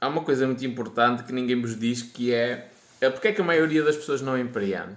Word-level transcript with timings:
há 0.00 0.08
uma 0.08 0.22
coisa 0.22 0.46
muito 0.46 0.64
importante 0.64 1.22
que 1.22 1.32
ninguém 1.32 1.60
vos 1.60 1.78
diz 1.78 2.02
que 2.02 2.32
é, 2.32 2.70
é 3.00 3.10
porque 3.10 3.28
é 3.28 3.32
que 3.32 3.40
a 3.40 3.44
maioria 3.44 3.82
das 3.82 3.96
pessoas 3.96 4.20
não 4.20 4.38
empreende. 4.38 4.96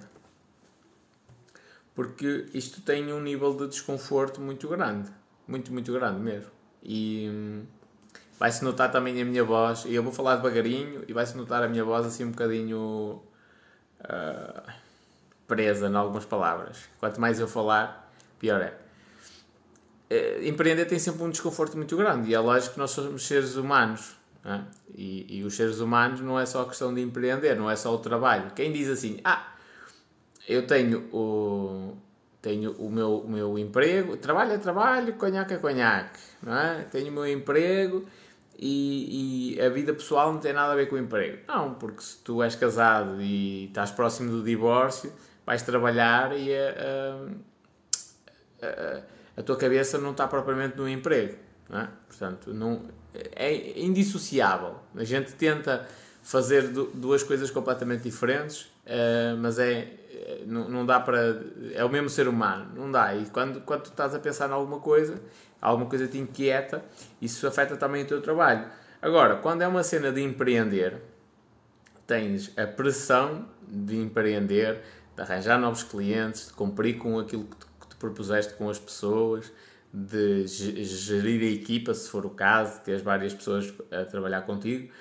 Porque 1.95 2.45
isto 2.53 2.81
tem 2.81 3.11
um 3.11 3.21
nível 3.21 3.53
de 3.55 3.67
desconforto 3.67 4.39
muito 4.39 4.67
grande. 4.67 5.09
Muito, 5.47 5.71
muito 5.73 5.91
grande 5.91 6.19
mesmo. 6.21 6.49
E 6.81 7.27
hum, 7.29 7.63
vai-se 8.39 8.63
notar 8.63 8.91
também 8.91 9.21
a 9.21 9.25
minha 9.25 9.43
voz. 9.43 9.83
E 9.85 9.93
eu 9.95 10.03
vou 10.03 10.13
falar 10.13 10.37
devagarinho 10.37 11.03
e 11.07 11.13
vai-se 11.13 11.35
notar 11.35 11.61
a 11.61 11.67
minha 11.67 11.83
voz 11.83 12.05
assim 12.05 12.23
um 12.23 12.31
bocadinho 12.31 13.21
uh, 13.99 14.71
presa 15.47 15.87
em 15.89 15.95
algumas 15.95 16.23
palavras. 16.23 16.77
Quanto 16.99 17.19
mais 17.19 17.39
eu 17.39 17.47
falar, 17.47 18.09
pior 18.39 18.61
é. 18.61 18.77
Uh, 20.09 20.47
empreender 20.47 20.85
tem 20.85 20.97
sempre 20.97 21.21
um 21.23 21.29
desconforto 21.29 21.75
muito 21.75 21.97
grande 21.97 22.29
e 22.29 22.33
é 22.33 22.39
lógico 22.39 22.75
que 22.75 22.79
nós 22.79 22.91
somos 22.91 23.27
seres 23.27 23.55
humanos. 23.55 24.18
E, 24.95 25.39
e, 25.39 25.43
os 25.43 25.55
seres 25.55 25.79
humanos 25.79 26.21
não 26.21 26.39
é 26.39 26.45
só 26.45 26.65
questão 26.65 26.93
de 26.93 27.01
empreender, 27.01 27.55
não 27.55 27.69
é 27.69 27.75
só 27.75 27.93
o 27.93 27.97
trabalho. 27.99 28.51
Quem 28.55 28.71
diz 28.71 28.89
assim, 28.89 29.19
ah, 29.23 29.53
eu 30.47 30.65
tenho 30.65 30.99
o, 31.13 31.95
tenho 32.41 32.71
o 32.73 32.89
meu, 32.89 33.19
o 33.19 33.29
meu 33.29 33.59
emprego, 33.59 34.17
trabalho 34.17 34.53
é 34.53 34.57
trabalho, 34.57 35.13
conhaque 35.13 35.53
é 35.53 35.57
conhaque, 35.57 36.19
não 36.41 36.57
é? 36.57 36.83
Tenho 36.91 37.09
o 37.09 37.11
meu 37.11 37.27
emprego 37.27 38.05
e, 38.57 39.55
e, 39.55 39.61
a 39.61 39.69
vida 39.69 39.93
pessoal 39.93 40.33
não 40.33 40.39
tem 40.39 40.51
nada 40.51 40.73
a 40.73 40.75
ver 40.75 40.87
com 40.87 40.95
o 40.95 40.99
emprego. 40.99 41.39
Não, 41.47 41.75
porque 41.75 42.01
se 42.01 42.17
tu 42.19 42.41
és 42.43 42.55
casado 42.55 43.21
e 43.21 43.65
estás 43.65 43.91
próximo 43.91 44.31
do 44.31 44.43
divórcio, 44.43 45.13
vais 45.45 45.61
trabalhar 45.61 46.37
e 46.37 46.53
a, 46.53 46.75
a, 48.61 48.67
a, 48.67 49.01
a 49.37 49.43
tua 49.43 49.55
cabeça 49.55 49.97
não 49.97 50.11
está 50.11 50.27
propriamente 50.27 50.75
no 50.77 50.89
emprego. 50.89 51.37
Não 51.69 51.79
é? 51.79 51.89
Portanto, 52.07 52.53
não, 52.53 52.81
é 53.35 53.79
indissociável. 53.79 54.75
A 54.95 55.03
gente 55.03 55.33
tenta 55.33 55.87
fazer 56.21 56.67
duas 56.67 57.23
coisas 57.23 57.49
completamente 57.49 58.03
diferentes, 58.03 58.63
uh, 58.85 59.37
mas 59.39 59.57
é 59.57 59.99
não, 60.45 60.69
não 60.69 60.85
dá 60.85 60.99
para 60.99 61.41
é 61.73 61.83
o 61.83 61.89
mesmo 61.89 62.09
ser 62.09 62.27
humano, 62.27 62.71
não 62.75 62.91
dá. 62.91 63.15
E 63.15 63.25
quando 63.27 63.61
quando 63.61 63.83
tu 63.83 63.89
estás 63.89 64.13
a 64.13 64.19
pensar 64.19 64.49
em 64.49 64.53
alguma 64.53 64.79
coisa, 64.79 65.21
alguma 65.61 65.87
coisa 65.89 66.07
te 66.07 66.17
inquieta, 66.17 66.83
isso 67.21 67.45
afeta 67.47 67.75
também 67.77 68.03
o 68.03 68.07
teu 68.07 68.21
trabalho. 68.21 68.65
Agora, 69.01 69.37
quando 69.37 69.61
é 69.61 69.67
uma 69.67 69.83
cena 69.83 70.11
de 70.11 70.21
empreender, 70.21 71.01
tens 72.05 72.51
a 72.57 72.67
pressão 72.67 73.45
de 73.67 73.97
empreender, 73.97 74.81
de 75.15 75.21
arranjar 75.21 75.59
novos 75.59 75.83
clientes, 75.83 76.47
de 76.47 76.53
cumprir 76.53 76.97
com 76.97 77.19
aquilo 77.19 77.45
que 77.45 77.55
te, 77.55 77.65
que 77.79 77.87
te 77.87 77.95
propuseste 77.95 78.53
com 78.53 78.69
as 78.69 78.79
pessoas, 78.79 79.51
de 79.93 80.45
gerir 80.47 81.41
a 81.41 81.51
equipa, 81.51 81.93
se 81.93 82.09
for 82.09 82.25
o 82.25 82.29
caso, 82.29 82.81
ter 82.81 83.01
várias 83.01 83.33
pessoas 83.33 83.73
a 83.91 84.05
trabalhar 84.05 84.41
contigo. 84.43 84.91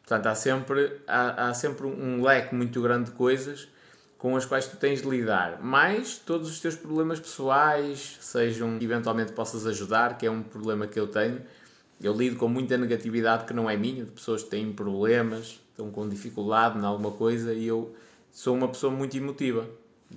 Portanto, 0.00 0.26
há 0.26 0.34
sempre, 0.34 1.00
há, 1.06 1.48
há 1.48 1.54
sempre 1.54 1.86
um 1.86 2.22
leque 2.22 2.54
muito 2.54 2.82
grande 2.82 3.10
de 3.10 3.16
coisas 3.16 3.68
com 4.18 4.36
as 4.36 4.44
quais 4.44 4.68
tu 4.68 4.76
tens 4.76 5.02
de 5.02 5.08
lidar, 5.08 5.60
mais 5.60 6.16
todos 6.16 6.48
os 6.48 6.60
teus 6.60 6.76
problemas 6.76 7.18
pessoais, 7.18 8.18
sejam 8.20 8.78
que 8.78 8.84
eventualmente 8.84 9.32
possas 9.32 9.66
ajudar, 9.66 10.16
que 10.16 10.24
é 10.24 10.30
um 10.30 10.44
problema 10.44 10.86
que 10.86 10.98
eu 10.98 11.08
tenho. 11.08 11.42
Eu 12.00 12.12
lido 12.12 12.36
com 12.36 12.46
muita 12.46 12.78
negatividade 12.78 13.44
que 13.46 13.52
não 13.52 13.68
é 13.68 13.76
minha, 13.76 14.04
de 14.04 14.12
pessoas 14.12 14.44
que 14.44 14.50
têm 14.50 14.72
problemas, 14.72 15.60
estão 15.70 15.90
com 15.90 16.08
dificuldade 16.08 16.78
em 16.78 16.84
alguma 16.84 17.10
coisa 17.10 17.52
e 17.52 17.66
eu 17.66 17.96
sou 18.30 18.54
uma 18.54 18.68
pessoa 18.68 18.92
muito 18.92 19.16
emotiva. 19.16 19.68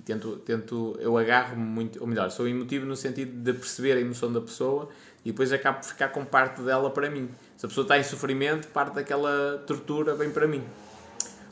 Tento, 0.04 0.36
tento, 0.38 0.96
eu 1.00 1.16
agarro-me 1.16 1.64
muito, 1.64 2.00
ou 2.00 2.06
melhor, 2.06 2.30
sou 2.30 2.46
emotivo 2.46 2.86
no 2.86 2.96
sentido 2.96 3.32
de 3.32 3.52
perceber 3.52 3.92
a 3.92 4.00
emoção 4.00 4.32
da 4.32 4.40
pessoa 4.40 4.88
e 5.24 5.30
depois 5.30 5.52
acabo 5.52 5.80
por 5.80 5.86
ficar 5.86 6.08
com 6.08 6.24
parte 6.24 6.60
dela 6.62 6.90
para 6.90 7.10
mim. 7.10 7.28
Se 7.56 7.66
a 7.66 7.68
pessoa 7.68 7.84
está 7.84 7.98
em 7.98 8.02
sofrimento, 8.02 8.68
parte 8.68 8.94
daquela 8.94 9.62
tortura 9.66 10.14
vem 10.14 10.30
para 10.30 10.46
mim. 10.46 10.62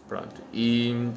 Pronto. 0.09 0.43
E 0.53 1.11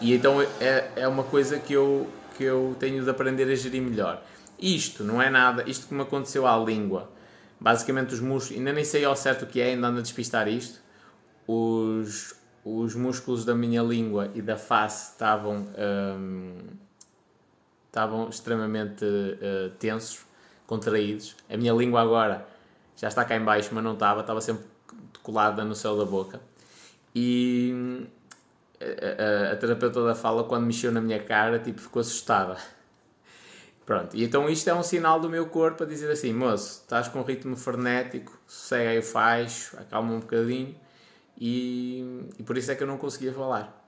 e 0.00 0.12
então 0.12 0.40
é, 0.60 0.90
é 0.96 1.08
uma 1.08 1.24
coisa 1.24 1.58
que 1.58 1.72
eu, 1.72 2.06
que 2.36 2.44
eu 2.44 2.76
tenho 2.78 3.02
de 3.02 3.08
aprender 3.08 3.50
a 3.50 3.54
gerir 3.54 3.82
melhor. 3.82 4.22
Isto 4.58 5.04
não 5.04 5.20
é 5.20 5.30
nada, 5.30 5.64
isto 5.66 5.86
que 5.86 5.94
me 5.94 6.02
aconteceu 6.02 6.46
à 6.46 6.56
língua. 6.56 7.10
Basicamente 7.58 8.12
os 8.12 8.20
músculos, 8.20 8.58
ainda 8.58 8.72
nem 8.72 8.84
sei 8.84 9.04
ao 9.04 9.16
certo 9.16 9.42
o 9.42 9.46
que 9.46 9.60
é, 9.60 9.66
ainda 9.70 9.86
ando 9.88 9.98
a 10.00 10.02
despistar 10.02 10.48
isto. 10.48 10.80
Os, 11.46 12.34
os 12.68 12.96
músculos 12.96 13.44
da 13.44 13.54
minha 13.54 13.80
língua 13.80 14.28
e 14.34 14.42
da 14.42 14.56
face 14.56 15.12
estavam, 15.12 15.68
hum, 16.18 16.58
estavam 17.86 18.28
extremamente 18.28 19.04
uh, 19.04 19.70
tensos, 19.78 20.26
contraídos. 20.66 21.36
A 21.48 21.56
minha 21.56 21.72
língua 21.72 22.02
agora 22.02 22.44
já 22.96 23.06
está 23.06 23.24
cá 23.24 23.36
em 23.36 23.44
baixo, 23.44 23.70
mas 23.72 23.84
não 23.84 23.92
estava, 23.92 24.22
estava 24.22 24.40
sempre 24.40 24.64
colada 25.22 25.62
no 25.64 25.76
céu 25.76 25.96
da 25.96 26.04
boca. 26.04 26.40
E, 27.14 28.04
a, 28.80 29.52
a, 29.52 29.56
terapeuta 29.56 30.04
da 30.04 30.16
fala, 30.16 30.42
quando 30.42 30.66
mexeu 30.66 30.90
na 30.90 31.00
minha 31.00 31.22
cara, 31.22 31.60
tipo, 31.60 31.80
ficou 31.80 32.00
assustada. 32.00 32.56
Pronto, 33.84 34.16
e 34.16 34.24
então 34.24 34.48
isto 34.48 34.68
é 34.68 34.74
um 34.74 34.82
sinal 34.82 35.20
do 35.20 35.30
meu 35.30 35.46
corpo 35.46 35.84
a 35.84 35.86
dizer 35.86 36.10
assim: 36.10 36.32
moço, 36.32 36.80
estás 36.82 37.06
com 37.06 37.20
um 37.20 37.22
ritmo 37.22 37.56
frenético, 37.56 38.36
sossega 38.44 38.90
aí 38.90 38.98
o 38.98 39.02
faixo, 39.04 39.76
acalma 39.78 40.12
um 40.12 40.18
bocadinho, 40.18 40.74
e, 41.38 42.28
e 42.38 42.42
por 42.42 42.56
isso 42.56 42.70
é 42.70 42.74
que 42.74 42.82
eu 42.82 42.86
não 42.86 42.98
conseguia 42.98 43.32
falar. 43.32 43.84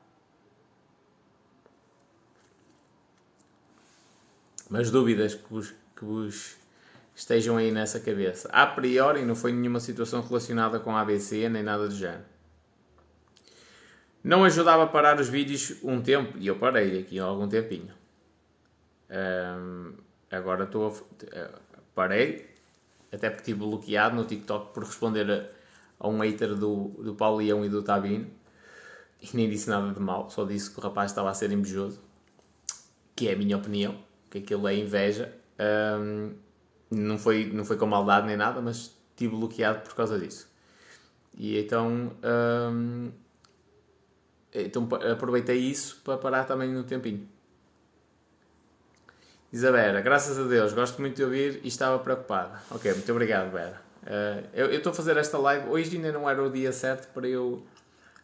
Mas 4.69 4.91
dúvidas 4.91 5.35
que 5.35 5.51
vos, 5.51 5.75
que 5.97 6.05
vos 6.05 6.57
estejam 7.15 7.57
aí 7.57 7.73
nessa 7.73 7.99
cabeça. 7.99 8.49
A 8.53 8.67
priori, 8.67 9.25
não 9.25 9.35
foi 9.35 9.53
nenhuma 9.53 9.81
situação 9.81 10.21
relacionada 10.21 10.79
com 10.79 10.97
ABC 10.97 11.49
nem 11.49 11.63
nada 11.63 11.89
do 11.89 11.95
género. 11.95 12.25
Não 14.23 14.45
ajudava 14.45 14.85
a 14.85 14.87
parar 14.87 15.19
os 15.19 15.29
vídeos 15.29 15.77
um 15.83 16.03
tempo, 16.03 16.37
e 16.39 16.47
eu 16.47 16.59
parei 16.59 17.01
aqui 17.01 17.19
há 17.19 17.25
algum 17.25 17.49
tempinho. 17.49 17.95
Um, 19.11 19.95
agora 20.31 20.65
estou 20.65 20.89
a, 20.89 21.37
eh, 21.37 21.51
parei, 21.95 22.55
até 23.11 23.31
porque 23.31 23.51
estive 23.51 23.61
bloqueado 23.61 24.17
no 24.17 24.25
TikTok 24.25 24.75
por 24.75 24.85
responder 24.85 25.51
a, 25.99 26.09
um 26.09 26.19
hater 26.21 26.55
do, 26.55 26.89
do 27.03 27.15
Paulo 27.15 27.39
Leão 27.39 27.65
e 27.65 27.69
do 27.69 27.83
Tabino. 27.83 28.27
E 29.21 29.37
nem 29.37 29.49
disse 29.49 29.69
nada 29.69 29.93
de 29.93 30.01
mal, 30.01 30.31
só 30.31 30.45
disse 30.45 30.71
que 30.71 30.79
o 30.79 30.83
rapaz 30.83 31.11
estava 31.11 31.29
a 31.29 31.35
ser 31.35 31.51
invejoso, 31.51 32.01
que 33.17 33.29
é 33.29 33.33
a 33.33 33.37
minha 33.37 33.57
opinião, 33.57 33.99
que 34.31 34.39
aquilo 34.39 34.69
é 34.69 34.77
inveja. 34.77 35.35
Um, 35.59 36.35
não, 36.91 37.19
foi, 37.19 37.51
não 37.53 37.65
foi 37.65 37.77
com 37.77 37.87
maldade 37.87 38.27
nem 38.27 38.37
nada, 38.37 38.61
mas 38.61 38.97
estive 39.11 39.35
bloqueado 39.37 39.81
por 39.81 39.95
causa 39.95 40.19
disso. 40.19 40.49
E 41.37 41.59
então. 41.59 42.13
Um, 42.23 43.11
então 44.55 44.89
aproveitei 45.13 45.59
isso 45.59 46.01
para 46.03 46.17
parar 46.17 46.45
também 46.45 46.73
no 46.73 46.85
tempinho. 46.85 47.29
Isabela, 49.53 50.01
graças 50.01 50.39
a 50.39 50.45
Deus, 50.45 50.73
gosto 50.73 51.01
muito 51.01 51.17
de 51.17 51.25
ouvir 51.25 51.61
e 51.63 51.69
estava 51.69 51.99
preocupada. 51.99 52.61
Ok, 52.71 52.93
muito 52.93 53.11
obrigado, 53.13 53.51
Vera. 53.51 53.88
Uh, 54.09 54.49
eu 54.55 54.71
estou 54.73 54.91
a 54.91 54.95
fazer 54.95 55.19
esta 55.19 55.37
live, 55.37 55.69
hoje 55.69 55.95
ainda 55.97 56.11
não 56.11 56.29
era 56.29 56.43
o 56.43 56.51
dia 56.51 56.73
certo 56.73 57.13
para 57.13 57.29
eu 57.29 57.63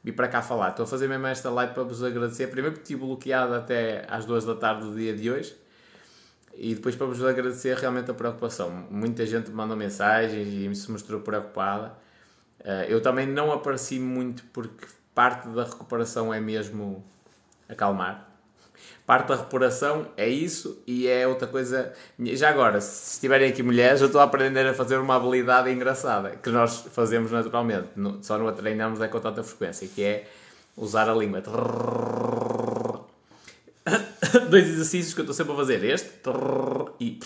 vir 0.02 0.12
para 0.12 0.26
cá 0.28 0.40
falar. 0.40 0.70
Estou 0.70 0.84
a 0.84 0.86
fazer 0.86 1.06
mesmo 1.06 1.26
esta 1.26 1.50
live 1.50 1.74
para 1.74 1.82
vos 1.82 2.02
agradecer. 2.02 2.46
Primeiro 2.46 2.72
porque 2.72 2.84
estive 2.84 3.06
bloqueado 3.06 3.52
até 3.52 4.06
às 4.08 4.24
duas 4.24 4.46
da 4.46 4.54
tarde 4.54 4.86
do 4.86 4.94
dia 4.94 5.14
de 5.14 5.30
hoje. 5.30 5.54
E 6.54 6.74
depois 6.74 6.96
para 6.96 7.06
vos 7.06 7.22
agradecer 7.22 7.76
realmente 7.76 8.10
a 8.10 8.14
preocupação. 8.14 8.70
Muita 8.90 9.26
gente 9.26 9.50
me 9.50 9.56
mandou 9.56 9.76
mensagens 9.76 10.48
e 10.48 10.74
se 10.74 10.90
mostrou 10.90 11.20
preocupada. 11.20 11.92
Uh, 12.60 12.88
eu 12.88 13.02
também 13.02 13.26
não 13.26 13.52
apareci 13.52 13.98
muito 13.98 14.42
porque 14.54 14.86
parte 15.14 15.48
da 15.48 15.64
recuperação 15.64 16.32
é 16.32 16.40
mesmo 16.40 17.04
acalmar. 17.68 18.33
Parte 19.06 19.28
da 19.28 19.36
recuperação 19.36 20.06
é 20.16 20.26
isso 20.26 20.82
e 20.86 21.06
é 21.06 21.28
outra 21.28 21.46
coisa. 21.46 21.92
Já 22.18 22.48
agora, 22.48 22.80
se 22.80 23.16
estiverem 23.16 23.50
aqui 23.50 23.62
mulheres, 23.62 24.00
eu 24.00 24.06
estou 24.06 24.18
a 24.18 24.24
aprender 24.24 24.66
a 24.66 24.72
fazer 24.72 24.96
uma 24.96 25.16
habilidade 25.16 25.70
engraçada 25.70 26.30
que 26.30 26.48
nós 26.48 26.86
fazemos 26.90 27.30
naturalmente, 27.30 27.88
só 28.22 28.38
não 28.38 28.48
a 28.48 28.52
treinamos 28.52 29.02
é 29.02 29.08
com 29.08 29.20
tanta 29.20 29.42
frequência, 29.42 29.86
que 29.86 30.02
é 30.02 30.26
usar 30.74 31.10
a 31.10 31.14
língua. 31.14 31.42
Dois 34.48 34.68
exercícios 34.68 35.12
que 35.12 35.20
eu 35.20 35.24
estou 35.24 35.34
sempre 35.34 35.52
a 35.52 35.56
fazer: 35.56 35.84
este 35.84 36.10
e. 36.98 37.20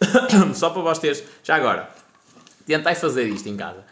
Só 0.54 0.70
para 0.70 0.82
vocês. 0.82 1.24
Já 1.42 1.56
agora, 1.56 1.90
tentai 2.64 2.94
fazer 2.94 3.24
isto 3.24 3.48
em 3.48 3.56
casa. 3.56 3.84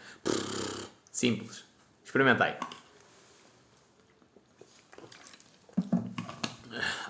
Simples. 1.11 1.65
Experimentei. 2.03 2.55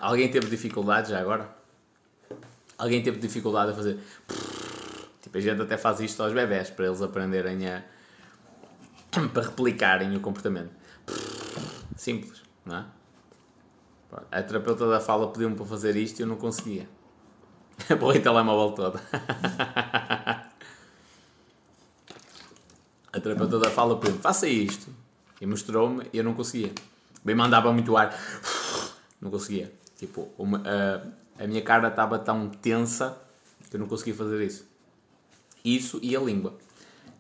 Alguém 0.05 0.29
teve 0.29 0.45
dificuldade 0.45 1.09
já 1.09 1.19
agora? 1.19 1.49
Alguém 2.77 3.01
teve 3.01 3.17
dificuldade 3.17 3.71
a 3.71 3.73
fazer. 3.73 3.99
Tipo, 5.19 5.35
a 5.35 5.41
gente 5.41 5.59
até 5.63 5.77
faz 5.77 5.99
isto 5.99 6.21
aos 6.21 6.31
bebés 6.31 6.69
para 6.69 6.85
eles 6.85 7.01
aprenderem 7.01 7.67
a. 7.67 7.83
para 9.33 9.41
replicarem 9.41 10.15
o 10.15 10.19
comportamento. 10.19 10.69
Simples, 11.95 12.43
não 12.63 12.77
é? 12.77 12.85
A 14.31 14.43
terapeuta 14.43 14.87
da 14.87 14.99
fala 14.99 15.31
pediu-me 15.31 15.55
para 15.55 15.65
fazer 15.65 15.95
isto 15.95 16.19
e 16.19 16.21
eu 16.21 16.27
não 16.27 16.35
conseguia. 16.35 16.87
Borrei 17.99 18.21
o 18.21 18.23
telemóvel 18.23 18.75
todo. 18.75 18.99
A 23.11 23.19
terapeuta 23.19 23.57
da 23.57 23.71
fala 23.71 23.97
pediu 23.99 24.19
faça 24.19 24.47
isto. 24.47 24.87
E 25.41 25.47
mostrou-me 25.47 26.07
e 26.13 26.17
eu 26.19 26.23
não 26.23 26.35
conseguia. 26.35 26.71
Bem 27.23 27.33
mandava 27.33 27.73
muito 27.73 27.97
ar. 27.97 28.15
Não 29.19 29.31
conseguia. 29.31 29.73
Tipo, 29.97 30.29
uma, 30.37 30.61
a, 30.65 31.43
a 31.43 31.47
minha 31.47 31.61
cara 31.61 31.87
estava 31.87 32.19
tão 32.19 32.49
tensa 32.49 33.17
que 33.69 33.75
eu 33.75 33.79
não 33.79 33.87
conseguia 33.87 34.13
fazer 34.13 34.43
isso. 34.43 34.65
Isso 35.63 35.99
e 36.01 36.15
a 36.15 36.19
língua. 36.19 36.53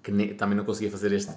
Que 0.03 0.11
ne, 0.11 0.33
também 0.33 0.57
não 0.57 0.65
conseguia 0.65 0.91
fazer 0.91 1.11
este. 1.13 1.31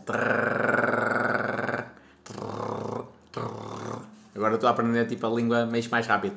Agora 4.35 4.55
estou 4.55 4.69
a 4.69 4.73
aprender 4.73 5.06
tipo 5.06 5.26
a 5.26 5.31
língua 5.31 5.67
meio 5.67 5.90
mais 5.90 6.06
rápido. 6.06 6.37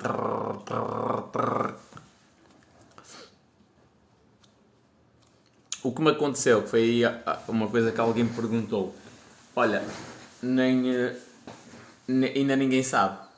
O 5.83 5.91
que 5.91 6.01
me 6.01 6.11
aconteceu, 6.11 6.61
que 6.61 6.69
foi 6.69 7.01
uma 7.47 7.67
coisa 7.67 7.91
que 7.91 7.99
alguém 7.99 8.23
me 8.23 8.29
perguntou. 8.29 8.95
Olha, 9.55 9.83
nem, 10.41 11.13
nem 12.07 12.31
ainda 12.33 12.55
ninguém 12.55 12.83
sabe. 12.83 13.30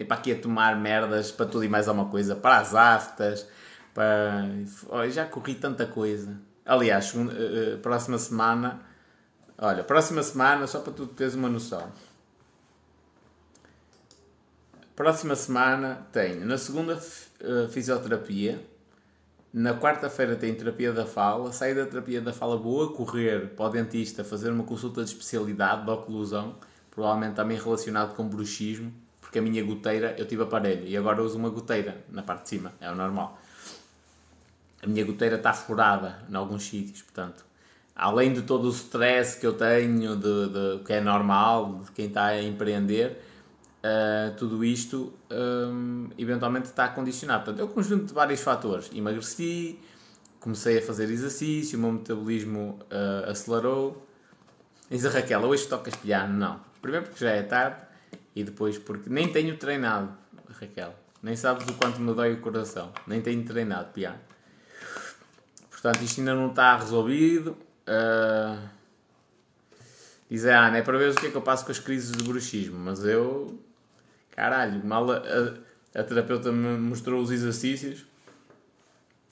E 0.00 0.04
para 0.04 0.16
aqui 0.16 0.32
a 0.32 0.40
tomar 0.40 0.80
merdas 0.80 1.30
para 1.30 1.44
tudo 1.44 1.62
e 1.62 1.68
mais 1.68 1.86
alguma 1.86 2.08
coisa. 2.08 2.34
Para 2.34 2.56
as 2.56 2.74
aftas, 2.74 3.46
para... 3.92 4.48
Olha, 4.88 5.10
já 5.10 5.26
corri 5.26 5.54
tanta 5.54 5.84
coisa. 5.84 6.40
Aliás, 6.64 7.12
uh, 7.12 7.76
próxima 7.82 8.16
semana... 8.16 8.80
Olha, 9.58 9.84
próxima 9.84 10.22
semana, 10.22 10.66
só 10.66 10.80
para 10.80 10.94
tu 10.94 11.06
teres 11.06 11.34
uma 11.34 11.50
noção. 11.50 11.92
Próxima 14.96 15.36
semana 15.36 16.06
tenho, 16.10 16.46
na 16.46 16.56
segunda, 16.56 16.94
uh, 16.94 17.68
fisioterapia. 17.68 18.58
Na 19.52 19.78
quarta-feira 19.78 20.34
tenho 20.34 20.56
terapia 20.56 20.94
da 20.94 21.04
fala. 21.04 21.52
Saio 21.52 21.76
da 21.76 21.84
terapia 21.84 22.22
da 22.22 22.32
fala, 22.32 22.56
vou 22.56 22.84
a 22.84 22.96
correr 22.96 23.50
para 23.50 23.66
o 23.66 23.68
dentista 23.68 24.24
fazer 24.24 24.50
uma 24.50 24.64
consulta 24.64 25.04
de 25.04 25.10
especialidade 25.10 25.84
de 25.84 25.90
oclusão. 25.90 26.56
Provavelmente 26.90 27.34
também 27.34 27.58
relacionado 27.58 28.14
com 28.14 28.26
bruxismo 28.26 28.90
porque 29.30 29.38
a 29.38 29.42
minha 29.42 29.62
goteira, 29.62 30.16
eu 30.18 30.26
tive 30.26 30.42
aparelho 30.42 30.88
e 30.88 30.96
agora 30.96 31.22
uso 31.22 31.38
uma 31.38 31.48
goteira 31.48 32.04
na 32.08 32.20
parte 32.20 32.42
de 32.42 32.48
cima, 32.48 32.72
é 32.80 32.90
o 32.90 32.96
normal. 32.96 33.38
A 34.82 34.88
minha 34.88 35.04
goteira 35.04 35.36
está 35.36 35.52
furada 35.52 36.18
em 36.28 36.34
alguns 36.34 36.64
sítios, 36.64 37.02
portanto, 37.02 37.44
além 37.94 38.32
de 38.32 38.42
todo 38.42 38.66
o 38.66 38.70
stress 38.70 39.38
que 39.38 39.46
eu 39.46 39.52
tenho, 39.52 40.16
de, 40.16 40.48
de 40.48 40.84
que 40.84 40.94
é 40.94 41.00
normal, 41.00 41.80
de 41.84 41.92
quem 41.92 42.06
está 42.06 42.24
a 42.24 42.42
empreender, 42.42 43.22
uh, 43.84 44.34
tudo 44.36 44.64
isto 44.64 45.12
um, 45.30 46.08
eventualmente 46.18 46.66
está 46.66 46.88
condicionado. 46.88 47.44
Portanto, 47.44 47.60
é 47.60 47.64
um 47.64 47.72
conjunto 47.72 48.06
de 48.06 48.12
vários 48.12 48.40
fatores. 48.40 48.90
Emagreci, 48.92 49.78
comecei 50.40 50.78
a 50.78 50.82
fazer 50.82 51.08
exercício, 51.08 51.78
o 51.78 51.82
meu 51.82 51.92
metabolismo 51.92 52.80
uh, 52.90 53.30
acelerou. 53.30 54.04
Diz 54.90 55.06
a 55.06 55.10
Raquel, 55.10 55.42
hoje 55.42 55.68
tocas 55.68 55.94
piano? 55.94 56.36
Não. 56.36 56.60
Primeiro 56.82 57.06
porque 57.06 57.24
já 57.24 57.30
é 57.30 57.44
tarde 57.44 57.89
e 58.34 58.44
depois 58.44 58.78
porque 58.78 59.10
nem 59.10 59.30
tenho 59.32 59.56
treinado, 59.56 60.12
Raquel. 60.48 60.94
Nem 61.22 61.36
sabes 61.36 61.66
o 61.68 61.74
quanto 61.74 62.00
me 62.00 62.14
dói 62.14 62.32
o 62.32 62.40
coração. 62.40 62.92
Nem 63.06 63.20
tenho 63.20 63.44
treinado 63.44 63.92
piano. 63.92 64.18
Portanto, 65.70 66.02
isto 66.02 66.20
ainda 66.20 66.34
não 66.34 66.48
está 66.48 66.76
resolvido. 66.76 67.56
Uh... 67.86 68.68
Diz 70.30 70.46
a 70.46 70.68
Ana, 70.68 70.78
é 70.78 70.82
para 70.82 70.96
ver 70.96 71.10
o 71.10 71.14
que 71.14 71.26
é 71.26 71.30
que 71.30 71.36
eu 71.36 71.42
passo 71.42 71.64
com 71.64 71.72
as 71.72 71.78
crises 71.78 72.12
de 72.12 72.22
bruxismo. 72.22 72.78
Mas 72.78 73.04
eu. 73.04 73.58
Caralho, 74.30 74.84
mal 74.84 75.10
a, 75.10 75.16
a, 75.16 76.00
a 76.00 76.04
terapeuta 76.04 76.52
me 76.52 76.78
mostrou 76.78 77.20
os 77.20 77.30
exercícios. 77.30 78.06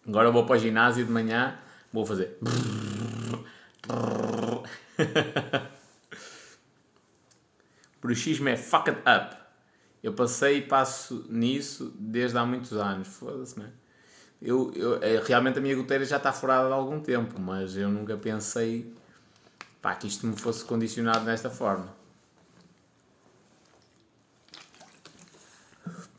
Agora 0.07 0.31
vou 0.31 0.45
para 0.45 0.57
o 0.57 0.59
ginásio 0.59 1.05
de 1.07 1.13
manhã. 1.13 1.57
Vou 1.93 2.05
fazer. 2.05 2.37
Bruxismo 8.01 8.49
é 8.49 8.57
fuck 8.57 8.91
it 8.91 9.01
up. 9.01 9.37
Eu 10.03 10.13
passei 10.13 10.59
e 10.59 10.63
passo 10.63 11.27
nisso 11.29 11.93
desde 11.99 12.39
há 12.39 12.47
muitos 12.47 12.73
anos. 12.73 13.09
Foda-se, 13.09 13.59
man. 13.59 13.71
Eu, 14.41 14.73
eu, 14.77 15.03
é, 15.03 15.21
realmente 15.25 15.59
a 15.59 15.61
minha 15.61 15.75
goteira 15.75 16.05
já 16.05 16.17
está 16.17 16.33
furada 16.33 16.69
há 16.69 16.75
algum 16.75 17.01
tempo, 17.01 17.41
mas 17.41 17.77
eu 17.77 17.89
nunca 17.89 18.17
pensei 18.17 18.95
pá, 19.83 19.97
que 19.97 20.07
isto 20.07 20.27
me 20.27 20.37
fosse 20.37 20.65
condicionado 20.65 21.25
desta 21.25 21.51
forma. 21.51 21.93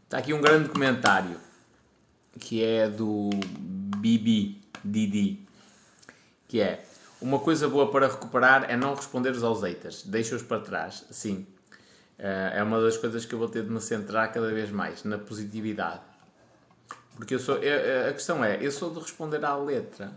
Está 0.03 0.17
aqui 0.17 0.33
um 0.33 0.41
grande 0.41 0.69
comentário 0.69 1.39
que 2.39 2.63
é 2.63 2.89
do 2.89 3.29
Bibi 3.97 4.61
Didi, 4.83 5.47
que 6.47 6.59
é 6.59 6.83
uma 7.21 7.39
coisa 7.39 7.67
boa 7.67 7.91
para 7.91 8.07
recuperar 8.07 8.69
é 8.69 8.75
não 8.75 8.95
responderes 8.95 9.43
aos 9.43 9.61
haters, 9.61 10.03
deixa-os 10.03 10.41
para 10.41 10.61
trás. 10.61 11.05
Sim, 11.11 11.45
é 12.19 12.61
uma 12.61 12.81
das 12.81 12.97
coisas 12.97 13.25
que 13.25 13.33
eu 13.33 13.39
vou 13.39 13.47
ter 13.47 13.63
de 13.63 13.71
me 13.71 13.79
centrar 13.79 14.31
cada 14.31 14.51
vez 14.53 14.69
mais, 14.69 15.03
na 15.05 15.17
positividade. 15.17 16.01
Porque 17.15 17.35
eu 17.35 17.39
sou. 17.39 17.57
Eu, 17.57 18.09
a 18.09 18.13
questão 18.13 18.43
é, 18.43 18.57
eu 18.61 18.71
sou 18.71 18.93
de 18.93 18.99
responder 18.99 19.43
à 19.43 19.55
letra. 19.55 20.11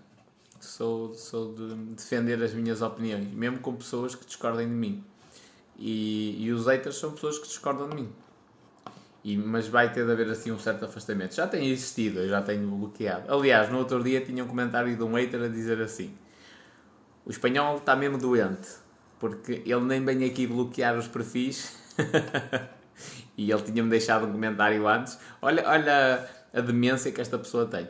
Sou, 0.61 1.15
sou 1.15 1.53
de 1.55 1.75
defender 1.95 2.41
as 2.43 2.53
minhas 2.55 2.83
opiniões, 2.83 3.33
mesmo 3.33 3.59
com 3.59 3.75
pessoas 3.75 4.15
que 4.15 4.25
discordem 4.25 4.69
de 4.69 4.75
mim. 4.75 5.05
E, 5.77 6.45
e 6.45 6.53
os 6.53 6.67
haters 6.67 6.97
são 6.97 7.13
pessoas 7.13 7.39
que 7.39 7.49
discordam 7.49 7.89
de 7.89 7.97
mim. 7.97 8.13
E, 9.25 9.37
mas 9.37 9.67
vai 9.67 9.93
ter 9.93 10.05
de 10.05 10.13
haver 10.13 10.29
assim 10.31 10.53
um 10.53 10.59
certo 10.59 10.85
afastamento. 10.85 11.35
Já 11.35 11.47
tem 11.47 11.69
existido, 11.69 12.21
eu 12.21 12.29
já 12.29 12.43
tenho 12.43 12.69
bloqueado. 12.69 13.33
Aliás, 13.33 13.71
no 13.71 13.79
outro 13.79 14.03
dia 14.03 14.21
tinha 14.21 14.45
um 14.45 14.49
comentário 14.49 14.97
de 14.97 15.03
um 15.03 15.15
hater 15.15 15.43
a 15.43 15.49
dizer 15.49 15.81
assim: 15.81 16.15
O 17.25 17.31
espanhol 17.31 17.79
está 17.79 17.97
mesmo 17.97 18.19
doente, 18.19 18.69
porque 19.19 19.63
ele 19.65 19.81
nem 19.81 20.05
vem 20.05 20.25
aqui 20.25 20.47
bloquear 20.47 20.97
os 20.97 21.09
perfis 21.09 21.82
e 23.37 23.51
ele 23.51 23.63
tinha-me 23.63 23.91
deixado 23.91 24.27
um 24.27 24.33
comentário 24.33 24.87
antes. 24.87 25.19
Olha, 25.41 25.69
olha 25.69 26.29
a 26.53 26.61
demência 26.61 27.11
que 27.13 27.21
esta 27.21 27.39
pessoa 27.39 27.67
tem. 27.67 27.89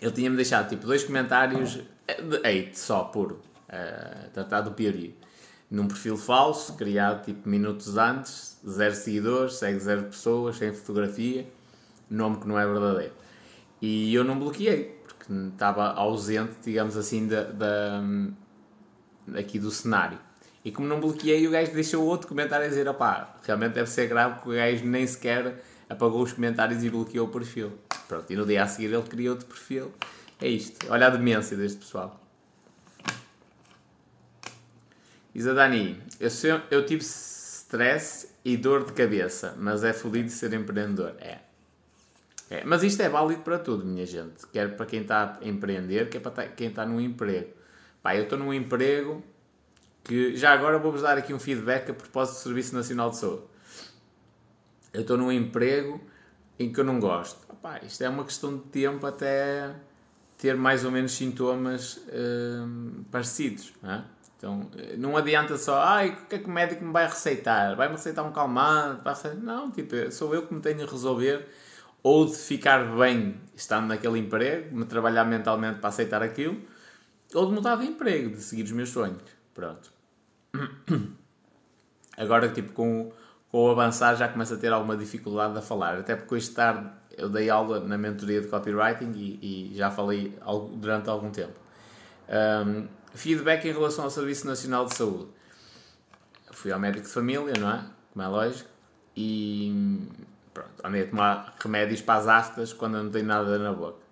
Ele 0.00 0.12
tinha-me 0.12 0.36
deixado 0.36 0.68
tipo 0.68 0.86
dois 0.86 1.04
comentários 1.04 1.74
de 1.74 2.36
hate 2.38 2.78
só, 2.78 3.04
puro. 3.04 3.40
Uh, 3.68 4.30
tratado 4.30 4.70
do 4.70 4.76
piorio. 4.76 5.14
Num 5.70 5.86
perfil 5.86 6.16
falso, 6.16 6.74
criado 6.76 7.24
tipo 7.24 7.46
minutos 7.46 7.98
antes, 7.98 8.58
zero 8.66 8.94
seguidores, 8.94 9.54
segue 9.54 9.78
zero 9.78 10.04
pessoas, 10.04 10.56
sem 10.56 10.72
fotografia, 10.72 11.46
nome 12.08 12.38
que 12.38 12.48
não 12.48 12.58
é 12.58 12.66
verdadeiro. 12.66 13.12
E 13.82 14.14
eu 14.14 14.24
não 14.24 14.38
bloqueei, 14.38 14.98
porque 15.06 15.30
estava 15.30 15.92
ausente, 15.92 16.54
digamos 16.64 16.96
assim, 16.96 17.28
da, 17.28 17.44
da, 17.44 18.02
aqui 19.38 19.58
do 19.58 19.70
cenário. 19.70 20.18
E 20.68 20.70
como 20.70 20.86
não 20.86 21.00
bloqueei, 21.00 21.48
o 21.48 21.50
gajo 21.50 21.72
deixou 21.72 22.04
outro 22.04 22.28
comentário 22.28 22.66
a 22.66 22.68
dizer: 22.68 22.86
opá, 22.86 23.36
realmente 23.42 23.72
deve 23.72 23.88
ser 23.88 24.06
grave 24.06 24.34
porque 24.34 24.50
o 24.50 24.52
gajo 24.52 24.84
nem 24.84 25.06
sequer 25.06 25.64
apagou 25.88 26.20
os 26.20 26.34
comentários 26.34 26.84
e 26.84 26.90
bloqueou 26.90 27.26
o 27.26 27.30
perfil. 27.30 27.72
Pronto, 28.06 28.30
e 28.30 28.36
no 28.36 28.44
dia 28.44 28.64
a 28.64 28.66
seguir 28.66 28.92
ele 28.92 29.02
criou 29.04 29.32
outro 29.32 29.46
perfil. 29.46 29.90
É 30.38 30.46
isto. 30.46 30.86
Olha 30.92 31.06
a 31.06 31.10
demência 31.10 31.56
deste 31.56 31.78
pessoal. 31.78 32.22
Diz 35.34 35.46
a 35.46 35.54
Dani: 35.54 36.02
eu, 36.20 36.28
sei, 36.28 36.60
eu 36.70 36.84
tive 36.84 37.02
stress 37.02 38.28
e 38.44 38.54
dor 38.58 38.84
de 38.84 38.92
cabeça, 38.92 39.54
mas 39.58 39.82
é 39.82 39.94
fodido 39.94 40.28
ser 40.28 40.52
empreendedor. 40.52 41.14
É. 41.18 41.38
é. 42.50 42.62
Mas 42.66 42.82
isto 42.82 43.00
é 43.00 43.08
válido 43.08 43.40
para 43.40 43.58
tudo, 43.58 43.86
minha 43.86 44.04
gente. 44.04 44.46
Quer 44.52 44.76
para 44.76 44.84
quem 44.84 45.00
está 45.00 45.38
a 45.40 45.48
empreender, 45.48 46.10
quer 46.10 46.20
para 46.20 46.46
quem 46.48 46.68
está 46.68 46.84
num 46.84 47.00
emprego. 47.00 47.54
Pá, 48.02 48.14
eu 48.14 48.24
estou 48.24 48.38
num 48.38 48.52
emprego 48.52 49.24
que 50.08 50.34
já 50.34 50.52
agora 50.54 50.78
vou-vos 50.78 51.02
dar 51.02 51.18
aqui 51.18 51.34
um 51.34 51.38
feedback 51.38 51.90
a 51.90 51.94
propósito 51.94 52.36
do 52.36 52.42
Serviço 52.44 52.74
Nacional 52.74 53.10
de 53.10 53.18
Saúde. 53.18 53.42
Eu 54.92 55.02
estou 55.02 55.18
num 55.18 55.30
emprego 55.30 56.00
em 56.58 56.72
que 56.72 56.80
eu 56.80 56.84
não 56.84 56.98
gosto. 56.98 57.38
Opa, 57.46 57.78
isto 57.84 58.02
é 58.02 58.08
uma 58.08 58.24
questão 58.24 58.56
de 58.56 58.62
tempo 58.64 59.06
até 59.06 59.74
ter 60.38 60.56
mais 60.56 60.82
ou 60.82 60.90
menos 60.90 61.12
sintomas 61.12 62.00
hum, 62.10 63.04
parecidos. 63.10 63.74
Não 63.82 63.92
é? 63.92 64.04
Então, 64.38 64.70
não 64.96 65.16
adianta 65.16 65.58
só, 65.58 65.78
ai, 65.82 66.10
o 66.10 66.26
que 66.26 66.36
é 66.36 66.38
que 66.38 66.46
o 66.46 66.50
médico 66.50 66.82
me 66.84 66.92
vai 66.92 67.06
receitar? 67.06 67.76
Vai-me 67.76 67.96
receitar 67.96 68.24
um 68.24 68.32
calmante? 68.32 69.02
Receitar... 69.04 69.36
Não, 69.36 69.70
tipo, 69.70 70.10
sou 70.10 70.34
eu 70.34 70.46
que 70.46 70.54
me 70.54 70.60
tenho 70.60 70.86
a 70.86 70.90
resolver 70.90 71.46
ou 72.02 72.24
de 72.24 72.36
ficar 72.36 72.96
bem 72.96 73.38
estando 73.54 73.88
naquele 73.88 74.18
emprego, 74.18 74.74
me 74.74 74.86
trabalhar 74.86 75.24
mentalmente 75.24 75.80
para 75.80 75.88
aceitar 75.88 76.22
aquilo, 76.22 76.56
ou 77.34 77.46
de 77.46 77.52
mudar 77.52 77.76
de 77.76 77.86
emprego, 77.86 78.30
de 78.30 78.40
seguir 78.40 78.62
os 78.62 78.72
meus 78.72 78.88
sonhos. 78.88 79.20
Pronto. 79.52 79.97
Agora, 82.16 82.48
tipo, 82.48 82.72
com, 82.72 83.12
com 83.50 83.64
o 83.64 83.70
avançar 83.70 84.16
já 84.16 84.28
começo 84.28 84.54
a 84.54 84.56
ter 84.56 84.72
alguma 84.72 84.96
dificuldade 84.96 85.56
a 85.56 85.62
falar. 85.62 85.98
Até 85.98 86.16
porque 86.16 86.34
hoje 86.34 86.50
tarde 86.50 86.90
eu 87.16 87.28
dei 87.28 87.50
aula 87.50 87.80
na 87.80 87.98
mentoria 87.98 88.40
de 88.40 88.48
copywriting 88.48 89.12
e, 89.14 89.70
e 89.72 89.76
já 89.76 89.90
falei 89.90 90.36
durante 90.74 91.08
algum 91.08 91.30
tempo. 91.30 91.58
Um, 92.28 92.86
feedback 93.14 93.64
em 93.66 93.72
relação 93.72 94.04
ao 94.04 94.10
Serviço 94.10 94.46
Nacional 94.46 94.86
de 94.86 94.94
Saúde. 94.94 95.28
Fui 96.52 96.72
ao 96.72 96.78
médico 96.78 97.06
de 97.06 97.12
família, 97.12 97.54
não 97.58 97.70
é? 97.70 97.84
Como 98.12 98.24
é 98.24 98.28
lógico. 98.28 98.68
E 99.16 100.06
pronto, 100.52 100.70
andei 100.84 101.02
a 101.02 101.06
tomar 101.08 101.54
remédios 101.60 102.00
para 102.00 102.20
as 102.20 102.26
aftas 102.28 102.72
quando 102.72 102.96
eu 102.96 103.04
não 103.04 103.10
tenho 103.10 103.26
nada 103.26 103.58
na 103.58 103.72
boca. 103.72 104.07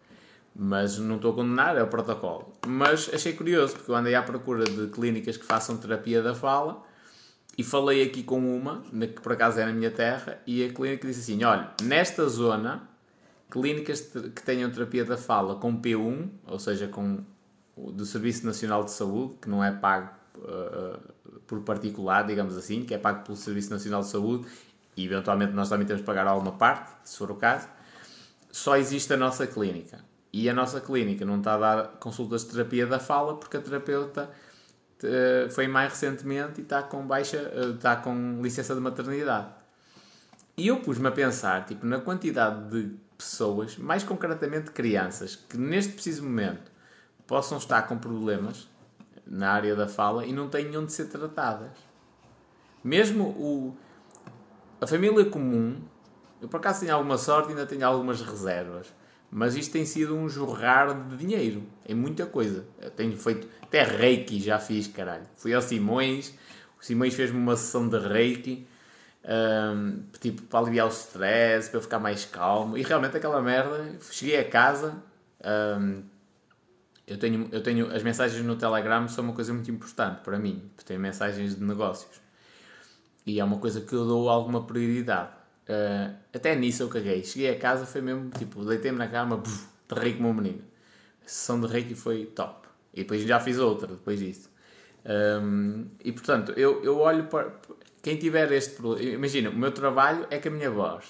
Mas 0.59 0.99
não 0.99 1.17
estou 1.17 1.33
a 1.33 1.35
condenar, 1.35 1.77
é 1.77 1.83
o 1.83 1.87
protocolo. 1.87 2.53
Mas 2.67 3.11
achei 3.13 3.35
curioso, 3.35 3.75
porque 3.75 3.91
eu 3.91 3.95
andei 3.95 4.15
à 4.15 4.23
procura 4.23 4.65
de 4.65 4.87
clínicas 4.89 5.37
que 5.37 5.45
façam 5.45 5.77
terapia 5.77 6.23
da 6.23 6.35
fala 6.35 6.83
e 7.59 7.63
falei 7.63 8.03
aqui 8.03 8.23
com 8.23 8.39
uma, 8.57 8.83
que 8.91 9.21
por 9.21 9.33
acaso 9.33 9.61
é 9.61 9.67
na 9.67 9.73
minha 9.73 9.91
terra, 9.91 10.41
e 10.47 10.65
a 10.65 10.73
clínica 10.73 11.07
disse 11.07 11.21
assim: 11.21 11.45
olha, 11.45 11.71
nesta 11.83 12.27
zona, 12.29 12.89
clínicas 13.51 14.01
que 14.01 14.43
tenham 14.43 14.71
terapia 14.71 15.05
da 15.05 15.17
fala 15.17 15.57
com 15.57 15.81
P1, 15.81 16.29
ou 16.47 16.59
seja, 16.59 16.89
com 16.89 17.19
do 17.77 18.07
Serviço 18.07 18.47
Nacional 18.47 18.85
de 18.85 18.91
Saúde, 18.93 19.35
que 19.41 19.51
não 19.51 19.63
é 19.63 19.71
pago 19.71 20.11
uh, 20.37 20.99
por 21.47 21.61
particular, 21.61 22.27
digamos 22.27 22.57
assim, 22.57 22.85
que 22.85 22.95
é 22.95 22.99
pago 22.99 23.25
pelo 23.25 23.37
Serviço 23.37 23.71
Nacional 23.71 24.01
de 24.01 24.09
Saúde 24.09 24.47
e 24.97 25.05
eventualmente 25.05 25.53
nós 25.53 25.69
também 25.69 25.87
temos 25.87 26.01
que 26.01 26.07
pagar 26.07 26.27
alguma 26.27 26.53
parte, 26.53 26.91
se 27.05 27.19
for 27.19 27.31
o 27.31 27.37
caso, 27.37 27.69
só 28.51 28.77
existe 28.77 29.13
a 29.13 29.17
nossa 29.17 29.47
clínica. 29.47 30.03
E 30.33 30.49
a 30.51 30.55
nossa 30.55 30.81
clínica 30.81 31.25
não 31.25 31.39
está 31.39 31.55
a 31.55 31.59
dar 31.59 31.87
consultas 31.99 32.45
de 32.45 32.53
terapia 32.53 32.87
da 32.87 32.99
fala 32.99 33.37
porque 33.37 33.57
a 33.57 33.61
terapeuta 33.61 34.31
uh, 35.03 35.51
foi 35.51 35.67
mais 35.67 35.93
recentemente 35.93 36.61
e 36.61 36.63
está 36.63 36.83
com 36.83 37.07
baixa, 37.07 37.53
uh, 37.55 37.75
está 37.75 37.97
com 37.97 38.41
licença 38.43 38.75
de 38.75 38.81
maternidade. 38.81 39.49
E 40.57 40.69
eu 40.69 40.81
pus-me 40.81 41.09
a 41.09 41.13
pensar, 41.13 41.65
tipo, 41.67 41.85
na 41.85 42.01
quantidade 42.01 42.71
de 42.71 42.97
pessoas, 43.17 43.77
mais 43.77 44.03
concretamente 44.03 44.71
crianças, 44.71 45.37
que 45.37 45.57
neste 45.57 45.93
preciso 45.93 46.23
momento 46.23 46.71
possam 47.27 47.59
estar 47.59 47.83
com 47.83 47.99
problemas 47.99 48.69
na 49.27 49.51
área 49.51 49.75
da 49.75 49.89
fala 49.89 50.25
e 50.25 50.33
não 50.33 50.49
tenham 50.49 50.85
de 50.85 50.93
ser 50.93 51.07
tratadas. 51.07 51.73
Mesmo 52.83 53.25
o, 53.31 53.77
a 54.81 54.87
família 54.87 55.25
comum, 55.25 55.83
eu 56.41 56.49
por 56.49 56.59
acaso 56.59 56.81
tenho 56.81 56.95
alguma 56.95 57.19
sorte 57.19 57.49
e 57.49 57.51
ainda 57.51 57.67
tenho 57.67 57.85
algumas 57.87 58.21
reservas, 58.21 58.95
mas 59.31 59.57
isto 59.57 59.73
tem 59.73 59.85
sido 59.85 60.15
um 60.17 60.29
jorrar 60.29 61.09
de 61.09 61.17
dinheiro 61.17 61.63
em 61.89 61.95
muita 61.95 62.27
coisa. 62.27 62.65
Eu 62.81 62.91
tenho 62.91 63.17
feito 63.17 63.49
até 63.63 63.83
reiki, 63.83 64.41
já 64.41 64.59
fiz, 64.59 64.87
caralho. 64.87 65.25
Fui 65.37 65.53
ao 65.53 65.63
Simões, 65.63 66.35
o 66.81 66.85
Simões 66.85 67.15
fez-me 67.15 67.39
uma 67.39 67.57
sessão 67.57 67.89
de 67.89 67.99
reiki. 67.99 68.67
Um, 69.29 70.05
tipo, 70.21 70.43
para 70.43 70.61
aliviar 70.61 70.87
o 70.87 70.91
stress, 70.91 71.69
para 71.69 71.79
eu 71.79 71.83
ficar 71.83 71.99
mais 71.99 72.25
calmo. 72.25 72.79
E 72.79 72.83
realmente 72.83 73.17
aquela 73.17 73.43
merda, 73.43 73.99
cheguei 74.13 74.39
a 74.39 74.49
casa, 74.49 75.03
um, 75.81 76.03
eu 77.07 77.19
tenho, 77.19 77.49
eu 77.51 77.63
tenho 77.63 77.93
as 77.93 78.03
mensagens 78.05 78.45
no 78.45 78.55
Telegram 78.55 79.09
são 79.09 79.25
uma 79.25 79.33
coisa 79.33 79.53
muito 79.53 79.71
importante 79.71 80.21
para 80.23 80.39
mim, 80.39 80.71
porque 80.75 80.87
tenho 80.87 81.01
mensagens 81.01 81.57
de 81.57 81.65
negócios 81.65 82.27
e 83.27 83.41
é 83.41 83.45
uma 83.45 83.59
coisa 83.59 83.81
que 83.81 83.93
eu 83.93 84.07
dou 84.07 84.29
alguma 84.29 84.65
prioridade. 84.65 85.31
Uh, 85.69 86.15
até 86.33 86.55
nisso 86.55 86.83
eu 86.83 86.89
caguei. 86.89 87.25
Cheguei 87.25 87.51
a 87.51 87.59
casa, 87.59 87.87
foi 87.87 88.01
mesmo 88.01 88.31
tipo, 88.31 88.65
deitei-me 88.65 88.99
na 88.99 89.09
cama, 89.09 89.37
buf, 89.37 89.67
terrei 89.89 90.15
como 90.15 90.29
um 90.29 90.35
menino. 90.35 90.63
A 91.25 91.29
sessão 91.29 91.61
de 91.61 91.67
reiki 91.67 91.95
foi 91.95 92.27
top. 92.27 92.69
E 92.95 93.03
depois 93.03 93.23
já 93.23 93.41
fiz 93.41 93.59
outra 93.59 93.89
depois 93.89 94.21
disso. 94.21 94.51
Um, 95.05 95.87
e 96.05 96.13
portanto, 96.13 96.53
eu, 96.53 96.83
eu 96.83 96.99
olho 96.99 97.27
para. 97.27 97.53
Quem 98.03 98.17
tiver 98.17 98.51
este 98.53 98.77
problema. 98.77 99.11
Imagina, 99.11 99.51
o 99.51 99.57
meu 99.57 99.73
trabalho 99.73 100.27
é 100.31 100.39
com 100.39 100.49
a 100.49 100.53
minha 100.53 100.71
voz. 100.71 101.05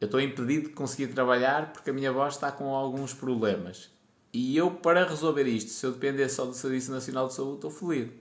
Eu 0.00 0.06
estou 0.06 0.20
impedido 0.20 0.68
de 0.68 0.74
conseguir 0.74 1.08
trabalhar 1.08 1.72
porque 1.72 1.90
a 1.90 1.92
minha 1.92 2.12
voz 2.12 2.34
está 2.34 2.52
com 2.52 2.74
alguns 2.74 3.14
problemas. 3.14 3.90
E 4.32 4.56
eu, 4.56 4.70
para 4.70 5.06
resolver 5.06 5.44
isto, 5.44 5.70
se 5.70 5.86
eu 5.86 5.92
depender 5.92 6.28
só 6.28 6.44
do 6.44 6.54
Serviço 6.54 6.90
Nacional 6.90 7.28
de 7.28 7.34
Saúde, 7.34 7.56
estou 7.56 7.70
fodido. 7.70 8.12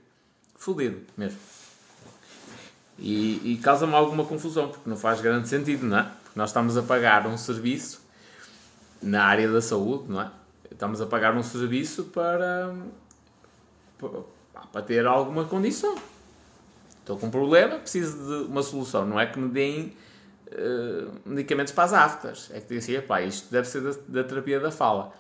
Fodido 0.56 1.02
mesmo. 1.18 1.40
E, 3.02 3.54
e 3.54 3.58
causa-me 3.58 3.94
alguma 3.94 4.24
confusão, 4.24 4.70
porque 4.70 4.90
não 4.90 4.96
faz 4.96 5.20
grande 5.20 5.48
sentido, 5.48 5.86
não 5.88 5.98
é? 5.98 6.04
Porque 6.04 6.38
nós 6.40 6.50
estamos 6.50 6.78
a 6.78 6.84
pagar 6.84 7.26
um 7.26 7.36
serviço 7.38 8.02
na 9.02 9.26
área 9.26 9.52
da 9.52 9.62
saúde, 9.62 10.06
não 10.08 10.22
é? 10.22 10.32
Estamos 10.72 11.02
a 11.02 11.06
pagar 11.08 11.36
um 11.36 11.44
serviço 11.44 12.06
para, 12.06 12.74
para 14.72 14.82
ter 14.84 15.06
alguma 15.06 15.46
condição. 15.46 15.96
Estou 17.00 17.18
com 17.18 17.28
um 17.28 17.32
problema, 17.32 17.80
preciso 17.80 18.18
de 18.18 18.48
uma 18.48 18.62
solução. 18.62 19.06
Não 19.06 19.20
é 19.20 19.26
que 19.26 19.40
me 19.40 19.50
deem 19.50 19.98
uh, 20.48 21.12
medicamentos 21.26 21.74
para 21.74 21.84
as 21.86 21.94
aftas. 21.94 22.50
É 22.54 22.62
que 22.62 22.74
dizem 22.74 22.96
assim, 22.98 23.08
pá, 23.08 23.22
isto 23.22 23.52
deve 23.52 23.68
ser 23.68 23.82
da, 23.82 23.92
da 24.08 24.24
terapia 24.24 24.60
da 24.60 24.72
fala 24.72 25.12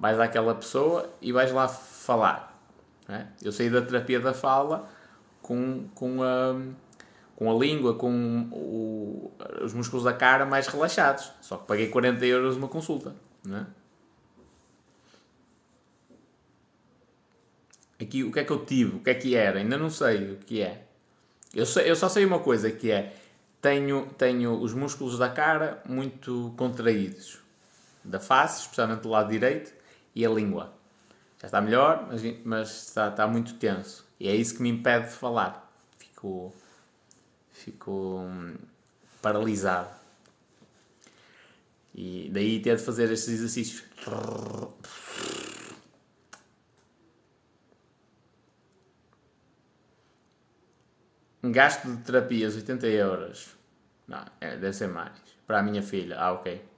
vais 0.00 0.18
àquela 0.18 0.54
pessoa 0.54 1.10
e 1.20 1.30
vais 1.30 1.52
lá 1.52 1.68
falar. 1.68 2.58
É? 3.06 3.26
Eu 3.42 3.52
saí 3.52 3.68
da 3.68 3.82
terapia 3.82 4.18
da 4.18 4.32
fala 4.32 4.88
com, 5.42 5.84
com, 5.94 6.22
a, 6.22 6.56
com 7.40 7.50
a 7.50 7.54
língua, 7.54 7.94
com 7.94 8.50
o, 8.52 9.32
os 9.62 9.72
músculos 9.72 10.04
da 10.04 10.12
cara 10.12 10.44
mais 10.44 10.66
relaxados. 10.66 11.32
Só 11.40 11.56
que 11.56 11.66
paguei 11.66 11.88
40 11.88 12.26
euros 12.26 12.54
uma 12.54 12.68
consulta. 12.68 13.16
É? 13.50 13.64
Aqui, 18.04 18.24
o 18.24 18.30
que 18.30 18.40
é 18.40 18.44
que 18.44 18.52
eu 18.52 18.62
tive? 18.66 18.96
O 18.96 19.00
que 19.00 19.08
é 19.08 19.14
que 19.14 19.34
era? 19.34 19.58
Ainda 19.58 19.78
não 19.78 19.88
sei 19.88 20.32
o 20.32 20.36
que 20.36 20.60
é. 20.60 20.84
Eu, 21.54 21.64
sei, 21.64 21.90
eu 21.90 21.96
só 21.96 22.10
sei 22.10 22.26
uma 22.26 22.40
coisa 22.40 22.70
que 22.70 22.90
é 22.90 23.14
tenho, 23.58 24.04
tenho 24.18 24.60
os 24.60 24.74
músculos 24.74 25.16
da 25.16 25.30
cara 25.30 25.82
muito 25.88 26.52
contraídos. 26.58 27.38
Da 28.04 28.20
face, 28.20 28.64
especialmente 28.64 29.00
do 29.00 29.08
lado 29.08 29.30
direito, 29.30 29.72
e 30.14 30.26
a 30.26 30.28
língua. 30.28 30.74
Já 31.40 31.46
está 31.46 31.60
melhor, 31.62 32.06
mas, 32.06 32.22
mas 32.44 32.88
está, 32.88 33.08
está 33.08 33.26
muito 33.26 33.54
tenso. 33.54 34.06
E 34.20 34.28
é 34.28 34.34
isso 34.34 34.56
que 34.56 34.62
me 34.62 34.68
impede 34.68 35.06
de 35.06 35.14
falar. 35.14 35.72
Fico, 35.96 36.52
fico 37.64 38.20
hum, 38.20 38.54
paralisado. 39.20 39.90
E 41.94 42.30
daí 42.32 42.58
de 42.58 42.76
fazer 42.78 43.10
estes 43.10 43.34
exercícios. 43.34 43.84
Gasto 51.42 51.88
de 51.88 52.02
terapias 52.02 52.54
80 52.54 52.86
euros. 52.86 53.56
Não, 54.06 54.24
é, 54.40 54.56
deve 54.56 54.72
ser 54.72 54.88
mais. 54.88 55.12
Para 55.46 55.58
a 55.58 55.62
minha 55.62 55.82
filha. 55.82 56.16
Ah, 56.18 56.32
ok. 56.32 56.70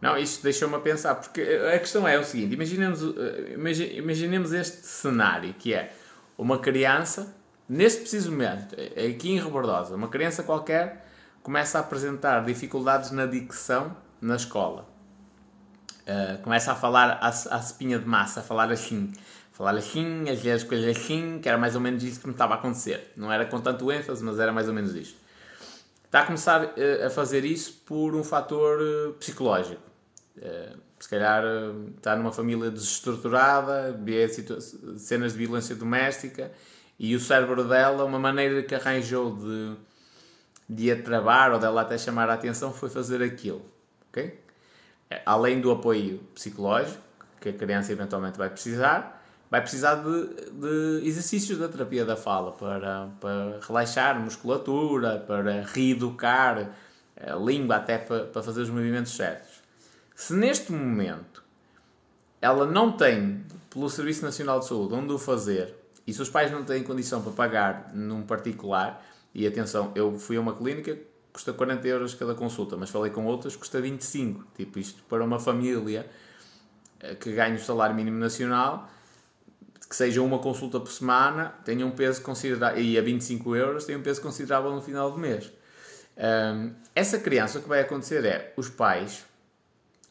Não, 0.00 0.16
isto 0.16 0.42
deixou-me 0.42 0.76
a 0.76 0.80
pensar, 0.80 1.14
porque 1.16 1.42
a 1.42 1.78
questão 1.78 2.08
é 2.08 2.18
o 2.18 2.24
seguinte: 2.24 2.54
imaginemos, 2.54 3.02
eh, 3.02 3.98
imaginemos 3.98 4.52
este 4.52 4.86
cenário 4.86 5.52
que 5.54 5.74
é 5.74 5.92
uma 6.38 6.58
criança, 6.58 7.36
neste 7.70 8.00
preciso 8.00 8.32
momento, 8.32 8.74
é 8.76 9.06
aqui 9.06 9.30
em 9.30 9.40
Rebordosa, 9.40 9.94
uma 9.94 10.08
criança 10.08 10.42
qualquer 10.42 11.06
começa 11.40 11.78
a 11.78 11.80
apresentar 11.80 12.44
dificuldades 12.44 13.12
na 13.12 13.26
dicção 13.26 13.96
na 14.20 14.34
escola. 14.34 14.88
Uh, 16.00 16.42
começa 16.42 16.72
a 16.72 16.74
falar 16.74 17.20
à, 17.22 17.28
à 17.28 17.58
espinha 17.58 17.96
de 17.96 18.06
massa, 18.06 18.40
a 18.40 18.42
falar 18.42 18.72
assim, 18.72 19.12
falar 19.52 19.76
assim, 19.76 20.28
a 20.28 20.34
dizer 20.34 20.50
as 20.50 20.64
coisas 20.64 20.96
assim, 20.96 21.38
que 21.40 21.48
era 21.48 21.56
mais 21.56 21.76
ou 21.76 21.80
menos 21.80 22.02
isso 22.02 22.18
que 22.18 22.26
me 22.26 22.32
estava 22.32 22.54
a 22.54 22.56
acontecer. 22.58 23.12
Não 23.16 23.32
era 23.32 23.46
com 23.46 23.60
tanto 23.60 23.92
ênfase, 23.92 24.22
mas 24.24 24.40
era 24.40 24.52
mais 24.52 24.66
ou 24.66 24.74
menos 24.74 24.92
isto. 24.96 25.16
Está 26.04 26.22
a 26.22 26.26
começar 26.26 26.64
uh, 26.64 27.06
a 27.06 27.10
fazer 27.10 27.44
isso 27.44 27.84
por 27.86 28.16
um 28.16 28.24
fator 28.24 28.80
uh, 28.80 29.12
psicológico. 29.14 29.88
Se 30.98 31.08
calhar 31.08 31.44
está 31.96 32.16
numa 32.16 32.32
família 32.32 32.70
desestruturada, 32.70 33.92
vê 34.02 34.26
cenas 34.96 35.32
de 35.32 35.38
violência 35.38 35.74
doméstica 35.74 36.50
e 37.02 37.16
o 37.16 37.18
cérebro 37.18 37.64
dela, 37.64 38.04
uma 38.04 38.18
maneira 38.18 38.62
que 38.62 38.74
arranjou 38.74 39.34
de, 39.34 39.74
de 40.68 40.92
a 40.92 41.02
travar 41.02 41.50
ou 41.50 41.58
dela 41.58 41.80
até 41.80 41.96
chamar 41.96 42.28
a 42.28 42.34
atenção 42.34 42.74
foi 42.74 42.90
fazer 42.90 43.22
aquilo. 43.22 43.64
Okay? 44.10 44.38
Eh, 45.08 45.22
além 45.24 45.62
do 45.62 45.70
apoio 45.70 46.18
psicológico, 46.34 47.00
que 47.40 47.48
a 47.48 47.52
criança 47.54 47.90
eventualmente 47.90 48.36
vai 48.36 48.50
precisar, 48.50 49.24
vai 49.50 49.62
precisar 49.62 49.94
de, 49.94 50.50
de 50.52 51.08
exercícios 51.08 51.56
da 51.56 51.68
terapia 51.68 52.04
da 52.04 52.18
fala 52.18 52.52
para, 52.52 53.08
para 53.18 53.60
relaxar 53.66 54.20
musculatura, 54.20 55.24
para 55.26 55.62
reeducar 55.62 56.68
a 57.16 57.34
língua 57.34 57.76
até 57.76 57.96
para, 57.96 58.26
para 58.26 58.42
fazer 58.42 58.60
os 58.60 58.68
movimentos 58.68 59.16
certos. 59.16 59.62
Se 60.14 60.34
neste 60.34 60.70
momento 60.70 61.42
ela 62.42 62.66
não 62.66 62.92
tem, 62.92 63.42
pelo 63.70 63.88
Serviço 63.88 64.22
Nacional 64.22 64.60
de 64.60 64.66
Saúde, 64.66 64.92
onde 64.92 65.14
o 65.14 65.18
fazer, 65.18 65.79
e 66.06 66.12
se 66.12 66.20
os 66.20 66.28
pais 66.28 66.50
não 66.50 66.64
têm 66.64 66.82
condição 66.82 67.22
para 67.22 67.32
pagar 67.32 67.90
num 67.94 68.22
particular, 68.22 69.04
e 69.34 69.46
atenção, 69.46 69.92
eu 69.94 70.18
fui 70.18 70.36
a 70.36 70.40
uma 70.40 70.54
clínica, 70.54 70.98
custa 71.32 71.52
40 71.52 71.86
euros 71.86 72.14
cada 72.14 72.34
consulta, 72.34 72.76
mas 72.76 72.90
falei 72.90 73.10
com 73.10 73.24
outras, 73.26 73.54
custa 73.54 73.80
25. 73.80 74.44
Tipo, 74.56 74.78
isto 74.78 75.02
para 75.04 75.22
uma 75.22 75.38
família 75.38 76.08
eh, 77.00 77.14
que 77.14 77.32
ganha 77.32 77.54
o 77.54 77.60
salário 77.60 77.94
mínimo 77.94 78.18
nacional, 78.18 78.88
que 79.88 79.94
seja 79.96 80.22
uma 80.22 80.38
consulta 80.38 80.78
por 80.78 80.90
semana, 80.90 81.54
tenha 81.64 81.86
um 81.86 81.90
peso 81.90 82.22
considerável, 82.22 82.82
e 82.82 82.98
a 82.98 83.02
25 83.02 83.56
euros, 83.56 83.84
tem 83.84 83.96
um 83.96 84.02
peso 84.02 84.20
considerável 84.20 84.72
no 84.72 84.82
final 84.82 85.10
do 85.10 85.18
mês. 85.18 85.52
Um, 86.16 86.74
essa 86.94 87.18
criança, 87.18 87.58
o 87.58 87.62
que 87.62 87.68
vai 87.68 87.80
acontecer 87.80 88.24
é, 88.24 88.52
os 88.56 88.68
pais 88.68 89.24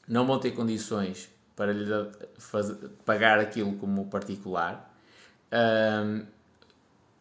não 0.08 0.25
vão 0.25 0.39
ter 0.39 0.51
condições 0.51 1.29
para 1.55 1.72
lhe 1.72 1.86
fazer, 2.38 2.75
pagar 3.05 3.39
aquilo 3.39 3.74
como 3.75 4.08
particular. 4.08 4.88
Um, 5.51 6.25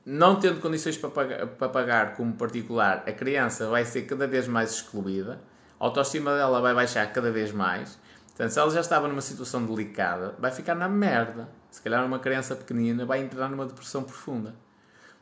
não 0.05 0.41
tendo 0.41 0.61
condições 0.61 0.97
para 0.97 1.11
pagar, 1.11 1.47
para 1.47 1.69
pagar 1.69 2.17
como 2.17 2.33
particular, 2.35 3.05
a 3.07 3.13
criança 3.13 3.69
vai 3.69 3.85
ser 3.85 4.03
cada 4.03 4.27
vez 4.27 4.49
mais 4.49 4.73
excluída, 4.73 5.39
a 5.79 5.85
autoestima 5.85 6.35
dela 6.35 6.61
vai 6.61 6.75
baixar 6.75 7.13
cada 7.13 7.31
vez 7.31 7.53
mais. 7.53 7.99
Portanto, 8.29 8.51
se 8.51 8.59
ela 8.59 8.71
já 8.71 8.81
estava 8.81 9.09
numa 9.09 9.21
situação 9.21 9.67
delicada, 9.67 10.35
vai 10.39 10.51
ficar 10.51 10.75
na 10.75 10.89
merda. 10.89 11.49
Se 11.71 11.83
calhar 11.83 12.05
uma 12.07 12.19
criança 12.19 12.57
pequenina 12.57 13.05
vai 13.05 13.21
entrar 13.21 13.49
numa 13.49 13.67
depressão 13.67 14.03
profunda. 14.03 14.55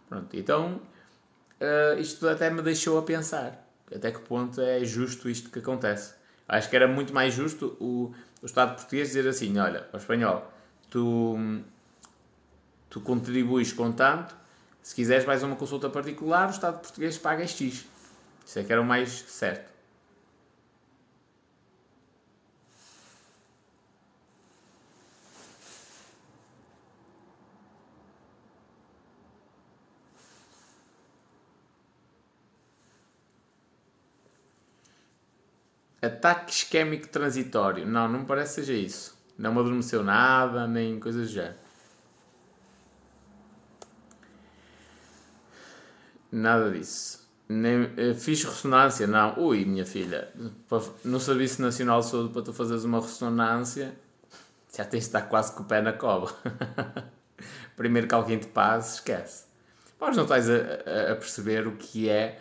Pronto, 0.08 0.36
então 0.36 0.80
uh, 1.60 1.98
isto 1.98 2.28
até 2.28 2.50
me 2.50 2.62
deixou 2.62 2.98
a 2.98 3.02
pensar. 3.02 3.66
Até 3.92 4.10
que 4.10 4.20
ponto 4.20 4.60
é 4.60 4.84
justo 4.84 5.28
isto 5.28 5.50
que 5.50 5.58
acontece. 5.58 6.14
Acho 6.48 6.70
que 6.70 6.76
era 6.76 6.86
muito 6.86 7.12
mais 7.12 7.34
justo 7.34 7.76
o, 7.80 8.12
o 8.40 8.46
Estado 8.46 8.76
português 8.76 9.08
dizer 9.08 9.28
assim, 9.28 9.58
olha, 9.58 9.88
o 9.92 9.96
espanhol, 9.96 10.52
tu, 10.88 11.36
tu 12.96 13.00
contribuis 13.02 13.74
com 13.74 13.92
tanto, 13.92 14.34
se 14.82 14.94
quiseres 14.94 15.26
mais 15.26 15.42
uma 15.42 15.54
consulta 15.54 15.90
particular, 15.90 16.48
o 16.48 16.50
Estado 16.50 16.80
português 16.80 17.18
paga 17.18 17.46
X. 17.46 17.84
Isso 18.46 18.58
é 18.58 18.64
que 18.64 18.72
era 18.72 18.80
o 18.80 18.84
mais 18.86 19.10
certo. 19.10 19.70
Ataque 36.00 36.50
isquémico 36.50 37.08
transitório. 37.08 37.86
Não, 37.86 38.08
não 38.08 38.20
me 38.20 38.26
parece 38.26 38.54
que 38.54 38.66
seja 38.66 38.72
isso. 38.72 39.18
Não 39.36 39.52
me 39.52 39.60
adormeceu 39.60 40.02
nada, 40.02 40.66
nem 40.66 40.98
coisas 40.98 41.28
do 41.28 41.34
género. 41.34 41.65
Nada 46.36 46.70
disso. 46.70 47.26
Nem, 47.48 47.90
eh, 47.96 48.12
fiz 48.12 48.44
ressonância, 48.44 49.06
não. 49.06 49.38
Ui, 49.38 49.64
minha 49.64 49.86
filha, 49.86 50.30
no 51.02 51.18
Serviço 51.18 51.62
Nacional 51.62 52.00
de 52.00 52.06
Saúde, 52.08 52.30
para 52.30 52.42
tu 52.42 52.52
fazeres 52.52 52.84
uma 52.84 53.00
ressonância, 53.00 53.96
já 54.76 54.84
tens 54.84 55.04
de 55.04 55.06
estar 55.06 55.22
quase 55.22 55.54
com 55.54 55.62
o 55.62 55.64
pé 55.64 55.80
na 55.80 55.94
cova. 55.94 56.30
Primeiro 57.74 58.06
que 58.06 58.14
alguém 58.14 58.38
te 58.38 58.48
passe, 58.48 58.96
esquece. 58.96 59.46
Mas 59.98 60.14
não 60.14 60.24
estás 60.24 60.50
a, 60.50 61.12
a, 61.12 61.16
perceber 61.16 61.66
o 61.66 61.72
que 61.72 62.10
é. 62.10 62.38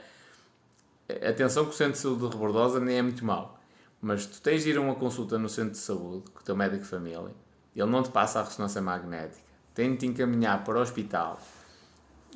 Atenção 1.29 1.63
que 1.63 1.71
o 1.71 1.73
Centro 1.73 1.93
de 1.93 1.99
Saúde 1.99 2.19
de 2.19 2.27
Rebordosa 2.27 2.81
nem 2.81 2.97
é 2.97 3.01
muito 3.01 3.23
mau. 3.23 3.57
Mas 4.01 4.25
tu 4.25 4.41
tens 4.41 4.63
de 4.63 4.71
ir 4.71 4.77
a 4.77 4.81
uma 4.81 4.95
consulta 4.95 5.37
no 5.37 5.47
centro 5.47 5.71
de 5.71 5.77
saúde 5.77 6.29
com 6.31 6.41
o 6.41 6.43
teu 6.43 6.55
médico 6.55 6.83
de 6.83 6.89
família, 6.89 7.33
ele 7.73 7.89
não 7.89 8.03
te 8.03 8.09
passa 8.09 8.41
a 8.41 8.43
ressonância 8.43 8.81
magnética, 8.81 9.41
tem 9.73 9.93
de 9.93 9.99
te 9.99 10.05
encaminhar 10.05 10.65
para 10.65 10.79
o 10.79 10.81
hospital. 10.81 11.39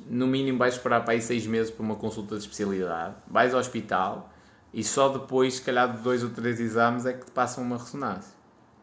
No 0.08 0.26
mínimo 0.26 0.58
vais 0.58 0.74
esperar 0.74 1.04
para 1.04 1.14
aí 1.14 1.22
seis 1.22 1.46
meses 1.46 1.70
para 1.70 1.82
uma 1.82 1.96
consulta 1.96 2.36
de 2.36 2.42
especialidade, 2.42 3.14
vais 3.28 3.54
ao 3.54 3.60
hospital 3.60 4.32
e 4.72 4.82
só 4.82 5.08
depois, 5.08 5.54
se 5.54 5.62
calhar 5.62 5.92
de 5.96 6.02
dois 6.02 6.22
ou 6.22 6.30
três 6.30 6.60
exames, 6.60 7.06
é 7.06 7.12
que 7.12 7.26
te 7.26 7.32
passam 7.32 7.62
uma 7.62 7.76
ressonância. 7.76 8.34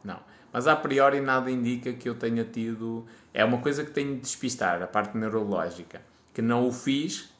Não. 0.04 0.20
Mas 0.52 0.68
a 0.68 0.76
priori 0.76 1.20
nada 1.20 1.52
indica 1.52 1.94
que 1.94 2.08
eu 2.08 2.16
tenha 2.16 2.44
tido. 2.44 3.06
É 3.34 3.44
uma 3.44 3.60
coisa 3.60 3.84
que 3.84 3.92
tenho 3.92 4.16
de 4.16 4.22
despistar, 4.22 4.82
a 4.82 4.88
parte 4.88 5.18
neurológica. 5.18 6.02
Que 6.34 6.42
não 6.42 6.68
o 6.68 6.72
fiz. 6.72 7.34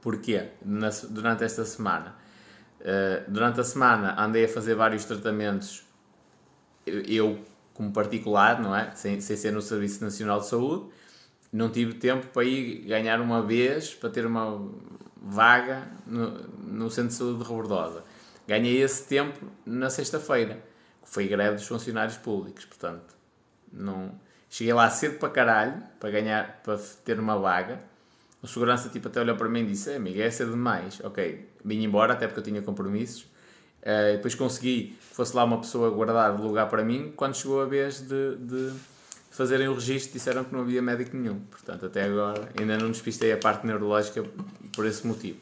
Porquê? 0.00 0.48
durante 1.10 1.44
esta 1.44 1.64
semana 1.64 2.16
eh, 2.80 3.24
durante 3.28 3.60
a 3.60 3.64
semana 3.64 4.18
andei 4.18 4.44
a 4.44 4.48
fazer 4.48 4.74
vários 4.74 5.04
tratamentos, 5.04 5.84
eu 6.86 7.38
como 7.74 7.92
particular, 7.92 8.60
não 8.60 8.74
é? 8.74 8.90
Sem, 8.94 9.20
sem 9.20 9.36
ser 9.36 9.52
no 9.52 9.60
Serviço 9.60 10.02
Nacional 10.02 10.40
de 10.40 10.46
Saúde. 10.46 10.90
Não 11.52 11.70
tive 11.70 11.94
tempo 11.94 12.26
para 12.28 12.44
ir 12.44 12.86
ganhar 12.86 13.20
uma 13.20 13.42
vez, 13.42 13.94
para 13.94 14.10
ter 14.10 14.24
uma 14.24 14.68
vaga 15.20 15.88
no, 16.06 16.30
no 16.58 16.90
Centro 16.90 17.08
de 17.08 17.14
Saúde 17.14 17.38
de 17.38 17.48
Rebordosa. 17.48 18.04
Ganhei 18.46 18.80
esse 18.80 19.06
tempo 19.06 19.46
na 19.66 19.90
sexta-feira, 19.90 20.62
que 21.02 21.08
foi 21.10 21.26
greve 21.26 21.56
dos 21.56 21.66
funcionários 21.66 22.16
públicos, 22.16 22.64
portanto, 22.64 23.14
não... 23.72 24.12
Cheguei 24.52 24.72
lá 24.72 24.90
cedo 24.90 25.18
para 25.18 25.28
caralho, 25.28 25.80
para 26.00 26.10
ganhar, 26.10 26.60
para 26.64 26.76
ter 27.04 27.20
uma 27.20 27.38
vaga, 27.38 27.80
o 28.42 28.46
segurança 28.46 28.88
tipo, 28.88 29.08
até 29.08 29.20
olhou 29.20 29.36
para 29.36 29.48
mim 29.48 29.60
e 29.60 29.66
disse: 29.66 29.94
Amiga, 29.94 30.22
é 30.22 30.30
cedo 30.30 30.52
demais. 30.52 31.00
Ok, 31.04 31.48
vim 31.64 31.82
embora, 31.84 32.14
até 32.14 32.26
porque 32.26 32.40
eu 32.40 32.44
tinha 32.44 32.62
compromissos. 32.62 33.22
Uh, 33.82 34.16
depois 34.16 34.34
consegui 34.34 34.96
que 34.98 35.14
fosse 35.14 35.34
lá 35.36 35.44
uma 35.44 35.58
pessoa 35.58 35.90
guardar 35.90 36.38
lugar 36.40 36.68
para 36.68 36.82
mim. 36.82 37.12
Quando 37.16 37.34
chegou 37.36 37.60
a 37.60 37.66
vez 37.66 38.00
de, 38.00 38.36
de 38.36 38.72
fazerem 39.30 39.68
o 39.68 39.74
registro, 39.74 40.12
disseram 40.12 40.44
que 40.44 40.52
não 40.52 40.60
havia 40.60 40.82
médico 40.82 41.16
nenhum. 41.16 41.40
Portanto, 41.40 41.86
até 41.86 42.04
agora 42.04 42.50
ainda 42.58 42.76
não 42.76 42.90
despistei 42.90 43.32
a 43.32 43.38
parte 43.38 43.66
neurológica 43.66 44.24
por 44.74 44.84
esse 44.84 45.06
motivo. 45.06 45.38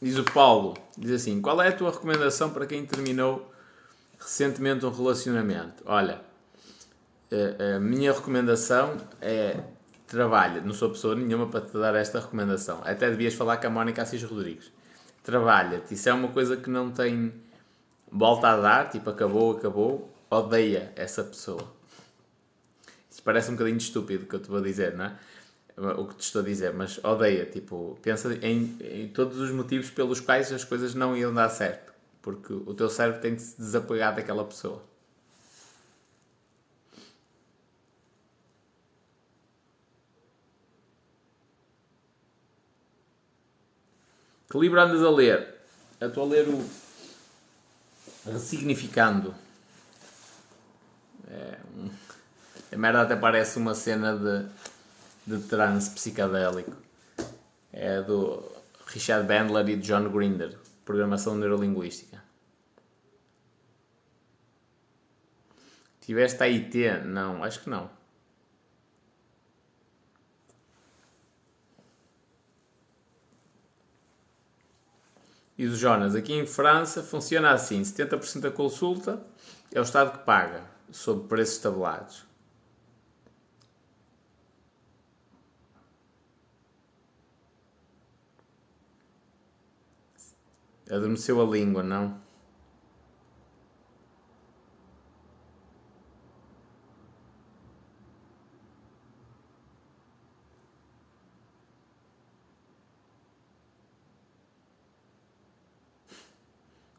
Diz 0.00 0.18
o 0.18 0.24
Paulo, 0.24 0.76
diz 0.98 1.12
assim, 1.12 1.40
qual 1.40 1.62
é 1.62 1.68
a 1.68 1.72
tua 1.72 1.92
recomendação 1.92 2.50
para 2.50 2.66
quem 2.66 2.84
terminou 2.84 3.54
recentemente 4.18 4.84
um 4.84 4.90
relacionamento? 4.90 5.84
Olha, 5.86 6.20
a, 7.30 7.76
a 7.76 7.80
minha 7.80 8.12
recomendação 8.12 8.96
é 9.20 9.62
trabalha, 10.12 10.60
não 10.60 10.72
sou 10.72 10.90
pessoa 10.90 11.14
nenhuma 11.14 11.48
para 11.48 11.62
te 11.62 11.72
dar 11.72 11.94
esta 11.94 12.20
recomendação. 12.20 12.80
Até 12.84 13.10
devias 13.10 13.34
falar 13.34 13.56
com 13.56 13.66
a 13.66 13.70
Mónica 13.70 14.02
Assis 14.02 14.22
Rodrigues. 14.22 14.70
Trabalha-te, 15.24 15.94
isso 15.94 16.08
é 16.08 16.12
uma 16.12 16.28
coisa 16.28 16.56
que 16.56 16.70
não 16.70 16.90
tem 16.90 17.32
volta 18.10 18.48
a 18.48 18.56
dar, 18.56 18.90
tipo 18.90 19.08
acabou, 19.08 19.56
acabou, 19.56 20.12
odeia 20.30 20.92
essa 20.96 21.24
pessoa. 21.24 21.62
Isso 23.10 23.22
parece 23.22 23.50
um 23.50 23.54
bocadinho 23.54 23.78
estúpido 23.78 24.24
o 24.24 24.26
que 24.28 24.36
eu 24.36 24.40
te 24.40 24.48
vou 24.48 24.60
dizer, 24.60 24.94
não 24.94 25.06
é? 25.06 25.16
o 25.96 26.06
que 26.06 26.16
te 26.16 26.20
estou 26.20 26.42
a 26.42 26.44
dizer, 26.44 26.72
mas 26.74 27.02
odeia, 27.02 27.46
tipo, 27.46 27.98
pensa 28.02 28.34
em, 28.42 28.76
em, 28.80 29.08
todos 29.08 29.38
os 29.38 29.50
motivos 29.50 29.90
pelos 29.90 30.20
quais 30.20 30.52
as 30.52 30.64
coisas 30.64 30.94
não 30.94 31.16
iam 31.16 31.32
dar 31.32 31.48
certo, 31.48 31.92
porque 32.20 32.52
o 32.52 32.74
teu 32.74 32.90
cérebro 32.90 33.20
tem 33.20 33.34
de 33.34 33.42
se 33.42 33.56
desapegar 33.56 34.14
daquela 34.14 34.44
pessoa. 34.44 34.82
Que 44.52 44.58
livro 44.58 44.78
andas 44.78 45.02
a 45.02 45.10
ler? 45.10 45.56
Eu 45.98 46.08
estou 46.08 46.24
a 46.24 46.26
ler 46.26 46.46
o 46.46 46.62
Ressignificando. 48.30 49.34
É, 51.26 51.58
a 52.70 52.76
merda 52.76 53.00
até 53.00 53.16
parece 53.16 53.58
uma 53.58 53.74
cena 53.74 54.14
de 54.14 54.46
de 55.26 55.38
trance 55.44 55.90
psicadélico. 55.90 56.76
É 57.72 58.02
do 58.02 58.42
Richard 58.86 59.26
Bandler 59.26 59.68
e 59.70 59.76
John 59.76 60.10
Grinder, 60.10 60.58
Programação 60.84 61.34
Neurolinguística. 61.36 62.22
Tiveste 66.00 66.42
a 66.42 66.46
IT? 66.46 67.04
Não, 67.06 67.42
acho 67.42 67.60
que 67.60 67.70
não. 67.70 67.88
E 75.56 75.66
o 75.66 75.74
Jonas, 75.76 76.14
aqui 76.14 76.32
em 76.32 76.46
França 76.46 77.02
funciona 77.02 77.52
assim: 77.52 77.82
70% 77.82 78.40
da 78.40 78.50
consulta 78.50 79.22
é 79.72 79.78
o 79.78 79.82
Estado 79.82 80.18
que 80.18 80.24
paga, 80.24 80.64
sob 80.90 81.28
preços 81.28 81.58
tabulados. 81.58 82.24
Adormeceu 90.90 91.40
a 91.40 91.44
língua, 91.44 91.82
não? 91.82 92.21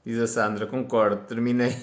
Diz 0.05 0.19
a 0.19 0.27
Sandra, 0.27 0.67
concordo, 0.67 1.25
terminei 1.27 1.73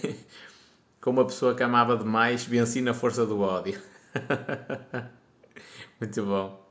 com 1.01 1.11
uma 1.11 1.25
pessoa 1.25 1.55
que 1.55 1.63
amava 1.63 1.97
demais, 1.97 2.45
venci 2.45 2.83
na 2.83 2.93
força 2.93 3.25
do 3.25 3.41
ódio. 3.41 3.81
Muito 5.99 6.23
bom. 6.27 6.69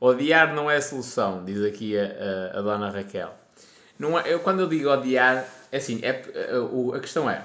Odiar 0.00 0.52
não 0.52 0.68
é 0.68 0.80
solução, 0.80 1.44
diz 1.44 1.62
aqui 1.62 1.96
a, 1.96 2.02
a, 2.02 2.58
a 2.58 2.62
dona 2.62 2.90
Raquel. 2.90 3.32
Não 3.96 4.18
é, 4.18 4.32
eu, 4.32 4.40
quando 4.40 4.60
eu 4.60 4.68
digo 4.68 4.88
odiar, 4.88 5.48
é 5.70 5.76
assim, 5.76 6.00
é, 6.02 6.10
a, 6.12 6.96
a 6.96 7.00
questão 7.00 7.30
é. 7.30 7.44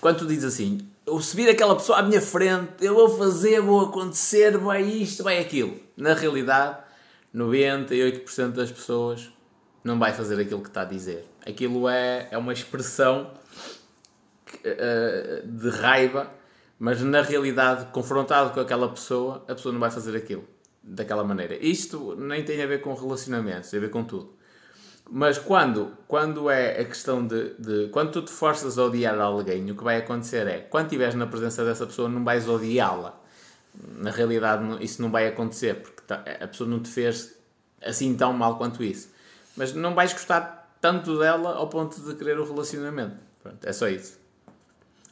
Quando 0.00 0.18
tu 0.18 0.26
dizes 0.26 0.44
assim, 0.44 0.88
eu 1.04 1.20
se 1.20 1.34
vir 1.34 1.48
aquela 1.48 1.74
pessoa 1.74 1.98
à 1.98 2.02
minha 2.02 2.20
frente, 2.20 2.84
eu 2.84 2.94
vou 2.94 3.16
fazer, 3.18 3.60
vou 3.60 3.80
acontecer, 3.86 4.56
vai 4.56 4.82
isto, 4.82 5.24
vai 5.24 5.38
aquilo. 5.38 5.76
Na 5.96 6.14
realidade, 6.14 6.78
98% 7.34 8.52
das 8.52 8.70
pessoas 8.70 9.28
não 9.82 9.98
vai 9.98 10.12
fazer 10.12 10.40
aquilo 10.40 10.60
que 10.60 10.68
está 10.68 10.82
a 10.82 10.84
dizer. 10.84 11.26
Aquilo 11.46 11.88
é, 11.88 12.28
é 12.30 12.38
uma 12.38 12.52
expressão 12.52 13.32
uh, 14.54 15.46
de 15.46 15.70
raiva 15.70 16.30
Mas 16.78 17.02
na 17.02 17.20
realidade, 17.22 17.86
confrontado 17.92 18.50
com 18.50 18.60
aquela 18.60 18.88
pessoa, 18.88 19.44
a 19.46 19.54
pessoa 19.54 19.72
não 19.72 19.80
vai 19.80 19.90
fazer 19.90 20.16
aquilo 20.16 20.44
daquela 20.82 21.22
maneira. 21.22 21.54
Isto 21.56 22.16
nem 22.16 22.42
tem 22.42 22.62
a 22.62 22.66
ver 22.66 22.80
com 22.80 22.94
relacionamentos, 22.94 23.70
tem 23.70 23.78
a 23.78 23.82
ver 23.82 23.90
com 23.90 24.02
tudo. 24.02 24.34
Mas 25.12 25.38
quando, 25.38 25.92
quando 26.06 26.48
é 26.48 26.80
a 26.80 26.84
questão 26.84 27.26
de, 27.26 27.54
de, 27.58 27.88
Quando 27.88 28.12
tu 28.12 28.22
te 28.22 28.30
forças 28.30 28.78
a 28.78 28.84
odiar 28.84 29.18
alguém, 29.20 29.70
o 29.70 29.76
que 29.76 29.82
vai 29.82 29.96
acontecer 29.96 30.46
é, 30.46 30.60
quando 30.60 30.86
estiveres 30.86 31.16
na 31.16 31.26
presença 31.26 31.64
dessa 31.64 31.84
pessoa, 31.84 32.08
não 32.08 32.24
vais 32.24 32.48
odiá-la. 32.48 33.20
Na 33.98 34.10
realidade, 34.10 34.82
isso 34.82 35.02
não 35.02 35.10
vai 35.10 35.26
acontecer, 35.26 35.82
porque 35.82 36.02
a 36.12 36.46
pessoa 36.48 36.68
não 36.68 36.80
te 36.80 36.88
fez 36.88 37.36
assim 37.84 38.14
tão 38.14 38.32
mal 38.32 38.56
quanto 38.56 38.82
isso. 38.82 39.09
Mas 39.60 39.74
não 39.74 39.94
vais 39.94 40.10
gostar 40.14 40.74
tanto 40.80 41.18
dela 41.18 41.54
ao 41.54 41.68
ponto 41.68 42.00
de 42.00 42.14
querer 42.14 42.38
o 42.38 42.50
relacionamento. 42.50 43.18
Pronto, 43.42 43.62
é 43.62 43.70
só 43.74 43.88
isso. 43.88 44.18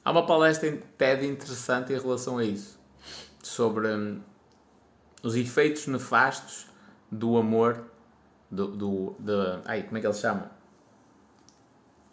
Há 0.02 0.11
uma 0.11 0.24
palestra 0.24 0.70
em 0.70 0.78
TED 0.96 1.26
interessante 1.26 1.92
em 1.92 1.98
relação 1.98 2.38
a 2.38 2.44
isso. 2.44 2.80
Sobre 3.42 3.88
hum, 3.88 4.22
os 5.22 5.37
efeitos 5.37 5.87
nefastos 5.87 6.66
do 7.12 7.37
amor 7.37 7.84
do, 8.50 8.68
do, 8.68 9.16
de, 9.18 9.61
ai, 9.66 9.82
como 9.82 9.98
é 9.98 10.00
que 10.00 10.06
ele 10.06 10.14
chama? 10.14 10.50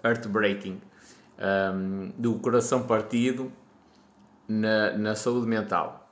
Heartbreaking 0.03 0.81
um, 1.39 2.11
do 2.17 2.37
coração 2.39 2.85
partido 2.85 3.49
na, 4.45 4.91
na 4.97 5.15
saúde 5.15 5.47
mental 5.47 6.05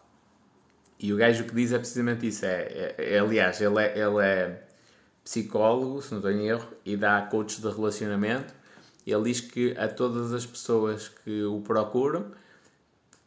e 0.97 1.11
o 1.11 1.17
gajo 1.17 1.43
que 1.43 1.53
diz 1.53 1.73
é 1.73 1.77
precisamente 1.77 2.25
isso 2.27 2.45
é, 2.45 2.95
é, 2.97 3.15
é 3.15 3.19
aliás, 3.19 3.59
ele 3.59 3.77
é, 3.77 3.99
ele 3.99 4.23
é 4.23 4.62
psicólogo, 5.23 6.01
se 6.01 6.13
não 6.13 6.21
tenho 6.21 6.41
erro 6.41 6.67
e 6.85 6.97
dá 6.97 7.21
coach 7.21 7.61
de 7.61 7.69
relacionamento 7.69 8.53
ele 9.05 9.23
diz 9.23 9.41
que 9.41 9.77
a 9.77 9.87
todas 9.87 10.33
as 10.33 10.45
pessoas 10.45 11.09
que 11.09 11.43
o 11.43 11.61
procuram 11.61 12.31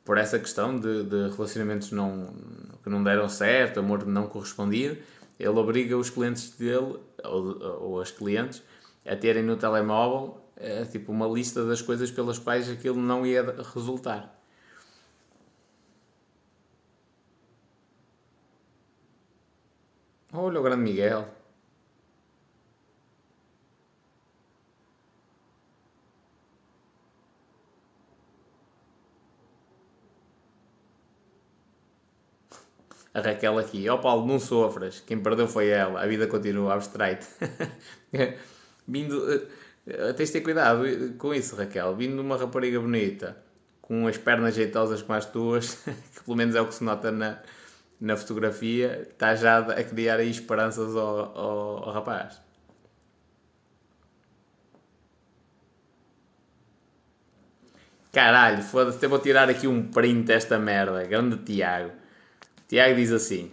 por 0.04 0.16
essa 0.16 0.38
questão 0.38 0.78
de, 0.78 1.02
de 1.04 1.28
relacionamentos 1.30 1.90
não, 1.90 2.32
que 2.82 2.88
não 2.88 3.02
deram 3.02 3.28
certo, 3.28 3.80
amor 3.80 4.06
não 4.06 4.28
correspondido, 4.28 4.96
ele 5.38 5.48
obriga 5.48 5.96
os 5.96 6.08
clientes 6.08 6.50
dele, 6.50 6.98
ou, 7.24 7.62
ou 7.80 8.00
as 8.00 8.10
clientes, 8.10 8.62
a 9.04 9.16
terem 9.16 9.42
no 9.42 9.56
telemóvel 9.56 10.40
é, 10.56 10.84
tipo 10.84 11.12
uma 11.12 11.26
lista 11.26 11.66
das 11.66 11.82
coisas 11.82 12.10
pelas 12.10 12.38
quais 12.38 12.70
aquilo 12.70 12.98
não 12.98 13.26
ia 13.26 13.42
resultar. 13.74 14.32
Olha 20.32 20.60
o 20.60 20.62
grande 20.62 20.82
Miguel. 20.82 21.28
A 33.16 33.20
Raquel 33.20 33.58
aqui. 33.58 33.88
Ó 33.88 33.94
oh, 33.94 33.98
Paulo, 33.98 34.26
não 34.26 34.38
sofras. 34.38 35.00
Quem 35.00 35.18
perdeu 35.18 35.48
foi 35.48 35.68
ela. 35.68 36.02
A 36.02 36.06
vida 36.06 36.26
continua 36.26 36.74
abstraita. 36.74 37.26
Vindo. 38.86 39.16
Uh, 39.86 40.12
tens 40.14 40.26
de 40.26 40.32
ter 40.34 40.40
cuidado 40.42 40.84
com 41.16 41.32
isso, 41.32 41.56
Raquel. 41.56 41.96
Vindo 41.96 42.16
de 42.16 42.20
uma 42.20 42.36
rapariga 42.36 42.78
bonita, 42.78 43.36
com 43.80 44.06
as 44.06 44.18
pernas 44.18 44.54
jeitosas 44.54 45.00
como 45.00 45.16
as 45.16 45.24
tuas, 45.24 45.74
que 46.14 46.24
pelo 46.24 46.36
menos 46.36 46.54
é 46.54 46.60
o 46.60 46.66
que 46.66 46.74
se 46.74 46.84
nota 46.84 47.10
na, 47.10 47.38
na 47.98 48.16
fotografia, 48.16 49.08
está 49.10 49.34
já 49.34 49.60
a 49.60 49.82
criar 49.82 50.18
aí 50.18 50.30
esperanças 50.30 50.94
ao, 50.94 51.38
ao, 51.38 51.84
ao 51.84 51.92
rapaz. 51.92 52.40
Caralho, 58.12 58.62
foda-se, 58.62 59.06
vou 59.06 59.18
tirar 59.18 59.48
aqui 59.48 59.66
um 59.66 59.90
print 59.90 60.26
desta 60.26 60.58
merda. 60.58 61.04
Grande 61.04 61.36
Tiago. 61.38 61.92
Tiago 62.68 62.94
diz 62.96 63.12
assim: 63.12 63.52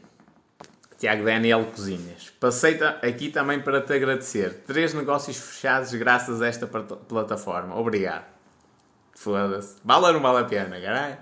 Tiago 0.98 1.26
Daniel 1.26 1.66
Cozinhas. 1.66 2.32
Passei 2.40 2.80
aqui 3.02 3.30
também 3.30 3.62
para 3.62 3.82
te 3.82 3.94
agradecer. 3.94 4.64
Três 4.66 4.94
negócios 4.94 5.38
fechados 5.38 5.94
graças 5.94 6.42
a 6.42 6.48
esta 6.48 6.66
plataforma. 6.66 7.78
Obrigado. 7.78 8.26
Foda-se. 9.14 9.76
Vale 9.84 10.08
ou 10.08 10.14
não 10.14 10.22
vale 10.22 10.40
a 10.40 10.44
pena, 10.46 10.80
caralho? 10.80 11.18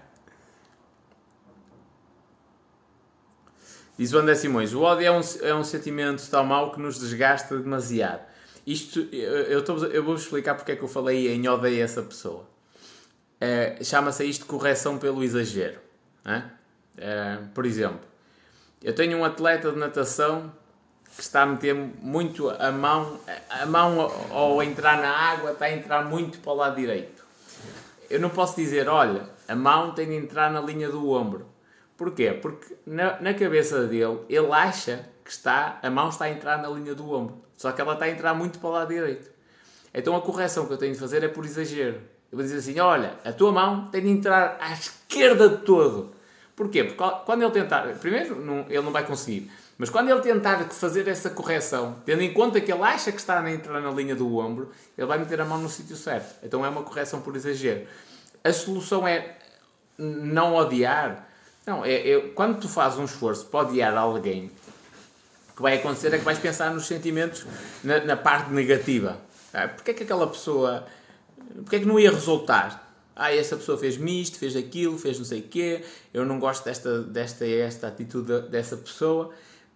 Diz 3.98 4.14
o 4.14 4.20
André 4.20 4.36
Simões: 4.36 4.74
o 4.74 4.82
ódio 4.82 5.06
é 5.06 5.12
um, 5.12 5.22
é 5.42 5.54
um 5.54 5.64
sentimento 5.64 6.28
tão 6.30 6.46
mau 6.46 6.72
que 6.72 6.80
nos 6.80 7.00
desgasta 7.00 7.58
demasiado. 7.58 8.22
Isto, 8.66 9.00
eu, 9.12 9.64
eu, 9.64 9.78
eu 9.92 10.04
vou 10.04 10.16
explicar 10.16 10.56
porque 10.56 10.72
é 10.72 10.76
que 10.76 10.84
eu 10.84 10.88
falei 10.88 11.34
em 11.34 11.48
odeio 11.48 11.84
essa 11.84 12.02
pessoa. 12.02 12.48
É, 13.40 13.84
Chama-se 13.84 14.24
isto 14.26 14.46
correção 14.46 14.98
pelo 14.98 15.24
exagero. 15.24 15.80
É? 16.24 16.44
Uh, 16.98 17.48
por 17.54 17.66
exemplo, 17.66 18.02
eu 18.84 18.94
tenho 18.94 19.18
um 19.18 19.24
atleta 19.26 19.72
de 19.72 19.78
natação 19.78 20.52
que 21.16 21.22
está 21.22 21.44
a 21.44 21.46
meter 21.46 21.74
muito 21.74 22.50
a 22.50 22.72
mão, 22.72 23.20
a 23.50 23.66
mão 23.66 24.12
ao 24.32 24.64
entrar 24.64 25.02
na 25.02 25.10
água 25.10 25.52
está 25.52 25.66
a 25.66 25.72
entrar 25.72 26.06
muito 26.06 26.40
para 26.40 26.52
o 26.52 26.56
lado 26.56 26.76
direito. 26.76 27.24
Eu 28.10 28.20
não 28.20 28.30
posso 28.30 28.56
dizer, 28.56 28.88
olha, 28.88 29.30
a 29.48 29.56
mão 29.56 29.92
tem 29.94 30.08
de 30.08 30.16
entrar 30.16 30.52
na 30.52 30.62
linha 30.62 30.90
do 30.90 31.10
ombro. 31.12 31.46
Porquê? 31.96 32.32
Porque 32.32 32.76
na, 32.86 33.20
na 33.22 33.34
cabeça 33.34 33.86
dele, 33.86 34.20
ele 34.28 34.52
acha 34.52 35.08
que 35.24 35.30
está, 35.30 35.80
a 35.84 35.90
mão 35.90 36.10
está 36.10 36.26
a 36.26 36.30
entrar 36.30 36.62
na 36.62 36.70
linha 36.70 36.96
do 36.96 37.12
ombro. 37.12 37.42
Só 37.56 37.72
que 37.72 37.80
ela 37.80 37.94
está 37.94 38.06
a 38.06 38.10
entrar 38.10 38.34
muito 38.34 38.58
para 38.60 38.70
o 38.70 38.72
lado 38.72 38.88
direito. 38.88 39.30
Então 39.94 40.16
a 40.16 40.22
correção 40.22 40.66
que 40.66 40.74
eu 40.74 40.78
tenho 40.78 40.94
de 40.94 41.00
fazer 41.00 41.24
é 41.24 41.28
por 41.28 41.46
exagero. 41.46 42.02
Eu 42.32 42.38
vou 42.38 42.42
dizer 42.42 42.58
assim, 42.58 42.80
olha, 42.80 43.16
a 43.24 43.32
tua 43.32 43.52
mão 43.52 43.88
tem 43.92 44.02
de 44.02 44.10
entrar 44.10 44.58
à 44.60 44.72
esquerda 44.74 45.50
de 45.50 45.58
todo. 45.58 46.16
Porquê? 46.62 46.84
Porque 46.84 47.04
quando 47.26 47.42
ele 47.42 47.50
tentar, 47.50 47.88
primeiro, 47.96 48.40
não, 48.40 48.60
ele 48.70 48.82
não 48.82 48.92
vai 48.92 49.04
conseguir, 49.04 49.52
mas 49.80 49.90
quando 49.90 50.12
ele 50.12 50.22
tentar 50.22 50.64
fazer 50.66 51.08
essa 51.08 51.32
correção, 51.32 51.96
tendo 52.06 52.22
em 52.22 52.32
conta 52.32 52.62
que 52.62 52.72
ele 52.72 52.84
acha 52.84 53.12
que 53.12 53.18
está 53.18 53.40
a 53.40 53.52
entrar 53.52 53.82
na 53.82 53.90
linha 53.90 54.16
do 54.16 54.38
ombro, 54.38 54.70
ele 54.96 55.08
vai 55.08 55.18
meter 55.18 55.42
a 55.42 55.46
mão 55.46 55.58
no 55.58 55.68
sítio 55.68 55.96
certo. 55.96 56.36
Então 56.44 56.64
é 56.64 56.70
uma 56.70 56.84
correção 56.84 57.20
por 57.20 57.36
exagero. 57.36 57.88
A 58.44 58.54
solução 58.54 59.08
é 59.08 59.38
não 59.98 60.54
odiar. 60.54 61.28
Não, 61.66 61.84
é, 61.84 62.12
é 62.12 62.20
quando 62.36 62.60
tu 62.60 62.70
fazes 62.70 63.00
um 63.00 63.06
esforço 63.06 63.48
para 63.48 63.62
odiar 63.62 63.98
alguém, 63.98 64.52
o 65.50 65.56
que 65.56 65.64
vai 65.64 65.78
acontecer 65.78 66.14
é 66.14 66.20
que 66.20 66.24
vais 66.24 66.38
pensar 66.38 66.72
nos 66.72 66.86
sentimentos 66.86 67.44
na, 67.84 68.06
na 68.06 68.16
parte 68.16 68.52
negativa. 68.52 69.18
Ah, 69.52 69.68
Porquê 69.68 69.90
é 69.90 69.94
que 69.96 70.04
aquela 70.04 70.28
pessoa. 70.28 70.86
Porquê 71.56 71.78
é 71.78 71.80
que 71.80 71.86
não 71.86 72.00
ia 72.00 72.12
resultar? 72.12 72.91
Ah, 73.22 73.36
essa 73.36 73.56
pessoa 73.56 73.78
fez-me 73.78 74.22
isto, 74.22 74.40
fez 74.40 74.56
aquilo, 74.56 74.98
fez 74.98 75.20
não 75.20 75.26
sei 75.26 75.42
o 75.42 75.44
quê, 75.44 75.84
eu 76.12 76.26
não 76.26 76.40
gosto 76.40 76.66
desta, 76.66 77.04
desta 77.04 77.46
esta 77.46 77.88
atitude 77.88 78.50
dessa 78.50 78.76
pessoa, 78.76 79.30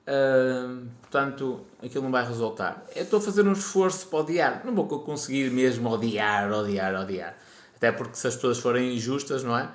uh, 0.07 0.87
portanto, 1.01 1.61
aquilo 1.83 2.03
não 2.05 2.11
vai 2.11 2.25
resultar. 2.25 2.83
Eu 2.95 3.03
estou 3.03 3.19
a 3.19 3.21
fazer 3.21 3.47
um 3.47 3.53
esforço 3.53 4.07
para 4.07 4.19
odiar, 4.19 4.65
não 4.65 4.73
vou 4.73 4.87
conseguir 4.87 5.51
mesmo 5.51 5.87
odiar, 5.89 6.51
odiar, 6.51 6.99
odiar. 6.99 7.37
Até 7.75 7.91
porque 7.91 8.15
se 8.15 8.27
as 8.27 8.33
pessoas 8.33 8.57
forem 8.57 8.95
injustas, 8.95 9.43
não 9.43 9.55
é? 9.55 9.69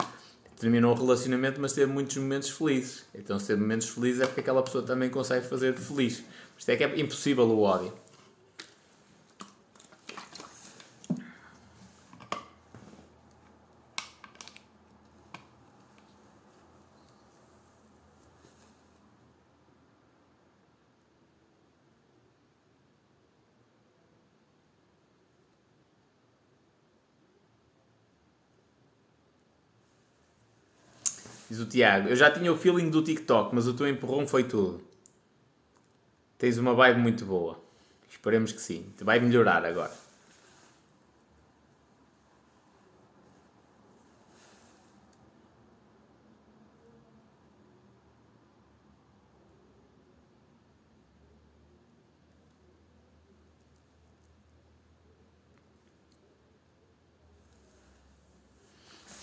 Terminou 0.59 0.93
o 0.93 0.99
relacionamento, 0.99 1.61
mas 1.61 1.73
teve 1.73 1.93
muitos 1.93 2.17
momentos 2.17 2.51
felizes. 2.51 3.05
Então, 3.15 3.39
se 3.39 3.47
teve 3.47 3.61
momentos 3.61 3.89
felizes 3.89 4.21
é 4.21 4.27
porque 4.27 4.41
aquela 4.41 4.63
pessoa 4.63 4.85
também 4.85 5.09
consegue 5.09 5.47
fazer 5.47 5.75
feliz. 5.77 6.25
Isto 6.59 6.71
é 6.71 6.77
que 6.77 6.85
é 6.85 7.01
impossível 7.01 7.45
o 7.45 7.63
ódio. 7.63 7.93
Tiago, 31.67 32.09
eu 32.09 32.17
já 32.17 32.31
tinha 32.31 32.53
o 32.53 32.57
feeling 32.57 32.91
do 32.91 33.03
TikTok, 33.03 33.55
mas 33.55 33.67
o 33.67 33.75
teu 33.75 33.89
empurrão 33.89 34.27
foi 34.27 34.45
tudo. 34.45 34.81
Tens 36.39 36.59
uma 36.59 36.75
vibe 36.75 37.01
muito 37.01 37.25
boa. 37.25 37.61
Esperemos 38.09 38.53
que 38.53 38.61
sim. 38.61 38.87
Vai 39.01 39.21
melhorar 39.21 39.65
agora. 39.65 39.93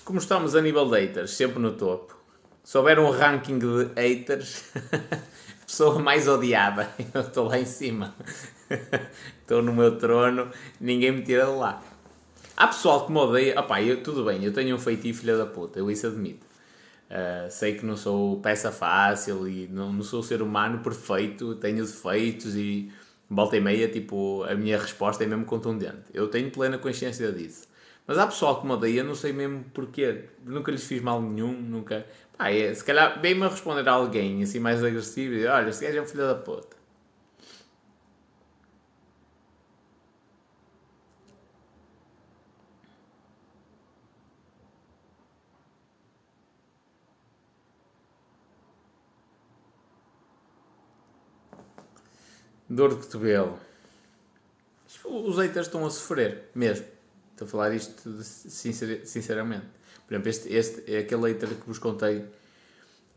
Como 0.08 0.20
estamos 0.20 0.56
a 0.56 0.62
nível 0.62 0.90
de 0.90 1.02
haters, 1.02 1.32
sempre 1.32 1.60
no 1.60 1.74
topo. 1.74 2.17
Se 2.68 2.78
houver 2.78 3.00
um 3.00 3.10
ranking 3.10 3.58
de 3.60 3.86
haters, 3.96 4.74
pessoa 5.66 6.00
mais 6.00 6.28
odiada, 6.28 6.90
eu 7.14 7.22
estou 7.22 7.48
lá 7.48 7.58
em 7.58 7.64
cima. 7.64 8.14
estou 9.40 9.62
no 9.62 9.74
meu 9.74 9.98
trono, 9.98 10.52
ninguém 10.78 11.14
me 11.14 11.22
tira 11.22 11.46
de 11.46 11.52
lá. 11.52 11.82
Há 12.58 12.68
pessoal 12.68 13.06
que 13.06 13.12
me 13.14 13.20
odeia. 13.20 13.58
Opá, 13.58 13.82
eu, 13.82 14.04
tudo 14.04 14.26
bem, 14.26 14.44
eu 14.44 14.52
tenho 14.52 14.76
um 14.76 14.80
feitiço 14.80 15.22
filha 15.22 15.38
da 15.38 15.46
puta, 15.46 15.80
eu 15.80 15.90
isso 15.90 16.08
admito. 16.08 16.46
Uh, 17.10 17.50
sei 17.50 17.76
que 17.76 17.86
não 17.86 17.96
sou 17.96 18.42
peça 18.42 18.70
fácil 18.70 19.48
e 19.48 19.70
não, 19.70 19.94
não 19.94 20.04
sou 20.04 20.22
ser 20.22 20.42
humano 20.42 20.80
perfeito, 20.80 21.56
tenho 21.56 21.86
defeitos 21.86 22.54
e 22.54 22.92
volta 23.30 23.56
e 23.56 23.62
meia, 23.62 23.88
tipo, 23.88 24.44
a 24.44 24.54
minha 24.56 24.78
resposta 24.78 25.24
é 25.24 25.28
mesmo 25.28 25.46
contundente. 25.46 26.04
Eu 26.14 26.28
tenho 26.28 26.52
plena 26.52 26.78
consciência 26.78 27.32
disso. 27.32 27.66
Mas 28.08 28.18
há 28.18 28.26
pessoal 28.26 28.62
que 28.62 28.66
me 28.66 28.74
odeia, 28.74 29.04
não 29.04 29.14
sei 29.16 29.34
mesmo 29.34 29.66
porquê. 29.74 30.26
Nunca 30.46 30.72
lhes 30.72 30.86
fiz 30.86 31.02
mal 31.02 31.22
nenhum, 31.22 31.52
nunca. 31.52 32.06
Pá, 32.38 32.50
é, 32.52 32.74
se 32.74 32.84
calhar 32.84 33.20
bem-me 33.20 33.44
a 33.44 33.50
responder 33.50 33.88
a 33.90 33.92
alguém 33.94 34.42
assim 34.44 34.60
mais 34.60 34.84
agressivo 34.84 35.34
e 35.36 35.46
olha, 35.46 35.70
este 35.70 35.86
gajo 35.86 35.98
é 36.00 36.02
um 36.02 36.06
filho 36.06 36.26
da 36.28 36.36
puta. 36.36 36.78
Dor 52.70 52.90
de 52.90 52.96
cotovelo. 53.02 53.60
Os 55.06 55.38
haters 55.38 55.68
estão 55.68 55.86
a 55.86 55.90
sofrer, 55.90 56.50
mesmo. 56.54 56.97
Estou 57.38 57.46
a 57.46 57.52
falar 57.52 57.76
isto 57.76 58.24
sinceramente. 58.24 59.68
Por 60.08 60.16
exemplo, 60.16 60.30
este, 60.30 60.52
este 60.52 60.92
é 60.92 60.98
aquele 61.00 61.28
hater 61.28 61.50
que 61.50 61.68
vos 61.68 61.78
contei 61.78 62.26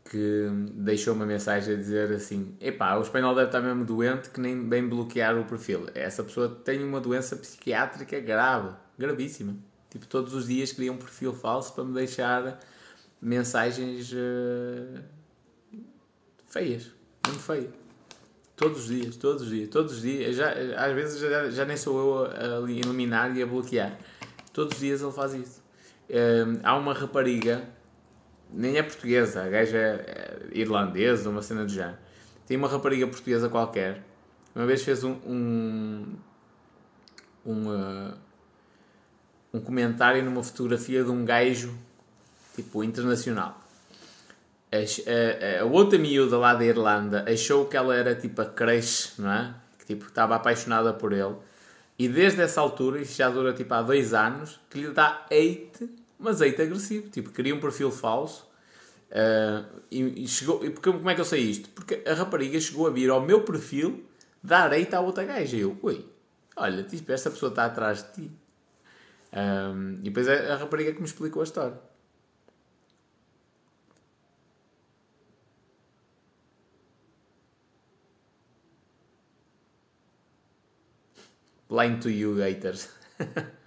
que 0.07 0.47
deixou 0.73 1.15
uma 1.15 1.25
mensagem 1.25 1.73
a 1.73 1.77
dizer 1.77 2.11
assim: 2.11 2.55
Epá, 2.61 2.95
o 2.97 3.01
espanhol 3.01 3.33
deve 3.33 3.47
estar 3.47 3.61
mesmo 3.61 3.83
doente 3.83 4.29
que 4.29 4.39
nem 4.39 4.63
bem 4.63 4.87
bloquear 4.87 5.35
o 5.39 5.45
perfil. 5.45 5.87
Essa 5.95 6.23
pessoa 6.23 6.49
tem 6.49 6.83
uma 6.83 7.01
doença 7.01 7.35
psiquiátrica 7.35 8.19
grave, 8.19 8.75
gravíssima. 8.95 9.55
Tipo, 9.89 10.05
todos 10.05 10.35
os 10.35 10.45
dias 10.45 10.71
cria 10.71 10.91
um 10.91 10.97
perfil 10.97 11.33
falso 11.33 11.73
para 11.73 11.83
me 11.83 11.93
deixar 11.95 12.59
mensagens 13.19 14.13
uh, 14.13 15.01
feias, 16.47 16.91
muito 17.25 17.41
feias. 17.41 17.80
Todos 18.61 18.81
os 18.81 18.87
dias, 18.89 19.15
todos 19.15 19.41
os 19.41 19.49
dias, 19.49 19.69
todos 19.69 19.93
os 19.93 20.01
dias. 20.03 20.35
Já, 20.35 20.51
às 20.77 20.93
vezes 20.93 21.19
já, 21.19 21.49
já 21.49 21.65
nem 21.65 21.75
sou 21.75 21.97
eu 21.97 22.63
a, 22.63 22.69
iluminar 22.69 23.35
e 23.35 23.41
a 23.41 23.47
bloquear. 23.47 23.97
Todos 24.53 24.75
os 24.75 24.79
dias 24.79 25.01
ele 25.01 25.11
faz 25.11 25.33
isso. 25.33 25.63
Um, 26.07 26.59
há 26.61 26.77
uma 26.77 26.93
rapariga, 26.93 27.67
nem 28.53 28.77
é 28.77 28.83
portuguesa, 28.83 29.43
a 29.43 29.49
gaja 29.49 29.77
é 29.79 30.49
irlandesa, 30.51 31.27
uma 31.31 31.41
cena 31.41 31.65
do 31.65 31.71
género. 31.71 31.97
Tem 32.45 32.55
uma 32.55 32.67
rapariga 32.67 33.07
portuguesa 33.07 33.49
qualquer. 33.49 34.03
Uma 34.53 34.67
vez 34.67 34.83
fez 34.83 35.03
um. 35.03 35.13
um, 35.25 36.15
um, 37.43 37.67
uh, 37.67 38.13
um 39.55 39.59
comentário 39.59 40.23
numa 40.23 40.43
fotografia 40.43 41.03
de 41.03 41.09
um 41.09 41.25
gajo 41.25 41.73
tipo 42.55 42.83
internacional 42.83 43.59
a, 44.71 44.77
a, 44.77 45.61
a, 45.61 45.65
outra 45.65 45.99
miúda 45.99 46.37
lá 46.37 46.53
da 46.53 46.63
Irlanda 46.63 47.25
achou 47.29 47.65
que 47.65 47.75
ela 47.75 47.95
era 47.95 48.15
tipo 48.15 48.41
a 48.41 48.45
crush, 48.45 49.13
não 49.17 49.31
é? 49.31 49.53
Que 49.77 49.85
tipo, 49.85 50.05
estava 50.05 50.35
apaixonada 50.35 50.93
por 50.93 51.11
ele. 51.11 51.35
E 51.99 52.07
desde 52.07 52.41
essa 52.41 52.61
altura, 52.61 53.01
isto 53.01 53.17
já 53.17 53.29
dura 53.29 53.53
tipo 53.53 53.73
há 53.73 53.81
dois 53.81 54.13
anos, 54.13 54.59
que 54.69 54.79
lhe 54.79 54.89
dá 54.91 55.25
hate, 55.29 55.89
mas 56.17 56.41
hate 56.41 56.61
agressivo. 56.61 57.09
Tipo, 57.09 57.29
cria 57.31 57.53
um 57.53 57.59
perfil 57.59 57.91
falso. 57.91 58.49
Uh, 59.11 59.81
e, 59.91 60.23
e, 60.23 60.27
chegou, 60.27 60.65
e 60.65 60.69
porque, 60.69 60.89
como 60.89 61.09
é 61.09 61.15
que 61.15 61.21
eu 61.21 61.25
sei 61.25 61.41
isto? 61.41 61.69
Porque 61.69 62.01
a 62.07 62.13
rapariga 62.13 62.59
chegou 62.59 62.87
a 62.87 62.89
vir 62.89 63.09
ao 63.09 63.21
meu 63.21 63.41
perfil 63.41 64.05
dar 64.41 64.73
hate 64.73 64.95
à 64.95 65.01
outra 65.01 65.25
gaja. 65.25 65.57
E 65.57 65.59
eu, 65.59 65.77
ui, 65.83 66.05
olha, 66.55 66.81
tipo, 66.83 67.11
esta 67.11 67.29
pessoa 67.29 67.49
está 67.49 67.65
atrás 67.65 68.03
de 68.03 68.13
ti. 68.13 68.31
Um, 69.33 69.99
e 70.01 70.09
depois 70.09 70.27
é 70.27 70.51
a 70.51 70.55
rapariga 70.55 70.93
que 70.93 70.99
me 70.99 71.05
explicou 71.05 71.41
a 71.41 71.43
história. 71.43 71.90
Line 81.71 81.99
to 81.99 82.09
you, 82.09 82.35
haters. 82.35 82.89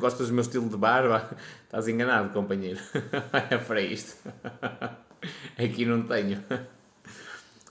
Gostas 0.00 0.26
do 0.26 0.34
meu 0.34 0.42
estilo 0.42 0.68
de 0.68 0.76
barba? 0.76 1.30
Estás 1.62 1.86
enganado, 1.86 2.32
companheiro. 2.32 2.80
É 3.50 3.56
para 3.56 3.80
isto. 3.80 4.16
Aqui 5.56 5.84
não 5.86 6.02
tenho. 6.02 6.42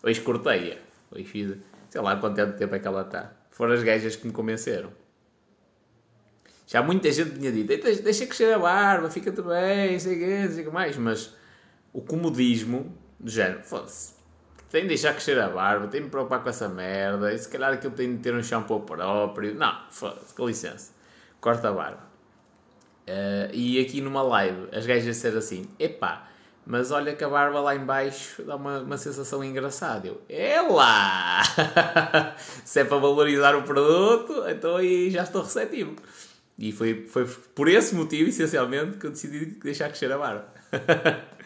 Hoje 0.01 0.21
cortei-a. 0.21 0.77
Hoje 1.12 1.25
fiz. 1.25 1.58
Sei 1.89 1.99
lá 1.99 2.15
quanto 2.15 2.53
tempo 2.53 2.73
é 2.73 2.80
que 2.80 2.88
ela 2.88 3.01
está. 3.01 3.34
Foram 3.51 3.73
as 3.73 3.84
gajas 3.84 4.15
que 4.15 4.25
me 4.25 4.32
convenceram. 4.32 4.93
Já 6.65 6.82
muita 6.82 7.12
gente 7.12 7.38
tinha 7.38 7.51
dito: 7.51 7.84
deixa 8.01 8.25
crescer 8.25 8.53
a 8.53 8.60
barba, 8.60 9.10
fica-te 9.10 9.41
bem, 9.41 9.99
sei 9.99 10.15
o 10.45 10.63
que 10.63 10.69
mais. 10.69 10.95
Mas 10.95 11.36
o 11.91 12.01
comodismo 12.01 12.97
do 13.19 13.30
género, 13.30 13.63
foda-se. 13.63 14.15
Tem 14.69 14.82
de 14.82 14.89
deixar 14.89 15.13
crescer 15.13 15.39
a 15.39 15.49
barba, 15.49 15.88
tem 15.88 16.01
de 16.01 16.06
me 16.06 16.12
preocupar 16.12 16.43
com 16.43 16.49
essa 16.49 16.67
merda, 16.67 17.34
e 17.34 17.38
se 17.38 17.47
calhar 17.47 17.73
aquilo 17.73 17.93
tem 17.93 18.15
de 18.15 18.21
ter 18.21 18.34
um 18.34 18.43
shampoo 18.43 18.82
próprio. 18.82 19.56
Não, 19.56 19.73
foda-se, 19.89 20.34
com 20.34 20.45
licença. 20.45 20.91
Corta 21.39 21.69
a 21.69 21.71
barba. 21.71 22.08
Uh, 23.08 23.53
e 23.53 23.80
aqui 23.80 24.01
numa 24.01 24.21
live, 24.21 24.67
as 24.73 24.86
gajas 24.86 25.15
ser 25.15 25.36
assim, 25.38 25.65
epá, 25.80 26.27
mas 26.65 26.91
olha 26.91 27.15
que 27.15 27.23
a 27.23 27.30
barba 27.30 27.62
lá 27.62 27.73
embaixo 27.73 28.43
dá 28.43 28.58
uma, 28.58 28.80
uma 28.80 28.97
sensação 28.97 29.41
engraçada. 29.41 30.06
Eu, 30.06 30.21
é 30.27 30.62
lá! 30.62 31.41
se 32.65 32.82
é 32.82 32.84
para 32.84 32.97
valorizar 32.97 33.56
o 33.56 33.63
produto, 33.63 34.43
então 34.49 34.75
aí 34.75 35.10
já 35.10 35.23
estou 35.23 35.43
receptivo. 35.43 35.95
E 36.60 36.73
foi, 36.73 37.08
foi 37.08 37.25
por 37.56 37.69
esse 37.69 37.95
motivo, 37.95 38.30
essencialmente, 38.30 38.97
que 38.97 39.06
eu 39.06 39.12
decidi 39.12 39.45
deixar 39.45 39.88
crescer 39.88 40.12
a 40.12 40.17
barba. 40.17 40.45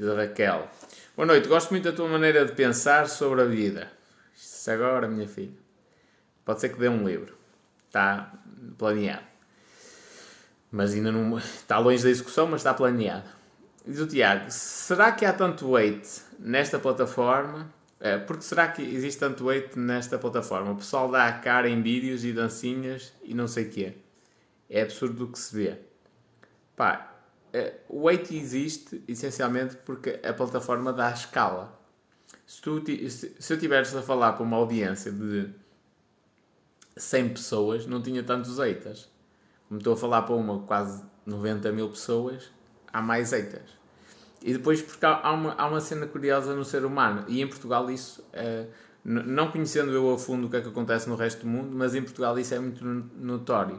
A 0.00 0.14
Raquel. 0.16 0.68
Boa 1.16 1.24
noite, 1.24 1.46
gosto 1.46 1.70
muito 1.70 1.84
da 1.84 1.92
tua 1.92 2.08
maneira 2.08 2.44
de 2.44 2.52
pensar 2.52 3.08
sobre 3.08 3.42
a 3.42 3.44
vida. 3.44 3.88
Isto 4.34 4.72
agora, 4.72 5.06
minha 5.06 5.28
filha. 5.28 5.52
Pode 6.44 6.60
ser 6.60 6.70
que 6.70 6.80
dê 6.80 6.88
um 6.88 7.06
livro. 7.06 7.36
Está 7.86 8.32
planeado. 8.76 9.22
Mas 10.72 10.94
ainda 10.94 11.12
não. 11.12 11.38
Está 11.38 11.78
longe 11.78 12.02
da 12.02 12.10
execução, 12.10 12.48
mas 12.48 12.62
está 12.62 12.74
planeado. 12.74 13.28
Diz 13.86 14.00
o 14.00 14.06
Tiago: 14.08 14.46
será 14.48 15.12
que 15.12 15.24
há 15.24 15.32
tanto 15.32 15.70
weight 15.70 16.22
nesta 16.40 16.76
plataforma? 16.76 17.72
É, 18.00 18.18
porque 18.18 18.42
será 18.42 18.66
que 18.66 18.82
existe 18.82 19.20
tanto 19.20 19.44
weight 19.44 19.78
nesta 19.78 20.18
plataforma? 20.18 20.72
O 20.72 20.76
pessoal 20.76 21.08
dá 21.08 21.28
a 21.28 21.32
cara 21.34 21.68
em 21.68 21.80
vídeos 21.80 22.24
e 22.24 22.32
dancinhas 22.32 23.12
e 23.22 23.32
não 23.32 23.46
sei 23.46 23.66
o 23.66 23.70
quê. 23.70 23.92
É 24.68 24.82
absurdo 24.82 25.26
o 25.26 25.28
que 25.30 25.38
se 25.38 25.54
vê. 25.54 25.78
Pá, 26.74 27.13
o 27.88 28.04
weight 28.04 28.36
existe 28.36 29.02
essencialmente 29.06 29.76
porque 29.76 30.20
a 30.24 30.32
plataforma 30.32 30.92
dá 30.92 31.10
escala. 31.10 31.80
Se, 32.46 32.60
tu, 32.60 32.82
se, 32.86 33.36
se 33.38 33.52
eu 33.52 33.56
estivesse 33.56 33.96
a 33.96 34.02
falar 34.02 34.32
para 34.32 34.42
uma 34.42 34.56
audiência 34.56 35.12
de 35.12 35.50
100 36.96 37.28
pessoas, 37.30 37.86
não 37.86 38.02
tinha 38.02 38.22
tantos 38.22 38.58
eitas. 38.58 39.08
Como 39.68 39.78
estou 39.78 39.94
a 39.94 39.96
falar 39.96 40.22
para 40.22 40.34
uma 40.34 40.60
quase 40.60 41.02
90 41.26 41.72
mil 41.72 41.88
pessoas, 41.88 42.50
há 42.92 43.00
mais 43.00 43.32
eitas. 43.32 43.84
E 44.42 44.52
depois, 44.52 44.82
porque 44.82 45.04
há 45.06 45.32
uma, 45.32 45.54
há 45.54 45.66
uma 45.66 45.80
cena 45.80 46.06
curiosa 46.06 46.54
no 46.54 46.64
ser 46.64 46.84
humano, 46.84 47.24
e 47.28 47.40
em 47.40 47.48
Portugal 47.48 47.90
isso, 47.90 48.20
uh, 48.20 48.70
não 49.02 49.50
conhecendo 49.50 49.90
eu 49.90 50.12
a 50.12 50.18
fundo 50.18 50.46
o 50.46 50.50
que 50.50 50.56
é 50.56 50.60
que 50.60 50.68
acontece 50.68 51.08
no 51.08 51.16
resto 51.16 51.40
do 51.40 51.46
mundo, 51.46 51.74
mas 51.74 51.94
em 51.94 52.02
Portugal 52.02 52.38
isso 52.38 52.52
é 52.52 52.58
muito 52.58 52.84
notório, 52.84 53.78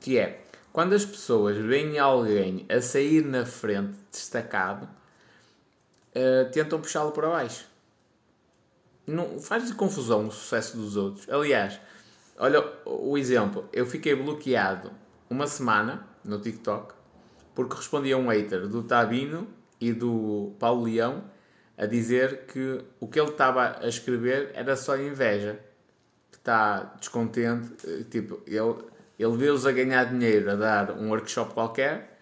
que 0.00 0.18
é, 0.18 0.43
quando 0.74 0.92
as 0.92 1.04
pessoas 1.04 1.56
veem 1.56 2.00
alguém 2.00 2.66
a 2.68 2.80
sair 2.80 3.24
na 3.24 3.46
frente 3.46 3.96
destacado, 4.10 4.86
uh, 4.86 6.50
tentam 6.50 6.80
puxá-lo 6.80 7.12
para 7.12 7.28
baixo. 7.30 7.64
Não, 9.06 9.38
faz 9.38 9.72
confusão 9.72 10.26
o 10.26 10.32
sucesso 10.32 10.76
dos 10.76 10.96
outros. 10.96 11.28
Aliás, 11.28 11.80
olha 12.36 12.60
o 12.84 13.16
exemplo. 13.16 13.68
Eu 13.72 13.86
fiquei 13.86 14.16
bloqueado 14.16 14.90
uma 15.30 15.46
semana 15.46 16.08
no 16.24 16.40
TikTok 16.40 16.92
porque 17.54 17.76
respondi 17.76 18.12
a 18.12 18.16
um 18.16 18.26
hater 18.26 18.66
do 18.66 18.82
Tabino 18.82 19.46
e 19.80 19.92
do 19.92 20.56
Paulo 20.58 20.86
Leão 20.86 21.22
a 21.78 21.86
dizer 21.86 22.46
que 22.46 22.84
o 22.98 23.06
que 23.06 23.20
ele 23.20 23.30
estava 23.30 23.78
a 23.80 23.86
escrever 23.86 24.50
era 24.54 24.74
só 24.74 24.96
inveja. 24.96 25.56
Que 26.32 26.38
está 26.38 26.94
descontente. 26.98 27.74
Eh, 27.86 28.02
tipo, 28.10 28.42
ele 28.44 28.92
ele 29.18 29.36
vê-os 29.36 29.66
a 29.66 29.72
ganhar 29.72 30.04
dinheiro 30.04 30.50
a 30.50 30.54
dar 30.54 30.90
um 30.92 31.08
workshop 31.08 31.54
qualquer 31.54 32.14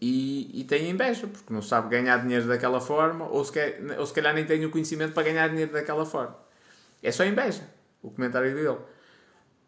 e, 0.00 0.60
e 0.60 0.64
tem 0.64 0.90
inveja, 0.90 1.26
porque 1.26 1.52
não 1.52 1.62
sabe 1.62 1.88
ganhar 1.88 2.18
dinheiro 2.18 2.46
daquela 2.46 2.80
forma, 2.80 3.26
ou 3.28 3.44
se, 3.44 3.52
quer, 3.52 3.80
ou 3.98 4.06
se 4.06 4.12
calhar 4.12 4.34
nem 4.34 4.44
tem 4.44 4.64
o 4.64 4.70
conhecimento 4.70 5.12
para 5.12 5.22
ganhar 5.22 5.48
dinheiro 5.48 5.72
daquela 5.72 6.04
forma. 6.04 6.36
É 7.02 7.10
só 7.10 7.24
inveja, 7.24 7.62
o 8.02 8.10
comentário 8.10 8.54
dele. 8.54 8.76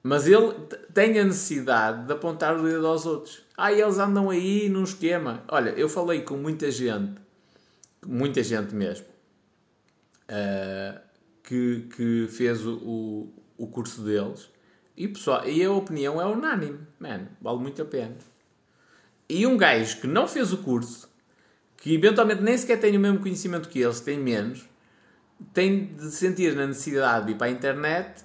Mas 0.02 0.26
ele 0.26 0.52
tem 0.92 1.18
a 1.18 1.24
necessidade 1.24 2.06
de 2.06 2.12
apontar 2.12 2.56
o 2.56 2.62
dedo 2.62 2.86
aos 2.86 3.04
outros. 3.06 3.42
Ah, 3.56 3.72
eles 3.72 3.98
andam 3.98 4.30
aí 4.30 4.68
num 4.68 4.84
esquema. 4.84 5.42
Olha, 5.48 5.70
eu 5.70 5.88
falei 5.88 6.22
com 6.22 6.36
muita 6.36 6.70
gente, 6.70 7.20
muita 8.06 8.42
gente 8.42 8.74
mesmo, 8.74 9.06
uh, 10.30 11.00
que, 11.42 11.88
que 11.96 12.28
fez 12.28 12.64
o, 12.66 13.32
o 13.56 13.66
curso 13.66 14.02
deles. 14.02 14.50
E, 14.98 15.06
pessoal, 15.06 15.48
e 15.48 15.64
a 15.64 15.70
opinião 15.70 16.20
é 16.20 16.26
unânime. 16.26 16.80
Man, 16.98 17.28
vale 17.40 17.61
muito 17.61 17.80
a 17.80 17.84
pena. 17.84 18.16
E 19.28 19.46
um 19.46 19.56
gajo 19.56 20.00
que 20.00 20.08
não 20.08 20.26
fez 20.26 20.52
o 20.52 20.58
curso, 20.58 21.08
que 21.76 21.94
eventualmente 21.94 22.42
nem 22.42 22.58
sequer 22.58 22.80
tem 22.80 22.96
o 22.96 23.00
mesmo 23.00 23.20
conhecimento 23.20 23.68
que 23.68 23.78
eles, 23.78 24.00
tem 24.00 24.18
menos, 24.18 24.68
tem 25.54 25.94
de 25.94 26.11
sentir 26.11 26.56
na 26.56 26.66
necessidade 26.66 27.26
de 27.26 27.32
ir 27.32 27.34
para 27.37 27.46
a 27.46 27.50
internet 27.50 28.24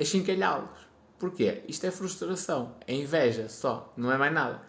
a 0.00 0.02
chincalhá-los. 0.02 0.88
Porquê? 1.18 1.64
Isto 1.68 1.84
é 1.86 1.90
frustração, 1.90 2.76
é 2.86 2.94
inveja 2.94 3.50
só, 3.50 3.92
não 3.94 4.10
é 4.10 4.16
mais 4.16 4.32
nada. 4.32 4.62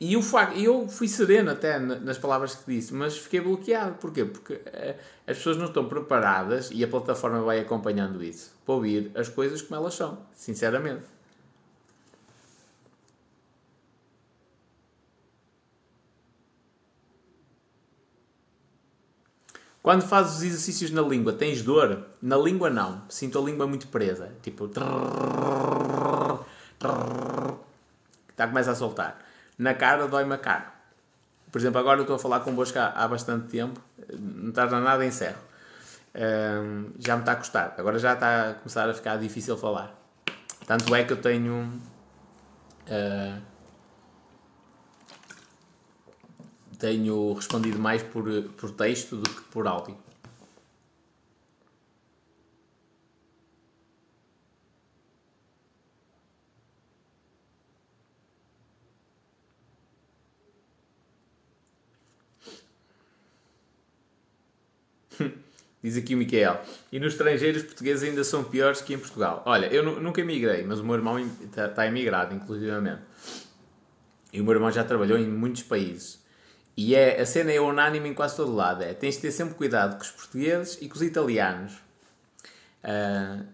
E 0.00 0.20
facto, 0.22 0.56
eu 0.56 0.88
fui 0.88 1.08
sereno 1.08 1.50
até 1.50 1.76
nas 1.78 2.18
palavras 2.18 2.54
que 2.54 2.72
disse, 2.72 2.94
mas 2.94 3.18
fiquei 3.18 3.40
bloqueado. 3.40 3.96
Porquê? 3.96 4.24
Porque 4.24 4.60
eh, 4.66 4.96
as 5.26 5.38
pessoas 5.38 5.56
não 5.56 5.66
estão 5.66 5.88
preparadas 5.88 6.70
e 6.72 6.84
a 6.84 6.88
plataforma 6.88 7.40
vai 7.42 7.58
acompanhando 7.58 8.22
isso 8.22 8.52
para 8.64 8.74
ouvir 8.74 9.10
as 9.16 9.28
coisas 9.28 9.60
como 9.60 9.80
elas 9.80 9.94
são, 9.94 10.18
sinceramente. 10.34 11.02
Quando 19.82 20.02
fazes 20.02 20.36
os 20.36 20.42
exercícios 20.42 20.90
na 20.92 21.02
língua, 21.02 21.32
tens 21.32 21.62
dor? 21.62 22.06
Na 22.22 22.36
língua, 22.36 22.70
não. 22.70 23.02
Sinto 23.08 23.38
a 23.38 23.42
língua 23.42 23.66
muito 23.66 23.88
presa. 23.88 24.32
Tipo. 24.42 24.66
Está 24.66 24.84
a 28.44 28.46
começar 28.46 28.72
a 28.72 28.74
soltar. 28.74 29.27
Na 29.58 29.74
cara, 29.74 30.06
dói-me 30.06 30.34
a 30.34 30.38
cara. 30.38 30.72
Por 31.50 31.58
exemplo, 31.58 31.80
agora 31.80 31.98
eu 31.98 32.02
estou 32.02 32.16
a 32.16 32.18
falar 32.18 32.40
convosco 32.40 32.78
há, 32.78 32.88
há 32.90 33.08
bastante 33.08 33.48
tempo. 33.48 33.80
Não 34.18 34.52
tarda 34.52 34.80
nada, 34.80 35.04
encerro. 35.04 35.38
Um, 36.14 36.92
já 36.98 37.16
me 37.16 37.22
está 37.22 37.32
a 37.32 37.36
custar. 37.36 37.74
Agora 37.76 37.98
já 37.98 38.14
está 38.14 38.50
a 38.50 38.54
começar 38.54 38.88
a 38.88 38.94
ficar 38.94 39.16
difícil 39.16 39.56
falar. 39.56 39.94
Tanto 40.66 40.94
é 40.94 41.04
que 41.04 41.12
eu 41.12 41.16
tenho. 41.16 41.80
Uh, 42.86 43.40
tenho 46.78 47.32
respondido 47.32 47.78
mais 47.78 48.02
por, 48.02 48.24
por 48.56 48.70
texto 48.70 49.16
do 49.16 49.28
que 49.28 49.42
por 49.50 49.66
áudio. 49.66 49.96
Diz 65.88 65.96
aqui 65.96 66.14
o 66.14 66.18
Miquel. 66.18 66.60
E 66.92 67.00
nos 67.00 67.14
estrangeiros 67.14 67.62
portugueses 67.62 68.06
ainda 68.06 68.22
são 68.22 68.44
piores 68.44 68.82
que 68.82 68.92
em 68.92 68.98
Portugal. 68.98 69.42
Olha, 69.46 69.66
eu 69.66 69.82
nunca 69.82 70.20
emigrei, 70.20 70.62
mas 70.64 70.80
o 70.80 70.84
meu 70.84 70.96
irmão 70.96 71.18
está, 71.18 71.86
emigrado, 71.86 72.34
inclusivamente. 72.34 73.00
E 74.30 74.38
o 74.38 74.44
meu 74.44 74.52
irmão 74.52 74.70
já 74.70 74.84
trabalhou 74.84 75.16
em 75.16 75.26
muitos 75.26 75.62
países. 75.62 76.22
E 76.76 76.94
é, 76.94 77.18
a 77.20 77.24
cena 77.24 77.50
é 77.50 77.58
unânime 77.58 78.10
em 78.10 78.14
quase 78.14 78.36
todo 78.36 78.54
lado. 78.54 78.82
É, 78.82 78.92
tens 78.92 79.14
de 79.14 79.22
ter 79.22 79.32
sempre 79.32 79.54
cuidado 79.54 79.96
com 79.96 80.02
os 80.02 80.10
portugueses 80.10 80.78
e 80.82 80.88
com 80.88 80.94
os 80.94 81.02
italianos. 81.02 81.72
Uh, 82.84 83.46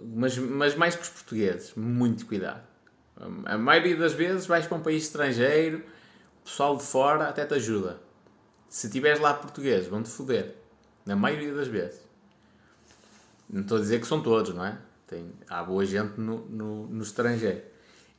mas, 0.00 0.38
mas 0.38 0.76
mais 0.76 0.94
com 0.94 1.02
os 1.02 1.08
portugueses. 1.08 1.74
Muito 1.74 2.24
cuidado. 2.24 2.62
A 3.46 3.58
maioria 3.58 3.96
das 3.96 4.12
vezes 4.12 4.46
vais 4.46 4.66
para 4.66 4.78
um 4.78 4.80
país 4.80 5.02
estrangeiro, 5.02 5.78
o 6.40 6.44
pessoal 6.44 6.76
de 6.76 6.84
fora 6.84 7.28
até 7.28 7.44
te 7.44 7.54
ajuda. 7.54 8.00
Se 8.68 8.88
tiveres 8.88 9.20
lá 9.20 9.34
português, 9.34 9.86
vão-te 9.86 10.08
foder. 10.08 10.54
Na 11.04 11.16
maioria 11.16 11.52
das 11.52 11.68
vezes. 11.68 12.00
Não 13.48 13.60
estou 13.60 13.78
a 13.78 13.80
dizer 13.80 14.00
que 14.00 14.06
são 14.06 14.22
todos, 14.22 14.54
não 14.54 14.64
é? 14.64 14.78
Tem, 15.06 15.30
há 15.48 15.62
boa 15.62 15.84
gente 15.84 16.18
no, 16.18 16.46
no, 16.46 16.86
no 16.86 17.02
estrangeiro. 17.02 17.62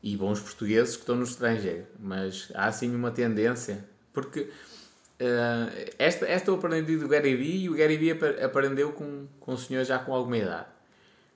E 0.03 0.15
bons 0.15 0.39
portugueses 0.39 0.95
que 0.95 1.01
estão 1.01 1.15
no 1.15 1.23
estrangeiro. 1.23 1.87
Mas 1.99 2.51
há 2.53 2.67
assim 2.67 2.93
uma 2.93 3.11
tendência 3.11 3.83
porque 4.15 4.41
uh, 4.41 5.91
esta, 5.99 6.25
esta 6.25 6.49
eu 6.49 6.55
aprendi 6.55 6.95
do 6.95 7.07
Gary 7.09 7.35
Vee 7.35 7.63
e 7.63 7.69
o 7.69 7.75
Gary 7.75 7.97
Vee 7.97 8.11
aprendeu 8.41 8.93
com, 8.93 9.27
com 9.41 9.53
o 9.53 9.57
senhor 9.57 9.83
já 9.83 9.99
com 9.99 10.15
alguma 10.15 10.37
idade. 10.37 10.67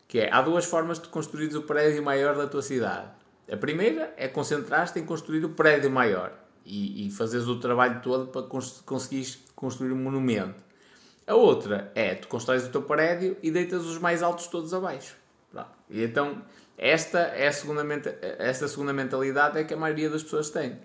Que 0.07 0.19
é, 0.19 0.33
há 0.33 0.41
duas 0.41 0.65
formas 0.65 0.97
de 0.97 1.09
construir 1.09 1.53
o 1.55 1.63
prédio 1.63 2.01
maior 2.01 2.35
da 2.35 2.47
tua 2.47 2.61
cidade. 2.61 3.09
A 3.51 3.57
primeira 3.57 4.13
é 4.15 4.27
concentrar-te 4.27 4.97
em 4.97 5.05
construir 5.05 5.43
o 5.43 5.49
prédio 5.49 5.91
maior 5.91 6.33
e, 6.65 7.07
e 7.07 7.11
fazeres 7.11 7.47
o 7.47 7.59
trabalho 7.59 8.01
todo 8.01 8.27
para 8.27 8.43
cons 8.43 8.81
conseguires 8.85 9.43
construir 9.55 9.91
um 9.91 9.97
monumento. 9.97 10.68
A 11.29 11.35
outra 11.35 11.91
é, 11.93 12.15
tu 12.15 12.27
constróis 12.27 12.65
o 12.65 12.71
teu 12.71 12.81
prédio 12.81 13.37
e 13.43 13.51
deitas 13.51 13.85
os 13.85 13.99
mais 13.99 14.23
altos 14.23 14.47
todos 14.47 14.73
abaixo. 14.73 15.15
E 15.87 16.03
então, 16.03 16.41
esta 16.75 17.19
é 17.19 17.47
a 17.47 17.51
segunda, 17.51 17.83
esta 18.39 18.67
segunda 18.67 18.91
mentalidade 18.91 19.59
é 19.59 19.63
que 19.63 19.73
a 19.73 19.77
maioria 19.77 20.09
das 20.09 20.23
pessoas 20.23 20.49
tem. 20.49 20.79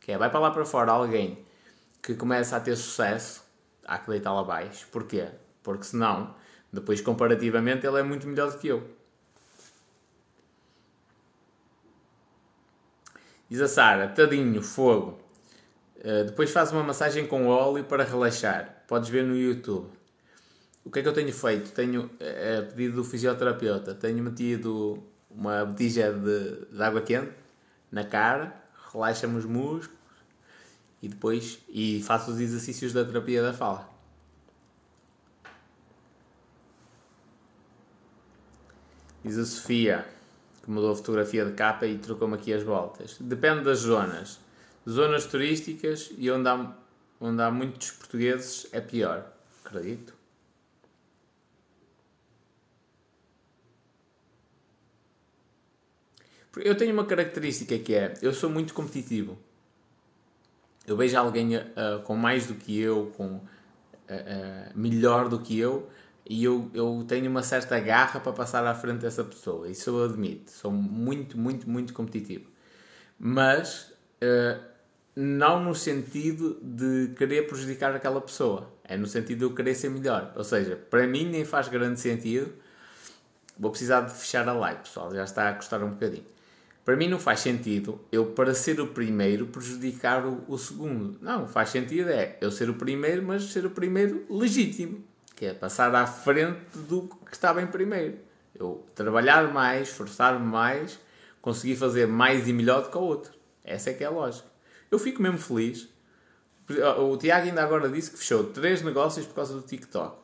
Que 0.00 0.12
é, 0.12 0.18
vai 0.18 0.30
para 0.30 0.40
lá 0.40 0.50
para 0.50 0.64
fora 0.64 0.90
alguém 0.90 1.44
que 2.02 2.14
começa 2.14 2.56
a 2.56 2.60
ter 2.60 2.76
sucesso, 2.76 3.44
há 3.84 3.98
que 3.98 4.10
deitá-lo 4.10 4.38
abaixo. 4.38 4.86
Porquê? 4.90 5.28
Porque 5.62 5.84
senão, 5.84 6.34
depois 6.72 7.02
comparativamente, 7.02 7.86
ele 7.86 8.00
é 8.00 8.02
muito 8.02 8.26
melhor 8.26 8.50
do 8.50 8.58
que 8.58 8.68
eu. 8.68 8.88
Diz 13.50 13.60
a 13.60 13.68
Sara, 13.68 14.08
tadinho, 14.08 14.62
fogo. 14.62 15.20
Uh, 15.98 16.24
depois 16.24 16.50
faz 16.50 16.72
uma 16.72 16.82
massagem 16.82 17.26
com 17.26 17.48
óleo 17.48 17.84
para 17.84 18.02
relaxar. 18.02 18.79
Podes 18.90 19.08
ver 19.08 19.24
no 19.24 19.36
YouTube. 19.36 19.88
O 20.84 20.90
que 20.90 20.98
é 20.98 21.02
que 21.02 21.06
eu 21.06 21.12
tenho 21.12 21.32
feito? 21.32 21.70
Tenho, 21.70 22.10
eh, 22.18 22.58
a 22.58 22.62
pedido 22.64 22.96
do 22.96 23.04
fisioterapeuta, 23.04 23.94
tenho 23.94 24.20
metido 24.20 25.00
uma 25.30 25.64
botija 25.64 26.12
de, 26.12 26.66
de 26.66 26.82
água 26.82 27.00
quente 27.00 27.30
na 27.92 28.02
cara 28.02 28.60
relaxa-me 28.92 29.38
os 29.38 29.44
músculos 29.44 29.96
e 31.00 31.06
depois 31.06 31.60
e 31.68 32.02
faço 32.02 32.32
os 32.32 32.40
exercícios 32.40 32.92
da 32.92 33.04
terapia 33.04 33.40
da 33.40 33.52
fala. 33.52 33.88
Diz 39.24 39.38
a 39.38 39.44
Sofia 39.44 40.04
que 40.64 40.68
mudou 40.68 40.90
a 40.90 40.96
fotografia 40.96 41.44
de 41.44 41.52
capa 41.52 41.86
e 41.86 41.96
trocou-me 41.96 42.34
aqui 42.34 42.52
as 42.52 42.64
voltas. 42.64 43.18
Depende 43.20 43.62
das 43.62 43.78
zonas. 43.78 44.40
Zonas 44.88 45.26
turísticas 45.26 46.10
e 46.18 46.28
onde 46.28 46.48
há, 46.48 46.74
onde 47.20 47.42
há 47.42 47.50
muitos 47.50 47.90
portugueses 47.90 48.66
é 48.72 48.80
pior. 48.80 49.30
Acredito. 49.64 50.14
Eu 56.56 56.76
tenho 56.76 56.92
uma 56.92 57.04
característica 57.04 57.78
que 57.78 57.94
é, 57.94 58.14
eu 58.20 58.32
sou 58.32 58.50
muito 58.50 58.74
competitivo. 58.74 59.38
Eu 60.86 60.96
vejo 60.96 61.16
alguém 61.16 61.56
uh, 61.56 62.02
com 62.04 62.16
mais 62.16 62.46
do 62.46 62.54
que 62.54 62.80
eu, 62.80 63.12
com 63.16 63.36
uh, 63.36 63.38
uh, 63.38 64.72
melhor 64.74 65.28
do 65.28 65.38
que 65.38 65.56
eu, 65.56 65.88
e 66.28 66.42
eu, 66.42 66.68
eu 66.74 67.04
tenho 67.06 67.30
uma 67.30 67.42
certa 67.42 67.78
garra 67.78 68.18
para 68.18 68.32
passar 68.32 68.66
à 68.66 68.74
frente 68.74 68.98
dessa 69.00 69.22
pessoa. 69.22 69.68
Isso 69.68 69.90
eu 69.90 70.04
admito. 70.04 70.50
Sou 70.50 70.72
muito, 70.72 71.38
muito, 71.38 71.70
muito 71.70 71.92
competitivo. 71.92 72.50
Mas 73.18 73.92
não 75.14 75.62
no 75.62 75.74
sentido 75.74 76.58
de 76.62 77.12
querer 77.16 77.46
prejudicar 77.46 77.94
aquela 77.94 78.20
pessoa. 78.20 78.70
É 78.84 78.96
no 78.96 79.06
sentido 79.06 79.38
de 79.38 79.44
eu 79.44 79.54
querer 79.54 79.74
ser 79.74 79.90
melhor. 79.90 80.32
Ou 80.36 80.44
seja, 80.44 80.76
para 80.76 81.06
mim 81.06 81.24
nem 81.24 81.44
faz 81.44 81.68
grande 81.68 82.00
sentido. 82.00 82.52
Vou 83.58 83.70
precisar 83.70 84.02
de 84.02 84.12
fechar 84.12 84.48
a 84.48 84.52
live, 84.52 84.80
pessoal. 84.80 85.14
Já 85.14 85.24
está 85.24 85.48
a 85.48 85.54
custar 85.54 85.82
um 85.82 85.90
bocadinho. 85.90 86.24
Para 86.84 86.96
mim 86.96 87.08
não 87.08 87.18
faz 87.18 87.40
sentido 87.40 88.00
eu, 88.10 88.26
para 88.26 88.54
ser 88.54 88.80
o 88.80 88.86
primeiro, 88.86 89.46
prejudicar 89.46 90.26
o, 90.26 90.42
o, 90.48 90.58
segundo. 90.58 91.18
Não, 91.20 91.46
faz 91.46 91.68
sentido 91.68 92.08
é 92.08 92.36
eu 92.40 92.50
ser 92.50 92.70
o 92.70 92.74
primeiro, 92.74 93.22
mas 93.22 93.44
ser 93.44 93.66
o 93.66 93.70
primeiro 93.70 94.24
legítimo. 94.30 95.04
Que 95.36 95.46
é 95.46 95.54
passar 95.54 95.94
à 95.94 96.06
frente 96.06 96.76
do 96.88 97.02
que 97.24 97.32
estava 97.32 97.62
em 97.62 97.66
primeiro. 97.66 98.18
Eu 98.54 98.84
trabalhar 98.94 99.52
mais, 99.52 99.88
esforçar-me 99.88 100.44
mais, 100.44 100.98
conseguir 101.40 101.76
fazer 101.76 102.06
mais 102.06 102.48
e 102.48 102.52
melhor 102.52 102.82
do 102.82 102.90
que 102.90 102.98
o 102.98 103.02
outro. 103.02 103.32
Essa 103.62 103.90
é 103.90 103.94
que 103.94 104.02
é 104.02 104.06
a 104.06 104.10
lógica. 104.10 104.49
Eu 104.90 104.98
fico 104.98 105.22
mesmo 105.22 105.38
feliz. 105.38 105.88
O 106.98 107.16
Tiago 107.16 107.46
ainda 107.46 107.62
agora 107.62 107.88
disse 107.88 108.10
que 108.10 108.18
fechou 108.18 108.44
três 108.44 108.82
negócios 108.82 109.26
por 109.26 109.34
causa 109.34 109.54
do 109.54 109.62
TikTok. 109.62 110.18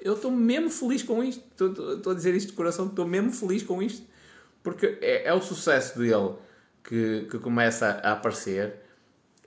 Eu 0.00 0.14
estou 0.14 0.30
mesmo 0.30 0.70
feliz 0.70 1.02
com 1.02 1.22
isto. 1.22 1.42
Estou, 1.50 2.12
a 2.12 2.14
dizer 2.14 2.34
isto 2.34 2.48
de 2.48 2.54
coração, 2.54 2.86
estou 2.86 3.06
mesmo 3.06 3.32
feliz 3.32 3.62
com 3.62 3.82
isto 3.82 4.04
porque 4.62 4.98
é, 5.00 5.24
é 5.26 5.34
o 5.34 5.40
sucesso 5.40 5.98
dele 5.98 6.34
que, 6.84 7.26
que 7.30 7.38
começa 7.38 8.00
a 8.02 8.12
aparecer. 8.12 8.76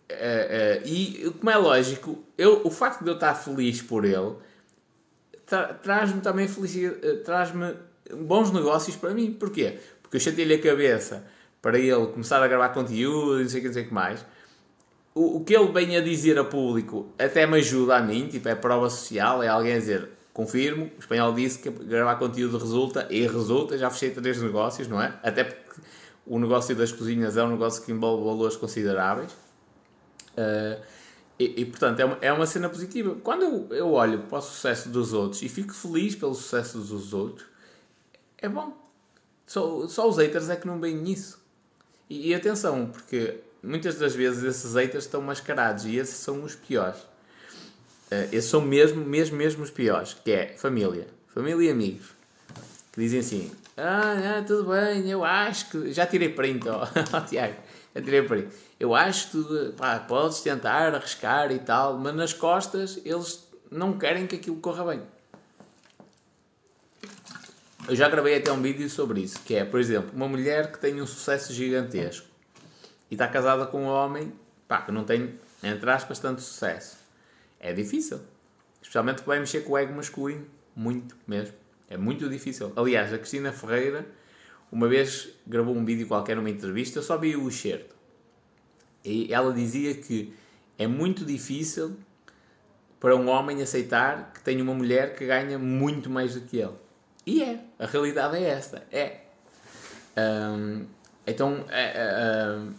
É, 0.07 0.81
é, 0.83 0.88
e 0.88 1.31
como 1.39 1.49
é 1.49 1.57
lógico, 1.57 2.23
eu, 2.38 2.61
o 2.63 2.69
facto 2.69 3.03
de 3.03 3.09
eu 3.09 3.15
estar 3.15 3.33
feliz 3.33 3.81
por 3.81 4.05
ele 4.05 4.36
tra, 5.45 5.73
traz-me 5.73 6.21
também 6.21 6.47
felicidade, 6.47 6.99
eh, 7.01 7.15
traz-me 7.17 7.73
bons 8.11 8.51
negócios 8.51 8.95
para 8.95 9.13
mim. 9.13 9.33
Porquê? 9.33 9.79
Porque 10.01 10.17
eu 10.17 10.21
chatei-lhe 10.21 10.53
a 10.53 10.61
cabeça 10.61 11.25
para 11.66 11.80
ele 11.80 12.05
começar 12.05 12.43
a 12.43 12.47
gravar 12.47 12.70
conteúdo 12.70 13.39
e 13.39 13.41
não 13.41 13.49
sei 13.49 13.57
o 13.57 13.61
que, 13.63 13.68
não 13.70 13.74
sei 13.74 13.84
o 13.86 13.88
que 13.88 13.93
mais. 13.93 14.24
O, 15.16 15.38
o 15.38 15.43
que 15.43 15.55
ele 15.55 15.72
vem 15.72 15.97
a 15.97 16.01
dizer 16.01 16.38
a 16.38 16.43
público 16.43 17.11
até 17.18 17.47
me 17.47 17.57
ajuda 17.57 17.97
a 17.97 18.01
mim, 18.03 18.28
tipo, 18.28 18.47
é 18.47 18.53
prova 18.53 18.88
social, 18.88 19.41
é 19.41 19.47
alguém 19.47 19.74
a 19.74 19.80
dizer, 19.80 20.09
confirmo, 20.32 20.91
o 20.95 20.99
espanhol 20.99 21.34
disse 21.34 21.57
que 21.57 21.72
gravar 21.72 22.18
conteúdo 22.18 22.59
resulta, 22.59 23.07
e 23.09 23.26
resulta, 23.26 23.80
já 23.80 23.89
fechei 23.89 24.11
três 24.11 24.39
negócios, 24.39 24.88
não 24.88 25.01
é? 25.01 25.20
Até 25.24 25.43
porque 25.43 25.82
o 26.28 26.38
negócio 26.38 26.76
das 26.76 26.91
cozinhas 26.91 27.36
é 27.36 27.43
um 27.43 27.49
negócio 27.49 27.82
que 27.82 27.91
envolve 27.91 28.24
valores 28.24 28.55
consideráveis. 28.55 29.32
Uh, 30.38 30.80
e, 31.39 31.61
e, 31.61 31.66
portanto, 31.66 31.99
é 31.99 32.05
uma, 32.05 32.18
é 32.22 32.32
uma 32.32 32.45
cena 32.45 32.70
positiva. 32.70 33.16
Quando 33.24 33.41
eu, 33.41 33.68
eu 33.76 33.91
olho 33.91 34.20
para 34.20 34.38
o 34.38 34.41
sucesso 34.41 34.88
dos 34.89 35.13
outros 35.13 35.41
e 35.41 35.49
fico 35.49 35.74
feliz 35.74 36.13
pelo 36.13 36.36
sucesso 36.36 36.78
dos 36.78 37.11
outros, 37.11 37.47
é 38.38 38.47
bom. 38.47 38.86
Só, 39.47 39.88
só 39.88 40.07
os 40.07 40.18
haters 40.18 40.47
é 40.51 40.55
que 40.55 40.68
não 40.68 40.80
veem 40.80 40.97
nisso. 40.97 41.43
E, 42.10 42.30
e, 42.30 42.36
atenção, 42.36 42.88
porque 42.88 43.39
muitas 43.64 43.97
das 43.97 44.14
vezes 44.14 44.43
esses 44.43 44.74
haters 44.74 45.06
estão 45.06 45.22
mascarados 45.22 45.86
e 45.86 45.97
esses 45.97 46.16
são 46.16 46.43
os 46.43 46.56
piores. 46.56 46.99
Uh, 48.12 48.30
esses 48.32 48.49
são 48.49 48.62
mesmo, 48.62 49.03
mesmo, 49.03 49.38
mesmo 49.38 49.64
os 49.64 49.72
piores, 49.72 50.14
que 50.14 50.32
é 50.32 50.56
família. 50.58 51.08
Família 51.34 51.68
e 51.68 51.72
amigos. 51.72 52.08
Que 52.93 53.01
dizem 53.01 53.20
assim, 53.20 53.51
ah, 53.76 54.38
ah 54.38 54.43
tudo 54.43 54.72
bem, 54.72 55.10
eu 55.10 55.24
acho 55.24 55.70
que... 55.70 55.91
Já 55.91 56.06
tirei 56.06 56.30
print, 56.30 56.68
ó, 56.70 56.88
oh, 57.14 57.22
Tiago. 57.22 57.56
Já 57.95 58.01
tirei 58.01 58.22
print 58.22 58.49
eu 58.80 58.93
acho 58.93 59.32
que 59.32 59.74
pá, 59.78 59.99
podes 59.99 60.41
tentar 60.41 60.93
arriscar 60.93 61.51
e 61.51 61.60
tal, 61.60 61.97
mas 61.97 62.16
nas 62.16 62.34
costas 62.34 62.99
eles 63.06 63.47
não 63.72 63.97
querem 63.97 64.28
que 64.28 64.36
aquilo 64.36 64.58
corra 64.58 64.84
bem. 64.86 65.01
Eu 67.88 67.95
já 67.95 68.09
gravei 68.09 68.36
até 68.36 68.51
um 68.51 68.59
vídeo 68.63 68.89
sobre 68.89 69.21
isso, 69.21 69.39
que 69.43 69.53
é, 69.53 69.63
por 69.63 69.79
exemplo, 69.79 70.09
uma 70.11 70.27
mulher 70.27 70.71
que 70.71 70.79
tem 70.79 70.99
um 70.99 71.05
sucesso 71.05 71.53
gigantesco 71.53 72.27
e 73.11 73.13
está 73.13 73.27
casada 73.27 73.67
com 73.67 73.83
um 73.83 73.86
homem 73.86 74.33
pá, 74.67 74.81
que 74.81 74.91
não 74.91 75.03
tem, 75.03 75.36
entre 75.61 75.91
aspas, 75.91 76.17
tanto 76.17 76.41
sucesso. 76.41 76.97
É 77.59 77.71
difícil. 77.71 78.21
Especialmente 78.81 79.21
que 79.21 79.27
vai 79.27 79.39
mexer 79.39 79.61
com 79.61 79.73
o 79.73 79.77
ego 79.77 79.93
masculino. 79.93 80.47
Muito 80.75 81.15
mesmo. 81.27 81.53
É 81.88 81.95
muito 81.95 82.27
difícil. 82.27 82.73
Aliás, 82.75 83.13
a 83.13 83.19
Cristina 83.19 83.53
Ferreira, 83.53 84.07
uma 84.71 84.88
vez 84.88 85.29
gravou 85.45 85.75
um 85.75 85.86
vídeo 85.86 86.07
qualquer 86.07 86.36
numa 86.36 86.49
entrevista, 86.49 86.97
eu 86.97 87.03
só 87.03 87.19
vi 87.19 87.36
o 87.36 87.47
excerto. 87.47 87.95
E 89.03 89.31
ela 89.31 89.53
dizia 89.53 89.93
que 89.93 90.33
é 90.75 90.88
muito 90.88 91.23
difícil 91.23 91.95
para 92.99 93.15
um 93.15 93.27
homem 93.27 93.61
aceitar 93.61 94.33
que 94.33 94.41
tem 94.41 94.59
uma 94.59 94.73
mulher 94.73 95.15
que 95.15 95.27
ganha 95.27 95.59
muito 95.59 96.09
mais 96.09 96.33
do 96.33 96.41
que 96.41 96.57
ele. 96.57 96.84
E 97.26 97.43
é. 97.43 97.59
A 97.80 97.86
realidade 97.86 98.38
é 98.38 98.49
esta. 98.49 98.84
É. 98.91 99.21
Um, 100.17 100.86
então, 101.26 101.65
é, 101.69 102.55
um, 102.57 102.73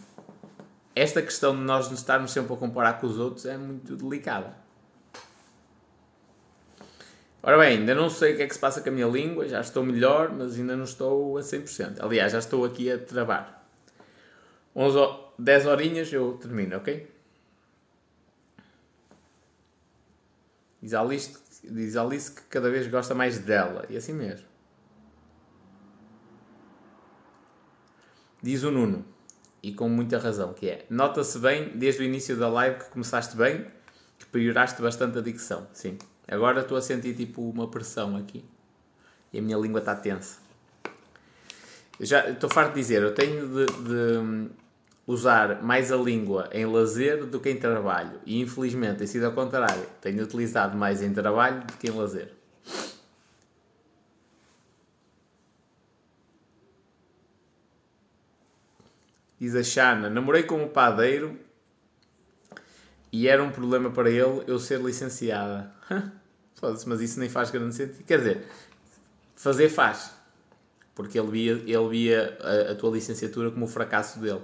esta 0.95 1.21
questão 1.21 1.55
de 1.55 1.61
nós 1.61 1.89
nos 1.89 1.99
estarmos 1.99 2.31
sempre 2.31 2.53
a 2.53 2.57
comparar 2.57 2.93
com 2.93 3.07
os 3.07 3.19
outros 3.19 3.45
é 3.45 3.57
muito 3.57 3.95
delicada. 3.95 4.55
Ora 7.43 7.57
bem, 7.57 7.77
ainda 7.77 7.93
não 7.93 8.09
sei 8.09 8.33
o 8.33 8.37
que 8.37 8.43
é 8.43 8.47
que 8.47 8.53
se 8.53 8.59
passa 8.59 8.81
com 8.81 8.89
a 8.89 8.91
minha 8.91 9.07
língua, 9.07 9.47
já 9.47 9.61
estou 9.61 9.83
melhor, 9.83 10.31
mas 10.31 10.55
ainda 10.55 10.75
não 10.75 10.83
estou 10.83 11.37
a 11.37 11.41
100%. 11.41 11.97
Aliás, 11.99 12.31
já 12.31 12.39
estou 12.39 12.65
aqui 12.65 12.91
a 12.91 12.97
travar. 12.97 13.65
11, 14.75 14.97
10 15.39 15.65
horinhas 15.65 16.11
eu 16.11 16.33
termino, 16.33 16.77
ok? 16.77 17.09
Alice, 20.93 21.37
diz 21.63 21.95
Alice 21.95 22.31
que 22.31 22.41
cada 22.43 22.69
vez 22.69 22.87
gosta 22.87 23.13
mais 23.15 23.39
dela. 23.39 23.85
E 23.89 23.97
assim 23.97 24.13
mesmo. 24.13 24.47
Diz 28.41 28.63
o 28.63 28.71
Nuno, 28.71 29.03
e 29.63 29.73
com 29.73 29.89
muita 29.89 30.19
razão, 30.19 30.53
que 30.53 30.69
é 30.69 30.85
Nota-se 30.89 31.39
bem, 31.39 31.77
desde 31.77 32.01
o 32.01 32.03
início 32.03 32.37
da 32.37 32.47
live, 32.47 32.79
que 32.79 32.89
começaste 32.91 33.35
bem, 33.35 33.65
que 34.17 34.25
pioraste 34.27 34.81
bastante 34.81 35.17
a 35.17 35.21
dicção. 35.21 35.67
Sim. 35.73 35.97
Agora 36.27 36.61
estou 36.61 36.77
a 36.77 36.81
sentir 36.81 37.15
tipo 37.15 37.41
uma 37.49 37.69
pressão 37.69 38.15
aqui. 38.15 38.45
E 39.33 39.39
a 39.39 39.41
minha 39.41 39.57
língua 39.57 39.79
está 39.79 39.95
tensa. 39.95 40.39
Eu 41.99 42.05
já 42.05 42.29
estou 42.29 42.49
farto 42.49 42.73
de 42.75 42.81
dizer, 42.81 43.01
eu 43.01 43.13
tenho 43.13 43.47
de, 43.47 43.65
de 43.65 44.49
usar 45.07 45.63
mais 45.63 45.89
a 45.89 45.95
língua 45.95 46.49
em 46.51 46.65
lazer 46.65 47.25
do 47.25 47.39
que 47.39 47.49
em 47.49 47.57
trabalho. 47.57 48.19
E 48.25 48.41
infelizmente 48.41 48.97
tem 48.97 49.07
sido 49.07 49.25
ao 49.25 49.31
contrário. 49.31 49.85
Tenho 50.01 50.21
utilizado 50.21 50.77
mais 50.77 51.01
em 51.01 51.13
trabalho 51.13 51.65
do 51.65 51.73
que 51.73 51.87
em 51.87 51.91
lazer. 51.91 52.33
Diz 59.39 59.55
a 59.55 59.63
Xana, 59.63 60.09
namorei 60.09 60.43
com 60.43 60.61
um 60.61 60.67
padeiro 60.67 61.39
e 63.11 63.27
era 63.27 63.41
um 63.41 63.51
problema 63.51 63.89
para 63.91 64.09
ele 64.09 64.43
eu 64.45 64.59
ser 64.59 64.81
licenciada. 64.81 65.71
Mas 66.85 66.99
isso 67.01 67.19
nem 67.19 67.29
faz 67.29 67.51
grande 67.51 67.75
sentido. 67.75 68.03
Quer 68.03 68.17
dizer, 68.17 68.47
fazer 69.35 69.69
faz. 69.69 70.11
Porque 70.95 71.17
ele 71.17 71.29
via, 71.29 71.51
ele 71.51 71.89
via 71.89 72.37
a, 72.41 72.71
a 72.71 72.75
tua 72.75 72.89
licenciatura 72.89 73.51
como 73.51 73.65
o 73.65 73.69
fracasso 73.69 74.19
dele. 74.19 74.41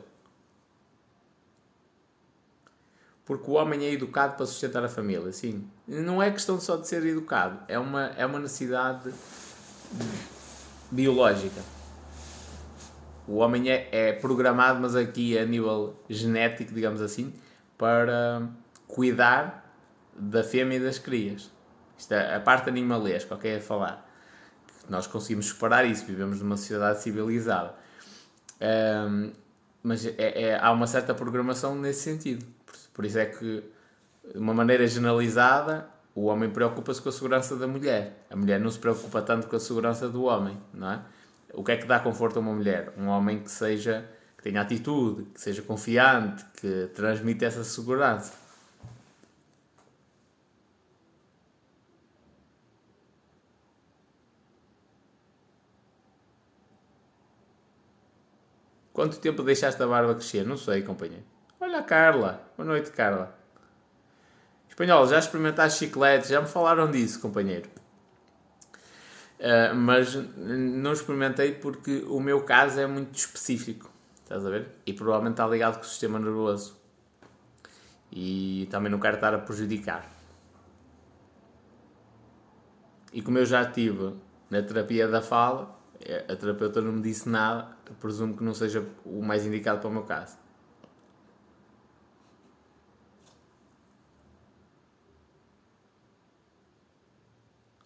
Porque 3.25 3.49
o 3.49 3.53
homem 3.53 3.85
é 3.85 3.91
educado 3.91 4.35
para 4.35 4.45
sustentar 4.45 4.83
a 4.83 4.89
família, 4.89 5.31
sim. 5.31 5.67
Não 5.87 6.21
é 6.21 6.29
questão 6.31 6.59
só 6.59 6.75
de 6.75 6.87
ser 6.87 7.05
educado, 7.05 7.59
é 7.67 7.79
uma, 7.79 8.07
é 8.17 8.25
uma 8.25 8.39
necessidade 8.39 9.13
biológica. 10.91 11.61
O 13.27 13.37
homem 13.37 13.69
é, 13.69 13.87
é 13.91 14.13
programado, 14.13 14.81
mas 14.81 14.95
aqui 14.95 15.37
a 15.37 15.45
nível 15.45 15.95
genético, 16.09 16.73
digamos 16.73 17.01
assim, 17.01 17.33
para 17.77 18.47
cuidar 18.87 19.63
da 20.13 20.43
fêmea 20.43 20.77
e 20.77 20.81
das 20.81 20.99
crias. 20.99 21.49
Isto 21.97 22.13
é 22.13 22.35
a 22.35 22.39
parte 22.39 22.69
animalesca, 22.69 23.33
ok? 23.33 23.55
A 23.55 23.61
falar. 23.61 24.09
Nós 24.89 25.07
conseguimos 25.07 25.47
separar 25.47 25.85
isso, 25.85 26.05
vivemos 26.05 26.41
numa 26.41 26.57
sociedade 26.57 27.01
civilizada. 27.01 27.73
Um, 28.61 29.31
mas 29.81 30.05
é, 30.05 30.13
é, 30.17 30.59
há 30.59 30.71
uma 30.71 30.87
certa 30.87 31.13
programação 31.13 31.75
nesse 31.75 32.01
sentido. 32.01 32.45
Por 32.93 33.05
isso 33.05 33.17
é 33.17 33.25
que, 33.25 33.63
de 34.31 34.37
uma 34.37 34.53
maneira 34.53 34.85
generalizada, 34.87 35.89
o 36.15 36.25
homem 36.25 36.49
preocupa-se 36.49 37.01
com 37.01 37.09
a 37.09 37.11
segurança 37.11 37.55
da 37.55 37.67
mulher. 37.67 38.25
A 38.29 38.35
mulher 38.35 38.59
não 38.59 38.69
se 38.69 38.79
preocupa 38.79 39.21
tanto 39.21 39.47
com 39.47 39.55
a 39.55 39.59
segurança 39.59 40.07
do 40.07 40.23
homem, 40.23 40.57
não 40.73 40.91
é? 40.91 41.01
O 41.53 41.63
que 41.63 41.71
é 41.71 41.77
que 41.77 41.85
dá 41.85 41.99
conforto 41.99 42.37
a 42.37 42.39
uma 42.39 42.53
mulher? 42.53 42.93
Um 42.97 43.07
homem 43.07 43.39
que 43.39 43.51
seja 43.51 44.09
que 44.37 44.43
tenha 44.43 44.61
atitude, 44.61 45.23
que 45.33 45.39
seja 45.39 45.61
confiante, 45.61 46.43
que 46.59 46.87
transmita 46.93 47.45
essa 47.45 47.63
segurança. 47.63 48.33
Quanto 58.91 59.19
tempo 59.19 59.41
deixaste 59.43 59.81
a 59.81 59.87
barba 59.87 60.13
crescer? 60.13 60.45
Não 60.45 60.57
sei, 60.57 60.83
companheiro. 60.83 61.32
Olha 61.63 61.79
a 61.79 61.83
Carla. 61.83 62.45
Boa 62.57 62.67
noite, 62.67 62.91
Carla. 62.91 63.33
Espanhol, 64.67 65.07
já 65.07 65.17
experimentaste 65.17 65.79
chicletes? 65.79 66.27
Já 66.27 66.41
me 66.41 66.47
falaram 66.47 66.91
disso, 66.91 67.21
companheiro. 67.21 67.69
Uh, 69.39 69.73
mas 69.73 70.13
não 70.13 70.91
experimentei 70.91 71.53
porque 71.53 72.03
o 72.09 72.19
meu 72.19 72.41
caso 72.41 72.81
é 72.81 72.85
muito 72.85 73.15
específico. 73.15 73.89
Estás 74.21 74.45
a 74.45 74.49
ver? 74.49 74.67
E 74.85 74.91
provavelmente 74.91 75.35
está 75.35 75.47
ligado 75.47 75.75
com 75.75 75.83
o 75.83 75.87
sistema 75.87 76.19
nervoso. 76.19 76.77
E 78.11 78.67
também 78.69 78.91
não 78.91 78.99
quero 78.99 79.15
estar 79.15 79.33
a 79.33 79.37
prejudicar. 79.37 80.05
E 83.13 83.21
como 83.21 83.37
eu 83.37 83.45
já 83.45 83.63
tive 83.63 84.13
na 84.49 84.61
terapia 84.61 85.07
da 85.07 85.21
fala, 85.21 85.73
a 86.27 86.35
terapeuta 86.35 86.81
não 86.81 86.91
me 86.91 87.01
disse 87.01 87.29
nada, 87.29 87.69
presumo 88.01 88.35
que 88.35 88.43
não 88.43 88.53
seja 88.53 88.85
o 89.05 89.21
mais 89.21 89.45
indicado 89.45 89.79
para 89.79 89.87
o 89.87 89.93
meu 89.93 90.03
caso. 90.03 90.42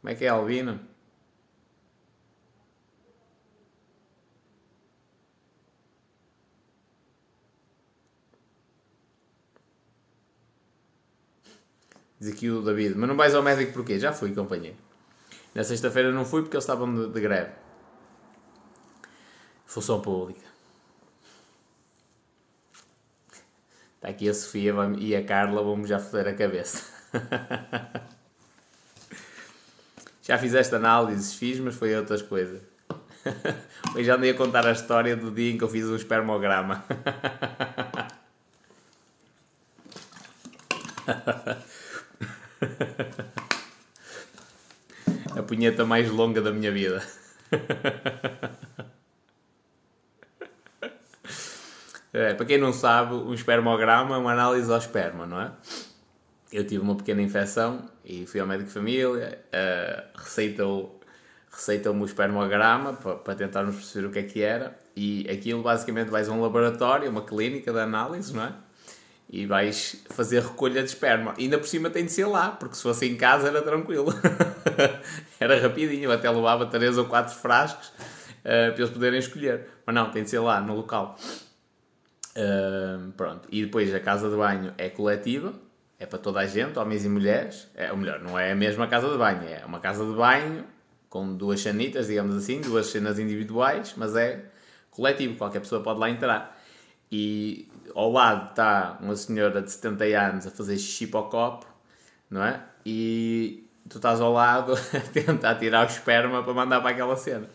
Como 0.08 0.16
é 0.16 0.20
que 0.20 0.24
é, 0.24 0.30
Albino? 0.30 0.80
Diz 12.18 12.32
aqui 12.32 12.50
o 12.50 12.62
David, 12.62 12.96
mas 12.96 13.10
não 13.10 13.18
vais 13.18 13.36
ao 13.36 13.44
médico 13.44 13.74
porquê? 13.74 14.00
Já 14.00 14.14
fui, 14.14 14.34
companheiro. 14.34 14.78
Na 15.54 15.66
sexta-feira 15.66 16.10
não 16.14 16.24
fui 16.24 16.42
porque 16.42 16.56
eles 16.56 16.64
estavam 16.64 16.96
de, 16.96 17.12
de 17.12 17.20
greve. 17.20 17.52
Função 19.66 20.00
pública. 20.02 20.48
Está 23.96 24.08
aqui 24.08 24.30
a 24.30 24.34
Sofia 24.34 24.74
e 25.00 25.14
a 25.18 25.26
Carla, 25.26 25.62
vamos 25.62 25.90
já 25.90 26.00
foder 26.00 26.30
a 26.30 26.34
cabeça. 26.34 26.82
Já 30.28 30.38
fizeste 30.38 30.76
análises, 30.76 31.34
fiz, 31.36 31.58
mas 31.58 31.74
foi 31.76 31.96
outras 31.96 32.22
coisas. 32.22 32.62
Hoje 33.96 34.10
andei 34.12 34.32
a 34.32 34.34
contar 34.34 34.68
a 34.68 34.74
história 34.74 35.16
do 35.16 35.32
dia 35.32 35.54
em 35.54 35.58
que 35.58 35.64
eu 35.64 35.70
fiz 35.70 35.86
um 35.86 35.96
espermograma. 35.96 36.84
A 45.38 45.44
punheta 45.44 45.86
mais 45.86 46.10
longa 46.10 46.42
da 46.42 46.52
minha 46.52 46.72
vida. 46.74 47.02
É, 52.14 52.34
para 52.34 52.46
quem 52.48 52.58
não 52.58 52.74
sabe, 52.74 53.14
um 53.14 53.34
espermograma 53.34 54.16
é 54.16 54.18
uma 54.18 54.32
análise 54.32 54.72
ao 54.72 54.80
esperma, 54.80 55.28
não 55.28 55.40
é? 55.40 55.52
Eu 56.52 56.66
tive 56.66 56.82
uma 56.82 56.96
pequena 56.96 57.22
infecção 57.22 57.90
e 58.06 58.26
fui 58.26 58.40
ao 58.40 58.48
médico 58.48 58.68
de 58.68 58.74
família, 58.74 59.40
uh, 59.48 60.18
receitou, 60.18 61.00
receitou-me 61.52 62.02
o 62.02 62.06
espermograma 62.06 62.94
para, 62.94 63.36
tentarmos 63.36 63.76
perceber 63.76 64.08
o 64.08 64.12
que 64.12 64.20
é 64.20 64.24
que 64.24 64.42
era 64.42 64.78
e 64.96 65.28
aquilo 65.30 65.62
basicamente 65.62 66.10
vais 66.10 66.30
a 66.30 66.32
um 66.32 66.42
laboratório, 66.42 67.10
uma 67.10 67.22
clínica 67.22 67.74
de 67.74 67.80
análise, 67.80 68.34
não 68.34 68.46
é? 68.46 68.54
E 69.30 69.46
vais 69.46 70.02
fazer 70.10 70.42
recolha 70.42 70.82
de 70.82 70.88
esperma. 70.88 71.34
E 71.38 71.44
ainda 71.44 71.58
por 71.58 71.68
cima 71.68 71.90
tem 71.90 72.06
de 72.06 72.12
ser 72.14 72.26
lá, 72.26 72.50
porque 72.50 72.76
se 72.76 72.82
fosse 72.84 73.06
em 73.06 73.18
casa 73.18 73.50
era 73.50 73.62
tranquilo. 73.62 74.08
era 75.38 75.60
rapidinho, 75.60 76.10
até 76.12 76.30
levava 76.32 76.66
3 76.66 76.98
ou 76.98 77.06
4 77.06 77.36
frascos 77.36 77.90
uh, 77.90 78.72
para 78.72 78.76
eles 78.78 78.90
poderem 78.90 79.20
escolher. 79.20 79.68
Mas 79.86 79.94
não, 79.94 80.10
tem 80.12 80.24
de 80.24 80.30
ser 80.30 80.40
lá, 80.40 80.62
no 80.62 80.76
local. 80.76 81.18
Uh, 82.38 83.12
pronto. 83.18 83.48
E 83.52 83.66
depois 83.66 83.94
a 83.94 84.00
casa 84.00 84.30
de 84.30 84.36
banho 84.38 84.74
é 84.78 84.90
coletiva, 84.90 85.54
é 86.00 86.06
para 86.06 86.20
toda 86.20 86.40
a 86.40 86.46
gente, 86.46 86.78
homens 86.78 87.06
e 87.06 87.10
mulheres. 87.10 87.68
É, 87.76 87.92
ou 87.92 87.98
melhor, 87.98 88.20
não 88.20 88.38
é 88.38 88.52
a 88.52 88.56
mesma 88.56 88.88
casa 88.88 89.10
de 89.10 89.18
banho, 89.18 89.44
é 89.48 89.66
uma 89.66 89.80
casa 89.80 90.06
de 90.06 90.14
banho 90.14 90.66
com 91.10 91.36
duas 91.36 91.60
chanitas, 91.60 92.08
digamos 92.08 92.36
assim, 92.36 92.62
duas 92.62 92.88
cenas 92.88 93.18
individuais, 93.18 93.94
mas 93.98 94.16
é 94.16 94.46
coletivo, 94.92 95.38
qualquer 95.38 95.60
pessoa 95.60 95.82
pode 95.82 96.00
lá 96.00 96.10
entrar. 96.10 96.58
E 97.12 97.70
ao 97.96 98.12
lado 98.12 98.50
está 98.50 98.98
uma 99.02 99.16
senhora 99.16 99.62
de 99.62 99.72
70 99.72 100.04
anos 100.06 100.48
a 100.48 100.52
fazer 100.52 100.78
xixi 100.78 101.08
para 101.08 101.22
o 101.22 101.30
copo, 101.30 101.66
não 102.30 102.44
é? 102.44 102.62
E 102.86 103.66
tu 103.90 103.98
estás 103.98 104.20
ao 104.20 104.34
lado 104.34 104.74
a 104.94 105.00
tentar 105.12 105.56
tirar 105.56 105.86
o 105.86 105.90
esperma 105.90 106.44
para 106.44 106.54
mandar 106.54 106.82
para 106.82 106.92
aquela 106.92 107.16
cena. 107.16 107.50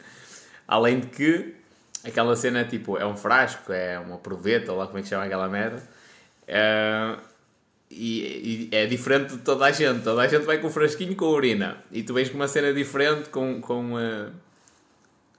Além 0.66 1.01
de 1.01 1.09
que 1.09 1.55
aquela 2.03 2.34
cena 2.34 2.61
é 2.61 2.64
tipo, 2.64 2.97
é 2.97 3.07
um 3.07 3.16
frasco, 3.16 3.72
é 3.72 3.99
uma 3.99 4.18
proveta, 4.18 4.72
ou 4.72 4.78
lá 4.78 4.86
como 4.86 4.99
é 4.99 5.03
que 5.03 5.09
chama 5.09 5.24
aquela 5.24 5.49
merda. 5.49 5.82
É, 6.47 7.16
e, 7.95 8.68
e, 8.72 8.76
é 8.76 8.86
diferente 8.86 9.36
de 9.36 9.38
toda 9.43 9.66
a 9.66 9.70
gente. 9.70 10.03
Toda 10.03 10.22
a 10.22 10.28
gente 10.28 10.45
vai 10.45 10.59
com 10.59 10.68
um 10.68 10.70
frasquinho 10.70 11.14
com 11.14 11.26
urina. 11.26 11.76
E 11.90 12.03
tu 12.03 12.14
vens 12.14 12.28
com 12.28 12.36
uma 12.36 12.49
cena 12.49 12.72
diferente, 12.72 13.28
com. 13.28 13.61
com 13.61 13.95
uh, 13.95 14.30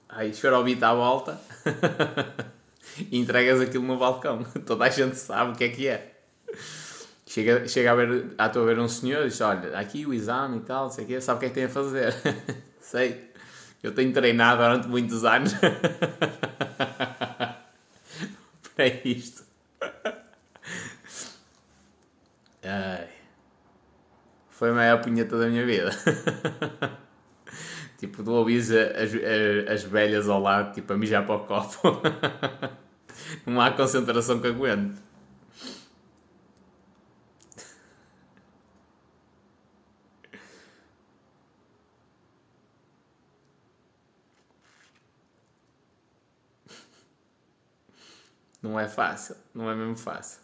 ai, 0.08 0.28
esferovita 0.28 0.88
à 0.88 0.94
volta. 0.94 1.40
e 3.10 3.18
entregas 3.18 3.60
aquilo 3.60 3.84
no 3.84 3.98
balcão. 3.98 4.44
Toda 4.64 4.84
a 4.84 4.88
gente 4.88 5.16
sabe 5.16 5.52
o 5.52 5.54
que 5.56 5.64
é 5.64 5.68
que 5.68 5.88
é. 5.88 6.12
Chega, 7.26 7.66
chega 7.66 7.90
a 7.90 7.94
ver, 7.96 8.26
a 8.38 8.48
tu 8.48 8.60
a 8.60 8.64
ver 8.64 8.78
um 8.78 8.88
senhor 8.88 9.24
e 9.24 9.28
diz: 9.28 9.40
Olha, 9.40 9.76
aqui 9.76 10.06
o 10.06 10.14
exame 10.14 10.58
e 10.58 10.60
tal, 10.60 10.88
sei 10.90 11.04
o 11.04 11.06
quê, 11.08 11.20
sabe 11.20 11.38
o 11.38 11.40
que 11.40 11.46
é 11.46 11.48
que 11.48 11.54
tem 11.54 11.64
a 11.64 11.68
fazer? 11.68 12.14
sei. 12.80 13.32
Eu 13.82 13.92
tenho 13.92 14.12
treinado 14.12 14.62
durante 14.62 14.88
muitos 14.88 15.24
anos 15.24 15.52
para 18.74 18.86
isto. 19.04 19.44
Ai. 22.64 23.08
Foi 24.48 24.70
a 24.70 24.74
maior 24.74 25.02
punheta 25.02 25.38
da 25.38 25.46
minha 25.48 25.66
vida. 25.66 25.90
tipo, 27.98 28.22
tu 28.22 28.32
ouvis 28.32 28.70
as, 28.70 29.12
as 29.68 29.82
velhas 29.84 30.28
ao 30.28 30.40
lado, 30.40 30.72
tipo, 30.74 30.92
a 30.92 30.96
mijar 30.96 31.26
para 31.26 31.36
o 31.36 31.46
copo. 31.46 32.00
Não 33.46 33.60
há 33.60 33.70
concentração 33.72 34.40
que 34.40 34.48
aguente. 34.48 35.00
Não 48.62 48.78
é 48.80 48.88
fácil, 48.88 49.36
não 49.54 49.70
é 49.70 49.74
mesmo 49.74 49.96
fácil. 49.96 50.43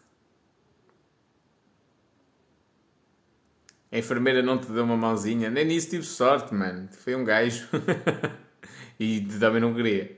A 3.92 3.98
enfermeira 3.98 4.42
não 4.42 4.58
te 4.58 4.70
deu 4.70 4.84
uma 4.84 4.96
mãozinha, 4.96 5.50
nem 5.50 5.64
nisso 5.64 5.90
tive 5.90 6.04
sorte, 6.04 6.54
mano. 6.54 6.88
Foi 6.92 7.14
um 7.14 7.24
gajo. 7.24 7.68
e 8.98 9.20
também 9.38 9.60
não 9.60 9.74
queria. 9.74 10.16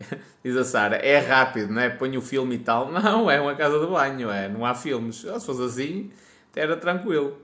Diz 0.44 0.56
a 0.56 0.64
Sara, 0.64 0.96
é 0.96 1.18
rápido, 1.18 1.72
não 1.72 1.80
é? 1.80 1.88
Põe 1.88 2.16
o 2.16 2.22
filme 2.22 2.56
e 2.56 2.58
tal. 2.58 2.92
Não, 2.92 3.30
é 3.30 3.40
uma 3.40 3.54
casa 3.54 3.80
de 3.80 3.86
banho, 3.86 4.30
é. 4.30 4.48
Não 4.48 4.66
há 4.66 4.74
filmes. 4.74 5.16
Se 5.16 5.40
fosse 5.40 5.62
assim, 5.62 6.12
era 6.54 6.76
tranquilo. 6.76 7.40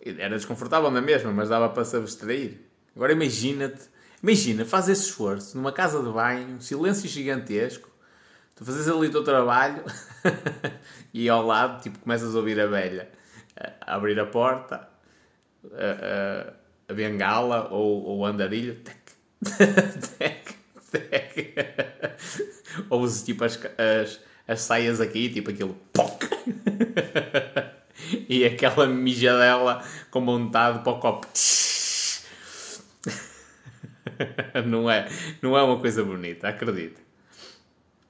Era 0.00 0.36
desconfortável 0.36 0.90
na 0.90 1.00
mesma, 1.00 1.32
mas 1.32 1.48
dava 1.48 1.70
para 1.70 1.84
se 1.84 1.96
abstrair. 1.96 2.60
Agora 2.94 3.12
imagina-te 3.12 3.94
Imagina, 4.24 4.64
faz 4.64 4.88
esse 4.88 5.02
esforço 5.02 5.54
numa 5.54 5.70
casa 5.70 6.02
de 6.02 6.10
banho, 6.10 6.58
silêncio 6.58 7.06
gigantesco, 7.06 7.90
tu 8.54 8.64
fazes 8.64 8.88
ali 8.88 9.08
o 9.08 9.10
teu 9.10 9.24
trabalho 9.24 9.84
e 11.12 11.28
ao 11.28 11.44
lado, 11.44 11.82
tipo, 11.82 11.98
começas 11.98 12.34
a 12.34 12.38
ouvir 12.38 12.60
a 12.60 12.66
velha 12.66 13.08
a 13.56 13.94
abrir 13.94 14.18
a 14.18 14.26
porta, 14.26 14.88
a, 15.72 16.48
a, 16.88 16.92
a 16.92 16.94
bengala 16.94 17.68
ou, 17.70 18.18
o 18.18 18.26
andarilho, 18.26 18.76
tec, 18.76 18.96
tec, 20.18 20.54
tec. 20.90 21.54
Ouves 22.90 23.22
tipo 23.22 23.44
as, 23.44 23.58
as, 23.78 24.20
as 24.48 24.60
saias 24.60 25.00
aqui, 25.00 25.28
tipo 25.28 25.50
aquilo, 25.50 25.76
poc. 25.92 26.24
e 28.28 28.44
aquela 28.44 28.86
mijadela 28.86 29.84
com 30.10 30.24
vontade 30.24 30.80
para 30.80 30.92
o 30.92 30.98
copo. 30.98 31.28
não, 34.66 34.90
é, 34.90 35.08
não 35.40 35.56
é 35.56 35.62
uma 35.62 35.78
coisa 35.78 36.04
bonita, 36.04 36.48
acredita. 36.48 37.03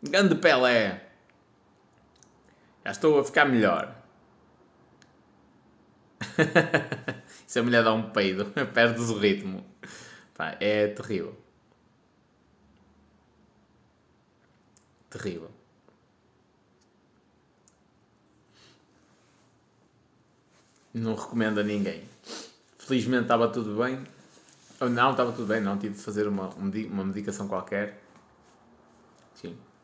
Grande 0.05 0.35
Pelé. 0.35 1.03
Já 2.85 2.91
estou 2.91 3.19
a 3.19 3.25
ficar 3.25 3.47
melhor. 3.47 3.97
Se 7.47 7.59
a 7.59 7.63
mulher 7.63 7.83
dá 7.83 7.95
um 7.95 8.11
peido, 8.11 8.45
perdes 8.75 9.09
o 9.09 9.19
ritmo. 9.19 9.65
Pá, 10.35 10.57
é 10.61 10.89
terrível. 10.89 11.35
Terrível. 15.09 15.51
Não 20.93 21.15
recomendo 21.15 21.61
a 21.61 21.63
ninguém. 21.63 22.05
Felizmente 22.79 23.23
estava 23.23 23.49
tudo 23.49 23.83
bem. 23.83 24.07
Não, 24.81 25.13
estava 25.13 25.33
tudo 25.33 25.47
bem, 25.47 25.63
não. 25.63 25.79
Tive 25.79 25.95
de 25.95 26.03
fazer 26.03 26.29
uma, 26.29 26.51
uma 26.51 27.05
medicação 27.05 27.49
qualquer. 27.49 28.04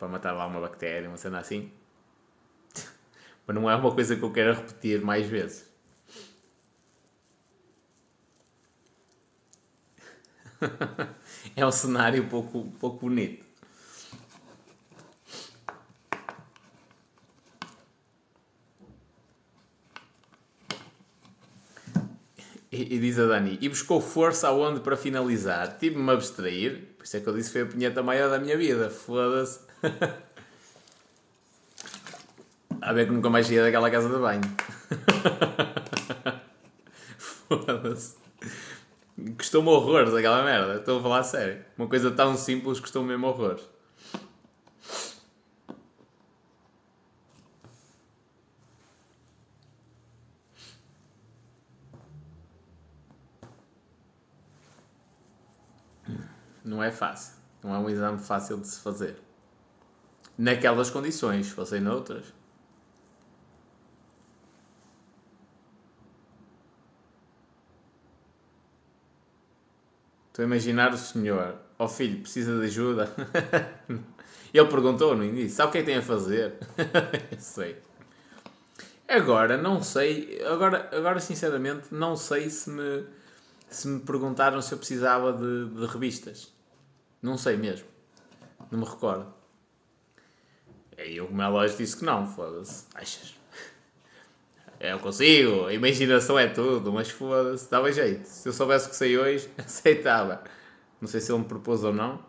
Para 0.01 0.09
matar 0.09 0.32
lá 0.32 0.46
uma 0.46 0.61
bactéria, 0.61 1.09
uma 1.11 1.18
cena 1.18 1.40
assim. 1.40 1.70
Mas 3.46 3.55
não 3.55 3.70
é 3.70 3.76
uma 3.76 3.94
coisa 3.94 4.16
que 4.16 4.22
eu 4.22 4.32
quero 4.32 4.55
repetir 4.55 5.03
mais 5.03 5.26
vezes. 5.26 5.68
é 11.55 11.66
um 11.66 11.70
cenário 11.70 12.26
pouco, 12.28 12.72
pouco 12.80 13.01
bonito. 13.01 13.44
E, 22.72 22.94
e, 22.94 22.98
diz 23.01 23.18
a 23.18 23.26
Dani, 23.26 23.59
e 23.61 23.68
buscou 23.68 24.01
força 24.01 24.48
aonde 24.48 24.80
para 24.80 24.96
finalizar? 24.96 25.76
Tive-me 25.76 26.09
a 26.09 26.14
abstrair, 26.14 26.86
por 26.96 27.05
isso 27.05 27.16
é 27.18 27.20
que 27.20 27.26
eu 27.26 27.34
disse 27.34 27.48
que 27.48 27.59
foi 27.59 27.62
a 27.62 27.66
punheta 27.66 28.03
maior 28.03 28.30
da 28.30 28.38
minha 28.38 28.57
vida. 28.57 28.88
Foda-se. 28.88 29.69
A 32.80 32.92
ver 32.92 33.06
que 33.06 33.12
nunca 33.12 33.30
mais 33.30 33.46
saía 33.46 33.62
daquela 33.62 33.90
casa 33.90 34.08
de 34.08 34.18
banho. 34.18 34.42
Foda-se. 37.18 38.16
Custou-me 39.36 39.68
horrores 39.68 40.14
aquela 40.14 40.42
merda, 40.42 40.76
estou 40.76 40.98
a 40.98 41.02
falar 41.02 41.18
a 41.20 41.24
sério. 41.24 41.64
Uma 41.76 41.88
coisa 41.88 42.10
tão 42.10 42.36
simples 42.36 42.80
custou-me 42.80 43.08
mesmo 43.08 43.26
horrores. 43.26 43.68
Não 56.64 56.82
é 56.82 56.90
fácil. 56.90 57.34
Não 57.62 57.74
é 57.74 57.78
um 57.78 57.90
exame 57.90 58.18
fácil 58.18 58.58
de 58.58 58.66
se 58.68 58.80
fazer. 58.80 59.29
Naquelas 60.41 60.88
condições, 60.88 61.49
se 61.49 61.53
fossem 61.53 61.82
noutras. 61.82 62.24
Estou 70.28 70.43
a 70.43 70.47
imaginar 70.47 70.95
o 70.95 70.97
senhor, 70.97 71.57
ó 71.78 71.84
oh, 71.84 71.88
filho, 71.88 72.22
precisa 72.22 72.59
de 72.59 72.64
ajuda? 72.64 73.14
Ele 74.55 74.66
perguntou 74.66 75.14
no 75.14 75.22
início, 75.22 75.55
sabe 75.59 75.68
o 75.68 75.72
que 75.72 75.78
é 75.78 75.80
que 75.82 75.86
tem 75.88 75.97
a 75.99 76.03
fazer? 76.03 76.55
sei. 77.38 77.76
Agora, 79.07 79.59
não 79.59 79.82
sei, 79.82 80.43
agora, 80.47 80.88
agora 80.91 81.20
sinceramente, 81.20 81.88
não 81.93 82.16
sei 82.16 82.49
se 82.49 82.70
me, 82.70 83.05
se 83.68 83.86
me 83.86 84.01
perguntaram 84.01 84.62
se 84.62 84.72
eu 84.72 84.78
precisava 84.78 85.34
de, 85.34 85.68
de 85.68 85.84
revistas. 85.84 86.51
Não 87.20 87.36
sei 87.36 87.59
mesmo. 87.59 87.88
Não 88.70 88.78
me 88.78 88.86
recordo. 88.86 89.39
E 91.07 91.20
o 91.20 91.32
Melois 91.32 91.76
disse 91.76 91.96
que 91.96 92.05
não, 92.05 92.26
foda-se. 92.26 92.86
Achas? 92.94 93.34
Eu 94.78 94.98
consigo, 94.98 95.66
a 95.66 95.74
imaginação 95.74 96.38
é 96.38 96.48
tudo, 96.48 96.92
mas 96.92 97.11
foda-se, 97.11 97.70
dava 97.70 97.92
jeito. 97.92 98.24
Se 98.24 98.48
eu 98.48 98.53
soubesse 98.53 98.88
que 98.88 98.96
sei 98.96 99.18
hoje, 99.18 99.51
aceitava. 99.59 100.42
Não 101.01 101.09
sei 101.09 101.20
se 101.20 101.30
ele 101.30 101.40
me 101.40 101.44
propôs 101.44 101.84
ou 101.84 101.92
não. 101.92 102.24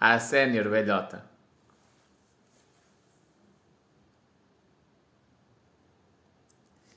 Ah, 0.00 0.18
sénior, 0.18 0.68
velhota. 0.68 1.24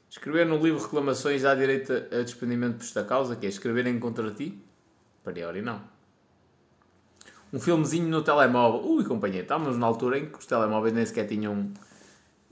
Escrever 0.09 0.45
no 0.45 0.57
livro 0.57 0.81
reclamações 0.81 1.41
dá 1.41 1.55
direito 1.55 1.91
a 1.93 2.21
despedimento 2.23 2.77
por 2.77 2.83
esta 2.83 3.03
causa, 3.03 3.35
que 3.35 3.45
é 3.45 3.49
escreverem 3.49 3.99
contra 3.99 4.31
ti? 4.31 4.63
Priori 5.23 5.61
não 5.61 5.90
um 7.53 7.59
filmezinho 7.59 8.07
no 8.07 8.21
telemóvel. 8.21 8.81
Ui, 8.89 9.03
companhia, 9.03 9.41
estávamos 9.41 9.77
na 9.77 9.85
altura 9.85 10.19
em 10.19 10.25
que 10.25 10.37
os 10.37 10.45
telemóveis 10.45 10.93
nem 10.93 11.05
sequer 11.05 11.27
tinham. 11.27 11.71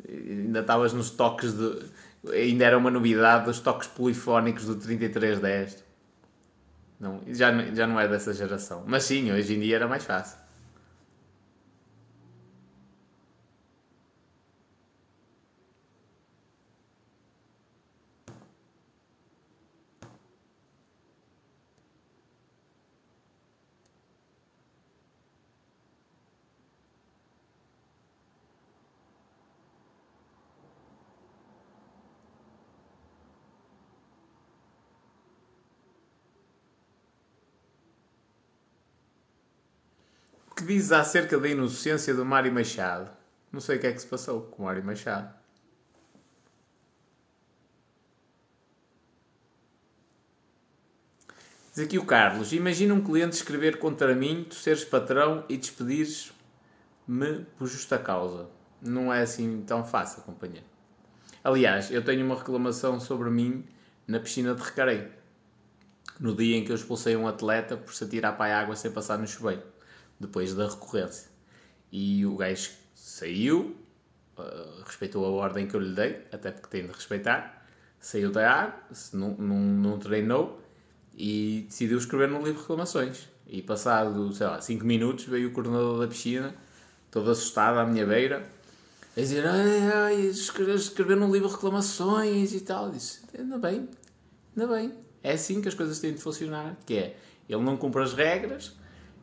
Ainda 0.08 0.60
estavas 0.60 0.94
nos 0.94 1.12
toques 1.12 1.54
de. 1.54 1.86
Ainda 2.34 2.66
era 2.66 2.78
uma 2.78 2.92
novidade 2.92 3.50
os 3.50 3.60
toques 3.60 3.88
polifónicos 3.88 4.66
do 4.66 4.76
3310. 4.76 5.84
Não, 7.00 7.22
já, 7.28 7.52
já 7.74 7.88
não 7.88 8.00
é 8.00 8.08
dessa 8.08 8.34
geração. 8.34 8.84
Mas 8.86 9.04
sim, 9.04 9.32
hoje 9.32 9.56
em 9.56 9.60
dia 9.62 9.78
era 9.78 9.88
mais 9.88 10.04
fácil. 10.04 10.38
Dizes 40.70 40.92
acerca 40.92 41.40
da 41.40 41.50
inocência 41.50 42.14
do 42.14 42.24
Mário 42.24 42.54
Machado? 42.54 43.10
Não 43.52 43.60
sei 43.60 43.78
o 43.78 43.80
que 43.80 43.88
é 43.88 43.92
que 43.92 44.00
se 44.00 44.06
passou 44.06 44.42
com 44.42 44.62
o 44.62 44.66
Mário 44.68 44.86
Machado. 44.86 45.34
Diz 51.74 51.84
aqui 51.84 51.98
o 51.98 52.06
Carlos: 52.06 52.54
Imagina 52.54 52.94
um 52.94 53.04
cliente 53.04 53.36
escrever 53.36 53.80
contra 53.80 54.14
mim, 54.14 54.46
tu 54.48 54.54
seres 54.54 54.86
patrão 54.86 55.44
e 55.50 55.58
despedires-me 55.58 57.46
por 57.58 57.68
justa 57.68 57.98
causa. 57.98 58.48
Não 58.80 59.12
é 59.12 59.24
assim 59.24 59.64
tão 59.66 59.84
fácil, 59.84 60.22
companheiro. 60.22 60.68
Aliás, 61.44 61.90
eu 61.90 62.04
tenho 62.06 62.24
uma 62.24 62.36
reclamação 62.36 63.00
sobre 63.00 63.32
mim 63.32 63.66
na 64.08 64.20
piscina 64.20 64.54
de 64.54 64.62
Recarei. 64.62 65.08
No 66.20 66.36
dia 66.36 66.58
em 66.58 66.64
que 66.64 66.72
eu 66.72 66.76
expulsei 66.76 67.16
um 67.16 67.28
atleta 67.28 67.76
por 67.76 67.92
se 67.92 68.04
atirar 68.04 68.38
para 68.38 68.56
a 68.56 68.62
água 68.62 68.76
sem 68.76 68.92
passar 68.92 69.18
no 69.18 69.26
chuveiro 69.26 69.79
depois 70.20 70.54
da 70.54 70.68
recorrência. 70.68 71.30
E 71.92 72.26
o 72.26 72.36
gajo 72.36 72.72
saiu, 72.94 73.76
uh, 74.38 74.84
respeitou 74.86 75.26
a 75.26 75.30
ordem 75.30 75.68
que 75.68 75.76
eu 75.76 75.80
lhe 75.80 75.94
dei, 75.94 76.26
até 76.32 76.52
porque 76.52 76.68
tem 76.68 76.88
de 76.88 76.94
respeitar, 76.94 77.66
saiu 78.00 78.32
da 78.32 78.52
água, 78.52 78.80
não, 79.14 79.36
não, 79.36 79.58
não 79.58 80.00
treinou 80.00 80.62
e 81.16 81.66
decidiu 81.68 81.98
escrever 81.98 82.30
no 82.30 82.38
livro 82.38 82.54
de 82.54 82.62
reclamações. 82.62 83.28
E 83.48 83.62
passado, 83.62 84.32
sei 84.34 84.46
lá, 84.46 84.62
5 84.62 84.86
minutos 84.86 85.26
veio 85.26 85.50
o 85.50 85.52
coordenador 85.52 86.00
da 86.00 86.08
piscina, 86.08 86.56
todo 87.10 87.32
assustado 87.32 87.80
à 87.80 87.86
minha 87.86 88.06
beira, 88.06 88.48
a 89.18 89.20
dizer: 89.20 89.46
ai, 89.46 89.92
ai, 89.92 90.16
escrever 90.28 91.18
no 91.18 91.32
livro 91.32 91.48
de 91.50 91.56
reclamações 91.56 92.54
e 92.54 92.62
tal. 92.62 92.92
disse: 92.92 93.22
ainda 93.38 93.58
bem, 93.58 93.90
ainda 94.56 94.74
bem. 94.74 94.94
É 95.24 95.34
assim 95.34 95.62
que 95.62 95.68
as 95.68 95.74
coisas 95.74 96.00
têm 96.00 96.14
de 96.14 96.22
funcionar, 96.22 96.78
que 96.86 96.94
é, 96.94 97.18
ele 97.50 97.62
não 97.64 97.76
cumpre 97.76 98.02
as 98.02 98.14
regras, 98.14 98.74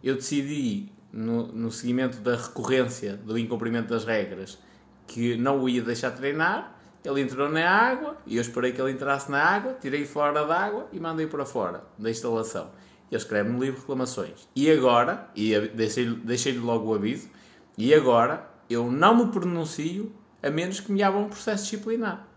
eu 0.07 0.15
decidi, 0.15 0.89
no, 1.13 1.49
no 1.49 1.73
seguimento 1.73 2.19
da 2.19 2.37
recorrência 2.37 3.17
do 3.17 3.37
incumprimento 3.37 3.89
das 3.89 4.05
regras, 4.05 4.57
que 5.05 5.37
não 5.37 5.61
o 5.61 5.69
ia 5.69 5.83
deixar 5.83 6.13
treinar. 6.13 6.75
Ele 7.05 7.21
entrou 7.21 7.49
na 7.49 7.69
água 7.69 8.17
e 8.25 8.37
eu 8.37 8.43
esperei 8.43 8.73
que 8.73 8.81
ele 8.81 8.93
entrasse 8.93 9.31
na 9.31 9.43
água, 9.43 9.77
tirei 9.81 10.05
fora 10.05 10.47
da 10.47 10.57
água 10.57 10.89
e 10.93 11.01
mandei 11.01 11.27
para 11.27 11.45
fora 11.45 11.85
da 11.99 12.09
instalação. 12.09 12.71
Ele 13.11 13.21
escreve 13.21 13.51
no 13.51 13.59
livro 13.59 13.81
reclamações. 13.81 14.49
E 14.55 14.71
agora, 14.71 15.29
e 15.35 15.59
deixei-lhe 15.69 16.15
deixei 16.17 16.57
logo 16.57 16.91
o 16.91 16.95
aviso, 16.95 17.29
e 17.77 17.93
agora 17.93 18.49
eu 18.71 18.91
não 18.91 19.25
me 19.25 19.33
pronuncio 19.33 20.13
a 20.41 20.51
menos 20.51 20.79
que 20.79 20.93
me 20.93 21.03
abra 21.03 21.19
um 21.19 21.29
processo 21.29 21.65
disciplinar. 21.65 22.29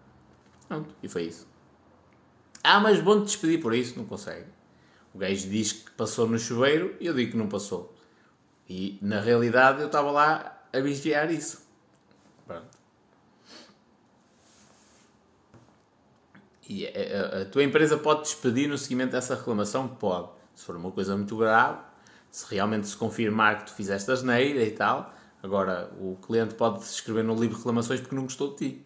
Pronto, 0.67 0.95
e 1.03 1.07
foi 1.07 1.24
isso. 1.24 1.47
Ah, 2.63 2.80
mas 2.80 2.99
bom 2.99 3.22
te 3.22 3.26
despedir 3.26 3.59
por 3.61 3.74
isso, 3.74 3.97
não 3.97 4.05
consegue. 4.05 4.59
O 5.14 5.18
gajo 5.18 5.49
diz 5.49 5.72
que 5.72 5.91
passou 5.91 6.28
no 6.28 6.38
chuveiro 6.38 6.95
e 6.99 7.07
eu 7.07 7.14
digo 7.14 7.32
que 7.32 7.38
não 7.38 7.47
passou. 7.47 7.95
E 8.68 8.99
na 9.01 9.20
realidade 9.20 9.82
eu 9.82 9.88
estava 9.88 10.12
lá 10.12 10.64
a 10.72 10.80
vigiar 10.80 11.32
isso. 11.32 11.68
Pronto. 12.45 12.78
E 16.68 16.86
a, 16.86 16.89
a, 16.89 17.41
a, 17.41 17.45
tua 17.45 17.64
empresa 17.64 17.97
pode 17.97 18.22
despedir 18.22 18.70
no 18.70 18.78
seguimento 18.78 19.14
dessa 19.14 19.34
reclamação? 19.34 19.88
Pode. 19.88 20.30
Se 20.53 20.64
for 20.64 20.76
uma 20.76 20.91
coisa 20.91 21.18
muito 21.18 21.36
grave, 21.36 21.80
se 22.30 22.45
realmente 22.53 22.88
se 22.88 22.95
confirmar 22.95 23.60
que 23.60 23.72
tu 23.72 23.74
fizeste 23.74 24.12
asneira 24.12 24.62
e 24.62 24.72
tal. 24.72 25.14
Agora, 25.41 25.89
o 25.99 26.16
cliente 26.18 26.53
pode 26.53 26.84
escrever 26.84 27.24
no 27.24 27.34
livro 27.34 27.57
reclamações 27.57 27.99
porque 27.99 28.16
não 28.16 28.24
gostou 28.24 28.51
de 28.51 28.57
ti. 28.57 28.86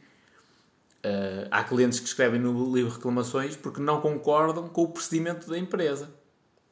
Uh, 1.06 1.48
há 1.52 1.64
clientes 1.66 2.00
que 2.00 2.08
escrevem 2.08 2.40
no 2.40 2.74
livro 2.74 2.94
reclamações 2.94 3.58
porque 3.58 3.82
não 3.82 4.00
concordam 4.00 4.70
com 4.70 4.84
o 4.84 4.88
procedimento 4.88 5.50
da 5.50 5.58
empresa. 5.58 6.10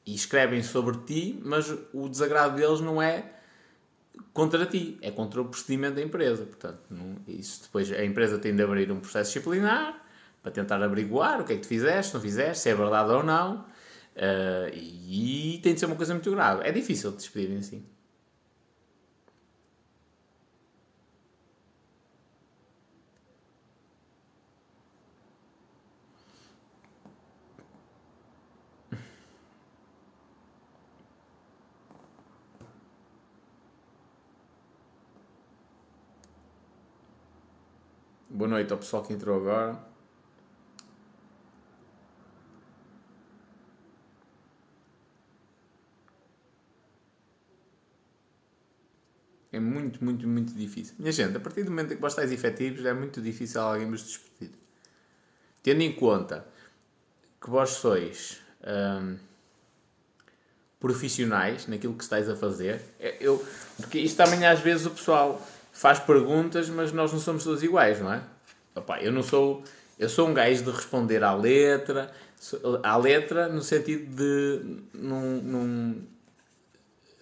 E 0.05 0.15
escrevem 0.15 0.63
sobre 0.63 0.97
ti, 0.99 1.39
mas 1.43 1.69
o 1.93 2.07
desagrado 2.07 2.55
deles 2.55 2.79
não 2.79 3.01
é 3.01 3.33
contra 4.33 4.65
ti, 4.65 4.97
é 5.01 5.11
contra 5.11 5.41
o 5.41 5.45
procedimento 5.45 5.95
da 5.95 6.01
empresa. 6.01 6.45
Portanto, 6.45 6.79
não, 6.89 7.17
isso 7.27 7.63
depois 7.63 7.91
a 7.91 8.03
empresa 8.03 8.39
tem 8.39 8.55
de 8.55 8.63
abrir 8.63 8.91
um 8.91 8.99
processo 8.99 9.33
disciplinar 9.33 10.01
para 10.41 10.51
tentar 10.51 10.81
averiguar 10.81 11.41
o 11.41 11.43
que 11.43 11.53
é 11.53 11.55
que 11.57 11.61
tu 11.61 11.67
fizeste, 11.67 12.13
não 12.13 12.21
fizeste, 12.21 12.63
se 12.63 12.69
é 12.69 12.75
verdade 12.75 13.11
ou 13.11 13.23
não. 13.23 13.65
Uh, 14.15 14.73
e, 14.73 15.55
e 15.55 15.59
tem 15.59 15.73
de 15.73 15.79
ser 15.79 15.85
uma 15.85 15.95
coisa 15.95 16.13
muito 16.13 16.31
grave. 16.31 16.67
É 16.67 16.71
difícil 16.71 17.11
de 17.11 17.17
despedirem 17.17 17.57
assim. 17.57 17.85
Boa 38.41 38.49
noite 38.49 38.73
ao 38.73 38.79
pessoal 38.79 39.03
que 39.03 39.13
entrou 39.13 39.35
agora. 39.35 39.79
É 49.51 49.59
muito, 49.59 50.03
muito, 50.03 50.27
muito 50.27 50.55
difícil. 50.55 50.95
Minha 50.97 51.11
gente, 51.11 51.37
a 51.37 51.39
partir 51.39 51.61
do 51.61 51.69
momento 51.69 51.93
em 51.93 51.97
que 51.97 52.03
estáis 52.07 52.31
efetivos, 52.31 52.83
é 52.83 52.91
muito 52.95 53.21
difícil 53.21 53.61
alguém 53.61 53.87
vos 53.87 54.01
despedir. 54.01 54.49
Tendo 55.61 55.83
em 55.83 55.93
conta 55.93 56.43
que 57.39 57.47
vós 57.47 57.69
sois 57.69 58.41
hum, 58.63 59.17
profissionais 60.79 61.67
naquilo 61.67 61.93
que 61.93 62.01
estáis 62.01 62.27
a 62.27 62.35
fazer, 62.35 62.81
é, 62.99 63.17
eu, 63.19 63.45
porque 63.77 63.99
isto 63.99 64.17
também 64.17 64.47
às 64.47 64.61
vezes 64.61 64.87
o 64.87 64.89
pessoal 64.89 65.39
faz 65.71 65.99
perguntas, 65.99 66.69
mas 66.69 66.91
nós 66.91 67.11
não 67.11 67.19
somos 67.19 67.43
todos 67.43 67.63
iguais, 67.63 67.99
não 67.99 68.13
é? 68.13 68.21
Opa, 68.75 68.99
eu 69.01 69.11
não 69.11 69.23
sou. 69.23 69.63
Eu 69.97 70.09
sou 70.09 70.27
um 70.27 70.33
gajo 70.33 70.63
de 70.63 70.71
responder 70.71 71.23
à 71.23 71.33
letra, 71.33 72.11
à 72.83 72.97
letra 72.97 73.47
no 73.47 73.61
sentido 73.61 74.15
de. 74.15 74.81
Num, 74.93 75.41
num, 75.41 76.07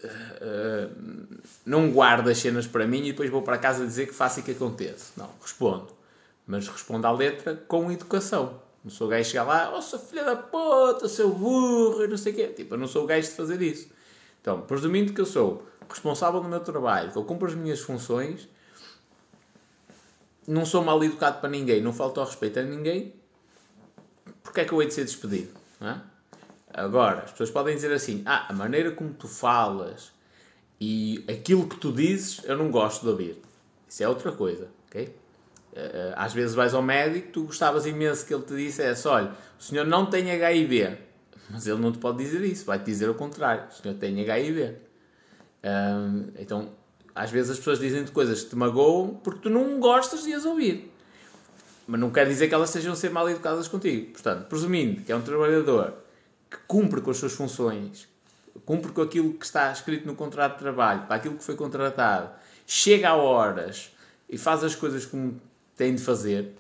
uh, 0.03 1.39
não 1.65 1.91
guardo 1.91 2.29
as 2.29 2.37
cenas 2.37 2.67
para 2.67 2.87
mim 2.87 3.05
e 3.05 3.11
depois 3.11 3.29
vou 3.29 3.41
para 3.41 3.57
casa 3.57 3.85
dizer 3.85 4.07
que 4.07 4.13
faço 4.13 4.39
e 4.39 4.43
que 4.43 4.51
aconteça. 4.51 5.13
Não, 5.17 5.29
respondo. 5.41 5.89
Mas 6.47 6.67
respondo 6.67 7.05
à 7.05 7.11
letra 7.11 7.55
com 7.67 7.91
educação. 7.91 8.61
Não 8.83 8.89
sou 8.89 9.07
o 9.07 9.09
gajo 9.09 9.23
de 9.23 9.29
chegar 9.29 9.43
lá, 9.43 9.75
oh, 9.75 9.81
seu 9.81 9.99
filho 9.99 10.23
da 10.23 10.37
puta, 10.37 11.07
seu 11.09 11.29
burro, 11.29 12.07
não 12.07 12.17
sei 12.17 12.31
o 12.31 12.35
quê. 12.35 12.47
Tipo, 12.47 12.75
eu 12.75 12.79
não 12.79 12.87
sou 12.87 13.03
o 13.03 13.07
gajo 13.07 13.27
de 13.27 13.35
fazer 13.35 13.61
isso. 13.61 13.89
Então, 14.41 14.61
presumindo 14.61 15.13
que 15.13 15.19
eu 15.19 15.25
sou 15.25 15.67
responsável 15.89 16.41
no 16.41 16.49
meu 16.49 16.59
trabalho, 16.59 17.11
que 17.11 17.17
eu 17.17 17.23
cumpro 17.23 17.47
as 17.47 17.55
minhas 17.55 17.79
funções, 17.79 18.47
não 20.47 20.65
sou 20.65 20.83
mal 20.83 21.03
educado 21.03 21.39
para 21.39 21.49
ninguém, 21.49 21.81
não 21.81 21.93
falto 21.93 22.19
ao 22.19 22.25
respeito 22.25 22.59
a 22.59 22.63
ninguém, 22.63 23.13
porque 24.41 24.61
é 24.61 24.65
que 24.65 24.71
eu 24.71 24.81
hei 24.81 24.87
de 24.87 24.93
ser 24.93 25.05
despedido? 25.05 25.53
É? 25.81 25.95
Agora, 26.73 27.23
as 27.23 27.31
pessoas 27.31 27.51
podem 27.51 27.75
dizer 27.75 27.91
assim: 27.91 28.23
ah, 28.25 28.47
a 28.49 28.53
maneira 28.53 28.91
como 28.91 29.13
tu 29.13 29.27
falas 29.27 30.11
e 30.79 31.23
aquilo 31.29 31.67
que 31.67 31.77
tu 31.77 31.91
dizes 31.91 32.41
eu 32.45 32.57
não 32.57 32.71
gosto 32.71 33.01
de 33.01 33.09
ouvir. 33.09 33.41
Isso 33.87 34.03
é 34.03 34.07
outra 34.07 34.31
coisa, 34.31 34.67
ok? 34.87 35.15
Eh, 35.73 35.91
eh, 35.93 36.13
às 36.15 36.33
vezes 36.33 36.55
vais 36.55 36.73
ao 36.73 36.81
médico, 36.81 37.31
tu 37.31 37.43
gostavas 37.43 37.85
imenso 37.85 38.25
que 38.25 38.33
ele 38.33 38.43
te 38.43 38.55
dissesse: 38.55 39.07
olha, 39.07 39.31
o 39.59 39.63
senhor 39.63 39.85
não 39.85 40.05
tem 40.05 40.31
HIV. 40.31 40.97
Mas 41.49 41.65
ele 41.65 41.79
não 41.79 41.91
te 41.91 41.97
pode 41.97 42.19
dizer 42.19 42.41
isso, 42.43 42.65
vai-te 42.65 42.85
dizer 42.85 43.09
o 43.09 43.15
contrário: 43.15 43.67
o 43.69 43.73
senhor 43.73 43.95
tem 43.97 44.19
HIV. 44.21 44.75
Então, 46.37 46.69
às 47.13 47.31
vezes 47.31 47.51
as 47.51 47.57
pessoas 47.57 47.79
dizem-te 47.79 48.11
coisas 48.11 48.43
que 48.43 48.49
te 48.51 48.55
magoam 48.55 49.19
porque 49.23 49.41
tu 49.41 49.49
não 49.49 49.79
gostas 49.79 50.23
de 50.23 50.33
as 50.33 50.45
ouvir. 50.45 50.91
Mas 51.87 51.99
não 51.99 52.11
quer 52.11 52.27
dizer 52.27 52.47
que 52.47 52.53
elas 52.53 52.69
estejam 52.69 52.93
a 52.93 52.95
ser 52.95 53.09
mal 53.09 53.29
educadas 53.29 53.67
contigo. 53.67 54.11
Portanto, 54.11 54.47
presumindo 54.47 55.01
que 55.01 55.11
é 55.11 55.15
um 55.15 55.21
trabalhador 55.21 55.95
que 56.49 56.57
cumpre 56.67 57.01
com 57.01 57.11
as 57.11 57.17
suas 57.17 57.33
funções, 57.33 58.07
cumpre 58.65 58.91
com 58.91 59.01
aquilo 59.01 59.33
que 59.33 59.45
está 59.45 59.71
escrito 59.71 60.05
no 60.05 60.15
contrato 60.15 60.53
de 60.53 60.59
trabalho, 60.59 61.07
para 61.07 61.15
aquilo 61.15 61.35
que 61.35 61.43
foi 61.43 61.55
contratado, 61.55 62.29
chega 62.65 63.09
a 63.09 63.15
horas 63.15 63.91
e 64.29 64.37
faz 64.37 64.63
as 64.63 64.75
coisas 64.75 65.05
como 65.05 65.41
tem 65.75 65.95
de 65.95 66.01
fazer, 66.01 66.53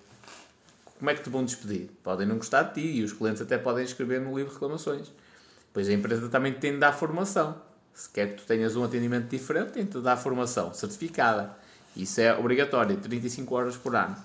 como 0.97 1.09
é 1.09 1.13
que 1.13 1.21
te 1.21 1.29
vão 1.29 1.45
despedir? 1.45 1.89
Podem 2.03 2.27
não 2.27 2.37
gostar 2.37 2.63
de 2.63 2.81
ti 2.81 2.97
e 2.97 3.03
os 3.03 3.13
clientes 3.13 3.41
até 3.41 3.57
podem 3.57 3.85
escrever 3.85 4.19
no 4.19 4.35
livro 4.35 4.51
reclamações. 4.51 5.11
Pois 5.71 5.87
a 5.87 5.93
empresa 5.93 6.27
também 6.29 6.53
tem 6.53 6.73
de 6.73 6.79
dar 6.79 6.91
formação. 6.91 7.61
Se 7.99 8.09
quer 8.09 8.29
que 8.29 8.41
tu 8.41 8.45
tenhas 8.45 8.77
um 8.77 8.83
atendimento 8.85 9.27
diferente, 9.27 9.73
tem 9.73 9.83
de 9.83 9.99
dar 9.99 10.15
formação 10.15 10.73
certificada. 10.73 11.53
Isso 11.97 12.21
é 12.21 12.33
obrigatório, 12.33 12.95
35 12.95 13.53
horas 13.53 13.75
por 13.75 13.93
ano. 13.93 14.15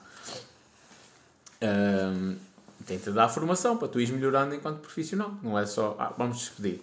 Um, 1.61 2.37
tem 2.87 2.99
de 2.99 3.11
dar 3.11 3.29
formação 3.29 3.77
para 3.77 3.89
tu 3.89 3.99
ires 3.99 4.15
melhorando 4.15 4.55
enquanto 4.55 4.79
profissional. 4.79 5.35
Não 5.43 5.59
é 5.59 5.67
só, 5.67 5.97
ah, 5.99 6.15
vamos 6.17 6.39
despedir. 6.39 6.83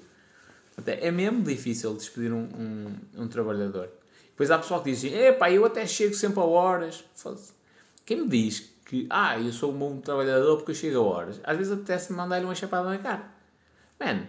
Até 0.78 1.06
é 1.08 1.10
mesmo 1.12 1.42
difícil 1.44 1.94
despedir 1.94 2.34
um, 2.34 2.44
um, 2.44 3.24
um 3.24 3.28
trabalhador. 3.30 3.88
Depois 4.32 4.52
há 4.52 4.58
pessoal 4.58 4.84
que 4.84 4.92
diz 4.92 5.00
assim, 5.00 5.16
epá, 5.16 5.50
eu 5.50 5.64
até 5.64 5.88
chego 5.88 6.14
sempre 6.14 6.42
a 6.42 6.44
horas. 6.44 7.06
Quem 8.06 8.24
me 8.24 8.28
diz 8.28 8.70
que, 8.84 9.08
ah, 9.10 9.40
eu 9.40 9.54
sou 9.54 9.72
um 9.72 9.78
bom 9.78 10.02
trabalhador 10.02 10.58
porque 10.58 10.72
eu 10.72 10.76
chego 10.76 10.98
a 10.98 11.04
horas? 11.04 11.40
Às 11.42 11.56
vezes 11.56 11.72
apetece-me 11.72 12.18
mandar-lhe 12.18 12.44
uma 12.44 12.54
chapada 12.56 12.90
na 12.90 12.98
cara. 12.98 13.32
Man, 13.98 14.28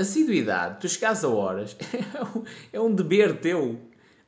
assiduidade, 0.00 0.80
tu 0.80 0.88
chegares 0.88 1.24
a 1.24 1.28
horas, 1.28 1.76
é 2.72 2.80
um 2.80 2.94
dever 2.94 3.40
teu. 3.40 3.78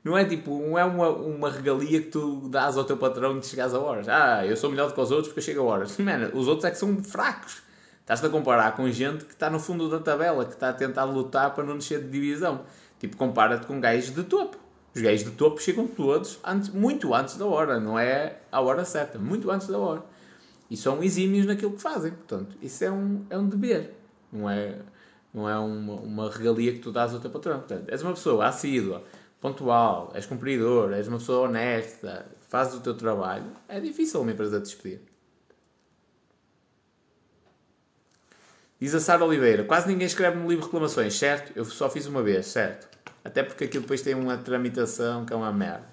Não 0.04 0.18
é 0.18 0.24
tipo, 0.24 0.58
não 0.58 0.76
é 0.76 0.84
uma, 0.84 1.10
uma 1.10 1.50
regalia 1.50 2.00
que 2.00 2.08
tu 2.08 2.48
dás 2.48 2.76
ao 2.76 2.84
teu 2.84 2.96
patrão 2.96 3.38
de 3.38 3.46
chegares 3.46 3.72
a 3.72 3.78
horas. 3.78 4.08
Ah, 4.08 4.44
eu 4.44 4.56
sou 4.56 4.68
melhor 4.68 4.88
do 4.88 4.94
que 4.94 5.00
os 5.00 5.10
outros 5.10 5.28
porque 5.28 5.40
eu 5.40 5.44
chego 5.44 5.60
a 5.60 5.64
horas. 5.64 5.96
Man, 5.98 6.30
os 6.34 6.48
outros 6.48 6.64
é 6.64 6.70
que 6.70 6.78
são 6.78 7.02
fracos. 7.04 7.62
Estás-te 8.00 8.26
a 8.26 8.28
comparar 8.28 8.74
com 8.74 8.90
gente 8.90 9.24
que 9.24 9.32
está 9.32 9.48
no 9.48 9.60
fundo 9.60 9.88
da 9.88 10.00
tabela, 10.00 10.44
que 10.44 10.54
está 10.54 10.70
a 10.70 10.72
tentar 10.72 11.04
lutar 11.04 11.54
para 11.54 11.62
não 11.62 11.78
descer 11.78 12.00
de 12.00 12.10
divisão. 12.10 12.62
Tipo, 12.98 13.16
compara-te 13.16 13.64
com 13.64 13.80
gajos 13.80 14.12
de 14.12 14.24
topo. 14.24 14.58
Os 14.94 15.00
gajos 15.00 15.24
de 15.24 15.30
topo 15.30 15.62
chegam 15.62 15.86
todos 15.86 16.38
antes, 16.44 16.68
muito 16.68 17.14
antes 17.14 17.36
da 17.36 17.46
hora, 17.46 17.80
não 17.80 17.98
é 17.98 18.40
a 18.50 18.60
hora 18.60 18.84
certa, 18.84 19.18
muito 19.18 19.50
antes 19.50 19.68
da 19.68 19.78
hora. 19.78 20.02
E 20.68 20.76
são 20.76 21.02
exímios 21.02 21.46
naquilo 21.46 21.72
que 21.72 21.80
fazem. 21.80 22.10
Portanto, 22.12 22.56
isso 22.60 22.84
é 22.84 22.90
um, 22.90 23.24
é 23.30 23.38
um 23.38 23.48
dever, 23.48 23.94
não 24.32 24.50
é, 24.50 24.78
não 25.32 25.48
é 25.48 25.58
uma, 25.58 25.94
uma 25.94 26.30
regalia 26.30 26.72
que 26.72 26.78
tu 26.78 26.92
dás 26.92 27.12
ao 27.14 27.20
teu 27.20 27.30
patrão. 27.30 27.58
Portanto, 27.58 27.88
és 27.88 28.02
uma 28.02 28.12
pessoa 28.12 28.46
assídua, 28.46 29.02
pontual, 29.40 30.12
és 30.14 30.26
cumpridor, 30.26 30.92
és 30.92 31.08
uma 31.08 31.18
pessoa 31.18 31.48
honesta, 31.48 32.26
fazes 32.48 32.74
o 32.74 32.80
teu 32.80 32.94
trabalho, 32.94 33.46
é 33.68 33.80
difícil 33.80 34.20
uma 34.20 34.32
empresa 34.32 34.60
te 34.60 34.64
despedir. 34.64 35.00
Diz 38.78 38.94
a 38.94 39.00
Sara 39.00 39.24
Oliveira: 39.24 39.64
quase 39.64 39.86
ninguém 39.88 40.06
escreve 40.06 40.36
no 40.36 40.48
livro 40.48 40.64
reclamações, 40.64 41.14
certo? 41.14 41.52
Eu 41.56 41.64
só 41.64 41.88
fiz 41.88 42.06
uma 42.06 42.22
vez, 42.22 42.46
certo? 42.46 42.88
Até 43.24 43.42
porque 43.42 43.64
aquilo 43.64 43.82
depois 43.82 44.02
tem 44.02 44.14
uma 44.14 44.36
tramitação 44.36 45.24
que 45.24 45.32
é 45.32 45.36
uma 45.36 45.52
merda. 45.52 45.86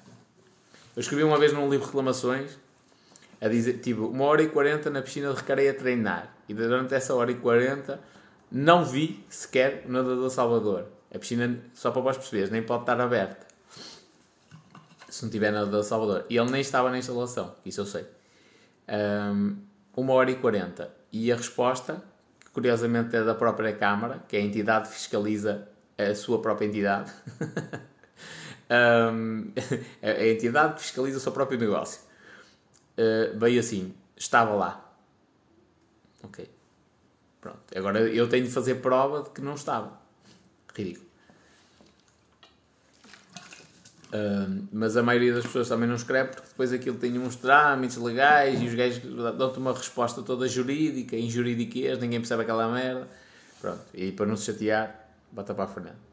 Eu 0.96 1.02
escrevi 1.02 1.24
uma 1.24 1.38
vez 1.38 1.54
num 1.54 1.70
livro 1.70 1.86
reclamações 1.86 2.58
a 3.40 3.48
dizer, 3.48 3.80
tipo, 3.80 4.08
uma 4.08 4.26
hora 4.26 4.42
e 4.42 4.50
quarenta 4.50 4.90
na 4.90 5.02
piscina 5.02 5.32
de 5.32 5.38
recreio 5.38 5.72
a 5.72 5.74
treinar. 5.76 6.36
E 6.50 6.54
durante 6.54 6.94
essa 6.94 7.14
hora 7.14 7.32
e 7.32 7.36
quarenta 7.36 8.00
não 8.52 8.84
vi 8.84 9.24
sequer 9.30 9.84
o 9.86 9.92
nadador 9.92 10.30
Salvador. 10.30 10.88
A 11.14 11.20
piscina, 11.20 11.60
só 11.74 11.92
para 11.92 12.02
vós 12.02 12.18
perceberes, 12.18 12.50
nem 12.50 12.64
pode 12.64 12.84
estar 12.84 13.00
aberta. 13.00 13.48
Se 15.08 15.24
não 15.24 15.32
tiver 15.32 15.52
nadador 15.52 15.84
Salvador. 15.84 16.26
E 16.30 16.38
ele 16.38 16.52
nem 16.52 16.62
estava 16.62 16.90
na 16.90 16.98
instalação, 16.98 17.56
isso 17.66 17.82
eu 17.82 17.86
sei. 17.86 18.06
Um, 18.88 19.58
uma 19.96 20.14
hora 20.14 20.32
e 20.32 20.36
quarenta. 20.36 20.92
E 21.12 21.32
a 21.32 21.36
resposta 21.36 22.04
curiosamente 22.54 23.16
é 23.16 23.24
da 23.24 23.36
própria 23.36 23.74
Câmara, 23.76 24.24
que 24.28 24.36
é 24.36 24.40
a 24.40 24.44
entidade 24.44 24.90
que 24.90 24.96
fiscaliza 24.96 25.68
a 25.98 26.14
sua 26.16 26.42
própria 26.42 26.66
entidade. 26.66 27.12
um, 29.14 29.52
a 30.02 30.26
entidade 30.26 30.76
que 30.76 30.82
fiscaliza 30.82 31.18
o 31.18 31.22
seu 31.22 31.32
próprio 31.32 31.60
negócio. 31.60 32.02
Uh, 32.98 33.38
veio 33.38 33.60
assim, 33.60 33.94
estava 34.18 34.54
lá. 34.54 34.94
Ok. 36.24 36.59
Pronto. 37.42 37.60
Agora 37.76 38.02
eu 38.02 38.28
tenho 38.28 38.46
de 38.46 38.52
fazer 38.52 38.76
prova 38.76 39.24
de 39.24 39.30
que 39.30 39.42
não 39.42 39.56
estava. 39.56 40.00
Ridículo. 40.76 41.10
Uh, 44.10 44.68
mas 44.72 44.98
a 44.98 45.04
maioria 45.04 45.36
das 45.36 45.46
pessoas 45.46 45.70
também 45.70 45.88
não 45.88 45.96
escreve 45.96 46.32
porque 46.32 46.48
depois 46.48 46.74
aquilo 46.74 46.98
tem 46.98 47.16
uns 47.20 47.36
trâmites 47.36 47.96
legais 47.98 48.60
e 48.60 48.66
os 48.66 48.74
gajos 48.74 49.04
dão-te 49.38 49.60
uma 49.60 49.72
resposta 49.72 50.24
toda 50.24 50.48
jurídica, 50.48 51.16
em 51.16 51.30
juridiquês, 51.30 52.00
ninguém 52.00 52.20
percebe 52.20 52.42
aquela 52.42 52.68
merda. 52.72 53.08
Pronto, 53.62 53.86
e 53.94 54.12
para 54.12 54.26
não 54.26 54.36
se 54.36 54.46
chatear, 54.46 55.08
bota 55.32 55.54
para 55.54 55.66
a 55.66 55.68
Fernanda. 55.68 56.10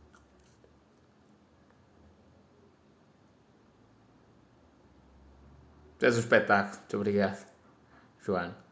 És 5.99 6.17
um 6.17 6.21
espetáculo, 6.21 6.77
muito 6.77 6.97
obrigado, 6.99 7.47
Joana. 8.23 8.66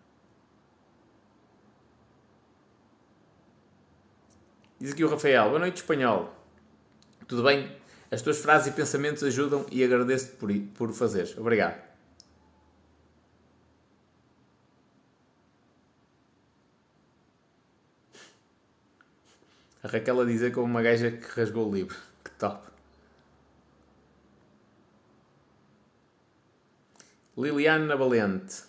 Diz 4.84 4.92
aqui 4.92 5.02
o 5.02 5.08
Rafael, 5.08 5.48
boa 5.48 5.58
noite, 5.58 5.76
espanhol. 5.76 6.30
Tudo 7.26 7.42
bem? 7.42 7.74
As 8.10 8.20
tuas 8.20 8.36
frases 8.36 8.66
e 8.66 8.76
pensamentos 8.76 9.22
ajudam 9.22 9.64
e 9.72 9.82
agradeço-te 9.82 10.36
por, 10.36 10.52
por 10.74 10.92
fazeres. 10.92 11.38
Obrigado. 11.38 11.82
A 19.82 19.88
Raquel 19.88 20.20
a 20.20 20.24
dizer 20.26 20.52
como 20.52 20.66
uma 20.66 20.82
gaja 20.82 21.12
que 21.12 21.40
rasgou 21.40 21.70
o 21.70 21.74
livro. 21.74 21.96
Que 22.22 22.30
top. 22.32 22.68
Liliana 27.38 27.96
Valente. 27.96 28.64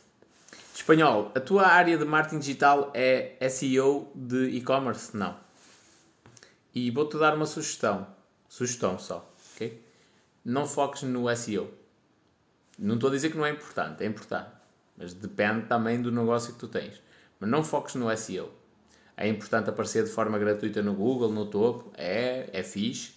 Espanhol, 0.74 1.34
a 1.36 1.42
tua 1.42 1.68
área 1.68 1.98
de 1.98 2.06
marketing 2.06 2.40
digital 2.40 2.90
é 2.94 3.36
SEO 3.50 4.10
de 4.16 4.46
e-commerce? 4.52 5.18
Não. 5.18 5.44
E 6.76 6.92
vou-te 6.92 7.18
dar 7.18 7.34
uma 7.34 7.46
sugestão. 7.48 8.06
Sugestão 8.48 9.00
só 9.00 9.32
ok? 9.56 9.82
Não 10.44 10.68
foques 10.68 11.04
no 11.04 11.34
SEO. 11.36 11.72
Não 12.78 12.96
estou 12.96 13.10
a 13.10 13.14
dizer 13.14 13.32
que 13.32 13.38
não 13.38 13.46
é 13.46 13.52
importante, 13.52 14.04
é 14.04 14.08
importante. 14.08 14.50
Mas 14.98 15.14
depende 15.14 15.66
também 15.66 16.02
do 16.02 16.12
negócio 16.12 16.54
que 16.54 16.60
tu 16.60 16.68
tens. 16.68 17.02
Mas 17.40 17.50
não 17.50 17.64
foques 17.64 17.96
no 17.96 18.16
SEO. 18.16 18.52
É 19.18 19.28
importante 19.28 19.70
aparecer 19.70 20.04
de 20.04 20.10
forma 20.10 20.38
gratuita 20.38 20.82
no 20.82 20.94
Google, 20.94 21.32
no 21.32 21.46
topo. 21.46 21.92
É, 21.98 22.50
é 22.52 22.64
fixe. 22.64 23.14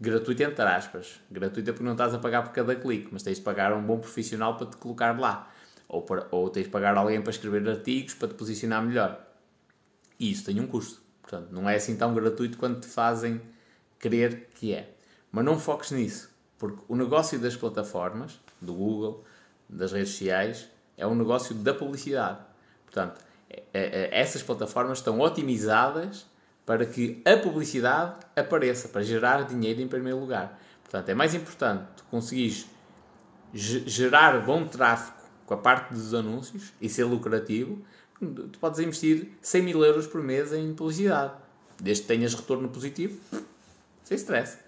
Gratuito 0.00 0.42
entre 0.42 0.64
aspas. 0.64 1.20
Gratuita 1.30 1.72
porque 1.72 1.84
não 1.84 1.92
estás 1.92 2.12
a 2.12 2.18
pagar 2.18 2.42
por 2.42 2.52
cada 2.52 2.74
clique, 2.74 3.08
mas 3.12 3.22
tens 3.22 3.38
de 3.38 3.44
pagar 3.44 3.72
um 3.72 3.82
bom 3.82 3.98
profissional 3.98 4.56
para 4.56 4.66
te 4.66 4.76
colocar 4.76 5.18
lá. 5.18 5.50
Ou, 5.88 6.02
para, 6.02 6.26
ou 6.32 6.50
tens 6.50 6.64
de 6.64 6.70
pagar 6.70 6.96
alguém 6.96 7.22
para 7.22 7.30
escrever 7.30 7.66
artigos 7.68 8.14
para 8.14 8.28
te 8.28 8.34
posicionar 8.34 8.84
melhor. 8.84 9.24
E 10.18 10.30
isso 10.30 10.44
tem 10.44 10.60
um 10.60 10.66
custo. 10.66 11.05
Portanto, 11.26 11.50
não 11.50 11.68
é 11.68 11.74
assim 11.74 11.96
tão 11.96 12.14
gratuito 12.14 12.56
quanto 12.56 12.80
te 12.80 12.86
fazem 12.86 13.40
crer 13.98 14.48
que 14.54 14.72
é. 14.72 14.90
Mas 15.32 15.44
não 15.44 15.58
foques 15.58 15.90
nisso, 15.90 16.30
porque 16.56 16.80
o 16.86 16.94
negócio 16.94 17.36
das 17.38 17.56
plataformas, 17.56 18.40
do 18.60 18.72
Google, 18.72 19.24
das 19.68 19.90
redes 19.90 20.10
sociais, 20.10 20.68
é 20.96 21.04
um 21.04 21.16
negócio 21.16 21.52
da 21.52 21.74
publicidade. 21.74 22.38
Portanto, 22.84 23.20
é, 23.50 23.62
é, 23.74 23.80
é, 23.82 24.20
essas 24.20 24.40
plataformas 24.40 24.98
estão 24.98 25.18
otimizadas 25.18 26.26
para 26.64 26.86
que 26.86 27.22
a 27.24 27.36
publicidade 27.36 28.14
apareça, 28.36 28.88
para 28.88 29.02
gerar 29.02 29.42
dinheiro 29.42 29.80
em 29.80 29.88
primeiro 29.88 30.20
lugar. 30.20 30.60
Portanto, 30.84 31.08
é 31.08 31.14
mais 31.14 31.34
importante 31.34 31.84
tu 31.96 32.04
conseguires 32.04 32.66
gerar 33.52 34.44
bom 34.44 34.64
tráfego 34.64 35.16
com 35.44 35.54
a 35.54 35.56
parte 35.56 35.92
dos 35.92 36.14
anúncios 36.14 36.72
e 36.80 36.88
ser 36.88 37.04
lucrativo 37.04 37.82
tu 38.20 38.58
podes 38.58 38.78
investir 38.80 39.30
100 39.42 39.62
mil 39.62 39.84
euros 39.84 40.06
por 40.06 40.22
mês 40.22 40.52
em 40.52 40.74
publicidade. 40.74 41.34
Desde 41.80 42.02
que 42.02 42.08
tenhas 42.08 42.34
retorno 42.34 42.68
positivo, 42.68 43.20
sem 44.04 44.16
stress. 44.16 44.58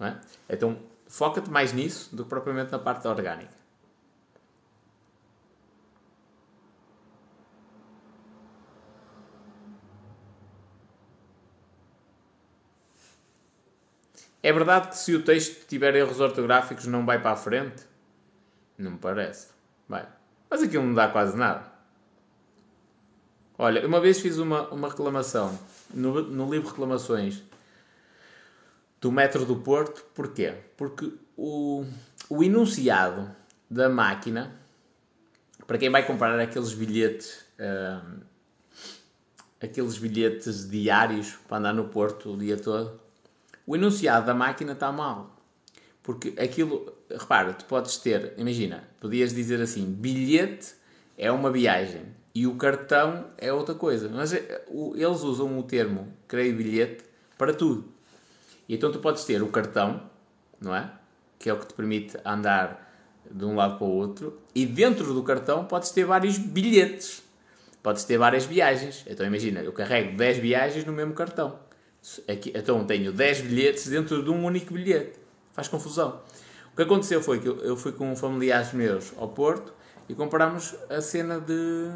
É? 0.00 0.16
Então, 0.48 0.78
foca-te 1.06 1.50
mais 1.50 1.72
nisso 1.72 2.14
do 2.14 2.24
que 2.24 2.28
propriamente 2.30 2.72
na 2.72 2.78
parte 2.78 3.06
orgânica. 3.06 3.60
É 14.42 14.52
verdade 14.52 14.88
que 14.88 14.96
se 14.96 15.14
o 15.14 15.22
texto 15.22 15.66
tiver 15.66 15.94
erros 15.94 16.18
ortográficos 16.18 16.86
não 16.86 17.04
vai 17.04 17.20
para 17.20 17.32
a 17.32 17.36
frente? 17.36 17.84
Não 18.78 18.92
me 18.92 18.98
parece. 18.98 19.48
Vai. 19.86 20.08
Mas 20.48 20.62
aquilo 20.62 20.84
não 20.84 20.94
dá 20.94 21.08
quase 21.08 21.36
nada. 21.36 21.69
Olha, 23.62 23.86
uma 23.86 24.00
vez 24.00 24.18
fiz 24.18 24.38
uma, 24.38 24.70
uma 24.70 24.88
reclamação 24.88 25.58
no, 25.92 26.22
no 26.22 26.50
livro 26.50 26.70
Reclamações 26.70 27.42
do 28.98 29.12
Metro 29.12 29.44
do 29.44 29.56
Porto. 29.56 30.02
Porquê? 30.14 30.54
Porque 30.78 31.12
o, 31.36 31.84
o 32.30 32.42
enunciado 32.42 33.30
da 33.70 33.86
máquina, 33.86 34.58
para 35.66 35.76
quem 35.76 35.90
vai 35.90 36.06
comprar 36.06 36.40
aqueles 36.40 36.72
bilhetes, 36.72 37.44
hum, 37.60 38.20
aqueles 39.60 39.98
bilhetes 39.98 40.66
diários 40.66 41.34
para 41.46 41.58
andar 41.58 41.74
no 41.74 41.84
Porto 41.84 42.32
o 42.32 42.38
dia 42.38 42.56
todo, 42.56 42.98
o 43.66 43.76
enunciado 43.76 44.24
da 44.24 44.32
máquina 44.32 44.72
está 44.72 44.90
mal. 44.90 45.36
Porque 46.02 46.32
aquilo, 46.40 46.94
repara, 47.10 47.52
tu 47.52 47.66
podes 47.66 47.98
ter, 47.98 48.32
imagina, 48.38 48.84
podias 48.98 49.34
dizer 49.34 49.60
assim: 49.60 49.84
bilhete 49.84 50.76
é 51.18 51.30
uma 51.30 51.50
viagem 51.50 52.19
e 52.34 52.46
o 52.46 52.54
cartão 52.56 53.26
é 53.36 53.52
outra 53.52 53.74
coisa. 53.74 54.08
Mas 54.08 54.32
é, 54.32 54.64
eles 54.94 55.22
usam 55.22 55.58
o 55.58 55.62
termo, 55.62 56.12
creio, 56.28 56.56
bilhete 56.56 57.04
para 57.36 57.52
tudo. 57.52 57.84
E 58.68 58.74
então 58.74 58.92
tu 58.92 58.98
podes 58.98 59.24
ter 59.24 59.42
o 59.42 59.48
cartão, 59.48 60.02
não 60.60 60.74
é? 60.74 60.90
Que 61.38 61.50
é 61.50 61.52
o 61.52 61.58
que 61.58 61.66
te 61.66 61.74
permite 61.74 62.16
andar 62.24 62.88
de 63.30 63.44
um 63.44 63.54
lado 63.54 63.78
para 63.78 63.86
o 63.86 63.90
outro, 63.90 64.40
e 64.54 64.66
dentro 64.66 65.14
do 65.14 65.22
cartão 65.22 65.64
podes 65.64 65.90
ter 65.90 66.04
vários 66.04 66.38
bilhetes. 66.38 67.22
Podes 67.82 68.04
ter 68.04 68.18
várias 68.18 68.44
viagens. 68.44 69.04
Então 69.06 69.24
imagina, 69.24 69.60
eu 69.60 69.72
carrego 69.72 70.16
10 70.16 70.38
viagens 70.38 70.84
no 70.84 70.92
mesmo 70.92 71.14
cartão. 71.14 71.58
Aqui, 72.28 72.52
então 72.54 72.84
tenho 72.84 73.12
10 73.12 73.42
bilhetes 73.42 73.86
dentro 73.86 74.22
de 74.22 74.30
um 74.30 74.44
único 74.44 74.74
bilhete. 74.74 75.18
Faz 75.52 75.68
confusão. 75.68 76.20
O 76.72 76.76
que 76.76 76.82
aconteceu 76.82 77.22
foi 77.22 77.40
que 77.40 77.48
eu, 77.48 77.76
fui 77.76 77.92
com 77.92 78.14
familiares 78.16 78.72
meus 78.72 79.12
ao 79.16 79.28
Porto 79.28 79.72
e 80.08 80.14
comprámos 80.14 80.74
a 80.88 81.00
cena 81.00 81.40
de. 81.40 81.90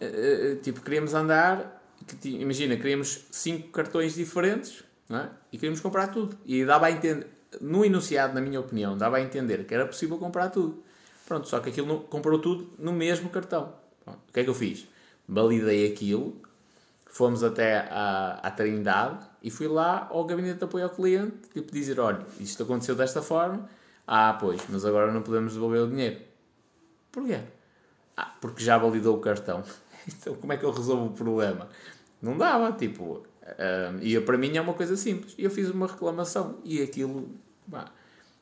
Uh, 0.00 0.56
tipo, 0.62 0.80
queríamos 0.80 1.14
andar. 1.14 1.82
Que, 2.20 2.28
imagina, 2.28 2.76
queríamos 2.76 3.26
5 3.30 3.70
cartões 3.70 4.14
diferentes 4.14 4.84
é? 5.10 5.28
e 5.52 5.56
queríamos 5.56 5.80
comprar 5.80 6.08
tudo. 6.08 6.36
E 6.44 6.64
dava 6.64 6.86
a 6.86 6.90
entender. 6.90 7.26
No 7.60 7.84
enunciado, 7.84 8.34
na 8.34 8.40
minha 8.40 8.58
opinião, 8.58 8.98
dava 8.98 9.18
a 9.18 9.20
entender 9.20 9.64
que 9.64 9.72
era 9.72 9.86
possível 9.86 10.18
comprar 10.18 10.50
tudo. 10.50 10.82
Pronto, 11.24 11.48
só 11.48 11.60
que 11.60 11.70
aquilo 11.70 11.86
não, 11.86 12.00
comprou 12.00 12.38
tudo 12.40 12.72
no 12.78 12.92
mesmo 12.92 13.30
cartão. 13.30 13.74
Pronto, 14.04 14.18
o 14.28 14.32
que 14.32 14.40
é 14.40 14.44
que 14.44 14.50
eu 14.50 14.54
fiz? 14.54 14.88
Validei 15.28 15.90
aquilo 15.90 16.42
fomos 17.14 17.44
até 17.44 17.78
à, 17.92 18.40
à 18.42 18.50
Trindade 18.50 19.24
e 19.40 19.48
fui 19.48 19.68
lá 19.68 20.08
ao 20.10 20.24
gabinete 20.24 20.58
de 20.58 20.64
apoio 20.64 20.82
ao 20.82 20.90
cliente, 20.90 21.48
tipo 21.52 21.70
dizer, 21.70 22.00
olha, 22.00 22.26
isto 22.40 22.60
aconteceu 22.64 22.96
desta 22.96 23.22
forma, 23.22 23.68
ah, 24.04 24.36
pois, 24.40 24.60
mas 24.68 24.84
agora 24.84 25.12
não 25.12 25.22
podemos 25.22 25.54
devolver 25.54 25.82
o 25.82 25.86
dinheiro. 25.86 26.20
Porquê? 27.12 27.38
Ah, 28.16 28.34
porque 28.40 28.64
já 28.64 28.76
validou 28.76 29.16
o 29.16 29.20
cartão. 29.20 29.62
então 30.20 30.34
como 30.36 30.52
é 30.52 30.56
que 30.56 30.64
eu 30.64 30.70
resolvo 30.70 31.06
o 31.06 31.12
problema? 31.12 31.68
Não 32.20 32.38
dava, 32.38 32.72
tipo, 32.72 33.26
e 34.00 34.18
para 34.20 34.38
mim 34.38 34.56
é 34.56 34.60
uma 34.60 34.74
coisa 34.74 34.96
simples. 34.96 35.34
E 35.36 35.44
eu 35.44 35.50
fiz 35.50 35.68
uma 35.70 35.86
reclamação 35.86 36.60
e 36.64 36.82
aquilo, 36.82 37.28
bah. 37.66 37.92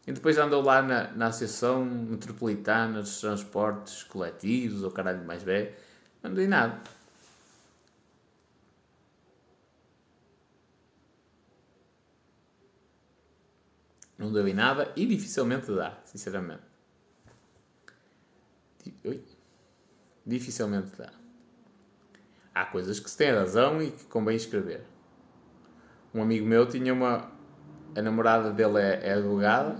E 0.06 0.12
depois 0.12 0.36
andou 0.38 0.62
lá 0.62 0.82
na, 0.82 1.12
na 1.12 1.26
Associação 1.26 1.84
Metropolitana 1.84 3.00
dos 3.00 3.20
Transportes 3.20 4.02
Coletivos, 4.02 4.82
ou 4.82 4.90
caralho 4.90 5.24
mais 5.24 5.42
velho, 5.42 5.72
não 6.22 6.34
dei 6.34 6.46
nada. 6.46 6.80
Não 14.18 14.32
deu 14.32 14.46
em 14.46 14.54
nada 14.54 14.92
e 14.96 15.06
dificilmente 15.06 15.72
dá, 15.72 15.98
sinceramente. 16.04 16.62
Oi? 19.04 19.24
Dificilmente 20.24 20.96
dá. 20.96 21.21
Há 22.54 22.64
coisas 22.66 23.00
que 23.00 23.10
se 23.10 23.16
tem 23.16 23.32
razão 23.32 23.82
e 23.82 23.90
que 23.90 24.04
convém 24.04 24.36
escrever. 24.36 24.82
Um 26.14 26.22
amigo 26.22 26.46
meu 26.46 26.66
tinha 26.66 26.92
uma. 26.92 27.30
A 27.96 28.02
namorada 28.02 28.50
dele 28.50 28.78
é, 28.78 29.00
é 29.08 29.12
advogada 29.12 29.76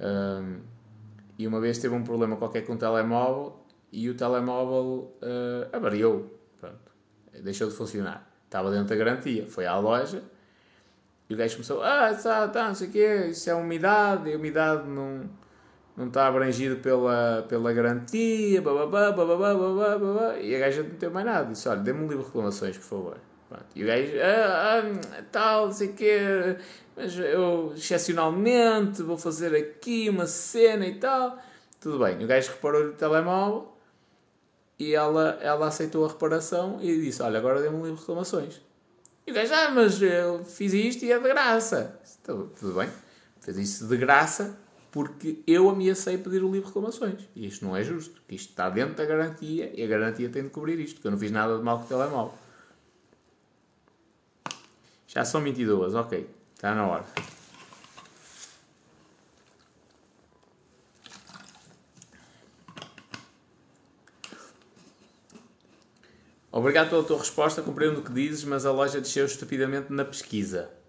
um, 0.00 0.60
e 1.38 1.46
uma 1.46 1.60
vez 1.60 1.76
teve 1.76 1.94
um 1.94 2.02
problema 2.02 2.36
qualquer 2.36 2.62
com 2.62 2.72
o 2.72 2.76
telemóvel 2.78 3.62
e 3.92 4.08
o 4.08 4.14
telemóvel 4.14 5.14
uh, 5.22 5.76
avariou. 5.76 6.38
Pronto. 6.58 6.92
Deixou 7.42 7.68
de 7.68 7.74
funcionar. 7.74 8.26
Estava 8.46 8.70
dentro 8.70 8.86
da 8.86 8.96
garantia. 8.96 9.46
Foi 9.46 9.66
à 9.66 9.78
loja 9.78 10.22
e 11.30 11.34
o 11.34 11.36
gajo 11.36 11.54
começou, 11.54 11.80
ah, 11.80 12.12
tá, 12.12 12.48
tá, 12.48 12.66
não 12.66 12.74
sei 12.74 12.88
o 12.88 12.90
quê, 12.90 13.26
isso 13.30 13.48
é 13.48 13.54
umidade, 13.54 14.28
e 14.28 14.34
umidade 14.34 14.88
não, 14.88 15.30
não 16.00 16.08
está 16.08 16.26
abrangido 16.26 16.76
pela, 16.76 17.44
pela 17.46 17.72
garantia. 17.74 18.62
E 20.40 20.56
a 20.56 20.58
gaja 20.58 20.82
não 20.82 20.96
tem 20.96 21.10
mais 21.10 21.26
nada. 21.26 21.52
Disse, 21.52 21.68
olha, 21.68 21.80
dê-me 21.80 22.00
um 22.00 22.08
livro 22.08 22.22
de 22.22 22.26
reclamações, 22.28 22.78
por 22.78 22.84
favor. 22.84 23.18
Pronto. 23.50 23.66
E 23.74 23.84
o 23.84 23.86
gajo, 23.86 24.12
ah, 24.22 24.82
ah, 25.18 25.22
tal, 25.30 25.66
não 25.66 25.72
sei 25.72 25.88
o 25.88 25.92
quê, 25.92 26.56
mas 26.96 27.18
eu, 27.18 27.74
excepcionalmente, 27.76 29.02
vou 29.02 29.18
fazer 29.18 29.54
aqui 29.54 30.08
uma 30.08 30.26
cena 30.26 30.86
e 30.86 30.98
tal. 30.98 31.38
Tudo 31.78 32.02
bem. 32.02 32.24
O 32.24 32.26
gajo 32.26 32.50
reparou 32.52 32.84
no 32.84 32.92
telemóvel 32.94 33.70
e 34.78 34.94
ela, 34.94 35.38
ela 35.42 35.66
aceitou 35.66 36.06
a 36.06 36.08
reparação 36.08 36.78
e 36.80 36.98
disse, 36.98 37.20
olha, 37.22 37.38
agora 37.38 37.60
dê-me 37.60 37.76
um 37.76 37.82
livro 37.82 37.96
de 37.96 38.00
reclamações. 38.00 38.62
E 39.26 39.32
o 39.32 39.34
gajo, 39.34 39.52
ah, 39.52 39.70
mas 39.70 40.00
eu 40.00 40.44
fiz 40.46 40.72
isto 40.72 41.04
e 41.04 41.12
é 41.12 41.18
de 41.18 41.28
graça. 41.28 42.00
Tudo, 42.24 42.50
tudo 42.58 42.78
bem, 42.78 42.88
fez 43.40 43.58
isso 43.58 43.86
de 43.86 43.98
graça 43.98 44.56
porque 44.90 45.42
eu 45.46 45.68
ameacei 45.70 46.18
pedir 46.18 46.42
o 46.42 46.50
livro 46.50 46.62
de 46.62 46.66
reclamações. 46.66 47.28
E 47.34 47.46
isto 47.46 47.64
não 47.64 47.76
é 47.76 47.82
justo, 47.82 48.20
isto 48.28 48.50
está 48.50 48.68
dentro 48.68 48.94
da 48.94 49.04
garantia 49.04 49.70
e 49.74 49.82
a 49.82 49.86
garantia 49.86 50.28
tem 50.28 50.42
de 50.42 50.50
cobrir 50.50 50.78
isto, 50.80 51.00
que 51.00 51.06
eu 51.06 51.10
não 51.10 51.18
fiz 51.18 51.30
nada 51.30 51.56
de 51.56 51.62
mal 51.62 51.78
com 51.78 51.84
o 51.84 51.88
telemóvel. 51.88 52.34
Já 55.06 55.24
são 55.24 55.42
22, 55.42 55.94
ok, 55.94 56.28
está 56.54 56.74
na 56.74 56.86
hora. 56.86 57.04
Obrigado 66.52 66.90
pela 66.90 67.04
tua 67.04 67.18
resposta, 67.18 67.62
compreendo 67.62 68.00
o 68.00 68.02
que 68.02 68.12
dizes, 68.12 68.42
mas 68.44 68.66
a 68.66 68.72
loja 68.72 69.00
desceu 69.00 69.24
estupidamente 69.24 69.92
na 69.92 70.04
pesquisa 70.04 70.79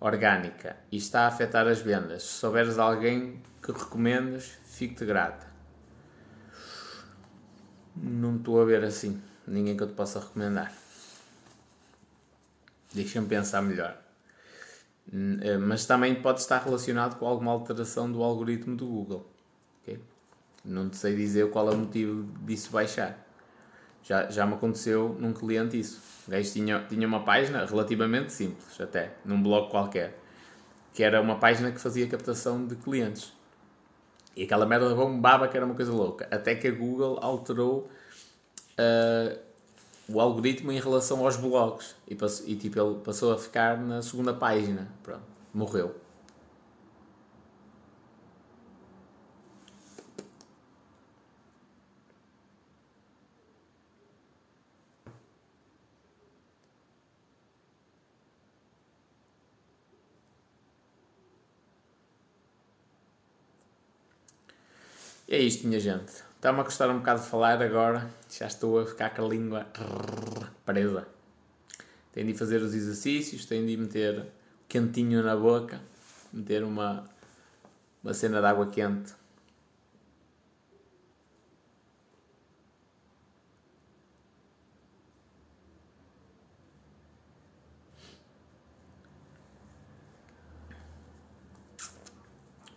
orgânica 0.00 0.76
e 0.90 0.96
está 0.96 1.22
a 1.22 1.26
afetar 1.28 1.68
as 1.68 1.80
vendas. 1.80 2.22
Se 2.22 2.38
souberes 2.38 2.78
alguém 2.78 3.42
que 3.62 3.70
recomendas, 3.70 4.58
fico-te 4.64 5.04
grata. 5.04 5.46
Não 7.94 8.36
estou 8.36 8.60
a 8.60 8.64
ver 8.64 8.82
assim. 8.82 9.20
Ninguém 9.46 9.76
que 9.76 9.82
eu 9.82 9.88
te 9.88 9.94
possa 9.94 10.20
recomendar. 10.20 10.72
Deixa-me 12.92 13.28
pensar 13.28 13.60
melhor. 13.62 13.96
Eh, 15.12 15.58
mas 15.58 15.84
também 15.86 16.14
pode 16.14 16.40
estar 16.40 16.58
relacionado 16.58 17.18
com 17.18 17.26
alguma 17.26 17.50
alteração 17.50 18.10
do 18.10 18.22
algoritmo 18.22 18.76
do 18.76 18.86
Google. 18.86 19.30
Okay? 19.82 20.00
Não 20.64 20.88
te 20.88 20.96
sei 20.96 21.16
dizer 21.16 21.50
qual 21.50 21.68
é 21.70 21.74
o 21.74 21.78
motivo 21.78 22.22
disso 22.44 22.70
baixar. 22.70 23.18
Já, 24.02 24.30
já 24.30 24.46
me 24.46 24.54
aconteceu 24.54 25.16
num 25.18 25.32
cliente 25.32 25.78
isso. 25.78 26.00
O 26.26 26.30
gajo 26.30 26.52
tinha, 26.52 26.84
tinha 26.88 27.06
uma 27.06 27.24
página 27.24 27.64
relativamente 27.64 28.32
simples, 28.32 28.80
até, 28.80 29.12
num 29.24 29.42
blog 29.42 29.70
qualquer, 29.70 30.18
que 30.92 31.02
era 31.02 31.20
uma 31.20 31.38
página 31.38 31.72
que 31.72 31.80
fazia 31.80 32.06
captação 32.06 32.66
de 32.66 32.76
clientes. 32.76 33.32
E 34.36 34.44
aquela 34.44 34.64
merda 34.64 34.94
bombava 34.94 35.48
que 35.48 35.56
era 35.56 35.66
uma 35.66 35.74
coisa 35.74 35.92
louca. 35.92 36.28
Até 36.30 36.54
que 36.54 36.68
a 36.68 36.70
Google 36.70 37.18
alterou 37.20 37.90
uh, 38.78 39.38
o 40.08 40.20
algoritmo 40.20 40.72
em 40.72 40.80
relação 40.80 41.24
aos 41.24 41.36
blogs. 41.36 41.94
E, 42.06 42.14
passou, 42.14 42.46
e 42.46 42.56
tipo, 42.56 42.80
ele 42.80 43.00
passou 43.00 43.32
a 43.32 43.38
ficar 43.38 43.78
na 43.78 44.02
segunda 44.02 44.32
página. 44.32 44.88
Pronto, 45.02 45.22
morreu. 45.52 45.94
E 65.30 65.36
é 65.36 65.38
isto, 65.38 65.64
minha 65.64 65.78
gente. 65.78 66.10
Está-me 66.34 66.58
a 66.58 66.64
custar 66.64 66.90
um 66.90 66.98
bocado 66.98 67.20
de 67.22 67.28
falar 67.28 67.62
agora. 67.62 68.10
Já 68.28 68.48
estou 68.48 68.80
a 68.80 68.84
ficar 68.84 69.10
com 69.10 69.24
a 69.24 69.28
língua 69.28 69.64
presa. 70.66 71.06
Tenho 72.12 72.26
de 72.26 72.34
fazer 72.34 72.60
os 72.60 72.74
exercícios, 72.74 73.44
tenho 73.44 73.64
de 73.64 73.76
meter 73.76 74.26
quentinho 74.68 75.22
na 75.22 75.36
boca, 75.36 75.80
meter 76.32 76.64
uma, 76.64 77.04
uma 78.02 78.12
cena 78.12 78.40
de 78.40 78.46
água 78.48 78.66
quente 78.72 79.12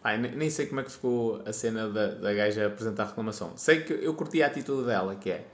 Ai, 0.03 0.17
nem 0.17 0.49
sei 0.49 0.65
como 0.65 0.81
é 0.81 0.83
que 0.83 0.91
ficou 0.91 1.41
a 1.45 1.53
cena 1.53 1.87
da, 1.87 2.07
da 2.07 2.33
gaja 2.33 2.67
apresentar 2.67 3.03
a 3.03 3.05
reclamação. 3.07 3.55
Sei 3.55 3.83
que 3.83 3.93
eu 3.93 4.13
curti 4.13 4.43
a 4.43 4.47
atitude 4.47 4.85
dela, 4.85 5.15
que 5.15 5.31
é 5.31 5.47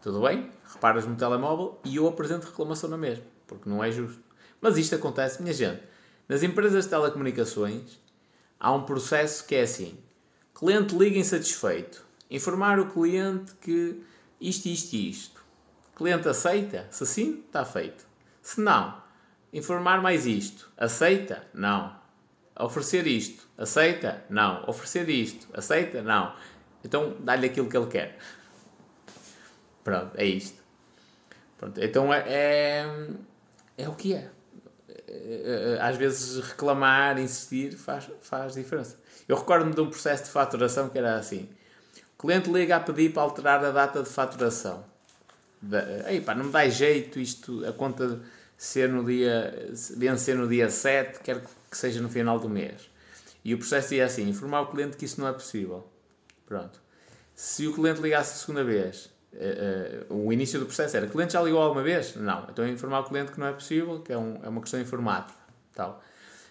tudo 0.00 0.22
bem, 0.22 0.50
reparas 0.72 1.04
no 1.04 1.14
telemóvel 1.16 1.78
e 1.84 1.96
eu 1.96 2.08
apresento 2.08 2.46
reclamação 2.46 2.88
na 2.88 2.96
mesma, 2.96 3.24
porque 3.46 3.68
não 3.68 3.84
é 3.84 3.92
justo. 3.92 4.22
Mas 4.58 4.78
isto 4.78 4.94
acontece, 4.94 5.42
minha 5.42 5.52
gente. 5.52 5.82
Nas 6.26 6.42
empresas 6.42 6.84
de 6.84 6.90
telecomunicações 6.90 8.00
há 8.58 8.72
um 8.72 8.84
processo 8.84 9.46
que 9.46 9.54
é 9.54 9.62
assim: 9.62 9.98
cliente 10.54 10.96
liga 10.96 11.18
insatisfeito, 11.18 12.02
informar 12.30 12.80
o 12.80 12.86
cliente 12.86 13.52
que 13.60 14.02
isto, 14.40 14.66
isto 14.66 14.94
e 14.94 15.10
isto. 15.10 15.44
Cliente 15.94 16.26
aceita? 16.26 16.86
Se 16.90 17.04
sim, 17.04 17.44
está 17.46 17.66
feito. 17.66 18.06
Se 18.40 18.62
não, 18.62 18.96
informar 19.52 20.00
mais 20.00 20.24
isto. 20.24 20.70
Aceita? 20.78 21.46
Não 21.52 21.99
oferecer 22.62 23.06
isto, 23.06 23.48
aceita? 23.56 24.24
Não. 24.28 24.64
Oferecer 24.68 25.08
isto, 25.08 25.46
aceita? 25.52 26.02
Não. 26.02 26.34
Então 26.84 27.16
dá-lhe 27.20 27.46
aquilo 27.46 27.68
que 27.68 27.76
ele 27.76 27.86
quer. 27.86 28.18
Pronto, 29.84 30.12
é 30.16 30.24
isto. 30.24 30.60
Pronto, 31.58 31.78
então 31.82 32.12
é, 32.12 32.24
é, 32.26 33.06
é 33.76 33.88
o 33.88 33.94
que 33.94 34.14
é. 34.14 34.30
é 35.08 35.78
às 35.80 35.96
vezes 35.96 36.42
reclamar, 36.44 37.18
insistir, 37.18 37.76
faz, 37.76 38.08
faz 38.22 38.54
diferença. 38.54 38.98
Eu 39.28 39.36
recordo-me 39.36 39.74
de 39.74 39.80
um 39.80 39.90
processo 39.90 40.24
de 40.24 40.30
faturação 40.30 40.88
que 40.88 40.98
era 40.98 41.16
assim. 41.16 41.48
O 42.18 42.22
cliente 42.22 42.50
liga 42.50 42.76
a 42.76 42.80
pedir 42.80 43.12
para 43.12 43.22
alterar 43.22 43.64
a 43.64 43.70
data 43.70 44.02
de 44.02 44.08
faturação. 44.08 44.84
Ei, 46.06 46.20
pá, 46.20 46.34
não 46.34 46.46
me 46.46 46.52
dá 46.52 46.66
jeito 46.68 47.18
isto, 47.18 47.64
a 47.66 47.72
conta 47.72 48.20
ser 48.56 48.88
no 48.88 49.04
dia, 49.04 49.70
vencer 49.96 50.36
no 50.36 50.48
dia 50.48 50.68
7, 50.70 51.20
quero 51.20 51.40
que 51.40 51.59
seja 51.76 52.00
no 52.00 52.08
final 52.08 52.38
do 52.38 52.48
mês. 52.48 52.90
E 53.44 53.54
o 53.54 53.58
processo 53.58 53.94
é 53.94 54.00
assim: 54.00 54.28
informar 54.28 54.62
o 54.62 54.66
cliente 54.66 54.96
que 54.96 55.04
isso 55.04 55.20
não 55.20 55.28
é 55.28 55.32
possível. 55.32 55.86
Pronto. 56.46 56.80
Se 57.34 57.66
o 57.66 57.72
cliente 57.72 58.00
ligasse 58.00 58.34
a 58.34 58.36
segunda 58.36 58.62
vez, 58.62 59.10
uh, 59.32 60.12
uh, 60.12 60.26
o 60.26 60.32
início 60.32 60.58
do 60.58 60.66
processo 60.66 60.96
era: 60.96 61.06
o 61.06 61.10
cliente 61.10 61.32
já 61.32 61.42
ligou 61.42 61.60
alguma 61.60 61.82
vez? 61.82 62.14
Não. 62.16 62.46
Então 62.50 62.66
informar 62.68 63.00
o 63.00 63.04
cliente 63.04 63.32
que 63.32 63.40
não 63.40 63.46
é 63.46 63.52
possível, 63.52 64.00
que 64.00 64.12
é, 64.12 64.18
um, 64.18 64.40
é 64.42 64.48
uma 64.48 64.60
questão 64.60 64.80
informática. 64.80 65.38
Tal. 65.74 66.02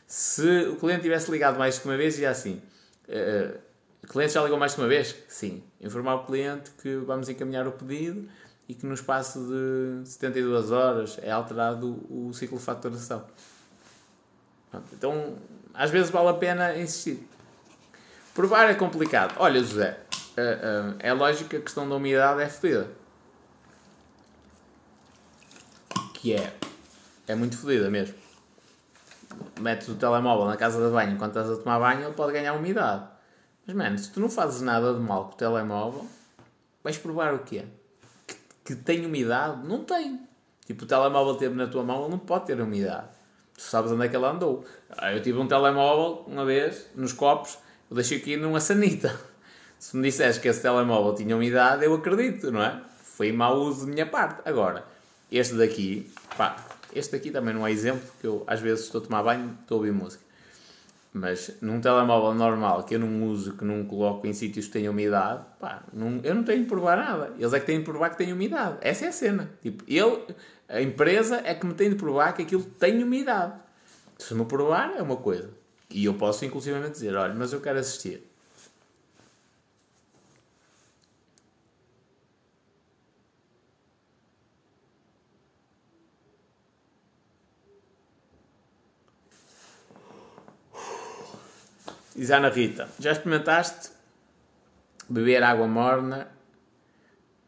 Se 0.07 0.67
o 0.67 0.76
cliente 0.78 1.03
tivesse 1.03 1.30
ligado 1.30 1.59
mais 1.59 1.78
que 1.78 1.86
uma 1.88 1.97
vez, 1.97 2.17
ia 2.17 2.30
assim: 2.30 2.61
uh, 3.07 3.59
o 4.03 4.07
cliente 4.07 4.34
já 4.34 4.43
ligou 4.43 4.57
mais 4.57 4.74
que 4.74 4.82
uma 4.82 4.88
vez? 4.88 5.15
Sim. 5.28 5.63
Informar 5.80 6.15
o 6.15 6.26
cliente 6.26 6.72
que 6.82 6.95
vamos 6.95 7.30
encaminhar 7.30 7.67
o 7.67 7.72
pedido 7.72 8.28
e 8.67 8.74
que 8.74 8.86
no 8.86 8.93
espaço 8.93 9.39
de 9.39 10.07
72 10.09 10.72
horas 10.72 11.17
é 11.22 11.32
alterado 11.32 12.05
o 12.09 12.32
ciclo 12.34 12.57
de 12.57 12.63
faturação. 12.63 13.26
Então, 14.93 15.36
às 15.74 15.89
vezes 15.89 16.11
vale 16.11 16.30
a 16.30 16.34
pena 16.34 16.78
insistir. 16.78 17.28
Provar 18.34 18.70
é 18.70 18.76
complicado. 18.76 19.36
Olha, 19.38 19.59
José, 19.59 19.99
é 20.99 21.13
lógico 21.13 21.49
que 21.49 21.57
a 21.57 21.61
questão 21.61 21.88
da 21.88 21.95
umidade 21.95 22.41
é 22.41 22.49
fodida. 22.49 22.89
Que 26.13 26.34
é. 26.34 26.53
É 27.28 27.36
muito 27.36 27.57
fodida 27.57 27.89
mesmo. 27.89 28.15
Metes 29.59 29.88
o 29.89 29.95
telemóvel 29.95 30.45
na 30.45 30.57
casa 30.57 30.84
de 30.86 30.91
banho 30.91 31.13
enquanto 31.13 31.38
estás 31.38 31.49
a 31.49 31.61
tomar 31.61 31.80
banho, 31.80 32.05
ele 32.05 32.13
pode 32.13 32.34
ganhar 32.34 32.53
umidade. 32.53 33.05
Mas, 33.65 33.76
mano, 33.76 33.97
se 33.97 34.11
tu 34.11 34.20
não 34.20 34.30
fazes 34.30 34.61
nada 34.61 34.93
de 34.93 34.99
mal 34.99 35.26
com 35.26 35.34
o 35.34 35.38
telemóvel, 35.38 36.07
vais 36.84 36.97
provar 36.97 37.34
o 37.34 37.39
quê? 37.39 37.65
Que, 38.26 38.36
que 38.65 38.76
tem 38.76 39.05
umidade? 39.05 39.67
Não 39.67 39.84
tem. 39.84 40.28
Tipo, 40.65 40.84
o 40.84 40.88
telemóvel 40.88 41.36
teve 41.36 41.55
na 41.55 41.67
tua 41.67 41.84
mão, 41.84 42.01
ele 42.01 42.11
não 42.11 42.20
pode 42.20 42.45
ter 42.45 42.59
umidade 42.59 43.18
tu 43.60 43.64
sabes 43.64 43.91
onde 43.91 44.05
é 44.05 44.07
que 44.07 44.16
ela 44.16 44.32
andou. 44.32 44.66
Ah, 44.89 45.12
eu 45.12 45.22
tive 45.22 45.38
um 45.38 45.45
telemóvel 45.45 46.24
uma 46.28 46.45
vez, 46.45 46.89
nos 46.95 47.12
copos, 47.12 47.57
eu 47.89 47.95
deixei 47.95 48.18
aqui 48.18 48.38
numa 48.38 48.62
sanita. 48.62 49.20
Se 49.78 49.97
me 49.97 50.03
disseres 50.03 50.38
que 50.38 50.47
esse 50.47 50.62
telemóvel 50.62 51.14
tinha 51.14 51.36
umidade, 51.36 51.84
eu 51.84 51.93
acredito, 51.93 52.51
não 52.51 52.64
é? 52.64 52.82
Foi 53.03 53.34
mau 53.34 53.60
uso 53.60 53.86
de 53.86 53.91
minha 53.91 54.05
parte. 54.05 54.41
Agora, 54.45 54.86
este 55.30 55.55
daqui, 55.55 56.10
pá, 56.38 56.55
este 56.95 57.12
daqui 57.12 57.32
também 57.32 57.53
não 57.53 57.68
é 57.68 57.72
exemplo, 57.72 58.01
porque 58.12 58.28
eu 58.28 58.43
às 58.47 58.62
vezes 58.62 58.86
estou 58.86 59.01
a 59.01 59.03
tomar 59.03 59.24
banho, 59.24 59.57
estou 59.62 59.76
a 59.76 59.80
ouvir 59.80 59.91
música. 59.91 60.24
Mas 61.12 61.57
num 61.62 61.82
telemóvel 61.82 62.34
normal 62.36 62.84
que 62.84 62.95
eu 62.95 62.99
não 62.99 63.24
uso, 63.28 63.57
que 63.57 63.66
não 63.66 63.84
coloco 63.84 64.26
em 64.26 64.32
sítios 64.32 64.68
que 64.68 64.72
tenham 64.72 64.93
umidade, 64.93 65.43
pá, 65.60 65.84
não, 65.91 66.20
eu 66.24 66.34
não 66.36 66.43
tenho 66.43 66.64
de 66.64 66.70
provar 66.70 66.97
nada. 66.97 67.34
Eles 67.38 67.51
é 67.51 67.60
que 67.60 67.66
têm 67.66 67.80
de 67.80 67.86
provar 67.86 68.12
que 68.12 68.18
tem 68.18 68.32
umidade. 68.32 68.78
Essa 68.82 69.05
é 69.05 69.07
a 69.10 69.12
cena. 69.12 69.49
Tipo, 69.62 69.84
ele, 69.88 70.24
a 70.70 70.82
empresa 70.82 71.41
é 71.43 71.55
que 71.55 71.65
me 71.65 71.74
tem 71.74 71.89
de 71.89 71.95
provar 71.95 72.34
que 72.34 72.43
aquilo 72.43 72.63
tem 72.63 73.03
umidade. 73.03 73.59
Se 74.20 74.36
me 74.36 74.45
provar, 74.45 74.95
é 74.95 75.01
uma 75.01 75.17
coisa. 75.17 75.49
E 75.89 76.05
eu 76.05 76.13
posso 76.13 76.45
inclusivamente 76.45 76.91
dizer, 76.91 77.15
olha, 77.15 77.34
mas 77.34 77.51
eu 77.51 77.59
quero 77.59 77.80
assistir. 77.80 78.24
Diz 92.15 92.30
Ana 92.32 92.49
Rita, 92.49 92.89
já 92.99 93.13
experimentaste 93.13 93.91
beber 95.09 95.41
água 95.41 95.67
morna 95.67 96.30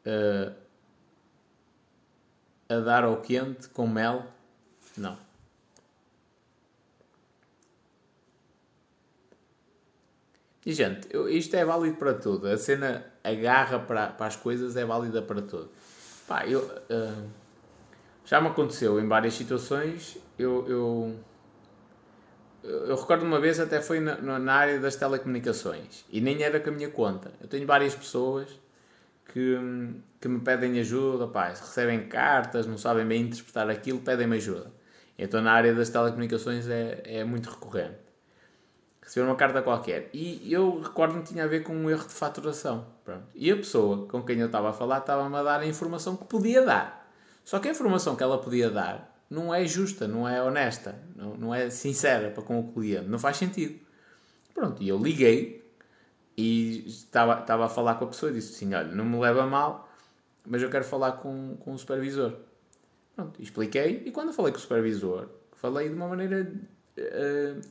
uh, 0.06 0.61
a 2.72 2.80
dar 2.80 3.04
ao 3.04 3.18
quente 3.18 3.68
com 3.70 3.88
mel? 3.88 4.26
Não. 4.98 5.18
E 10.66 10.74
gente, 10.74 11.08
eu, 11.12 11.28
isto 11.28 11.56
é 11.56 11.66
válido 11.66 11.98
para 11.98 12.14
tudo. 12.14 12.48
A 12.48 12.58
cena 12.58 13.06
agarra 13.24 13.80
para, 13.80 14.08
para 14.08 14.28
as 14.28 14.36
coisas 14.36 14.76
é 14.76 14.86
válida 14.86 15.22
para 15.22 15.42
tudo. 15.42 15.70
Pá, 16.28 16.46
eu, 16.46 16.62
uh, 16.62 17.30
já 18.24 18.40
me 18.40 18.48
aconteceu 18.48 19.00
em 19.00 19.08
várias 19.08 19.34
situações. 19.34 20.18
Eu, 20.38 20.68
eu 20.68 21.16
eu 22.64 22.96
recordo 22.96 23.26
uma 23.26 23.40
vez 23.40 23.60
até 23.60 23.82
foi 23.82 24.00
na, 24.00 24.18
na, 24.40 24.54
área 24.54 24.80
das 24.80 24.96
telecomunicações 24.96 26.06
e 26.12 26.22
nem 26.22 26.44
era 26.44 26.60
com 26.60 26.70
a 26.70 26.74
minha 26.74 26.90
conta. 26.92 27.32
Eu 27.42 27.48
tenho 27.48 27.66
várias 27.66 27.96
pessoas 27.96 28.48
que, 29.32 29.58
que 30.20 30.28
me 30.28 30.40
pedem 30.40 30.80
ajuda, 30.80 31.28
pá, 31.28 31.50
recebem 31.50 32.08
cartas, 32.08 32.68
não 32.68 32.78
sabem 32.78 33.06
bem 33.06 33.24
interpretar 33.24 33.70
aquilo, 33.70 34.00
pedem-me 34.00 34.36
ajuda. 34.36 34.72
Então 35.18 35.42
na 35.42 35.52
área 35.52 35.74
das 35.74 35.90
telecomunicações 35.90 36.68
é, 36.68 37.02
é 37.06 37.24
muito 37.24 37.50
recorrente. 37.50 37.98
Receber 39.02 39.26
uma 39.26 39.36
carta 39.36 39.62
qualquer. 39.62 40.10
E 40.14 40.52
eu 40.52 40.80
recordo-me 40.80 41.22
que 41.22 41.30
tinha 41.30 41.44
a 41.44 41.48
ver 41.48 41.64
com 41.64 41.74
um 41.74 41.90
erro 41.90 42.08
de 42.08 42.14
faturação. 42.14 42.86
Pronto. 43.04 43.26
E 43.34 43.52
a 43.52 43.56
pessoa 43.56 44.08
com 44.08 44.22
quem 44.22 44.40
eu 44.40 44.46
estava 44.46 44.70
a 44.70 44.74
falar 44.74 45.00
estava-me 45.00 45.36
a 45.36 45.44
dar 45.44 45.60
a 45.60 45.66
informação 45.66 46.16
que 46.16 46.26
podia 46.26 46.64
dar. 46.64 47.10
Só 47.44 47.60
que 47.60 47.68
a 47.68 47.72
informação 47.72 48.16
que 48.16 48.24
ela 48.24 48.38
podia 48.38 48.70
dar 48.70 49.12
não 49.30 49.54
é 49.54 49.66
justa, 49.66 50.08
não 50.08 50.28
é 50.28 50.42
honesta, 50.44 50.96
não, 51.16 51.36
não 51.36 51.56
é 51.56 51.70
sincera 51.70 52.30
para 52.30 52.44
com 52.44 52.60
o 52.60 52.72
cliente, 52.72 53.08
não 53.08 53.18
faz 53.18 53.38
sentido. 53.38 53.80
Pronto, 54.54 54.84
e 54.84 54.90
eu 54.90 54.98
liguei 54.98 55.61
e 56.38 56.88
estava, 56.88 57.42
estava 57.42 57.66
a 57.66 57.70
falar 57.70 57.96
com 57.96 58.06
a 58.06 58.08
pessoa 58.08 58.32
e 58.32 58.36
disse 58.36 58.56
assim: 58.56 58.74
Olha, 58.74 58.88
não 58.88 59.06
me 59.06 59.20
leva 59.20 59.46
mal, 59.46 59.90
mas 60.46 60.62
eu 60.62 60.70
quero 60.70 60.84
falar 60.84 61.14
com, 61.14 61.58
com 61.60 61.74
o 61.74 61.78
supervisor. 61.78 62.34
Pronto, 63.16 63.42
expliquei 63.42 64.04
e 64.06 64.12
quando 64.12 64.34
falei 64.34 64.52
com 64.52 64.58
o 64.58 64.62
supervisor, 64.62 65.28
falei 65.54 65.90
de 65.90 65.96
uma 65.96 66.08
maneira. 66.08 66.52
Uh, 66.98 67.62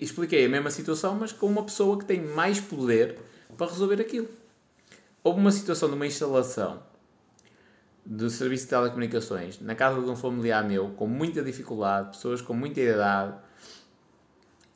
expliquei 0.00 0.46
a 0.46 0.48
mesma 0.48 0.70
situação, 0.70 1.16
mas 1.16 1.32
com 1.32 1.46
uma 1.46 1.64
pessoa 1.64 1.98
que 1.98 2.04
tem 2.04 2.20
mais 2.20 2.60
poder 2.60 3.18
para 3.56 3.66
resolver 3.66 4.00
aquilo. 4.00 4.28
Houve 5.24 5.40
uma 5.40 5.50
situação 5.50 5.88
de 5.88 5.94
uma 5.94 6.06
instalação 6.06 6.82
do 8.04 8.28
serviço 8.30 8.64
de 8.64 8.70
telecomunicações 8.70 9.60
na 9.60 9.74
casa 9.74 10.00
de 10.00 10.08
um 10.08 10.16
familiar 10.16 10.64
meu, 10.64 10.90
com 10.90 11.06
muita 11.06 11.42
dificuldade, 11.42 12.10
pessoas 12.10 12.40
com 12.40 12.54
muita 12.54 12.80
idade, 12.80 13.34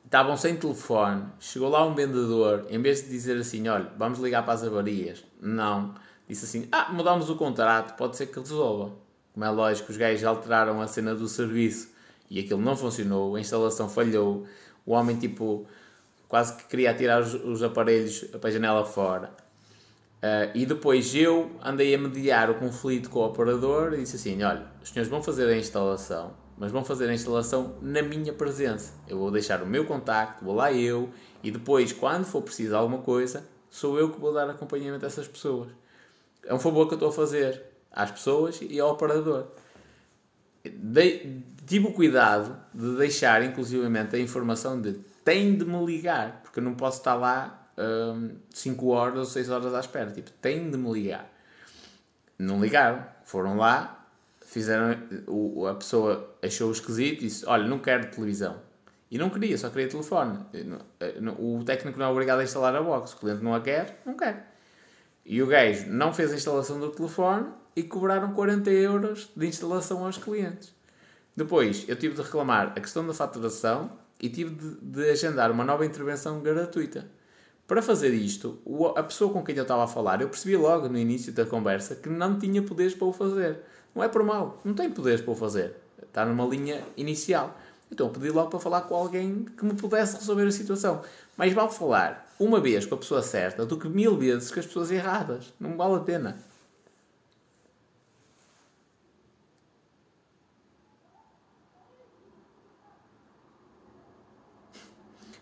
estavam 0.07 0.35
sem 0.35 0.55
telefone. 0.55 1.25
Chegou 1.39 1.69
lá 1.69 1.85
um 1.85 1.93
vendedor, 1.93 2.65
em 2.69 2.81
vez 2.81 3.03
de 3.03 3.09
dizer 3.09 3.37
assim: 3.37 3.67
Olha, 3.67 3.91
vamos 3.97 4.19
ligar 4.19 4.43
para 4.43 4.53
as 4.53 4.63
avarias, 4.63 5.23
não, 5.39 5.93
disse 6.27 6.45
assim: 6.45 6.67
Ah, 6.71 6.91
mudamos 6.91 7.29
o 7.29 7.35
contrato, 7.35 7.95
pode 7.95 8.17
ser 8.17 8.27
que 8.27 8.39
resolva. 8.39 8.93
Como 9.33 9.45
é 9.45 9.49
lógico, 9.49 9.91
os 9.91 9.97
gajos 9.97 10.23
alteraram 10.23 10.81
a 10.81 10.87
cena 10.87 11.13
do 11.13 11.27
serviço 11.27 11.91
e 12.29 12.39
aquilo 12.39 12.59
não 12.59 12.75
funcionou, 12.75 13.35
a 13.35 13.39
instalação 13.39 13.87
falhou. 13.87 14.47
O 14.85 14.93
homem, 14.93 15.17
tipo, 15.17 15.67
quase 16.27 16.55
que 16.55 16.63
queria 16.63 16.93
tirar 16.93 17.21
os, 17.21 17.33
os 17.33 17.61
aparelhos 17.61 18.21
para 18.23 18.49
a 18.49 18.51
janela 18.51 18.85
fora. 18.85 19.31
Uh, 20.17 20.49
e 20.55 20.65
depois 20.65 21.13
eu 21.13 21.51
andei 21.63 21.93
a 21.93 21.97
mediar 21.97 22.49
o 22.49 22.55
conflito 22.55 23.09
com 23.09 23.19
o 23.19 23.25
operador 23.25 23.93
e 23.93 23.97
disse 23.97 24.15
assim: 24.15 24.41
olha, 24.41 24.65
os 24.81 24.89
senhores 24.89 25.09
vão 25.09 25.21
fazer 25.21 25.47
a 25.47 25.55
instalação, 25.55 26.33
mas 26.57 26.71
vão 26.71 26.83
fazer 26.83 27.09
a 27.09 27.13
instalação 27.13 27.75
na 27.81 28.01
minha 28.01 28.33
presença. 28.33 28.93
Eu 29.07 29.17
vou 29.17 29.31
deixar 29.31 29.61
o 29.61 29.67
meu 29.67 29.85
contacto, 29.85 30.43
vou 30.43 30.55
lá 30.55 30.71
eu, 30.73 31.09
e 31.43 31.51
depois, 31.51 31.93
quando 31.93 32.25
for 32.25 32.41
preciso 32.41 32.75
alguma 32.75 32.99
coisa, 32.99 33.47
sou 33.69 33.99
eu 33.99 34.11
que 34.11 34.19
vou 34.19 34.33
dar 34.33 34.49
acompanhamento 34.49 35.05
a 35.05 35.07
essas 35.07 35.27
pessoas. 35.27 35.69
É 36.45 36.53
um 36.53 36.59
favor 36.59 36.87
que 36.87 36.93
eu 36.93 36.97
estou 36.97 37.09
a 37.09 37.13
fazer 37.13 37.61
às 37.91 38.11
pessoas 38.11 38.59
e 38.61 38.79
ao 38.79 38.91
operador. 38.91 39.47
De, 40.65 41.41
tive 41.65 41.87
o 41.87 41.93
cuidado 41.93 42.57
de 42.73 42.97
deixar, 42.97 43.43
inclusivamente, 43.43 44.15
a 44.15 44.19
informação 44.19 44.81
de 44.81 44.93
tem 45.23 45.57
de 45.57 45.65
me 45.65 45.85
ligar, 45.85 46.41
porque 46.41 46.59
eu 46.59 46.63
não 46.63 46.73
posso 46.73 46.99
estar 46.99 47.15
lá 47.15 47.67
5 48.53 48.85
um, 48.85 48.89
horas 48.89 49.19
ou 49.19 49.25
6 49.25 49.49
horas 49.49 49.73
à 49.73 49.79
espera. 49.81 50.09
Tipo, 50.09 50.31
tem 50.41 50.71
de 50.71 50.77
me 50.77 50.91
ligar. 50.91 51.29
Não 52.39 52.61
ligaram. 52.61 53.05
Foram 53.25 53.57
lá, 53.57 53.96
fizeram. 54.57 54.97
O, 55.27 55.67
a 55.67 55.75
pessoa 55.75 56.35
achou 56.43 56.71
esquisito 56.71 57.21
e 57.21 57.27
disse: 57.27 57.45
Olha, 57.45 57.67
não 57.67 57.79
quero 57.79 58.09
televisão. 58.09 58.59
E 59.09 59.17
não 59.17 59.29
queria, 59.29 59.57
só 59.57 59.69
queria 59.69 59.87
telefone. 59.87 60.39
O 61.39 61.63
técnico 61.63 61.97
não 61.97 62.07
é 62.07 62.09
obrigado 62.09 62.39
a 62.39 62.43
instalar 62.43 62.75
a 62.75 62.81
box. 62.81 63.13
O 63.13 63.17
cliente 63.17 63.43
não 63.43 63.53
a 63.53 63.61
quer, 63.61 64.01
não 64.05 64.17
quer. 64.17 64.53
E 65.25 65.41
o 65.41 65.47
gajo 65.47 65.87
não 65.87 66.13
fez 66.13 66.31
a 66.31 66.35
instalação 66.35 66.79
do 66.79 66.89
telefone 66.89 67.47
e 67.75 67.83
cobraram 67.83 68.33
40 68.33 68.69
euros 68.71 69.29
de 69.35 69.47
instalação 69.47 70.05
aos 70.05 70.17
clientes. 70.17 70.73
Depois, 71.35 71.85
eu 71.87 71.95
tive 71.95 72.15
de 72.15 72.21
reclamar 72.21 72.73
a 72.75 72.81
questão 72.81 73.05
da 73.05 73.13
faturação 73.13 73.91
e 74.19 74.27
tive 74.29 74.55
de, 74.55 74.75
de 74.81 75.09
agendar 75.09 75.51
uma 75.51 75.63
nova 75.63 75.85
intervenção 75.85 76.41
gratuita. 76.41 77.09
Para 77.67 77.81
fazer 77.81 78.13
isto, 78.13 78.59
a 78.95 79.03
pessoa 79.03 79.31
com 79.31 79.43
quem 79.43 79.55
eu 79.55 79.63
estava 79.63 79.83
a 79.83 79.87
falar, 79.87 80.21
eu 80.21 80.29
percebi 80.29 80.55
logo 80.55 80.87
no 80.87 80.97
início 80.97 81.33
da 81.33 81.45
conversa 81.45 81.95
que 81.95 82.07
não 82.07 82.39
tinha 82.39 82.61
poderes 82.61 82.95
para 82.95 83.07
o 83.07 83.13
fazer. 83.13 83.59
Não 83.97 84.03
é 84.03 84.07
por 84.07 84.21
mal, 84.21 84.61
não 84.63 84.75
tem 84.75 84.91
poderes 84.91 85.21
para 85.21 85.31
o 85.31 85.35
fazer. 85.35 85.75
Está 85.99 86.23
numa 86.23 86.45
linha 86.45 86.83
inicial. 86.95 87.57
Então 87.91 88.05
eu 88.05 88.13
pedi 88.13 88.29
logo 88.29 88.47
para 88.51 88.59
falar 88.59 88.81
com 88.81 88.93
alguém 88.93 89.43
que 89.57 89.65
me 89.65 89.73
pudesse 89.73 90.17
resolver 90.17 90.45
a 90.45 90.51
situação. 90.51 91.01
Mas 91.35 91.51
vale 91.51 91.71
falar 91.71 92.31
uma 92.39 92.59
vez 92.59 92.85
com 92.85 92.93
a 92.93 92.97
pessoa 92.99 93.23
certa 93.23 93.65
do 93.65 93.75
que 93.75 93.89
mil 93.89 94.15
vezes 94.15 94.51
com 94.51 94.59
as 94.59 94.67
pessoas 94.67 94.91
erradas. 94.91 95.51
Não 95.59 95.75
vale 95.75 95.95
a 95.95 95.99
pena. 96.01 96.37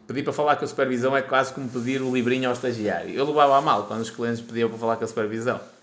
Pedir 0.07 0.23
para 0.23 0.31
falar 0.31 0.55
com 0.55 0.63
a 0.63 0.67
supervisão 0.67 1.17
é 1.17 1.21
quase 1.21 1.53
como 1.53 1.67
pedir 1.67 2.01
o 2.01 2.09
livrinho 2.09 2.47
ao 2.47 2.53
estagiário. 2.53 3.13
Eu 3.13 3.25
levava 3.25 3.57
a 3.57 3.61
mal 3.61 3.85
quando 3.85 3.99
os 3.99 4.09
clientes 4.09 4.39
pediam 4.39 4.69
para 4.69 4.77
falar 4.77 4.95
com 4.95 5.03
a 5.03 5.07
supervisão. 5.07 5.74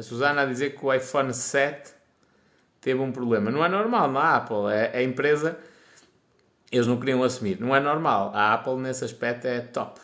A 0.00 0.02
Susana 0.02 0.40
a 0.40 0.46
dizer 0.46 0.70
que 0.70 0.82
o 0.82 0.90
iPhone 0.90 1.34
7 1.34 1.92
teve 2.80 2.98
um 3.00 3.12
problema. 3.12 3.50
Não 3.50 3.62
é 3.62 3.68
normal 3.68 4.10
na 4.10 4.36
Apple. 4.36 4.72
É, 4.72 4.96
a 4.96 5.02
empresa 5.02 5.58
eles 6.72 6.86
não 6.86 6.98
queriam 6.98 7.22
assumir. 7.22 7.60
Não 7.60 7.76
é 7.76 7.80
normal. 7.80 8.32
A 8.34 8.54
Apple 8.54 8.76
nesse 8.76 9.04
aspecto 9.04 9.46
é 9.46 9.60
top. 9.60 10.00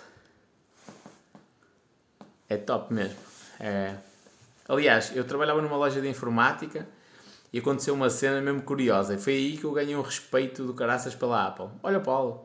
É 2.47 2.59
top 2.59 2.93
mesmo. 2.93 3.17
É... 3.59 3.95
Aliás, 4.69 5.17
eu 5.17 5.25
trabalhava 5.25 5.63
numa 5.63 5.79
loja 5.79 5.99
de 5.99 6.09
informática 6.11 6.87
e 7.51 7.59
aconteceu 7.61 7.95
uma 7.95 8.11
cena 8.11 8.39
mesmo 8.43 8.61
curiosa. 8.61 9.15
E 9.15 9.19
foi 9.19 9.33
aí 9.33 9.57
que 9.57 9.65
eu 9.65 9.73
ganhei 9.73 9.97
um 9.97 10.03
respeito 10.03 10.67
do 10.67 10.75
caraças 10.75 11.15
pela 11.15 11.47
Apple. 11.47 11.71
Olha, 11.83 12.01
Paulo, 12.01 12.45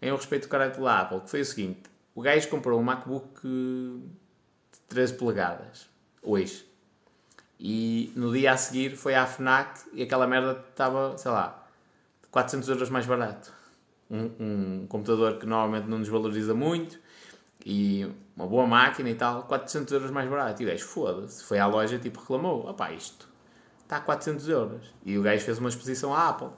ganhei 0.00 0.12
um 0.12 0.16
respeito 0.16 0.42
do 0.42 0.48
caraças 0.48 0.76
pela 0.76 1.00
Apple. 1.00 1.22
Que 1.22 1.30
foi 1.30 1.40
o 1.40 1.44
seguinte: 1.44 1.82
o 2.14 2.22
gajo 2.22 2.48
comprou 2.48 2.78
um 2.78 2.84
MacBook 2.84 3.40
de 3.42 4.78
13 4.88 5.14
polegadas, 5.14 5.88
hoje. 6.22 6.72
E 7.58 8.12
no 8.16 8.32
dia 8.32 8.52
a 8.52 8.56
seguir 8.56 8.96
foi 8.96 9.14
à 9.14 9.26
Fnac 9.26 9.80
e 9.92 10.02
aquela 10.02 10.26
merda 10.26 10.62
estava, 10.70 11.16
sei 11.16 11.30
lá, 11.30 11.66
400 12.30 12.68
euros 12.68 12.90
mais 12.90 13.06
barato. 13.06 13.52
Um, 14.10 14.30
um, 14.38 14.86
computador 14.86 15.38
que 15.38 15.46
normalmente 15.46 15.88
não 15.88 15.98
nos 15.98 16.08
valoriza 16.08 16.54
muito 16.54 16.98
e 17.64 18.06
uma 18.36 18.46
boa 18.46 18.66
máquina 18.66 19.08
e 19.08 19.14
tal, 19.14 19.44
400 19.44 19.92
euros 19.92 20.10
mais 20.10 20.28
barato. 20.28 20.62
E 20.62 20.66
o 20.66 20.68
gajo, 20.68 20.84
foda-se, 20.84 21.44
foi 21.44 21.58
à 21.58 21.66
loja 21.66 21.98
tipo 21.98 22.20
reclamou: 22.20 22.68
opá, 22.68 22.92
isto 22.92 23.28
está 23.82 23.98
a 23.98 24.00
400 24.00 24.48
euros. 24.48 24.94
E 25.04 25.16
o 25.16 25.22
gajo 25.22 25.44
fez 25.44 25.58
uma 25.58 25.68
exposição 25.68 26.14
à 26.14 26.28
Apple. 26.28 26.48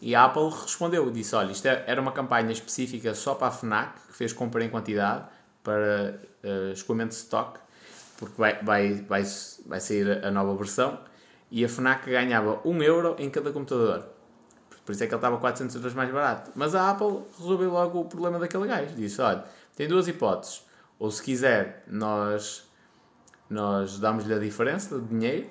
E 0.00 0.14
a 0.14 0.24
Apple 0.24 0.50
respondeu, 0.50 1.10
disse: 1.10 1.34
Olha, 1.34 1.52
isto 1.52 1.66
é, 1.66 1.84
era 1.86 2.00
uma 2.00 2.12
campanha 2.12 2.50
específica 2.50 3.14
só 3.14 3.34
para 3.34 3.48
a 3.48 3.50
Fnac, 3.50 4.00
que 4.08 4.16
fez 4.16 4.32
compra 4.32 4.64
em 4.64 4.70
quantidade 4.70 5.24
para 5.62 6.20
uh, 6.42 6.72
escoamento 6.72 7.10
de 7.10 7.16
stock, 7.16 7.60
porque 8.22 8.40
vai, 8.40 8.62
vai, 8.62 8.94
vai, 8.94 9.24
vai 9.66 9.80
sair 9.80 10.24
a 10.24 10.30
nova 10.30 10.54
versão. 10.54 11.00
E 11.50 11.64
a 11.64 11.68
Fnac 11.68 12.08
ganhava 12.08 12.60
1 12.64 12.82
euro 12.84 13.16
em 13.18 13.28
cada 13.28 13.50
computador. 13.50 14.06
Por 14.86 14.92
isso 14.92 15.02
é 15.02 15.06
que 15.06 15.12
ele 15.12 15.18
estava 15.18 15.38
400 15.38 15.74
euros 15.74 15.92
mais 15.92 16.10
barato. 16.10 16.52
Mas 16.54 16.74
a 16.74 16.90
Apple 16.90 17.24
resolveu 17.36 17.70
logo 17.72 18.00
o 18.00 18.04
problema 18.04 18.38
daquele 18.38 18.66
gajo. 18.66 18.94
Disse: 18.94 19.20
olha, 19.20 19.44
tem 19.76 19.88
duas 19.88 20.06
hipóteses. 20.06 20.64
Ou 20.98 21.10
se 21.10 21.20
quiser, 21.20 21.84
nós, 21.88 22.70
nós 23.50 23.98
damos-lhe 23.98 24.32
a 24.32 24.38
diferença 24.38 25.00
de 25.00 25.06
dinheiro, 25.08 25.50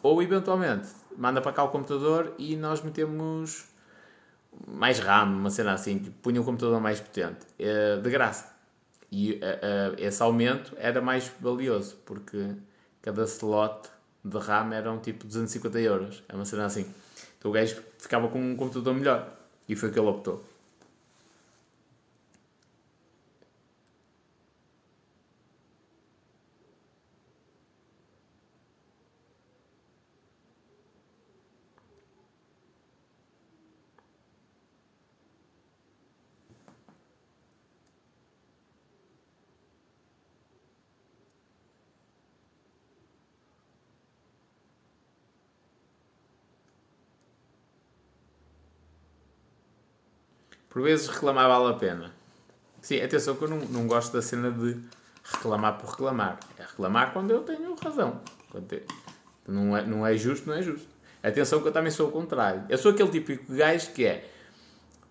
ou 0.00 0.22
eventualmente 0.22 0.88
manda 1.16 1.40
para 1.40 1.52
cá 1.52 1.64
o 1.64 1.68
computador 1.68 2.34
e 2.38 2.56
nós 2.56 2.82
metemos 2.82 3.66
mais 4.66 4.98
RAM, 4.98 5.36
uma 5.36 5.50
cena 5.50 5.72
assim, 5.72 5.98
tipo, 5.98 6.16
punha 6.20 6.40
um 6.40 6.44
computador 6.44 6.80
mais 6.80 7.00
potente, 7.00 7.46
eh, 7.58 7.96
de 7.96 8.10
graça. 8.10 8.51
E 9.12 9.38
eh, 9.42 9.58
eh, 9.60 9.94
esse 9.98 10.22
aumento 10.22 10.74
era 10.78 11.02
mais 11.02 11.30
valioso, 11.38 11.98
porque 12.06 12.56
cada 13.02 13.24
slot 13.24 13.90
de 14.24 14.38
RAM 14.38 14.72
eram 14.72 14.98
tipo 15.00 15.26
250 15.26 15.78
euros. 15.80 16.22
É 16.26 16.34
uma 16.34 16.46
cena 16.46 16.64
assim. 16.64 16.86
Então 17.38 17.50
o 17.50 17.54
gajo 17.54 17.82
ficava 17.98 18.28
com 18.28 18.40
um 18.40 18.56
computador 18.56 18.94
melhor. 18.94 19.30
E 19.68 19.76
foi 19.76 19.90
o 19.90 19.92
que 19.92 19.98
ele 19.98 20.08
optou. 20.08 20.42
Por 50.72 50.80
vezes 50.80 51.06
reclamar 51.06 51.48
vale 51.48 51.74
a 51.74 51.76
pena. 51.76 52.10
Sim, 52.80 53.02
atenção 53.02 53.36
que 53.36 53.42
eu 53.44 53.48
não, 53.48 53.58
não 53.58 53.86
gosto 53.86 54.10
da 54.14 54.22
cena 54.22 54.50
de 54.50 54.78
reclamar 55.22 55.78
por 55.78 55.90
reclamar. 55.90 56.40
É 56.58 56.62
reclamar 56.62 57.12
quando 57.12 57.30
eu 57.30 57.42
tenho 57.42 57.74
razão. 57.74 58.22
Quando 58.50 58.80
não, 59.46 59.76
é, 59.76 59.84
não 59.84 60.06
é 60.06 60.16
justo, 60.16 60.48
não 60.48 60.56
é 60.56 60.62
justo. 60.62 60.88
Atenção 61.22 61.60
que 61.60 61.68
eu 61.68 61.72
também 61.72 61.90
sou 61.90 62.08
o 62.08 62.10
contrário. 62.10 62.64
Eu 62.70 62.78
sou 62.78 62.92
aquele 62.92 63.10
típico 63.10 63.52
gajo 63.52 63.92
que 63.92 64.06
é 64.06 64.30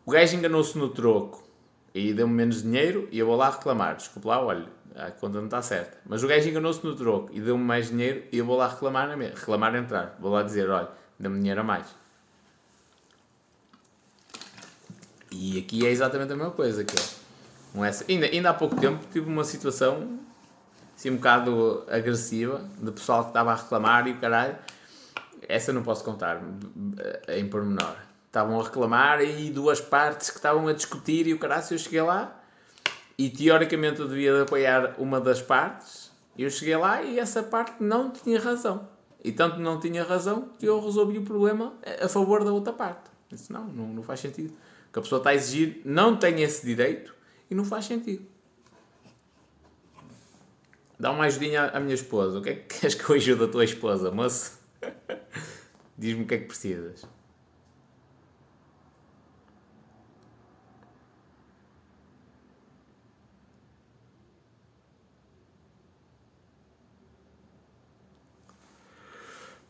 o 0.04 0.10
gajo 0.10 0.36
enganou-se 0.36 0.76
no 0.76 0.90
troco 0.90 1.48
e 1.94 2.12
deu-me 2.12 2.34
menos 2.34 2.64
dinheiro 2.64 3.08
e 3.12 3.20
eu 3.20 3.28
vou 3.28 3.36
lá 3.36 3.52
reclamar. 3.52 3.98
Desculpa 3.98 4.30
lá, 4.30 4.44
olha, 4.44 4.66
a 4.96 5.12
conta 5.12 5.38
não 5.38 5.46
está 5.46 5.62
certa. 5.62 6.00
Mas 6.08 6.24
o 6.24 6.28
gajo 6.28 6.50
enganou-se 6.50 6.84
no 6.84 6.96
troco 6.96 7.30
e 7.32 7.40
deu-me 7.40 7.64
mais 7.64 7.90
dinheiro 7.90 8.24
e 8.32 8.40
eu 8.40 8.46
vou 8.46 8.58
lá 8.58 8.68
reclamar 8.68 9.08
na 9.08 9.16
mesma. 9.16 9.38
Reclamar 9.38 9.76
entrar. 9.76 10.18
Vou 10.20 10.32
lá 10.32 10.42
dizer, 10.42 10.68
olha, 10.72 10.90
deu-me 11.20 11.38
dinheiro 11.38 11.62
a 11.62 11.64
mais. 11.64 12.01
E 15.32 15.58
aqui 15.58 15.86
é 15.86 15.90
exatamente 15.90 16.34
a 16.34 16.36
mesma 16.36 16.52
coisa. 16.52 16.84
Que 16.84 16.96
é 16.96 17.04
um 17.74 17.86
S. 17.86 18.06
Ainda, 18.10 18.26
ainda 18.26 18.50
há 18.50 18.54
pouco 18.54 18.76
tempo 18.76 19.00
tive 19.12 19.30
uma 19.30 19.44
situação 19.44 20.20
assim, 20.96 21.10
um 21.10 21.16
bocado 21.16 21.84
agressiva 21.90 22.62
de 22.80 22.92
pessoal 22.92 23.24
que 23.24 23.30
estava 23.30 23.52
a 23.52 23.56
reclamar 23.56 24.08
e 24.08 24.12
o 24.12 24.20
caralho. 24.20 24.56
Essa 25.48 25.74
não 25.74 25.82
posso 25.82 26.04
contar 26.04 26.42
em 27.30 27.48
pormenor. 27.48 27.96
Estavam 28.28 28.60
a 28.60 28.64
reclamar 28.64 29.22
e 29.22 29.50
duas 29.50 29.82
partes 29.82 30.30
que 30.30 30.38
estavam 30.38 30.68
a 30.68 30.74
discutir 30.74 31.28
e 31.28 31.34
o 31.34 31.40
caralho, 31.40 31.66
eu 31.72 31.78
cheguei 31.78 32.02
lá 32.02 32.38
e 33.18 33.30
teoricamente 33.30 34.00
eu 34.00 34.08
devia 34.08 34.34
de 34.34 34.42
apoiar 34.42 34.96
uma 34.98 35.20
das 35.20 35.42
partes. 35.42 36.12
Eu 36.38 36.50
cheguei 36.50 36.78
lá 36.78 37.02
e 37.02 37.20
essa 37.20 37.44
parte 37.44 37.82
não 37.82 38.12
tinha 38.12 38.40
razão. 38.40 38.88
E 39.24 39.32
tanto 39.32 39.60
não 39.60 39.80
tinha 39.80 40.04
razão 40.04 40.50
que 40.58 40.66
eu 40.66 40.84
resolvi 40.84 41.18
o 41.18 41.24
problema 41.24 41.74
a 42.02 42.08
favor 42.08 42.44
da 42.44 42.52
outra 42.52 42.74
parte. 42.74 43.12
Disse, 43.30 43.52
não, 43.52 43.66
não, 43.66 43.88
não 43.88 44.04
faz 44.04 44.20
sentido 44.20 44.54
que 44.92 45.00
a 45.00 45.02
pessoa 45.02 45.20
está 45.20 45.30
a 45.30 45.36
exigir 45.36 45.82
não 45.86 46.18
tem 46.18 46.42
esse 46.42 46.66
direito 46.66 47.16
e 47.50 47.56
não 47.56 47.64
faz 47.64 47.86
sentido. 47.86 48.26
dá 51.00 51.12
uma 51.12 51.26
ajudinha 51.26 51.66
à 51.70 51.80
minha 51.80 51.96
esposa. 51.96 52.40
O 52.40 52.42
que 52.42 52.50
é 52.50 52.56
que 52.56 52.80
queres 52.80 52.96
que 52.96 53.10
eu 53.10 53.16
ajude 53.16 53.44
a 53.44 53.48
tua 53.48 53.64
esposa, 53.64 54.12
moço? 54.12 54.60
Diz-me 55.98 56.24
o 56.24 56.28
que 56.28 56.36
é 56.36 56.38
que 56.38 56.46
precisas. 56.46 57.06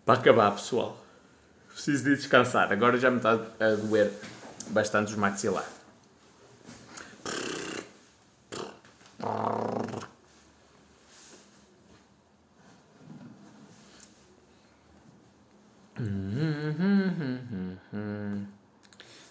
Para 0.06 0.20
acabar, 0.20 0.52
pessoal. 0.52 0.98
Preciso 1.70 2.04
de 2.04 2.16
descansar. 2.16 2.72
Agora 2.74 2.98
já 2.98 3.10
me 3.10 3.18
está 3.18 3.34
a 3.34 3.76
doer 3.76 4.12
bastante 4.70 5.12
os 5.12 5.18
maxilar. 5.18 5.66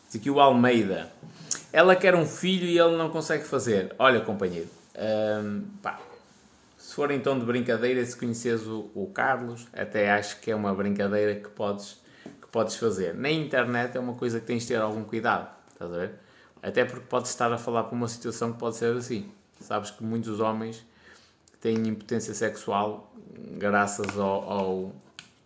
Diz 0.06 0.16
aqui 0.16 0.30
o 0.30 0.40
Almeida. 0.40 1.10
Ela 1.72 1.94
quer 1.94 2.14
um 2.14 2.26
filho 2.26 2.66
e 2.66 2.78
ele 2.78 2.96
não 2.96 3.10
consegue 3.10 3.44
fazer. 3.44 3.94
Olha, 3.98 4.20
companheiro. 4.20 4.68
Hum, 4.96 5.64
se 6.76 6.96
for 6.96 7.16
tom 7.20 7.38
de 7.38 7.44
brincadeira, 7.44 8.04
se 8.04 8.16
conheces 8.16 8.66
o, 8.66 8.90
o, 8.94 9.06
Carlos, 9.06 9.68
até 9.72 10.10
acho 10.10 10.40
que 10.40 10.50
é 10.50 10.56
uma 10.56 10.74
brincadeira 10.74 11.36
que 11.36 11.48
podes, 11.48 11.99
podes 12.50 12.76
fazer. 12.76 13.14
Na 13.14 13.30
internet 13.30 13.96
é 13.96 14.00
uma 14.00 14.14
coisa 14.14 14.40
que 14.40 14.46
tens 14.46 14.62
de 14.62 14.68
ter 14.68 14.80
algum 14.80 15.04
cuidado. 15.04 15.48
Estás 15.72 15.92
a 15.92 15.96
ver? 15.96 16.12
Até 16.62 16.84
porque 16.84 17.06
podes 17.06 17.30
estar 17.30 17.52
a 17.52 17.58
falar 17.58 17.84
por 17.84 17.94
uma 17.94 18.08
situação 18.08 18.52
que 18.52 18.58
pode 18.58 18.76
ser 18.76 18.96
assim. 18.96 19.30
Sabes 19.60 19.90
que 19.90 20.02
muitos 20.02 20.40
homens 20.40 20.84
têm 21.60 21.76
impotência 21.88 22.34
sexual 22.34 23.12
graças 23.58 24.18
ao, 24.18 24.50
ao, 24.50 24.92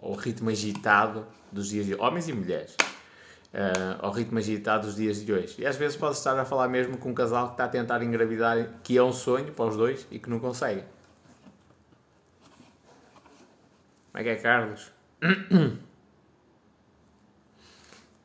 ao 0.01 0.13
ritmo 0.15 0.51
agitado 0.51 1.27
dos 1.53 1.69
dias 1.69 1.87
de 1.87 1.95
homens 1.95 2.29
e 2.29 2.33
mulheres 2.33 2.77
uh, 3.55 3.99
ao 4.01 4.11
ritmo 4.11 4.39
agitado 4.39 4.87
dos 4.87 4.97
dias 4.97 5.25
de 5.25 5.33
hoje. 5.33 5.55
E 5.59 5.67
às 5.67 5.77
vezes 5.77 5.97
pode 5.97 6.17
estar 6.17 6.39
a 6.39 6.45
falar 6.45 6.69
mesmo 6.69 6.99
com 6.99 7.11
um 7.11 7.15
casal 7.15 7.49
que 7.49 7.55
está 7.55 7.65
a 7.65 7.69
tentar 7.69 8.03
engravidar, 8.03 8.69
que 8.83 8.99
é 8.99 9.03
um 9.03 9.13
sonho 9.13 9.53
para 9.53 9.67
os 9.67 9.77
dois 9.77 10.07
e 10.11 10.19
que 10.19 10.29
não 10.29 10.41
consegue. 10.41 10.83
Como 14.13 14.21
é 14.21 14.23
que 14.23 14.29
é, 14.29 14.37
Carlos? 14.37 14.93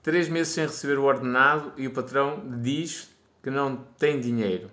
Três 0.02 0.30
meses 0.30 0.54
sem 0.54 0.66
receber 0.66 0.98
o 0.98 1.04
ordenado 1.04 1.74
e 1.78 1.88
o 1.88 1.92
patrão 1.92 2.42
diz 2.62 3.10
que 3.44 3.50
não 3.50 3.76
tem 3.98 4.20
dinheiro. 4.20 4.70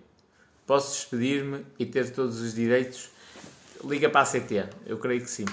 Posso 0.67 0.93
despedir-me 0.93 1.65
e 1.79 1.87
ter 1.87 2.11
todos 2.11 2.41
os 2.41 2.55
direitos? 2.55 3.11
Liga 3.85 4.09
para 4.09 4.21
a 4.21 4.25
CT. 4.25 4.69
Eu 4.87 4.99
creio 4.99 5.21
que 5.21 5.31
sim. 5.31 5.45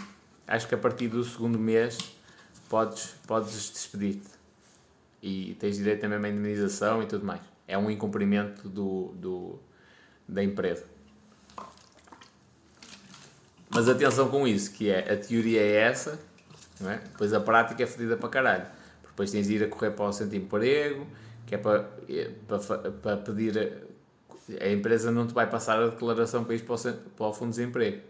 Acho 0.47 0.67
que 0.67 0.75
a 0.75 0.77
partir 0.77 1.07
do 1.07 1.23
segundo 1.23 1.57
mês 1.57 1.97
podes, 2.69 3.15
podes 3.27 3.69
despedir-te 3.71 4.33
e 5.21 5.55
tens 5.59 5.77
direito 5.77 6.01
também 6.01 6.17
a 6.17 6.19
uma 6.19 6.27
indemnização 6.27 7.01
e 7.01 7.05
tudo 7.05 7.25
mais. 7.25 7.41
É 7.67 7.77
um 7.77 7.89
incumprimento 7.89 8.67
do, 8.67 9.13
do, 9.15 9.59
da 10.27 10.43
empresa. 10.43 10.85
Mas 13.69 13.87
atenção 13.87 14.29
com 14.29 14.47
isso, 14.47 14.71
que 14.71 14.89
é, 14.89 15.13
a 15.13 15.17
teoria 15.17 15.61
é 15.61 15.75
essa, 15.77 16.19
não 16.79 16.91
é? 16.91 17.01
a 17.35 17.39
prática 17.39 17.81
é 17.81 17.87
fedida 17.87 18.17
para 18.17 18.29
caralho. 18.29 18.67
Depois 19.14 19.31
tens 19.31 19.48
de 19.48 19.56
ir 19.56 19.64
a 19.64 19.68
correr 19.68 19.91
para 19.91 20.06
o 20.06 20.11
centro 20.11 20.31
de 20.31 20.38
emprego, 20.38 21.06
que 21.45 21.56
é 21.56 21.57
para, 21.57 21.90
é, 22.10 22.31
para, 22.48 22.91
para 22.91 23.18
pedir... 23.18 23.84
A 24.60 24.69
empresa 24.69 25.10
não 25.10 25.26
te 25.26 25.34
vai 25.34 25.49
passar 25.49 25.81
a 25.81 25.88
declaração 25.88 26.44
para 26.44 26.56
ir 26.56 26.64
para 26.64 26.76
o, 26.76 26.94
para 27.15 27.26
o 27.27 27.34
fundo 27.34 27.52
de 27.52 27.57
desemprego. 27.57 28.02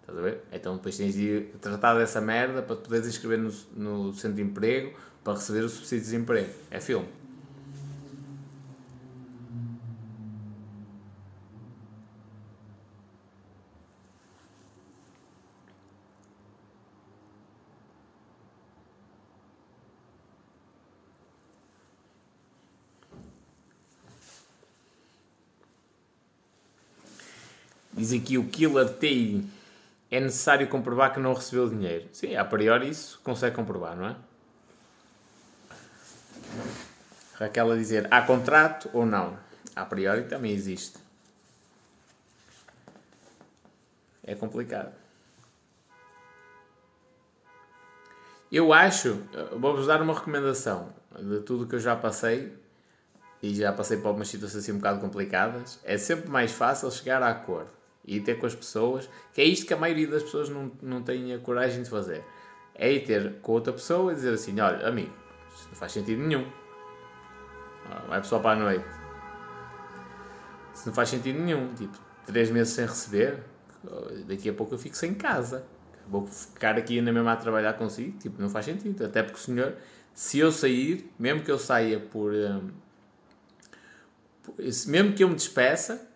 Estás 0.00 0.18
a 0.18 0.22
ver? 0.22 0.42
Então 0.52 0.76
depois 0.76 0.96
tens 0.96 1.14
de 1.14 1.22
ir 1.22 1.54
tratar 1.60 1.94
dessa 1.94 2.20
merda 2.20 2.62
para 2.62 2.76
poderes 2.76 3.08
inscrever 3.08 3.38
no, 3.38 3.50
no 3.74 4.12
centro 4.14 4.36
de 4.36 4.42
emprego 4.42 4.92
para 5.24 5.34
receber 5.34 5.60
o 5.60 5.68
subsídio 5.68 6.04
de 6.04 6.10
desemprego. 6.10 6.50
É 6.70 6.80
filme. 6.80 7.08
Diz 28.02 28.20
aqui 28.20 28.36
o 28.36 28.48
Killer 28.48 28.88
T. 28.94 29.44
É 30.10 30.18
necessário 30.18 30.66
comprovar 30.68 31.14
que 31.14 31.20
não 31.20 31.32
recebeu 31.32 31.68
dinheiro. 31.68 32.08
Sim, 32.12 32.34
a 32.34 32.44
priori 32.44 32.88
isso 32.88 33.20
consegue 33.22 33.54
comprovar, 33.54 33.94
não 33.94 34.08
é? 34.08 34.16
Raquel 37.34 37.70
a 37.70 37.76
dizer, 37.76 38.08
há 38.10 38.20
contrato 38.22 38.90
ou 38.92 39.06
não? 39.06 39.38
A 39.76 39.84
priori 39.84 40.24
também 40.24 40.50
existe. 40.50 40.98
É 44.24 44.34
complicado. 44.34 44.92
Eu 48.50 48.72
acho, 48.72 49.22
vou-vos 49.60 49.86
dar 49.86 50.02
uma 50.02 50.12
recomendação 50.12 50.92
de 51.16 51.38
tudo 51.42 51.68
que 51.68 51.76
eu 51.76 51.80
já 51.80 51.94
passei 51.94 52.52
e 53.40 53.54
já 53.54 53.72
passei 53.72 53.96
por 53.96 54.08
algumas 54.08 54.26
situações 54.26 54.64
assim 54.64 54.72
um 54.72 54.78
bocado 54.78 55.00
complicadas. 55.00 55.78
É 55.84 55.96
sempre 55.96 56.28
mais 56.28 56.50
fácil 56.50 56.90
chegar 56.90 57.22
a 57.22 57.28
acordo 57.28 57.81
e 58.04 58.20
ter 58.20 58.38
com 58.38 58.46
as 58.46 58.54
pessoas, 58.54 59.08
que 59.32 59.40
é 59.40 59.44
isto 59.44 59.66
que 59.66 59.74
a 59.74 59.76
maioria 59.76 60.08
das 60.08 60.22
pessoas 60.22 60.48
não, 60.48 60.72
não 60.82 61.02
tem 61.02 61.32
a 61.32 61.38
coragem 61.38 61.82
de 61.82 61.90
fazer. 61.90 62.24
É 62.74 62.90
ir 62.92 63.04
ter 63.04 63.40
com 63.40 63.52
outra 63.52 63.72
pessoa 63.72 64.12
e 64.12 64.14
dizer 64.14 64.32
assim: 64.32 64.58
olha, 64.60 64.86
amigo, 64.86 65.12
isto 65.54 65.68
não 65.68 65.74
faz 65.74 65.92
sentido 65.92 66.22
nenhum 66.22 66.44
vai 68.08 68.20
pessoal 68.20 68.40
para 68.40 68.52
a 68.52 68.64
noite. 68.64 68.84
Isso 70.74 70.86
não 70.86 70.94
faz 70.94 71.08
sentido 71.08 71.38
nenhum. 71.38 71.74
Tipo, 71.74 71.96
três 72.26 72.50
meses 72.50 72.72
sem 72.72 72.86
receber, 72.86 73.42
daqui 74.26 74.48
a 74.48 74.52
pouco 74.52 74.74
eu 74.74 74.78
fico 74.78 74.96
sem 74.96 75.14
casa. 75.14 75.64
Vou 76.08 76.26
ficar 76.26 76.76
aqui 76.76 76.98
ainda 76.98 77.12
mesmo 77.12 77.28
a 77.28 77.36
trabalhar 77.36 77.74
consigo. 77.74 78.18
Tipo, 78.18 78.40
não 78.40 78.48
faz 78.48 78.64
sentido. 78.64 79.04
Até 79.04 79.22
porque 79.22 79.38
o 79.38 79.40
senhor, 79.40 79.76
se 80.14 80.38
eu 80.38 80.50
sair, 80.50 81.10
mesmo 81.18 81.42
que 81.42 81.50
eu 81.50 81.58
saia 81.58 82.00
por. 82.00 82.32
Um, 82.32 82.70
mesmo 84.86 85.12
que 85.12 85.22
eu 85.22 85.28
me 85.28 85.34
despeça, 85.34 86.08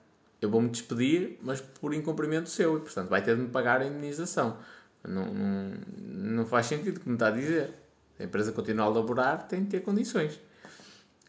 eu 0.47 0.51
vou 0.51 0.61
me 0.61 0.69
despedir, 0.69 1.39
mas 1.43 1.61
por 1.61 1.93
incumprimento 1.93 2.49
seu. 2.49 2.79
E, 2.79 2.81
portanto, 2.81 3.09
vai 3.09 3.23
ter 3.23 3.37
de 3.37 3.43
me 3.43 3.49
pagar 3.49 3.81
a 3.81 3.87
indenização. 3.87 4.59
Não, 5.07 5.27
não, 5.27 5.73
não 5.97 6.47
faz 6.47 6.67
sentido, 6.67 7.01
como 7.01 7.15
está 7.15 7.29
a 7.29 7.31
dizer. 7.31 7.71
A 8.19 8.25
empresa 8.25 8.53
continua 8.53 8.87
a 8.87 8.89
laborar, 8.89 9.47
tem 9.47 9.63
de 9.65 9.71
ter 9.71 9.81
condições. 9.81 10.41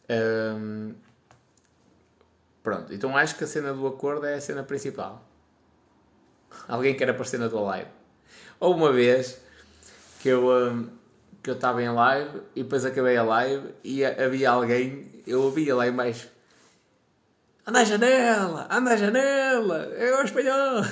Um, 0.09 0.93
pronto, 2.63 2.93
então 2.93 3.15
acho 3.17 3.35
que 3.35 3.43
a 3.43 3.47
cena 3.47 3.73
do 3.73 3.85
acordo 3.85 4.25
é 4.25 4.35
a 4.35 4.41
cena 4.41 4.63
principal. 4.63 5.27
Alguém 6.67 6.95
quer 6.95 7.09
aparecer 7.09 7.39
na 7.39 7.49
tua 7.49 7.61
live? 7.61 7.89
Ou 8.59 8.73
uma 8.73 8.91
vez 8.91 9.41
que 10.21 10.29
eu 10.29 10.89
que 11.43 11.49
eu 11.49 11.55
estava 11.55 11.81
em 11.81 11.89
live 11.89 12.41
e 12.55 12.63
depois 12.63 12.83
acabei 12.83 13.15
a 13.15 13.23
live 13.23 13.69
e 13.81 14.03
havia 14.03 14.49
alguém, 14.49 15.23
eu 15.25 15.43
ouvia 15.43 15.73
lá 15.75 15.87
embaixo 15.87 16.27
Anda 17.67 17.81
à 17.81 17.83
janela! 17.83 18.67
Anda 18.71 18.91
à 18.91 18.95
janela! 18.95 19.77
É 19.97 20.15
o 20.15 20.23
espanhol! 20.23 20.83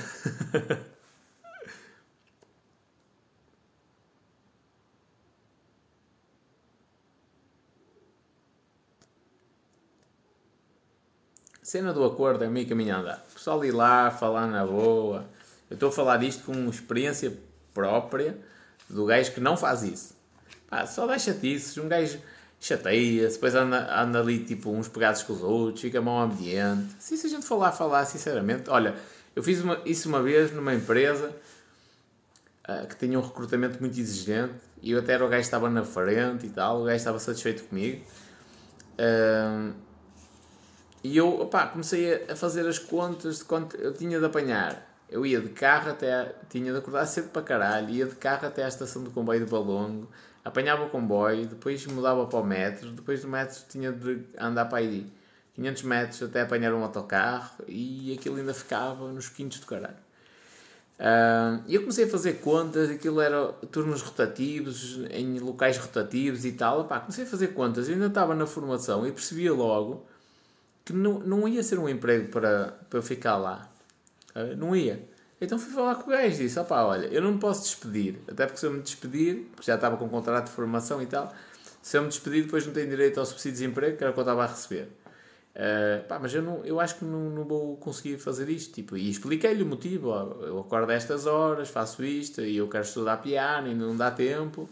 cena 11.75 11.93
do 11.93 12.03
acordo 12.03 12.43
é 12.43 12.47
meio 12.47 12.67
caminho 12.67 12.93
a 12.93 12.99
andar. 12.99 13.25
O 13.29 13.33
pessoal 13.33 13.63
ir 13.63 13.71
lá, 13.71 14.11
falar 14.11 14.47
na 14.47 14.65
boa. 14.65 15.25
Eu 15.69 15.75
estou 15.75 15.89
a 15.89 15.91
falar 15.93 16.21
isto 16.23 16.43
com 16.43 16.69
experiência 16.69 17.37
própria 17.73 18.37
do 18.89 19.05
gajo 19.05 19.31
que 19.31 19.39
não 19.39 19.55
faz 19.57 19.81
isso. 19.83 20.15
Pá, 20.69 20.85
só 20.85 21.07
dá 21.07 21.17
chatices. 21.17 21.77
Um 21.77 21.87
gajo 21.87 22.19
chateia-se, 22.65 23.35
depois 23.35 23.53
anda, 23.53 24.01
anda 24.01 24.19
ali 24.19 24.39
tipo 24.39 24.71
uns 24.71 24.87
pegados 24.87 25.21
com 25.21 25.33
os 25.33 25.43
outros, 25.43 25.81
fica 25.81 26.01
mau 26.01 26.19
ambiente. 26.19 26.95
Se, 26.97 27.15
se 27.15 27.27
a 27.27 27.29
gente 27.29 27.45
falar, 27.45 27.71
falar 27.71 28.05
sinceramente. 28.05 28.71
Olha, 28.71 28.95
eu 29.35 29.43
fiz 29.43 29.61
uma, 29.61 29.79
isso 29.85 30.09
uma 30.09 30.23
vez 30.23 30.51
numa 30.51 30.73
empresa 30.73 31.31
uh, 32.67 32.87
que 32.87 32.95
tinha 32.95 33.19
um 33.19 33.21
recrutamento 33.21 33.79
muito 33.79 33.99
exigente 33.99 34.55
e 34.81 34.91
eu 34.91 34.99
até 34.99 35.13
era 35.13 35.23
o 35.23 35.29
gajo 35.29 35.41
que 35.41 35.45
estava 35.45 35.69
na 35.69 35.83
frente 35.83 36.47
e 36.47 36.49
tal, 36.49 36.81
o 36.81 36.85
gajo 36.85 36.95
estava 36.95 37.19
satisfeito 37.19 37.65
comigo. 37.65 38.03
Uh, 38.97 39.71
e 41.03 41.15
eu, 41.15 41.47
comecei 41.71 42.25
a 42.27 42.35
fazer 42.35 42.67
as 42.67 42.79
contas 42.79 43.37
de 43.37 43.43
quanto 43.43 43.75
eu 43.75 43.93
tinha 43.93 44.17
de 44.17 44.25
apanhar. 44.25 44.91
Eu 45.07 45.23
ia 45.23 45.39
de 45.39 45.49
carro 45.49 45.91
até. 45.91 46.33
Tinha 46.49 46.71
de 46.71 46.79
acordar 46.79 47.05
cedo 47.05 47.29
para 47.29 47.43
caralho, 47.43 47.91
ia 47.91 48.07
de 48.07 48.15
carro 48.15 48.47
até 48.47 48.63
à 48.63 48.67
estação 48.67 49.03
do 49.03 49.11
comboio 49.11 49.45
de 49.45 49.51
Balongo, 49.51 50.09
apanhava 50.45 50.85
o 50.85 50.89
comboio, 50.89 51.47
depois 51.47 51.85
mudava 51.87 52.27
para 52.27 52.39
o 52.39 52.43
metro, 52.45 52.91
depois 52.91 53.23
do 53.23 53.27
metro 53.27 53.59
tinha 53.67 53.91
de 53.91 54.21
andar 54.39 54.65
para 54.65 54.77
aí 54.77 55.11
500 55.55 55.83
metros 55.83 56.23
até 56.23 56.41
apanhar 56.41 56.71
um 56.73 56.83
autocarro 56.83 57.63
e 57.67 58.15
aquilo 58.17 58.37
ainda 58.37 58.53
ficava 58.53 59.11
nos 59.11 59.27
quintos 59.27 59.59
do 59.59 59.65
caralho. 59.65 60.05
Uh, 60.97 61.61
e 61.67 61.75
eu 61.75 61.81
comecei 61.81 62.05
a 62.05 62.07
fazer 62.07 62.35
contas, 62.35 62.89
aquilo 62.89 63.19
era 63.19 63.47
turnos 63.71 64.01
rotativos, 64.01 64.99
em 65.09 65.39
locais 65.39 65.77
rotativos 65.77 66.45
e 66.45 66.51
tal. 66.51 66.81
Epá, 66.81 66.99
comecei 66.99 67.25
a 67.25 67.27
fazer 67.27 67.47
contas, 67.47 67.89
eu 67.89 67.95
ainda 67.95 68.07
estava 68.07 68.35
na 68.35 68.45
formação 68.45 69.05
e 69.05 69.11
percebia 69.11 69.51
logo 69.51 70.05
que 70.85 70.93
não, 70.93 71.19
não 71.19 71.47
ia 71.47 71.63
ser 71.63 71.79
um 71.79 71.89
emprego 71.89 72.29
para, 72.29 72.77
para 72.89 73.01
ficar 73.01 73.35
lá. 73.37 73.67
Uh, 74.35 74.55
não 74.55 74.75
ia. 74.75 75.03
Então 75.45 75.59
fui 75.59 75.73
falar 75.73 75.95
com 75.95 76.09
o 76.09 76.13
gajo 76.13 76.35
e 76.35 76.45
disse: 76.45 76.59
opá, 76.59 76.83
olha, 76.83 77.05
eu 77.07 77.21
não 77.21 77.33
me 77.33 77.39
posso 77.39 77.63
despedir, 77.63 78.19
até 78.27 78.45
porque 78.45 78.59
se 78.59 78.65
eu 78.65 78.71
me 78.71 78.81
despedir, 78.81 79.47
porque 79.55 79.67
já 79.67 79.75
estava 79.75 79.95
com 79.97 80.05
um 80.05 80.09
contrato 80.09 80.45
de 80.45 80.51
formação 80.51 81.01
e 81.01 81.05
tal, 81.05 81.33
se 81.81 81.97
eu 81.97 82.01
me 82.01 82.09
despedir, 82.09 82.43
depois 82.45 82.65
não 82.65 82.73
tenho 82.73 82.89
direito 82.89 83.19
ao 83.19 83.25
subsídio 83.25 83.51
de 83.51 83.59
desemprego, 83.59 83.97
que 83.97 84.03
era 84.03 84.11
o 84.11 84.13
que 84.13 84.19
eu 84.19 84.23
estava 84.23 84.43
a 84.43 84.47
receber. 84.47 84.89
Uh, 85.55 86.05
pá, 86.07 86.19
mas 86.19 86.33
eu, 86.33 86.41
não, 86.41 86.65
eu 86.65 86.81
acho 86.81 86.95
que 86.97 87.05
não, 87.05 87.29
não 87.29 87.45
vou 87.45 87.77
conseguir 87.77 88.17
fazer 88.17 88.49
isto. 88.49 88.73
Tipo, 88.73 88.97
e 88.97 89.09
expliquei-lhe 89.09 89.63
o 89.63 89.65
motivo. 89.65 90.09
Ó, 90.09 90.43
eu 90.43 90.59
acordo 90.59 90.91
a 90.91 90.93
estas 90.93 91.25
horas, 91.25 91.69
faço 91.69 92.03
isto, 92.03 92.41
e 92.41 92.57
eu 92.57 92.67
quero 92.67 92.83
estudar 92.83 93.17
piano 93.17 93.69
e 93.69 93.73
não 93.73 93.95
dá 93.95 94.11
tempo. 94.11 94.69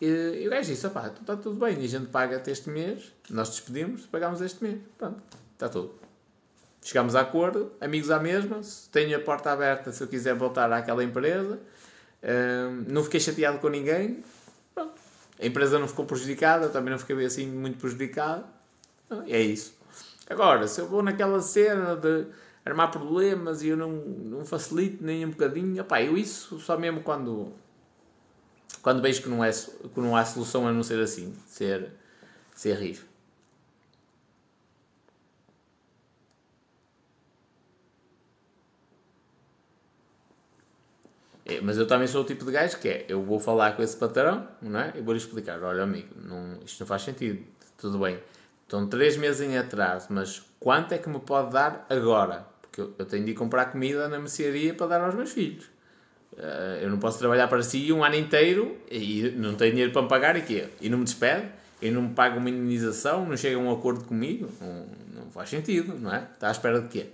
E, 0.00 0.06
e 0.42 0.46
o 0.46 0.50
gajo 0.50 0.68
disse: 0.70 0.88
pá, 0.90 1.08
então 1.08 1.22
está 1.22 1.36
tudo 1.36 1.56
bem, 1.58 1.80
e 1.80 1.84
a 1.84 1.88
gente 1.88 2.06
paga-te 2.06 2.50
este 2.50 2.70
mês, 2.70 3.12
nós 3.30 3.48
despedimos, 3.48 4.06
pagamos 4.06 4.40
este 4.40 4.62
mês. 4.62 4.78
Pronto, 4.98 5.22
está 5.54 5.68
tudo. 5.68 5.94
Chegámos 6.82 7.14
a 7.14 7.20
acordo, 7.20 7.70
amigos 7.80 8.10
à 8.10 8.18
mesma, 8.18 8.60
tenho 8.90 9.16
a 9.16 9.20
porta 9.20 9.52
aberta 9.52 9.92
se 9.92 10.02
eu 10.02 10.08
quiser 10.08 10.34
voltar 10.34 10.70
àquela 10.72 11.04
empresa. 11.04 11.60
Uh, 12.22 12.84
não 12.88 13.04
fiquei 13.04 13.20
chateado 13.20 13.58
com 13.58 13.68
ninguém. 13.68 14.24
A 14.76 15.46
empresa 15.46 15.78
não 15.78 15.86
ficou 15.86 16.04
prejudicada, 16.04 16.68
também 16.68 16.90
não 16.90 16.98
fiquei 16.98 17.24
assim 17.24 17.46
muito 17.46 17.78
prejudicado. 17.78 18.44
É 19.28 19.40
isso. 19.40 19.74
Agora, 20.28 20.66
se 20.66 20.80
eu 20.80 20.88
vou 20.88 21.02
naquela 21.02 21.40
cena 21.40 21.94
de 21.94 22.26
armar 22.64 22.90
problemas 22.90 23.62
e 23.62 23.68
eu 23.68 23.76
não, 23.76 23.90
não 23.90 24.44
facilito 24.44 25.04
nem 25.04 25.24
um 25.24 25.30
bocadinho, 25.30 25.82
opá, 25.82 26.02
eu 26.02 26.16
isso 26.16 26.58
só 26.58 26.76
mesmo 26.76 27.00
quando, 27.02 27.52
quando 28.82 29.00
vejo 29.00 29.22
que 29.22 29.28
não, 29.28 29.44
é, 29.44 29.52
que 29.52 30.00
não 30.00 30.16
há 30.16 30.24
solução 30.24 30.66
a 30.66 30.72
não 30.72 30.82
ser 30.82 31.00
assim, 31.00 31.32
ser, 31.46 31.92
ser 32.54 32.74
rijo. 32.74 33.11
Mas 41.60 41.78
eu 41.78 41.86
também 41.86 42.06
sou 42.06 42.22
o 42.22 42.24
tipo 42.24 42.44
de 42.44 42.52
gajo 42.52 42.78
que 42.78 42.88
é, 42.88 43.04
eu 43.08 43.22
vou 43.22 43.38
falar 43.38 43.76
com 43.76 43.82
esse 43.82 43.96
patrão, 43.96 44.46
não 44.60 44.80
é? 44.80 44.92
E 44.96 45.00
vou-lhe 45.00 45.18
explicar, 45.18 45.62
olha 45.62 45.82
amigo, 45.82 46.08
não, 46.24 46.58
isto 46.64 46.80
não 46.80 46.86
faz 46.86 47.02
sentido, 47.02 47.44
tudo 47.78 47.98
bem 47.98 48.18
Estão 48.72 48.86
três 48.86 49.18
meses 49.18 49.42
em 49.42 49.58
atraso, 49.58 50.06
mas 50.08 50.40
quanto 50.58 50.92
é 50.92 50.98
que 50.98 51.06
me 51.06 51.20
pode 51.20 51.52
dar 51.52 51.84
agora? 51.90 52.46
Porque 52.62 52.80
eu, 52.80 52.94
eu 52.98 53.04
tenho 53.04 53.22
de 53.22 53.32
ir 53.32 53.34
comprar 53.34 53.66
comida 53.66 54.08
na 54.08 54.18
mercearia 54.18 54.72
para 54.72 54.86
dar 54.86 55.02
aos 55.02 55.14
meus 55.14 55.30
filhos. 55.30 55.66
Uh, 56.32 56.80
eu 56.80 56.88
não 56.88 56.98
posso 56.98 57.18
trabalhar 57.18 57.48
para 57.48 57.62
si 57.62 57.92
um 57.92 58.02
ano 58.02 58.14
inteiro 58.14 58.78
e 58.90 59.30
não 59.36 59.56
tenho 59.56 59.72
dinheiro 59.72 59.92
para 59.92 60.00
me 60.00 60.08
pagar 60.08 60.38
e 60.38 60.40
quê? 60.40 60.68
E 60.80 60.88
não 60.88 60.96
me 60.96 61.04
despede? 61.04 61.48
E 61.82 61.90
não 61.90 62.00
me 62.00 62.14
paga 62.14 62.38
uma 62.38 62.48
indenização? 62.48 63.26
Não 63.26 63.36
chega 63.36 63.56
a 63.56 63.58
um 63.58 63.70
acordo 63.70 64.04
comigo? 64.04 64.48
Não, 64.58 64.86
não 65.16 65.30
faz 65.30 65.50
sentido, 65.50 65.94
não 66.00 66.10
é? 66.10 66.26
Está 66.32 66.48
à 66.48 66.50
espera 66.50 66.80
de 66.80 66.88
quê? 66.88 67.08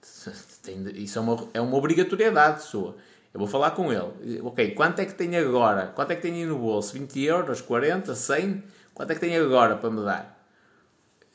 Isso 0.94 1.18
é 1.18 1.22
uma, 1.22 1.48
é 1.54 1.60
uma 1.60 1.76
obrigatoriedade 1.76 2.62
sua. 2.62 2.96
Eu 3.32 3.38
vou 3.38 3.48
falar 3.48 3.70
com 3.72 3.92
ele. 3.92 4.40
Ok, 4.42 4.72
quanto 4.72 5.00
é 5.00 5.06
que 5.06 5.14
tem 5.14 5.36
agora? 5.36 5.86
Quanto 5.94 6.10
é 6.10 6.16
que 6.16 6.22
tem 6.22 6.34
aí 6.34 6.46
no 6.46 6.58
bolso? 6.58 6.94
20 6.94 7.22
euros? 7.24 7.60
40? 7.60 8.14
100? 8.14 8.64
Quanto 8.92 9.10
é 9.10 9.14
que 9.14 9.20
tem 9.20 9.36
agora 9.36 9.76
para 9.76 9.90
me 9.90 10.04
dar? 10.04 10.40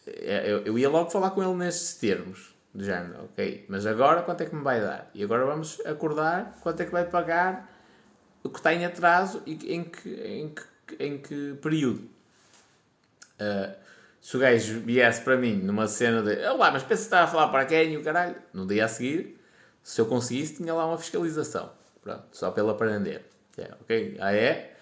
É, 0.06 0.52
eu, 0.52 0.60
eu 0.66 0.78
ia 0.78 0.90
logo 0.90 1.10
falar 1.10 1.32
com 1.32 1.42
ele 1.42 1.54
nestes 1.54 1.96
termos, 1.96 2.54
do 2.74 2.84
género, 2.84 3.26
ok, 3.26 3.66
mas 3.68 3.86
agora 3.88 4.22
quanto 4.22 4.42
é 4.42 4.46
que 4.46 4.56
me 4.56 4.62
vai 4.62 4.80
dar? 4.80 5.10
E 5.16 5.24
agora 5.24 5.46
vamos 5.46 5.82
acordar 5.86 6.58
quanto 6.62 6.82
é 6.82 6.86
que 6.86 6.92
vai 6.92 7.06
pagar 7.06 7.72
o 8.44 8.50
que 8.50 8.60
está 8.60 8.74
em 8.74 8.86
atraso 8.86 9.42
e 9.46 9.74
em 9.74 9.84
que, 9.84 10.10
em 10.10 10.50
que, 10.50 11.04
em 11.04 11.18
que 11.18 11.56
período. 11.56 12.08
Uh, 13.40 13.76
se 14.22 14.38
o 14.38 14.40
gajo 14.40 14.80
viesse 14.82 15.22
para 15.22 15.38
mim 15.38 15.56
numa 15.56 15.88
cena 15.88 16.22
de 16.22 16.36
lá, 16.36 16.72
mas 16.72 16.84
pensa 16.84 17.02
que 17.02 17.08
estava 17.08 17.24
a 17.24 17.28
falar 17.28 17.48
para 17.50 17.66
quem 17.66 17.94
e 17.94 17.98
o 17.98 18.04
caralho, 18.04 18.36
no 18.54 18.68
dia 18.68 18.86
a 18.86 18.88
seguir, 18.88 19.40
se 19.82 20.00
eu 20.00 20.06
conseguisse, 20.06 20.56
tinha 20.58 20.74
lá 20.74 20.86
uma 20.86 20.98
fiscalização. 20.98 21.72
Pronto, 22.06 22.24
só 22.32 22.52
pelo 22.52 22.70
aprender. 22.70 23.26
É, 23.58 23.74
ok? 23.82 24.18
Ah, 24.22 24.34
é? 24.34 24.78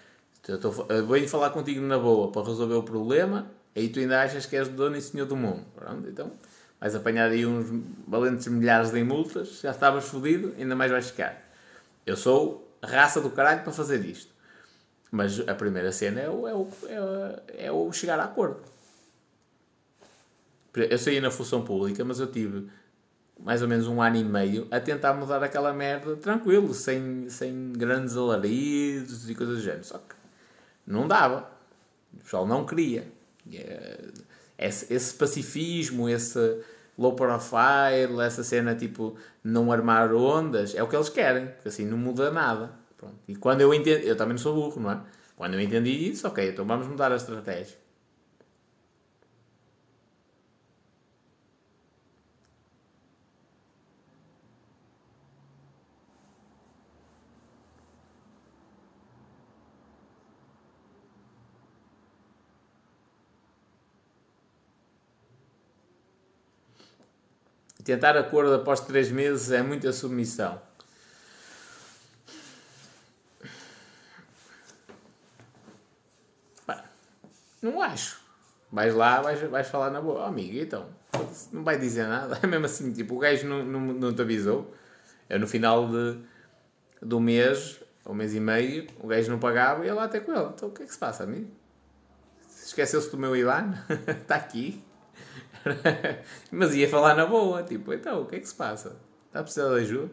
Eu, 0.46 0.54
estou, 0.54 0.86
eu 0.88 1.04
vou 1.04 1.26
falar 1.26 1.50
contigo 1.50 1.80
na 1.80 1.98
boa 1.98 2.30
para 2.30 2.46
resolver 2.46 2.74
o 2.74 2.84
problema 2.84 3.50
Aí 3.76 3.88
tu 3.88 3.98
ainda 3.98 4.22
achas 4.22 4.46
que 4.46 4.56
és 4.56 4.68
dono 4.68 4.96
e 4.96 5.02
senhor 5.02 5.26
do 5.26 5.36
mundo. 5.36 5.64
Pronto, 5.74 6.08
então 6.08 6.32
vais 6.80 6.94
apanhar 6.94 7.30
aí 7.30 7.44
uns 7.44 7.66
valentes 8.06 8.46
milhares 8.46 8.90
de 8.90 9.02
multas, 9.02 9.60
já 9.60 9.70
estavas 9.70 10.04
fodido, 10.04 10.54
ainda 10.58 10.76
mais 10.76 10.92
vais 10.92 11.06
ficar. 11.10 11.42
Eu 12.06 12.16
sou 12.16 12.70
raça 12.82 13.20
do 13.20 13.30
caralho 13.30 13.62
para 13.62 13.72
fazer 13.72 14.04
isto. 14.04 14.32
Mas 15.10 15.40
a 15.48 15.54
primeira 15.54 15.90
cena 15.92 16.20
é 16.20 16.30
o, 16.30 16.46
é 16.46 16.54
o, 16.54 16.68
é 16.88 17.66
é 17.66 17.72
o 17.72 17.92
chegar 17.92 18.18
a 18.20 18.24
acordo. 18.24 18.60
Eu 20.74 20.98
saí 20.98 21.20
na 21.20 21.30
função 21.30 21.64
pública, 21.64 22.04
mas 22.04 22.18
eu 22.18 22.26
tive 22.26 22.68
mais 23.38 23.62
ou 23.62 23.68
menos 23.68 23.86
um 23.86 24.00
ano 24.00 24.16
e 24.16 24.24
meio 24.24 24.66
a 24.70 24.80
tentar 24.80 25.14
mudar 25.14 25.42
aquela 25.42 25.72
merda 25.72 26.16
tranquilo, 26.16 26.72
sem, 26.72 27.28
sem 27.28 27.72
grandes 27.72 28.16
alaridos 28.16 29.28
e 29.28 29.34
coisas 29.34 29.56
do 29.56 29.62
género. 29.62 29.84
Só 29.84 29.98
que 29.98 30.14
não 30.86 31.06
dava. 31.08 31.50
O 32.12 32.18
pessoal 32.18 32.46
não 32.46 32.64
queria. 32.64 33.06
É, 33.52 34.04
esse, 34.58 34.92
esse 34.92 35.14
pacifismo, 35.14 36.08
esse 36.08 36.62
low 36.96 37.14
profile, 37.14 38.20
essa 38.24 38.44
cena 38.44 38.74
tipo 38.74 39.16
não 39.42 39.72
armar 39.72 40.14
ondas, 40.14 40.74
é 40.74 40.82
o 40.82 40.88
que 40.88 40.96
eles 40.96 41.08
querem, 41.08 41.48
porque 41.48 41.68
assim 41.68 41.84
não 41.84 41.98
muda 41.98 42.30
nada. 42.30 42.72
Pronto. 42.96 43.16
E 43.26 43.34
quando 43.34 43.60
eu 43.60 43.74
entendi, 43.74 44.06
eu 44.06 44.16
também 44.16 44.34
não 44.34 44.38
sou 44.38 44.54
burro, 44.54 44.80
não 44.80 44.90
é? 44.92 45.00
Quando 45.36 45.54
eu 45.54 45.60
entendi 45.60 45.90
isso, 45.90 46.26
ok, 46.28 46.50
então 46.50 46.64
vamos 46.64 46.86
mudar 46.86 47.10
a 47.10 47.16
estratégia. 47.16 47.76
Tentar 67.84 68.16
acordo 68.16 68.54
após 68.54 68.80
três 68.80 69.10
meses 69.10 69.52
é 69.52 69.62
muita 69.62 69.92
submissão. 69.92 70.60
não 77.64 77.80
acho. 77.80 78.20
Vais 78.70 78.94
lá, 78.94 79.22
vais, 79.22 79.40
vais 79.40 79.66
falar 79.68 79.90
na 79.90 80.00
boa. 80.00 80.20
Oh, 80.22 80.26
amigo, 80.26 80.58
então, 80.58 80.86
não 81.52 81.64
vai 81.64 81.78
dizer 81.78 82.06
nada. 82.06 82.38
É 82.42 82.46
mesmo 82.46 82.66
assim, 82.66 82.92
tipo, 82.92 83.16
o 83.16 83.18
gajo 83.18 83.46
não, 83.46 83.64
não, 83.64 83.80
não 83.80 84.14
te 84.14 84.20
avisou. 84.20 84.72
Eu 85.28 85.40
no 85.40 85.46
final 85.48 85.88
de, 85.88 86.18
do 87.00 87.18
mês, 87.18 87.80
ou 88.04 88.14
mês 88.14 88.34
e 88.34 88.40
meio, 88.40 88.86
o 89.00 89.06
gajo 89.06 89.30
não 89.30 89.38
pagava 89.38 89.84
e 89.84 89.86
ia 89.86 89.94
lá 89.94 90.04
até 90.04 90.20
com 90.20 90.32
ele. 90.32 90.50
Então 90.54 90.68
o 90.68 90.72
que 90.72 90.82
é 90.82 90.86
que 90.86 90.92
se 90.92 90.98
passa, 90.98 91.22
amigo? 91.22 91.50
Esqueceu-se 92.64 93.10
do 93.10 93.16
meu 93.16 93.34
Ivan? 93.34 93.72
Está 94.08 94.36
aqui. 94.36 94.83
Mas 96.50 96.74
ia 96.74 96.88
falar 96.88 97.14
na 97.14 97.26
boa, 97.26 97.62
tipo, 97.62 97.92
então, 97.92 98.22
o 98.22 98.26
que 98.26 98.36
é 98.36 98.40
que 98.40 98.48
se 98.48 98.54
passa? 98.54 98.96
Está 99.26 99.40
a 99.40 99.42
precisar 99.42 99.68
de 99.70 99.80
ajuda? 99.80 100.10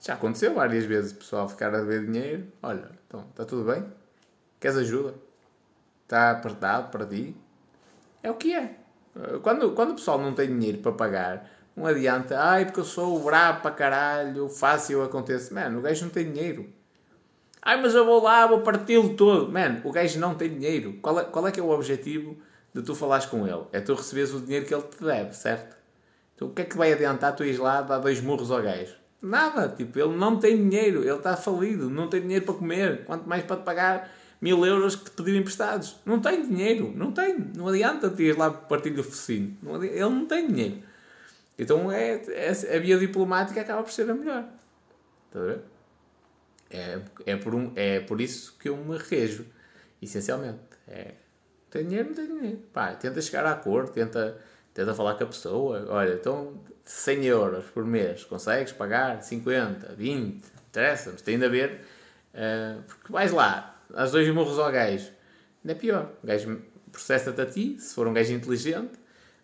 Já 0.00 0.14
aconteceu 0.14 0.54
várias 0.54 0.84
vezes 0.84 1.12
o 1.12 1.16
pessoal 1.16 1.48
ficar 1.48 1.74
a 1.74 1.80
dever 1.80 2.06
dinheiro. 2.06 2.46
Olha, 2.62 2.90
então, 3.06 3.26
está 3.30 3.44
tudo 3.44 3.64
bem? 3.64 3.84
Queres 4.60 4.76
ajuda? 4.76 5.14
Está 6.04 6.30
apertado 6.30 6.90
para 6.90 7.06
ti? 7.06 7.36
É 8.22 8.30
o 8.30 8.34
que 8.34 8.54
é. 8.54 8.76
Quando, 9.42 9.72
quando 9.72 9.90
o 9.90 9.94
pessoal 9.94 10.20
não 10.20 10.32
tem 10.32 10.46
dinheiro 10.46 10.78
para 10.78 10.92
pagar, 10.92 11.50
não 11.74 11.86
adianta, 11.86 12.38
ai, 12.40 12.64
porque 12.64 12.80
eu 12.80 12.84
sou 12.84 13.18
brabo 13.22 13.62
para 13.62 13.70
caralho, 13.72 14.48
fácil 14.48 15.02
acontece. 15.02 15.52
Mano, 15.52 15.78
o 15.78 15.82
gajo 15.82 16.04
não 16.04 16.10
tem 16.10 16.32
dinheiro. 16.32 16.68
Ai, 17.60 17.80
mas 17.80 17.94
eu 17.94 18.04
vou 18.04 18.22
lá, 18.22 18.46
vou 18.46 18.60
parti-lo 18.62 19.14
todo. 19.16 19.50
Mano, 19.50 19.80
o 19.84 19.90
gajo 19.90 20.18
não 20.20 20.34
tem 20.34 20.48
dinheiro. 20.48 20.94
Qual 21.02 21.18
é, 21.18 21.24
qual 21.24 21.46
é 21.48 21.52
que 21.52 21.58
é 21.58 21.62
o 21.62 21.70
objetivo 21.70 22.36
de 22.74 22.82
tu 22.82 22.94
falares 22.94 23.26
com 23.26 23.46
ele. 23.46 23.64
É 23.72 23.80
tu 23.80 23.94
receberes 23.94 24.32
o 24.32 24.40
dinheiro 24.40 24.66
que 24.66 24.74
ele 24.74 24.82
te 24.82 25.02
deve, 25.02 25.34
certo? 25.34 25.76
Então 26.34 26.48
o 26.48 26.52
que 26.52 26.62
é 26.62 26.64
que 26.64 26.76
vai 26.76 26.92
adiantar 26.92 27.34
tu 27.34 27.44
ires 27.44 27.58
lá 27.58 27.82
dar 27.82 27.98
dois 27.98 28.20
murros 28.20 28.50
ao 28.50 28.62
gajo? 28.62 28.94
Nada, 29.20 29.68
tipo, 29.68 29.98
ele 29.98 30.16
não 30.16 30.38
tem 30.38 30.56
dinheiro, 30.56 31.02
ele 31.02 31.10
está 31.10 31.36
falido, 31.36 31.90
não 31.90 32.08
tem 32.08 32.20
dinheiro 32.20 32.44
para 32.44 32.54
comer, 32.54 33.04
quanto 33.04 33.28
mais 33.28 33.42
para 33.42 33.56
te 33.56 33.64
pagar 33.64 34.08
mil 34.40 34.64
euros 34.64 34.94
que 34.94 35.06
te 35.06 35.10
pedir 35.10 35.36
emprestados. 35.36 35.96
Não 36.06 36.20
tem 36.20 36.46
dinheiro, 36.46 36.92
não 36.94 37.10
tem, 37.10 37.36
não 37.56 37.66
adianta 37.66 38.08
te 38.10 38.22
ir 38.22 38.38
lá 38.38 38.50
partir-lhe 38.50 39.00
o 39.00 39.04
focinho, 39.04 39.56
ele 39.82 40.00
não 40.00 40.26
tem 40.26 40.46
dinheiro. 40.46 40.82
Então 41.58 41.90
é, 41.90 42.22
é, 42.28 42.76
a 42.76 42.78
via 42.78 42.96
diplomática 42.96 43.60
acaba 43.60 43.82
por 43.82 43.90
ser 43.90 44.08
a 44.08 44.14
melhor. 44.14 44.44
Está 45.26 45.40
a 45.40 45.42
ver? 45.42 45.60
É, 46.70 47.00
é, 47.26 47.36
por 47.36 47.54
um, 47.54 47.72
é 47.74 48.00
por 48.00 48.20
isso 48.20 48.56
que 48.60 48.68
eu 48.68 48.76
me 48.76 48.96
rejo, 48.96 49.44
essencialmente. 50.00 50.60
É, 50.86 51.14
tem 51.70 51.86
dinheiro, 51.86 52.08
não 52.08 52.14
tem 52.14 52.26
dinheiro. 52.26 52.58
Pá, 52.72 52.94
tenta 52.94 53.20
chegar 53.20 53.44
a 53.46 53.52
acordo, 53.52 53.90
tenta, 53.90 54.38
tenta 54.72 54.94
falar 54.94 55.14
com 55.14 55.24
a 55.24 55.26
pessoa. 55.26 55.86
Olha, 55.88 56.14
então 56.14 56.60
100 56.84 57.24
euros 57.26 57.64
por 57.66 57.84
mês, 57.84 58.24
consegues 58.24 58.72
pagar 58.72 59.22
50, 59.22 59.94
20, 59.94 60.42
interessa, 60.68 61.10
mas 61.12 61.22
tem 61.22 61.38
de 61.38 61.44
haver. 61.44 61.80
Uh, 62.34 62.82
porque 62.82 63.12
vais 63.12 63.32
lá, 63.32 63.78
às 63.94 64.12
dois 64.12 64.28
morros 64.32 64.58
ao 64.58 64.70
gajo. 64.72 65.10
Ainda 65.62 65.72
é 65.72 65.74
pior. 65.74 66.12
O 66.22 66.26
gajo 66.26 66.62
processa-te 66.90 67.40
a 67.40 67.46
ti, 67.46 67.76
se 67.78 67.94
for 67.94 68.06
um 68.06 68.14
gajo 68.14 68.32
inteligente, 68.32 68.92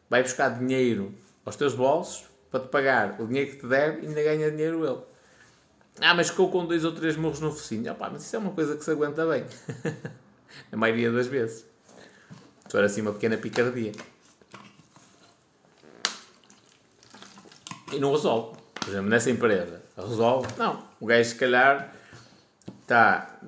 vai 0.09 0.23
buscar 0.23 0.59
dinheiro 0.59 1.15
aos 1.45 1.57
teus 1.57 1.75
bolsos 1.75 2.27
para 2.51 2.61
te 2.61 2.69
pagar 2.69 3.21
o 3.21 3.27
dinheiro 3.27 3.51
que 3.51 3.57
te 3.59 3.67
deve 3.67 4.03
e 4.03 4.09
ainda 4.09 4.23
ganha 4.23 4.51
dinheiro 4.51 4.87
ele. 4.87 5.03
Ah, 6.01 6.15
mas 6.15 6.31
ficou 6.31 6.51
com 6.51 6.67
dois 6.67 6.85
ou 6.85 6.93
três 6.93 7.17
morros 7.17 7.41
no 7.41 7.53
focinho. 7.53 7.91
Opa, 7.93 8.11
mas 8.11 8.25
isso 8.25 8.35
é 8.35 8.39
uma 8.39 8.53
coisa 8.53 8.77
que 8.77 8.85
se 8.85 8.91
aguenta 8.91 9.27
bem. 9.27 9.45
a 10.73 10.77
maioria 10.77 11.11
das 11.13 11.27
vezes. 11.27 11.74
Se 12.67 12.73
for 12.73 12.85
assim 12.85 13.03
uma 13.03 13.13
pequena 13.13 13.37
picardia. 13.37 13.93
E 17.93 17.99
não 17.99 18.13
resolve. 18.13 18.57
Por 18.75 18.89
exemplo, 18.89 19.09
nessa 19.09 19.31
empresa. 19.31 19.83
Resolve? 19.97 20.49
Não. 20.59 20.83
O 21.01 21.07
gajo, 21.07 21.29
se 21.31 21.37
calhar, 21.37 21.95
está. 22.83 23.39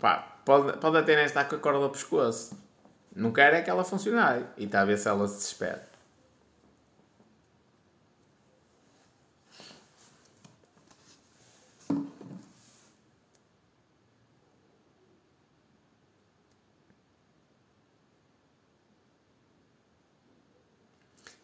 Pá, 0.00 0.38
pode, 0.44 0.78
pode 0.78 0.96
até 0.96 1.16
nem 1.16 1.24
estar 1.24 1.44
com 1.44 1.56
a 1.56 1.58
corda 1.58 1.84
ao 1.84 1.90
pescoço. 1.90 2.56
Não 3.14 3.32
quer 3.32 3.52
é 3.54 3.62
que 3.62 3.70
ela 3.70 3.84
funcione. 3.84 4.44
E 4.56 4.64
está 4.64 4.80
a 4.80 4.84
ver 4.84 4.98
se 4.98 5.08
ela 5.08 5.26
se 5.28 5.36
desespera. 5.36 5.91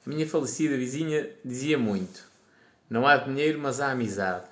Minha 0.09 0.27
falecida 0.27 0.75
vizinha 0.75 1.31
dizia 1.45 1.77
muito: 1.79 2.27
Não 2.89 3.07
há 3.07 3.19
dinheiro, 3.19 3.59
mas 3.59 3.79
há 3.79 3.91
amizade. 3.91 4.47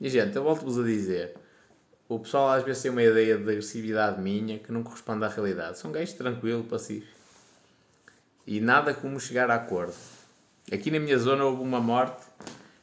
E 0.00 0.10
gente, 0.10 0.34
eu 0.34 0.42
volto-vos 0.42 0.76
a 0.76 0.82
dizer: 0.82 1.36
o 2.08 2.18
pessoal 2.18 2.48
às 2.48 2.64
vezes 2.64 2.82
tem 2.82 2.90
uma 2.90 3.02
ideia 3.02 3.36
de 3.36 3.42
agressividade 3.42 4.20
minha 4.20 4.58
que 4.58 4.72
não 4.72 4.82
corresponde 4.82 5.24
à 5.24 5.28
realidade. 5.28 5.78
São 5.78 5.92
gajos 5.92 6.14
tranquilo, 6.14 6.64
pacífico. 6.64 7.16
E 8.44 8.60
nada 8.60 8.92
como 8.92 9.20
chegar 9.20 9.52
a 9.52 9.54
acordo. 9.54 9.94
Aqui 10.72 10.90
na 10.90 10.98
minha 10.98 11.16
zona 11.16 11.44
houve 11.44 11.62
uma 11.62 11.80
morte 11.80 12.26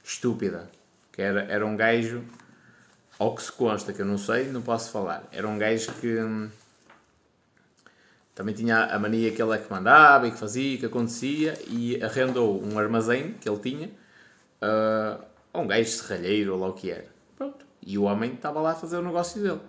estúpida 0.02 0.70
que 1.14 1.22
era, 1.22 1.44
era 1.44 1.66
um 1.66 1.78
gajo, 1.78 2.24
ao 3.18 3.34
que 3.34 3.44
se 3.44 3.52
consta, 3.52 3.94
que 3.94 4.02
eu 4.02 4.06
não 4.06 4.18
sei, 4.18 4.48
não 4.52 4.62
posso 4.62 4.92
falar, 4.92 5.24
era 5.32 5.48
um 5.48 5.58
gajo 5.58 5.94
que 5.94 6.20
hum, 6.20 6.50
também 8.36 8.56
tinha 8.56 8.86
a 8.86 8.98
mania 8.98 9.32
que 9.32 9.42
ele 9.42 9.54
é 9.54 9.60
que 9.60 9.72
mandava 9.72 10.28
e 10.28 10.32
que 10.32 10.38
fazia, 10.38 10.78
que 10.78 10.86
acontecia, 10.88 11.54
e 11.68 12.04
arrendou 12.04 12.62
um 12.64 12.80
armazém 12.80 13.34
que 13.34 13.48
ele 13.48 13.60
tinha 13.60 13.88
uh, 13.88 15.24
a 15.54 15.60
um 15.60 15.68
gajo 15.68 15.90
serralheiro 15.90 16.54
ou 16.54 16.60
lá 16.60 16.68
o 16.68 16.74
que 16.74 16.90
era. 16.90 17.06
Pronto. 17.38 17.64
E 17.86 17.98
o 17.98 18.04
homem 18.04 18.34
estava 18.34 18.60
lá 18.60 18.72
a 18.72 18.76
fazer 18.76 18.98
o 18.98 19.04
negócio 19.04 19.42
dele. 19.42 19.62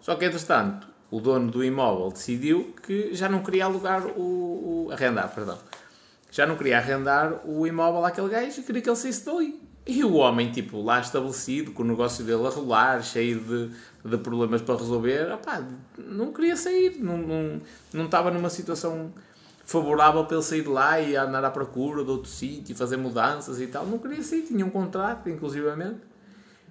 Só 0.00 0.14
que, 0.14 0.24
entretanto, 0.24 0.86
o 1.10 1.20
dono 1.20 1.50
do 1.50 1.64
imóvel 1.64 2.10
decidiu 2.10 2.74
que 2.86 3.12
já 3.12 3.28
não 3.28 3.42
queria 3.42 3.64
alugar 3.64 4.06
o, 4.06 4.86
o 4.86 4.92
arrendar, 4.92 5.34
perdão. 5.34 5.58
Já 6.30 6.46
não 6.46 6.56
queria 6.56 6.78
arrendar 6.78 7.40
o 7.44 7.66
imóvel 7.66 8.04
àquele 8.04 8.28
gajo 8.28 8.60
e 8.60 8.62
queria 8.62 8.82
que 8.82 8.88
ele 8.88 8.96
saísse 8.96 9.26
dali. 9.26 9.60
E 9.84 10.04
o 10.04 10.14
homem, 10.14 10.52
tipo, 10.52 10.80
lá 10.80 11.00
estabelecido, 11.00 11.72
com 11.72 11.82
o 11.82 11.86
negócio 11.86 12.24
dele 12.24 12.46
a 12.46 12.50
rolar, 12.50 13.02
cheio 13.02 13.40
de, 13.40 13.70
de 14.08 14.16
problemas 14.18 14.62
para 14.62 14.76
resolver, 14.76 15.32
opá, 15.32 15.66
não 15.98 16.32
queria 16.32 16.56
sair, 16.56 16.98
não, 17.00 17.18
não, 17.18 17.60
não 17.92 18.04
estava 18.04 18.30
numa 18.30 18.48
situação 18.48 19.12
favorável 19.64 20.24
para 20.24 20.36
ele 20.36 20.44
sair 20.44 20.62
de 20.62 20.68
lá 20.68 21.00
e 21.00 21.16
andar 21.16 21.44
à 21.44 21.50
procura 21.50 22.04
de 22.04 22.10
outro 22.10 22.30
sítio, 22.30 22.76
fazer 22.76 22.96
mudanças 22.96 23.60
e 23.60 23.66
tal. 23.66 23.84
Não 23.84 23.98
queria 23.98 24.22
sair, 24.22 24.42
tinha 24.42 24.64
um 24.64 24.70
contrato, 24.70 25.28
inclusivamente. 25.28 25.98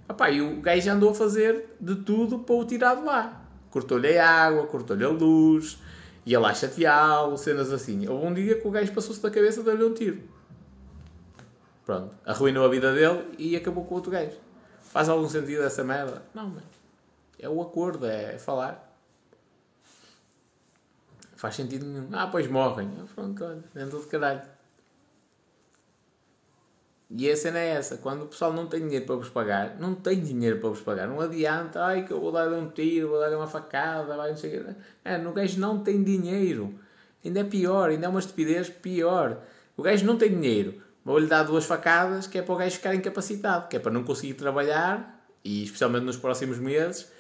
Opá, 0.08 0.30
e 0.30 0.42
o 0.42 0.62
gajo 0.62 0.90
andou 0.90 1.12
a 1.12 1.14
fazer 1.14 1.76
de 1.80 1.96
tudo 1.96 2.40
para 2.40 2.56
o 2.56 2.66
tirar 2.66 2.96
de 2.96 3.04
lá. 3.04 3.42
Cortou-lhe 3.70 4.18
a 4.18 4.30
água, 4.30 4.68
cortou-lhe 4.68 5.04
a 5.04 5.10
luz, 5.10 5.78
ia 6.26 6.40
lá 6.40 6.54
chateá-lo, 6.54 7.38
cenas 7.38 7.74
assim. 7.74 8.08
Houve 8.08 8.26
um 8.26 8.34
dia 8.34 8.60
que 8.60 8.68
o 8.68 8.72
gajo 8.72 8.92
passou-se 8.94 9.22
da 9.22 9.30
cabeça, 9.30 9.64
deu-lhe 9.64 9.84
um 9.84 9.94
tiro. 9.94 10.22
Pronto, 11.92 12.16
arruinou 12.26 12.64
a 12.64 12.70
vida 12.70 12.94
dele 12.94 13.36
e 13.38 13.54
acabou 13.54 13.84
com 13.84 13.96
o 13.96 13.98
outro 13.98 14.10
gajo. 14.10 14.38
Faz 14.80 15.10
algum 15.10 15.28
sentido 15.28 15.62
essa 15.62 15.84
merda? 15.84 16.22
Não, 16.34 16.48
mano. 16.48 16.64
É 17.38 17.50
o 17.50 17.62
acordo, 17.62 18.06
é 18.06 18.38
falar. 18.38 18.98
Faz 21.36 21.56
sentido 21.56 21.86
nenhum. 21.86 22.08
Ah, 22.14 22.28
pois 22.28 22.48
morrem. 22.48 22.90
Pronto, 23.14 23.44
olha, 23.44 23.62
dentro 23.74 24.00
de 24.00 24.08
caralho. 24.08 24.42
E 27.10 27.30
a 27.30 27.36
cena 27.36 27.60
é 27.60 27.72
essa, 27.72 27.98
quando 27.98 28.24
o 28.24 28.28
pessoal 28.28 28.54
não 28.54 28.68
tem 28.68 28.80
dinheiro 28.86 29.06
para 29.06 29.16
vos 29.18 29.28
pagar, 29.28 29.78
não 29.78 29.94
tem 29.94 30.24
dinheiro 30.24 30.62
para 30.62 30.70
vos 30.70 30.80
pagar, 30.80 31.10
não 31.10 31.20
adianta, 31.20 31.84
ai 31.84 32.06
que 32.06 32.14
eu 32.14 32.22
vou 32.22 32.32
dar 32.32 32.48
um 32.54 32.70
tiro, 32.70 33.10
vou 33.10 33.20
dar 33.20 33.36
uma 33.36 33.48
facada, 33.48 34.16
vai 34.16 34.30
não 34.30 34.38
sei 34.38 34.60
o 34.60 34.64
quê. 34.64 34.76
É, 35.04 35.18
no 35.18 35.34
gajo 35.34 35.60
não 35.60 35.84
tem 35.84 36.02
dinheiro. 36.02 36.74
Ainda 37.26 37.42
é 37.42 37.44
pior, 37.44 37.90
ainda 37.90 38.06
é 38.06 38.10
uma 38.10 38.22
estupidez 38.22 38.70
pior. 38.70 39.42
O 39.76 39.84
gajo 39.84 40.06
não 40.06 40.18
tem 40.18 40.30
dinheiro 40.30 40.82
vou-lhe 41.04 41.28
dar 41.28 41.44
duas 41.44 41.66
facadas 41.66 42.28
que 42.28 42.38
é 42.38 42.42
para 42.42 42.54
o 42.54 42.58
gajo 42.58 42.76
ficar 42.76 42.96
incapacitado, 42.96 43.68
que 43.68 43.76
é 43.76 43.80
para 43.80 43.92
não 43.92 44.04
conseguir 44.04 44.36
trabalhar, 44.36 45.26
e 45.44 45.64
especialmente 45.64 46.04
nos 46.06 46.18
próximos 46.18 46.60
meses, 46.60 47.12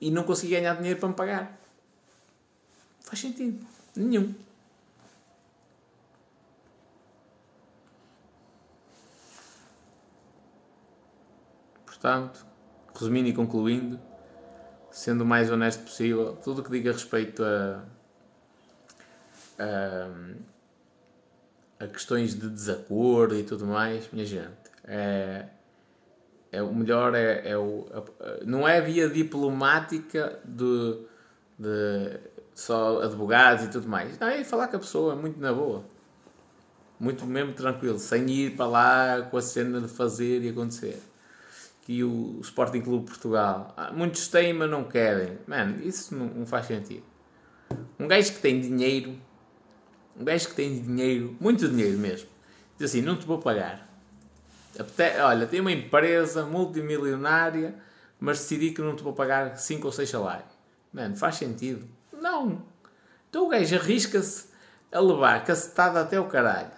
e 0.00 0.10
não 0.10 0.24
conseguir 0.24 0.56
ganhar 0.56 0.74
dinheiro 0.76 0.98
para 0.98 1.08
me 1.08 1.14
pagar. 1.14 1.60
Faz 3.00 3.20
sentido. 3.20 3.64
Nenhum. 3.96 4.34
Portanto, 11.84 12.46
resumindo 12.94 13.28
e 13.28 13.32
concluindo, 13.32 13.98
sendo 14.90 15.22
o 15.22 15.26
mais 15.26 15.50
honesto 15.50 15.82
possível, 15.82 16.36
tudo 16.36 16.60
o 16.60 16.64
que 16.64 16.70
diga 16.70 16.92
respeito 16.92 17.42
a, 17.44 17.84
a 19.58 20.08
a 21.80 21.86
questões 21.86 22.34
de 22.34 22.48
desacordo 22.48 23.34
e 23.36 23.42
tudo 23.42 23.66
mais, 23.66 24.08
minha 24.12 24.26
gente, 24.26 24.70
é, 24.84 25.46
é 26.50 26.62
o 26.62 26.74
melhor 26.74 27.14
é, 27.14 27.48
é 27.48 27.56
o, 27.56 27.86
não 28.44 28.66
é 28.66 28.80
via 28.80 29.08
diplomática 29.08 30.40
de, 30.44 30.98
de 31.58 32.18
só 32.54 33.02
advogados 33.02 33.64
e 33.64 33.68
tudo 33.68 33.88
mais. 33.88 34.18
Não, 34.18 34.28
é 34.28 34.42
falar 34.42 34.68
com 34.68 34.76
a 34.76 34.80
pessoa 34.80 35.14
muito 35.14 35.38
na 35.38 35.52
boa. 35.52 35.84
Muito 36.98 37.24
mesmo 37.24 37.52
tranquilo, 37.52 37.98
sem 37.98 38.28
ir 38.28 38.56
para 38.56 38.66
lá 38.66 39.22
com 39.30 39.36
a 39.36 39.42
cena 39.42 39.80
de 39.80 39.86
fazer 39.86 40.42
e 40.42 40.48
acontecer. 40.48 41.00
Que 41.82 42.02
o 42.02 42.40
Sporting 42.42 42.80
Clube 42.80 43.06
Portugal, 43.06 43.72
ah, 43.76 43.92
muitos 43.92 44.26
têm, 44.26 44.52
mas 44.52 44.68
não 44.68 44.82
querem. 44.82 45.38
Mano, 45.46 45.80
isso 45.82 46.14
não, 46.14 46.26
não 46.26 46.46
faz 46.46 46.66
sentido. 46.66 47.04
Um 47.98 48.08
gajo 48.08 48.32
que 48.32 48.40
tem 48.40 48.60
dinheiro 48.60 49.16
um 50.18 50.24
gajo 50.24 50.48
que 50.48 50.54
tem 50.54 50.80
dinheiro, 50.80 51.36
muito 51.40 51.68
dinheiro 51.68 51.98
mesmo, 51.98 52.28
diz 52.76 52.90
assim: 52.90 53.02
não 53.02 53.16
te 53.16 53.26
vou 53.26 53.38
pagar. 53.38 53.86
Olha, 55.24 55.46
tem 55.46 55.60
uma 55.60 55.72
empresa 55.72 56.44
multimilionária, 56.44 57.74
mas 58.20 58.38
decidi 58.38 58.70
que 58.70 58.80
não 58.80 58.94
te 58.94 59.02
vou 59.02 59.12
pagar 59.12 59.56
5 59.56 59.86
ou 59.86 59.92
6 59.92 60.08
salários. 60.08 60.50
Mano, 60.92 61.16
faz 61.16 61.36
sentido? 61.36 61.86
Não. 62.12 62.62
Então 63.28 63.46
o 63.46 63.48
gajo 63.48 63.76
arrisca-se 63.76 64.46
a 64.90 65.00
levar 65.00 65.44
cacetada 65.44 66.00
até 66.00 66.18
o 66.18 66.26
caralho. 66.26 66.70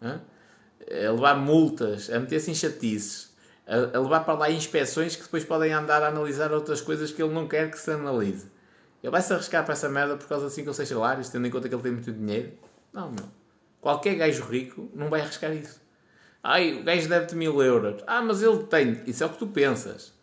A 0.00 1.10
levar 1.10 1.34
multas, 1.36 2.10
a 2.10 2.18
meter-se 2.18 2.50
em 2.50 2.54
chatices, 2.54 3.34
a, 3.66 3.98
levar 3.98 4.20
para 4.20 4.34
lá 4.34 4.50
inspeções 4.50 5.16
que 5.16 5.22
depois 5.22 5.44
podem 5.44 5.72
andar 5.72 6.02
a 6.02 6.08
analisar 6.08 6.52
outras 6.52 6.80
coisas 6.80 7.10
que 7.10 7.22
ele 7.22 7.32
não 7.32 7.48
quer 7.48 7.70
que 7.70 7.78
se 7.78 7.90
analise. 7.90 8.46
Ele 9.02 9.10
vai 9.10 9.22
se 9.22 9.32
arriscar 9.32 9.64
para 9.64 9.72
essa 9.72 9.88
merda 9.88 10.16
por 10.16 10.28
causa 10.28 10.46
de 10.46 10.52
5 10.52 10.68
ou 10.68 10.74
6 10.74 10.88
salários, 10.88 11.28
tendo 11.28 11.46
em 11.46 11.50
conta 11.50 11.68
que 11.68 11.74
ele 11.74 11.82
tem 11.82 11.92
muito 11.92 12.12
dinheiro. 12.12 12.52
Não, 12.96 13.10
meu. 13.10 13.28
Qualquer 13.78 14.14
gajo 14.14 14.42
rico 14.44 14.90
não 14.94 15.10
vai 15.10 15.20
arriscar 15.20 15.52
isso. 15.52 15.82
Ai, 16.42 16.80
o 16.80 16.82
gajo 16.82 17.06
deve-te 17.06 17.36
mil 17.36 17.62
euros. 17.62 18.02
Ah, 18.06 18.22
mas 18.22 18.42
ele 18.42 18.64
tem. 18.64 19.02
Isso 19.06 19.22
é 19.22 19.26
o 19.26 19.28
que 19.30 19.38
tu 19.38 19.46
pensas. 19.48 20.14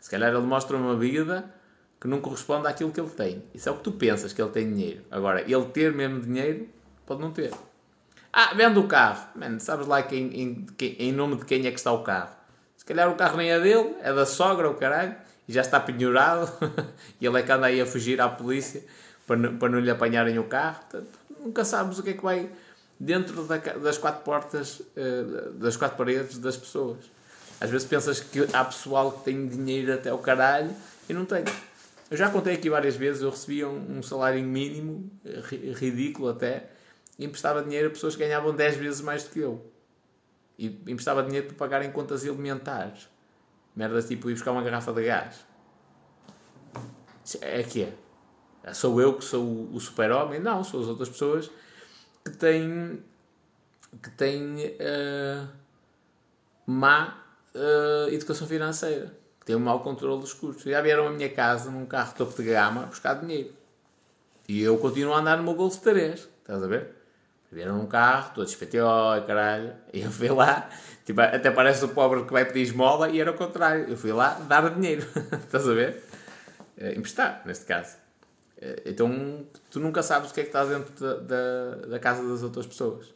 Se 0.00 0.10
calhar 0.10 0.32
ele 0.32 0.40
mostra 0.40 0.74
uma 0.74 0.96
vida 0.96 1.52
que 2.00 2.08
não 2.08 2.22
corresponde 2.22 2.66
àquilo 2.66 2.90
que 2.90 2.98
ele 2.98 3.10
tem. 3.10 3.44
Isso 3.52 3.68
é 3.68 3.72
o 3.72 3.76
que 3.76 3.82
tu 3.82 3.92
pensas 3.92 4.32
que 4.32 4.40
ele 4.40 4.50
tem 4.50 4.72
dinheiro. 4.72 5.04
Agora, 5.10 5.42
ele 5.42 5.66
ter 5.66 5.92
mesmo 5.92 6.22
dinheiro, 6.22 6.66
pode 7.04 7.20
não 7.20 7.30
ter. 7.30 7.52
Ah, 8.32 8.54
vende 8.54 8.78
o 8.78 8.88
carro. 8.88 9.28
Mano, 9.36 9.60
sabes 9.60 9.86
lá 9.86 10.02
quem, 10.02 10.34
em, 10.34 10.66
em 10.80 11.12
nome 11.12 11.36
de 11.36 11.44
quem 11.44 11.66
é 11.66 11.70
que 11.70 11.78
está 11.78 11.92
o 11.92 12.02
carro? 12.02 12.34
Se 12.74 12.86
calhar 12.86 13.10
o 13.10 13.16
carro 13.16 13.36
nem 13.36 13.50
é 13.50 13.60
dele, 13.60 13.96
é 14.00 14.14
da 14.14 14.24
sogra, 14.24 14.70
o 14.70 14.74
caralho, 14.74 15.14
e 15.46 15.52
já 15.52 15.60
está 15.60 15.78
penhorado, 15.78 16.50
e 17.20 17.26
ele 17.26 17.38
é 17.38 17.42
que 17.42 17.52
anda 17.52 17.66
aí 17.66 17.80
a 17.82 17.86
fugir 17.86 18.18
à 18.18 18.28
polícia 18.30 18.82
para 19.26 19.52
para 19.52 19.68
não 19.68 19.78
lhe 19.78 19.90
apanharem 19.90 20.38
o 20.38 20.44
carro. 20.44 20.80
Portanto, 20.80 21.23
nunca 21.44 21.64
sabes 21.64 21.98
o 21.98 22.02
que 22.02 22.10
é 22.10 22.12
que 22.14 22.22
vai 22.22 22.50
dentro 22.98 23.44
da, 23.44 23.58
das 23.58 23.98
quatro 23.98 24.24
portas, 24.24 24.80
uh, 24.80 25.52
das 25.54 25.76
quatro 25.76 25.96
paredes 25.96 26.38
das 26.38 26.56
pessoas. 26.56 26.98
Às 27.60 27.70
vezes 27.70 27.86
pensas 27.86 28.20
que 28.20 28.46
há 28.52 28.64
pessoal 28.64 29.12
que 29.12 29.24
tem 29.24 29.46
dinheiro 29.46 29.92
até 29.92 30.12
o 30.12 30.18
caralho 30.18 30.74
e 31.08 31.12
não 31.12 31.24
tem. 31.24 31.44
Eu 32.10 32.16
já 32.16 32.30
contei 32.30 32.54
aqui 32.54 32.68
várias 32.68 32.96
vezes, 32.96 33.22
eu 33.22 33.30
recebia 33.30 33.68
um, 33.68 34.02
salário 34.02 34.42
mínimo, 34.42 35.10
ridículo 35.76 36.28
até, 36.28 36.70
e 37.18 37.24
emprestava 37.24 37.62
dinheiro 37.62 37.88
a 37.88 37.90
pessoas 37.90 38.14
que 38.14 38.22
ganhavam 38.22 38.54
10 38.54 38.76
vezes 38.76 39.00
mais 39.00 39.24
do 39.24 39.30
que 39.30 39.40
eu. 39.40 39.70
E 40.58 40.66
emprestava 40.86 41.22
dinheiro 41.22 41.48
para 41.48 41.56
pagarem 41.56 41.90
contas 41.90 42.24
elementares. 42.24 43.08
Merdas 43.74 44.06
tipo 44.06 44.30
ir 44.30 44.34
buscar 44.34 44.52
uma 44.52 44.62
garrafa 44.62 44.92
de 44.92 45.04
gás. 45.04 45.46
É 47.40 47.62
que 47.62 47.84
é. 47.84 48.03
Sou 48.72 49.00
eu 49.00 49.14
que 49.14 49.24
sou 49.24 49.68
o 49.72 49.78
super-homem? 49.80 50.40
Não, 50.40 50.64
são 50.64 50.80
as 50.80 50.86
outras 50.86 51.08
pessoas 51.08 51.50
que 52.24 52.30
têm 52.30 53.02
que 54.02 54.10
têm 54.10 54.56
uh, 54.56 55.48
má 56.66 57.16
uh, 57.54 58.08
educação 58.12 58.46
financeira, 58.46 59.12
que 59.38 59.46
têm 59.46 59.56
um 59.56 59.60
mau 59.60 59.80
controle 59.80 60.20
dos 60.20 60.32
custos. 60.32 60.64
Já 60.64 60.80
vieram 60.80 61.06
à 61.06 61.10
minha 61.10 61.28
casa 61.28 61.70
num 61.70 61.86
carro 61.86 62.14
topo 62.16 62.34
de 62.34 62.50
gama 62.50 62.86
buscar 62.86 63.14
dinheiro. 63.14 63.52
E 64.48 64.62
eu 64.62 64.76
continuo 64.78 65.14
a 65.14 65.18
andar 65.18 65.36
no 65.36 65.44
meu 65.44 65.54
Golf 65.54 65.76
3, 65.78 66.28
estás 66.40 66.62
a 66.62 66.66
ver? 66.66 66.90
Vieram 67.50 67.78
num 67.78 67.86
carro, 67.86 68.34
todo 68.34 68.48
SPTO, 68.48 69.24
caralho. 69.26 69.72
E 69.92 70.00
eu 70.00 70.10
fui 70.10 70.28
lá, 70.28 70.68
tipo, 71.04 71.20
até 71.20 71.50
parece 71.50 71.84
o 71.84 71.88
pobre 71.88 72.24
que 72.24 72.32
vai 72.32 72.44
pedir 72.44 72.62
esmola 72.62 73.08
e 73.08 73.20
era 73.20 73.30
o 73.30 73.34
contrário. 73.34 73.88
Eu 73.88 73.96
fui 73.96 74.12
lá 74.12 74.34
dar 74.48 74.68
dinheiro, 74.70 75.06
estás 75.44 75.68
a 75.68 75.72
ver? 75.72 76.02
É, 76.76 76.94
emprestar, 76.94 77.42
neste 77.46 77.64
caso. 77.64 78.03
É, 78.64 78.82
então, 78.86 79.46
tu 79.70 79.78
nunca 79.78 80.02
sabes 80.02 80.30
o 80.30 80.34
que 80.34 80.40
é 80.40 80.42
que 80.44 80.48
está 80.48 80.64
dentro 80.64 80.94
da, 80.98 81.16
da, 81.20 81.86
da 81.86 81.98
casa 81.98 82.26
das 82.26 82.42
outras 82.42 82.66
pessoas. 82.66 83.12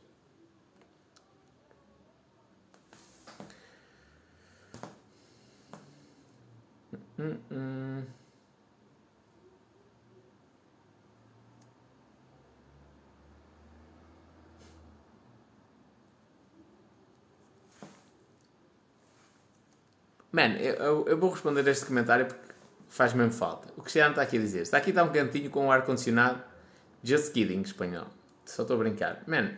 Mano, 20.31 20.57
eu, 20.59 21.07
eu, 21.09 21.19
vou 21.19 21.31
responder 21.31 21.67
este 21.69 21.87
comentário 21.87 22.27
porque 22.27 22.48
faz 22.89 23.13
mesmo 23.13 23.33
falta. 23.33 23.69
O 23.77 23.83
Cristiano 23.83 24.11
está 24.11 24.23
aqui 24.23 24.37
a 24.37 24.41
dizer: 24.41 24.63
está 24.63 24.79
aqui 24.79 24.91
está 24.91 25.03
um 25.05 25.13
cantinho 25.13 25.51
com 25.51 25.67
um 25.67 25.73
ar-condicionado. 25.73 26.43
Just 27.03 27.33
kidding, 27.33 27.61
espanhol. 27.63 28.07
Só 28.45 28.63
estou 28.63 28.77
a 28.77 28.79
brincar. 28.79 29.23
Mano, 29.27 29.51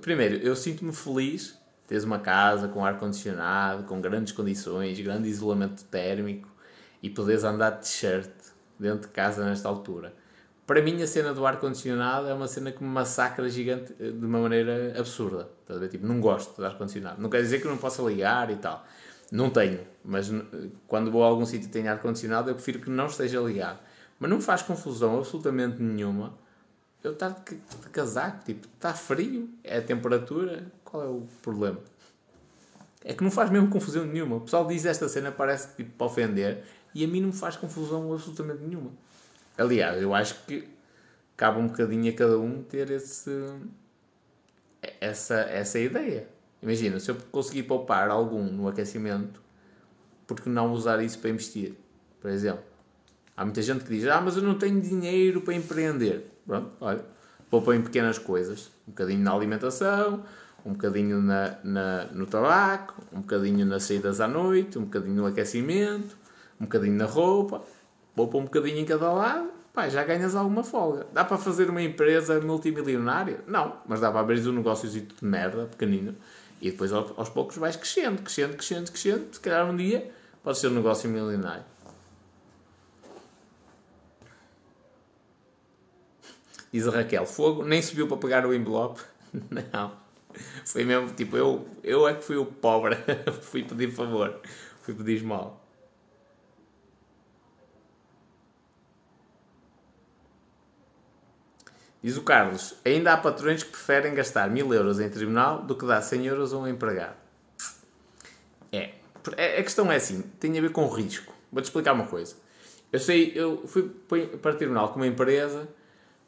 primeiro, 0.00 0.36
eu 0.36 0.54
sinto-me 0.54 0.92
feliz 0.92 1.58
teres 1.90 2.04
uma 2.04 2.20
casa 2.20 2.68
com 2.68 2.84
ar-condicionado, 2.84 3.82
com 3.82 4.00
grandes 4.00 4.32
condições, 4.32 5.00
grande 5.00 5.28
isolamento 5.28 5.82
térmico 5.86 6.48
e 7.02 7.10
poderes 7.10 7.42
andar 7.42 7.70
de 7.70 7.80
t-shirt 7.80 8.30
dentro 8.78 9.08
de 9.08 9.12
casa 9.12 9.44
nesta 9.44 9.68
altura. 9.68 10.14
Para 10.68 10.80
mim, 10.80 11.02
a 11.02 11.06
cena 11.08 11.34
do 11.34 11.44
ar-condicionado 11.44 12.28
é 12.28 12.32
uma 12.32 12.46
cena 12.46 12.70
que 12.70 12.80
me 12.80 12.88
massacra 12.88 13.48
gigante 13.48 13.92
eh, 13.98 14.12
de 14.12 14.24
uma 14.24 14.38
maneira 14.38 14.94
absurda. 14.96 15.48
Estás 15.62 15.78
a 15.78 15.80
ver? 15.80 15.88
Tipo, 15.88 16.06
não 16.06 16.20
gosto 16.20 16.56
de 16.56 16.64
ar-condicionado. 16.64 17.20
Não 17.20 17.28
quer 17.28 17.42
dizer 17.42 17.60
que 17.60 17.66
não 17.66 17.76
possa 17.76 18.00
ligar 18.02 18.48
e 18.52 18.54
tal. 18.54 18.86
Não 19.30 19.50
tenho, 19.50 19.80
mas 20.04 20.30
quando 20.88 21.10
vou 21.10 21.22
a 21.22 21.26
algum 21.26 21.46
sítio 21.46 21.68
e 21.68 21.70
tenho 21.70 21.90
ar-condicionado, 21.90 22.50
eu 22.50 22.54
prefiro 22.54 22.80
que 22.80 22.90
não 22.90 23.06
esteja 23.06 23.40
ligado. 23.40 23.78
Mas 24.18 24.30
não 24.30 24.40
faz 24.40 24.62
confusão 24.62 25.18
absolutamente 25.18 25.80
nenhuma 25.80 26.34
eu 27.02 27.12
estar 27.12 27.30
de, 27.30 27.56
de 27.56 27.88
casaco, 27.90 28.44
tipo, 28.44 28.66
está 28.66 28.92
frio, 28.92 29.48
é 29.64 29.78
a 29.78 29.82
temperatura, 29.82 30.70
qual 30.84 31.02
é 31.02 31.06
o 31.06 31.26
problema? 31.42 31.80
É 33.02 33.14
que 33.14 33.24
não 33.24 33.30
faz 33.30 33.48
mesmo 33.50 33.70
confusão 33.70 34.04
nenhuma. 34.04 34.36
O 34.36 34.40
pessoal 34.42 34.66
diz 34.66 34.84
esta 34.84 35.08
cena, 35.08 35.32
parece 35.32 35.74
tipo 35.76 35.90
para 35.92 36.06
ofender, 36.06 36.64
e 36.94 37.04
a 37.04 37.08
mim 37.08 37.20
não 37.20 37.28
me 37.28 37.34
faz 37.34 37.56
confusão 37.56 38.12
absolutamente 38.12 38.62
nenhuma. 38.62 38.90
Aliás, 39.56 40.00
eu 40.02 40.14
acho 40.14 40.44
que 40.44 40.68
cabe 41.36 41.58
um 41.58 41.68
bocadinho 41.68 42.12
a 42.12 42.14
cada 42.14 42.38
um 42.38 42.62
ter 42.62 42.90
esse, 42.90 43.30
essa, 45.00 45.40
essa 45.40 45.78
ideia. 45.78 46.28
Imagina, 46.62 47.00
se 47.00 47.10
eu 47.10 47.16
conseguir 47.30 47.62
poupar 47.64 48.10
algum 48.10 48.44
no 48.44 48.68
aquecimento, 48.68 49.40
por 50.26 50.40
que 50.40 50.48
não 50.48 50.72
usar 50.72 51.02
isso 51.02 51.18
para 51.18 51.30
investir? 51.30 51.74
Por 52.20 52.30
exemplo, 52.30 52.62
há 53.36 53.44
muita 53.44 53.62
gente 53.62 53.84
que 53.84 53.90
diz: 53.90 54.06
Ah, 54.06 54.20
mas 54.20 54.36
eu 54.36 54.42
não 54.42 54.56
tenho 54.56 54.80
dinheiro 54.80 55.40
para 55.40 55.54
empreender. 55.54 56.30
Pronto, 56.46 56.70
olha, 56.80 57.04
poupa 57.48 57.74
em 57.74 57.82
pequenas 57.82 58.18
coisas. 58.18 58.70
Um 58.86 58.90
bocadinho 58.90 59.20
na 59.20 59.32
alimentação, 59.32 60.24
um 60.64 60.72
bocadinho 60.72 61.22
na, 61.22 61.56
na, 61.64 62.04
no 62.06 62.26
tabaco, 62.26 63.02
um 63.12 63.20
bocadinho 63.20 63.64
nas 63.64 63.84
saídas 63.84 64.20
à 64.20 64.28
noite, 64.28 64.78
um 64.78 64.84
bocadinho 64.84 65.14
no 65.14 65.26
aquecimento, 65.26 66.16
um 66.60 66.64
bocadinho 66.64 66.96
na 66.96 67.06
roupa. 67.06 67.62
Poupa 68.14 68.38
um 68.38 68.44
bocadinho 68.44 68.78
em 68.78 68.84
cada 68.84 69.10
lado, 69.12 69.48
pá, 69.72 69.88
já 69.88 70.04
ganhas 70.04 70.34
alguma 70.34 70.62
folga. 70.62 71.06
Dá 71.12 71.24
para 71.24 71.38
fazer 71.38 71.70
uma 71.70 71.80
empresa 71.80 72.40
multimilionária? 72.40 73.40
Não, 73.46 73.76
mas 73.86 74.00
dá 74.00 74.10
para 74.10 74.20
abrir 74.20 74.46
um 74.46 74.52
negócio 74.52 74.88
de 74.88 75.06
merda, 75.22 75.66
pequenino, 75.66 76.14
e 76.60 76.70
depois 76.70 76.92
aos 76.92 77.28
poucos 77.28 77.56
vais 77.56 77.76
crescendo, 77.76 78.22
crescendo, 78.22 78.56
crescendo, 78.56 78.90
crescendo. 78.90 79.34
Se 79.34 79.40
calhar 79.40 79.68
um 79.68 79.76
dia 79.76 80.10
pode 80.42 80.58
ser 80.58 80.68
um 80.68 80.74
negócio 80.74 81.08
milionário. 81.08 81.64
Diz 86.72 86.86
a 86.86 86.90
Raquel, 86.90 87.26
fogo, 87.26 87.64
nem 87.64 87.82
subiu 87.82 88.06
para 88.06 88.16
pegar 88.16 88.46
o 88.46 88.54
envelope. 88.54 89.00
Não. 89.50 89.92
Foi 90.64 90.84
mesmo, 90.84 91.12
tipo, 91.12 91.36
eu, 91.36 91.66
eu 91.82 92.06
é 92.06 92.14
que 92.14 92.22
fui 92.22 92.36
o 92.36 92.46
pobre. 92.46 92.96
fui 93.42 93.64
pedir 93.64 93.90
favor. 93.90 94.40
Fui 94.82 94.94
pedir 94.94 95.16
esmola. 95.16 95.59
Diz 102.02 102.16
o 102.16 102.22
Carlos, 102.22 102.74
ainda 102.84 103.12
há 103.12 103.16
patrões 103.16 103.62
que 103.62 103.70
preferem 103.70 104.14
gastar 104.14 104.48
mil 104.48 104.72
euros 104.72 104.98
em 105.00 105.08
tribunal 105.08 105.62
do 105.62 105.74
que 105.74 105.86
dar 105.86 106.00
100 106.00 106.26
euros 106.26 106.52
a 106.52 106.58
um 106.58 106.66
empregado. 106.66 107.16
É. 108.72 108.94
A 109.58 109.62
questão 109.62 109.92
é 109.92 109.96
assim, 109.96 110.22
tem 110.40 110.56
a 110.58 110.62
ver 110.62 110.72
com 110.72 110.88
risco. 110.88 111.34
Vou-te 111.52 111.66
explicar 111.66 111.92
uma 111.92 112.06
coisa. 112.06 112.36
Eu 112.90 112.98
sei, 112.98 113.32
eu 113.34 113.66
fui 113.66 113.82
para 114.40 114.52
o 114.52 114.54
tribunal 114.56 114.88
com 114.88 114.96
uma 114.96 115.06
empresa 115.06 115.68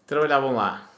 trabalhavam 0.06 0.54
lá, 0.54 0.90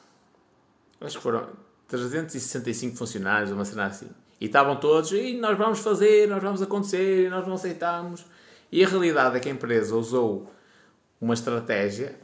acho 1.01 1.16
que 1.16 1.22
foram 1.22 1.48
365 1.88 2.96
funcionários, 2.96 3.51
uma 3.51 3.64
cena 3.64 3.86
assim. 3.86 4.09
E 4.40 4.46
estavam 4.46 4.76
todos, 4.76 5.12
e 5.12 5.34
nós 5.34 5.56
vamos 5.56 5.80
fazer, 5.80 6.28
nós 6.28 6.42
vamos 6.42 6.60
acontecer, 6.60 7.30
nós 7.30 7.46
não 7.46 7.55
aceitamos. 7.55 8.26
E 8.72 8.84
a 8.84 8.88
realidade 8.88 9.36
é 9.36 9.40
que 9.40 9.48
a 9.48 9.52
empresa 9.52 9.94
usou 9.94 10.51
uma 11.20 11.34
estratégia, 11.34 12.18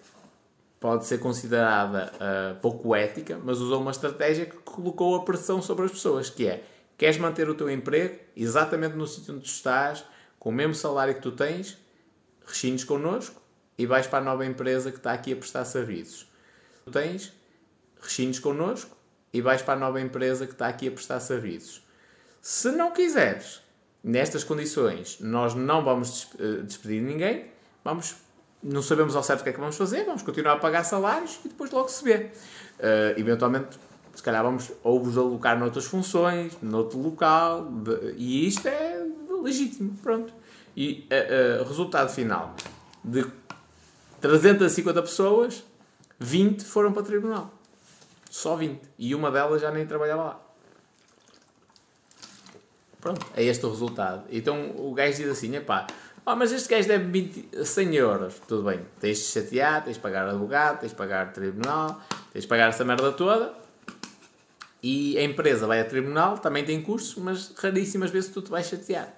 pode 0.81 1.05
ser 1.05 1.19
considerada 1.19 2.11
uh, 2.15 2.61
pouco 2.61 2.95
ética, 2.95 3.39
mas 3.45 3.61
usou 3.61 3.81
uma 3.81 3.91
estratégia 3.91 4.47
que 4.47 4.57
colocou 4.57 5.15
a 5.15 5.25
pressão 5.25 5.61
sobre 5.61 5.85
as 5.85 5.93
pessoas, 5.93 6.31
que 6.31 6.49
é, 6.49 6.65
queres 6.97 7.19
manter 7.19 7.49
o 7.49 7.55
teu 7.55 7.71
emprego 7.71 8.19
exatamente 8.35 8.97
no 8.97 9.07
sítio 9.07 9.35
onde 9.35 9.45
tu 9.45 9.49
estás, 9.49 10.03
com 10.39 10.49
o 10.49 10.53
mesmo 10.53 10.75
salário 10.75 11.15
que 11.15 11.21
tu 11.21 11.33
tens, 11.33 11.79
rescindes 12.47 12.83
connosco 12.83 13.41
e 13.77 13.85
vais 13.85 14.07
para 14.07 14.19
a 14.21 14.25
nova 14.25 14.45
empresa 14.47 14.91
que 14.91 14.97
está 14.97 15.13
aqui 15.13 15.33
a 15.33 15.37
prestar 15.37 15.65
serviços 15.67 16.31
tens, 16.91 17.33
rescindes 18.01 18.41
connosco 18.41 18.97
e 19.33 19.41
vais 19.41 19.63
para 19.63 19.75
a 19.75 19.79
nova 19.79 20.01
empresa 20.01 20.47
que 20.47 20.53
está 20.53 20.69
aqui 20.69 20.89
a 20.89 20.91
prestar 20.91 21.21
serviços. 21.21 21.83
Se 22.41 22.71
não 22.73 22.93
quiseres, 22.93 23.63
nestas 24.03 24.43
condições, 24.45 25.19
nós 25.21 25.55
não 25.55 25.85
vamos 25.85 26.29
eh, 26.39 26.63
despedir 26.63 27.03
ninguém, 27.03 27.47
vamos, 27.85 28.17
não 28.63 28.83
sabemos 28.83 29.17
ao 29.17 29.23
certo 29.23 29.41
o 29.41 29.45
que 29.45 29.51
é 29.51 29.53
que 29.53 29.61
vamos 29.61 29.77
fazer, 29.77 30.05
vamos 30.05 30.23
continuar 30.23 30.55
a 30.55 30.57
pagar 30.59 30.85
salários 30.85 31.41
e 31.45 31.49
depois 31.49 31.71
logo 31.71 31.89
se 31.89 32.05
vê. 32.05 32.31
Uh, 32.79 33.19
eventualmente, 33.19 33.79
se 34.15 34.23
calhar 34.23 34.43
vamos 34.43 34.71
ou 34.83 35.03
vos 35.03 35.17
alocar 35.17 35.59
noutras 35.59 35.87
funções, 35.87 36.57
noutro 36.61 36.99
local, 36.99 37.65
de, 37.65 38.15
e 38.17 38.47
isto 38.47 38.69
é 38.69 39.07
legítimo, 39.43 39.97
pronto. 40.03 40.33
E 40.77 41.09
uh, 41.11 41.63
uh, 41.63 41.69
resultado 41.69 42.11
final 42.11 42.55
de 43.05 43.27
350 44.21 45.03
pessoas, 45.03 45.65
20 46.19 46.65
foram 46.65 46.93
para 46.93 47.03
o 47.03 47.05
tribunal. 47.05 47.55
Só 48.31 48.55
20. 48.57 48.81
E 48.99 49.15
uma 49.15 49.31
delas 49.31 49.61
já 49.63 49.71
nem 49.71 49.87
trabalhava 49.87 50.23
lá. 50.23 50.41
Pronto, 53.01 53.27
é 53.35 53.43
este 53.43 53.65
o 53.65 53.71
resultado. 53.71 54.25
Então 54.31 54.73
o 54.77 54.93
gajo 54.93 55.17
diz 55.17 55.29
assim: 55.29 55.57
epá, 55.57 55.87
oh, 56.33 56.37
mas 56.37 56.53
este 56.53 56.69
gajo 56.69 56.89
deve 56.89 57.05
20, 57.05 57.65
100 57.65 57.95
euros. 57.95 58.41
Tudo 58.47 58.65
bem, 58.65 58.81
tens 59.01 59.19
de 59.19 59.25
chatear, 59.25 59.85
tens 59.85 59.97
de 59.97 60.01
pagar 60.01 60.29
advogado, 60.29 60.81
tens 60.81 60.91
de 60.91 60.97
pagar 60.97 61.33
tribunal, 61.33 62.01
tens 62.33 62.43
de 62.43 62.49
pagar 62.49 62.69
essa 62.69 62.85
merda 62.85 63.13
toda. 63.13 63.55
E 64.83 65.19
a 65.19 65.23
empresa 65.23 65.67
vai 65.67 65.81
a 65.81 65.85
tribunal, 65.85 66.39
também 66.39 66.65
tem 66.65 66.81
custos, 66.81 67.23
mas 67.23 67.53
raríssimas 67.57 68.11
vezes 68.11 68.31
tu 68.31 68.41
te 68.41 68.51
vais 68.51 68.67
chatear. 68.67 69.13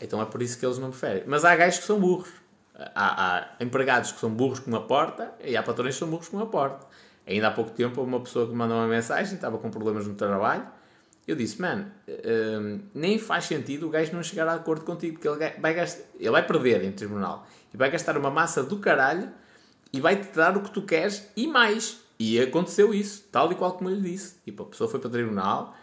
Então 0.00 0.20
é 0.20 0.24
por 0.24 0.42
isso 0.42 0.58
que 0.58 0.64
eles 0.64 0.78
não 0.78 0.90
preferem. 0.90 1.24
Mas 1.26 1.44
há 1.44 1.54
gajos 1.56 1.80
que 1.80 1.86
são 1.86 1.98
burros. 1.98 2.30
Há, 2.74 3.36
há, 3.36 3.48
empregados 3.60 4.12
que 4.12 4.20
são 4.20 4.30
burros 4.30 4.58
com 4.58 4.70
uma 4.70 4.82
porta 4.82 5.32
e 5.42 5.56
há 5.56 5.62
patrões 5.62 5.94
que 5.94 5.98
são 6.00 6.08
burros 6.08 6.28
com 6.28 6.36
uma 6.36 6.46
porta. 6.46 6.86
Ainda 7.26 7.48
há 7.48 7.50
pouco 7.50 7.70
tempo, 7.70 8.02
uma 8.02 8.20
pessoa 8.20 8.46
que 8.46 8.52
me 8.52 8.58
mandou 8.58 8.76
uma 8.76 8.88
mensagem, 8.88 9.34
estava 9.34 9.58
com 9.58 9.70
problemas 9.70 10.06
no 10.06 10.14
trabalho. 10.14 10.66
Eu 11.26 11.34
disse, 11.34 11.60
mano, 11.60 11.90
um, 12.06 12.80
nem 12.94 13.18
faz 13.18 13.44
sentido 13.44 13.86
o 13.86 13.90
gajo 13.90 14.12
não 14.12 14.22
chegar 14.22 14.46
a 14.46 14.54
acordo 14.54 14.84
contigo, 14.84 15.14
porque 15.14 15.28
ele 15.28 15.58
vai, 15.58 15.74
gastar, 15.74 16.04
ele 16.18 16.30
vai 16.30 16.46
perder 16.46 16.84
em 16.84 16.92
tribunal. 16.92 17.46
E 17.72 17.76
vai 17.76 17.90
gastar 17.90 18.16
uma 18.18 18.30
massa 18.30 18.62
do 18.62 18.78
caralho 18.78 19.30
e 19.92 20.00
vai-te 20.00 20.34
dar 20.36 20.56
o 20.56 20.62
que 20.62 20.70
tu 20.70 20.82
queres 20.82 21.26
e 21.34 21.46
mais. 21.46 22.00
E 22.18 22.38
aconteceu 22.38 22.92
isso, 22.92 23.24
tal 23.32 23.50
e 23.50 23.54
qual 23.54 23.72
como 23.72 23.90
eu 23.90 23.96
lhe 23.96 24.10
disse. 24.10 24.36
Tipo, 24.44 24.64
a 24.64 24.66
pessoa 24.66 24.88
foi 24.88 25.00
para 25.00 25.08
o 25.08 25.10
tribunal, 25.10 25.74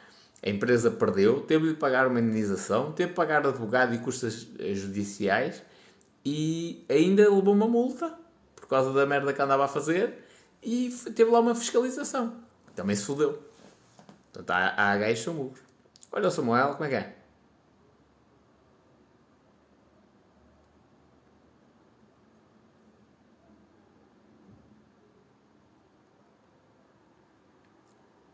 a 0.44 0.50
empresa 0.50 0.92
perdeu, 0.92 1.42
teve 1.42 1.70
de 1.70 1.76
pagar 1.76 2.08
uma 2.08 2.20
indenização, 2.20 2.92
teve 2.92 3.10
de 3.10 3.16
pagar 3.16 3.46
advogado 3.46 3.96
e 3.96 3.98
custas 3.98 4.48
judiciais 4.74 5.64
e 6.24 6.86
ainda 6.88 7.24
levou 7.24 7.54
uma 7.54 7.68
multa 7.68 8.16
por 8.56 8.68
causa 8.68 8.94
da 8.94 9.06
merda 9.06 9.34
que 9.34 9.42
andava 9.42 9.66
a 9.66 9.68
fazer 9.68 10.24
e 10.64 10.90
teve 11.16 11.32
lá 11.32 11.40
uma 11.40 11.56
fiscalização. 11.56 12.34
Também 12.76 12.96
se 12.96 13.04
fodeu. 13.04 13.51
Portanto, 14.32 14.52
há, 14.52 14.92
há 14.92 14.98
gajos 14.98 15.24
são 15.24 15.34
burros. 15.34 15.60
Olha 16.12 16.28
o 16.28 16.32
Samuel, 16.32 16.74
como 16.74 16.86
é 16.86 16.90
que 16.90 16.96
é? 16.96 17.16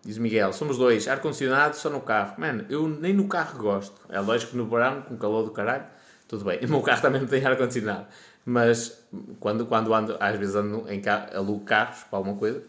Diz 0.08 0.18
Miguel, 0.18 0.54
somos 0.54 0.78
dois, 0.78 1.06
ar-condicionado 1.06 1.76
só 1.76 1.90
no 1.90 2.00
carro. 2.00 2.36
Mano, 2.40 2.66
eu 2.70 2.88
nem 2.88 3.14
no 3.14 3.28
carro 3.28 3.60
gosto. 3.60 4.00
É 4.08 4.18
lógico 4.22 4.52
que 4.52 4.58
no 4.58 4.66
verão, 4.66 5.02
com 5.02 5.18
calor 5.18 5.44
do 5.44 5.52
caralho, 5.52 5.86
tudo 6.30 6.46
bem. 6.46 6.60
O 6.66 6.70
meu 6.70 6.82
carro 6.82 7.02
também 7.02 7.20
não 7.20 7.28
tem 7.28 7.46
ar-condicionado. 7.46 8.08
Mas 8.46 9.06
quando, 9.42 9.66
quando 9.66 9.94
ando, 9.94 10.16
às 10.18 10.38
vezes 10.40 10.56
ando 10.56 10.90
em 10.90 11.02
carro, 11.02 11.36
alugo 11.36 11.66
carros 11.66 12.04
para 12.06 12.20
alguma 12.20 12.38
coisa, 12.38 12.64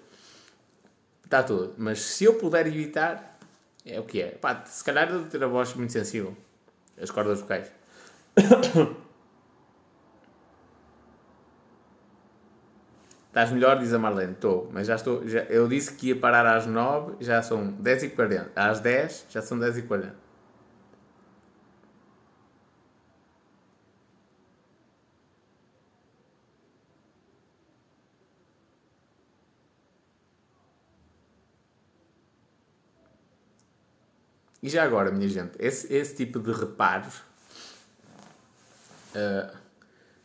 está 1.28 1.42
tudo. 1.42 1.74
Mas 1.76 2.00
se 2.00 2.24
eu 2.24 2.34
puder 2.34 2.66
evitar, 2.66 3.38
é 3.84 4.00
o 4.00 4.04
que 4.04 4.22
é. 4.22 4.30
Pá, 4.30 4.64
se 4.64 4.82
calhar 4.82 5.10
eu 5.10 5.26
ter 5.26 5.44
a 5.44 5.46
voz 5.46 5.74
muito 5.74 5.92
sensível. 5.92 6.34
As 7.00 7.10
cordas 7.10 7.40
vocais. 7.40 7.70
Estás 13.28 13.52
melhor, 13.52 13.78
diz 13.78 13.92
a 13.92 13.98
Marlene. 13.98 14.32
Estou, 14.32 14.70
mas 14.72 14.86
já 14.86 14.96
estou. 14.96 15.28
Já, 15.28 15.40
eu 15.44 15.68
disse 15.68 15.94
que 15.94 16.08
ia 16.08 16.16
parar 16.16 16.46
às 16.46 16.66
9, 16.66 17.16
já 17.20 17.40
são 17.42 17.72
10h40. 17.74 18.48
Às 18.56 18.80
10 18.80 19.26
já 19.28 19.42
são 19.42 19.58
10h40. 19.58 20.06
E 20.06 20.27
já 34.68 34.84
agora, 34.84 35.10
minha 35.10 35.28
gente, 35.28 35.52
esse, 35.58 35.92
esse 35.92 36.14
tipo 36.16 36.38
de 36.40 36.52
reparos 36.52 37.22
uh, 39.14 39.56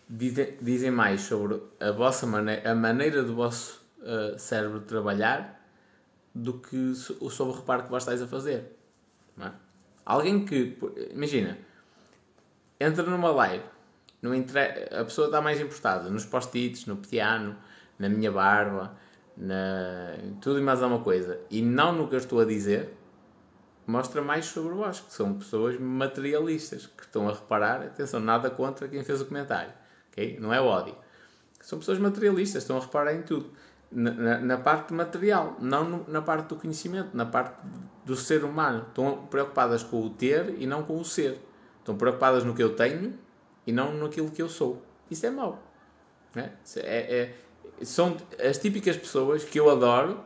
dizem, 0.10 0.58
dizem 0.62 0.92
mais 0.92 1.22
sobre 1.22 1.62
a 1.80 1.92
vossa 1.92 2.26
maneira, 2.26 2.72
a 2.72 2.76
maneira 2.76 3.24
do 3.24 3.36
vosso 3.36 3.84
uh, 4.00 4.38
cérebro 4.38 4.82
trabalhar 4.82 5.62
do 6.34 6.60
que 6.60 6.96
sobre 6.96 7.54
o 7.54 7.56
reparo 7.56 7.84
que 7.84 7.90
vós 7.90 8.04
estáis 8.04 8.22
a 8.22 8.28
fazer. 8.28 8.76
É? 9.40 9.52
Alguém 10.06 10.46
que, 10.46 10.78
imagina, 11.12 11.58
entra 12.80 13.04
numa 13.04 13.32
live, 13.32 13.64
no 14.22 14.32
a 14.34 15.04
pessoa 15.04 15.28
está 15.28 15.42
mais 15.42 15.60
importada 15.60 16.10
nos 16.10 16.26
post-its, 16.26 16.86
no 16.86 16.98
piano, 16.98 17.56
na 18.00 18.10
minha 18.10 18.32
barba, 18.32 18.98
na... 19.38 20.16
tudo 20.42 20.60
e 20.60 20.62
mais 20.62 20.82
alguma 20.82 21.04
coisa, 21.04 21.40
e 21.50 21.62
não 21.62 21.94
no 21.94 22.08
que 22.08 22.16
eu 22.16 22.20
estou 22.20 22.40
a 22.40 22.46
dizer, 22.46 22.94
mostra 23.86 24.22
mais 24.22 24.46
sobre 24.46 24.74
vós, 24.74 25.00
que 25.00 25.14
são 25.14 25.34
pessoas 25.34 25.80
materialistas, 25.80 26.86
que 26.86 27.04
estão 27.04 27.28
a 27.28 27.34
reparar, 27.34 27.82
atenção, 27.82 28.20
nada 28.20 28.50
contra 28.50 28.88
quem 28.88 29.04
fez 29.04 29.22
o 29.22 29.26
comentário, 29.26 29.74
okay? 30.12 30.40
não 30.40 30.54
é 30.54 30.62
ódio. 30.62 30.96
São 31.62 31.80
pessoas 31.80 32.00
materialistas, 32.00 32.64
estão 32.64 32.78
a 32.78 32.80
reparar 32.80 33.14
em 33.14 33.22
tudo. 33.22 33.52
Na, 33.92 34.12
na, 34.12 34.40
na 34.40 34.58
parte 34.58 34.94
material, 34.94 35.56
não 35.60 35.84
no, 35.84 36.06
na 36.08 36.22
parte 36.22 36.48
do 36.48 36.56
conhecimento, 36.56 37.16
na 37.16 37.26
parte 37.26 37.56
do 38.04 38.16
ser 38.16 38.44
humano. 38.44 38.86
Estão 38.88 39.28
preocupadas 39.28 39.84
com 39.84 40.02
o 40.02 40.10
ter 40.10 40.56
e 40.60 40.66
não 40.66 40.84
com 40.84 41.00
o 41.00 41.06
ser. 41.06 41.40
Estão 41.80 41.96
preocupadas 41.96 42.44
no 42.44 42.54
que 42.54 42.64
eu 42.64 42.76
tenho 42.76 43.18
e 43.68 43.72
não 43.72 43.94
naquilo 43.94 44.32
que 44.32 44.42
eu 44.42 44.50
sou. 44.50 44.84
Isso 45.12 45.26
é 45.26 45.30
mau. 45.30 45.62
É? 46.36 46.50
É, 46.78 47.16
é, 47.22 47.36
são 47.86 48.18
as 48.44 48.58
típicas 48.58 48.98
pessoas 48.98 49.44
que 49.44 49.60
eu 49.60 49.70
adoro. 49.70 50.22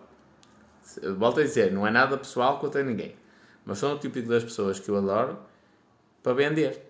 Volto 1.17 1.41
a 1.41 1.43
dizer, 1.43 1.71
não 1.71 1.85
é 1.85 1.91
nada 1.91 2.17
pessoal 2.17 2.59
contra 2.59 2.81
ninguém 2.81 3.15
mas 3.67 3.79
são 3.79 3.93
o 3.93 3.99
típico 3.99 4.29
das 4.29 4.45
pessoas 4.45 4.79
que 4.79 4.89
eu 4.89 4.95
adoro 4.95 5.37
para 6.23 6.33
vender. 6.33 6.89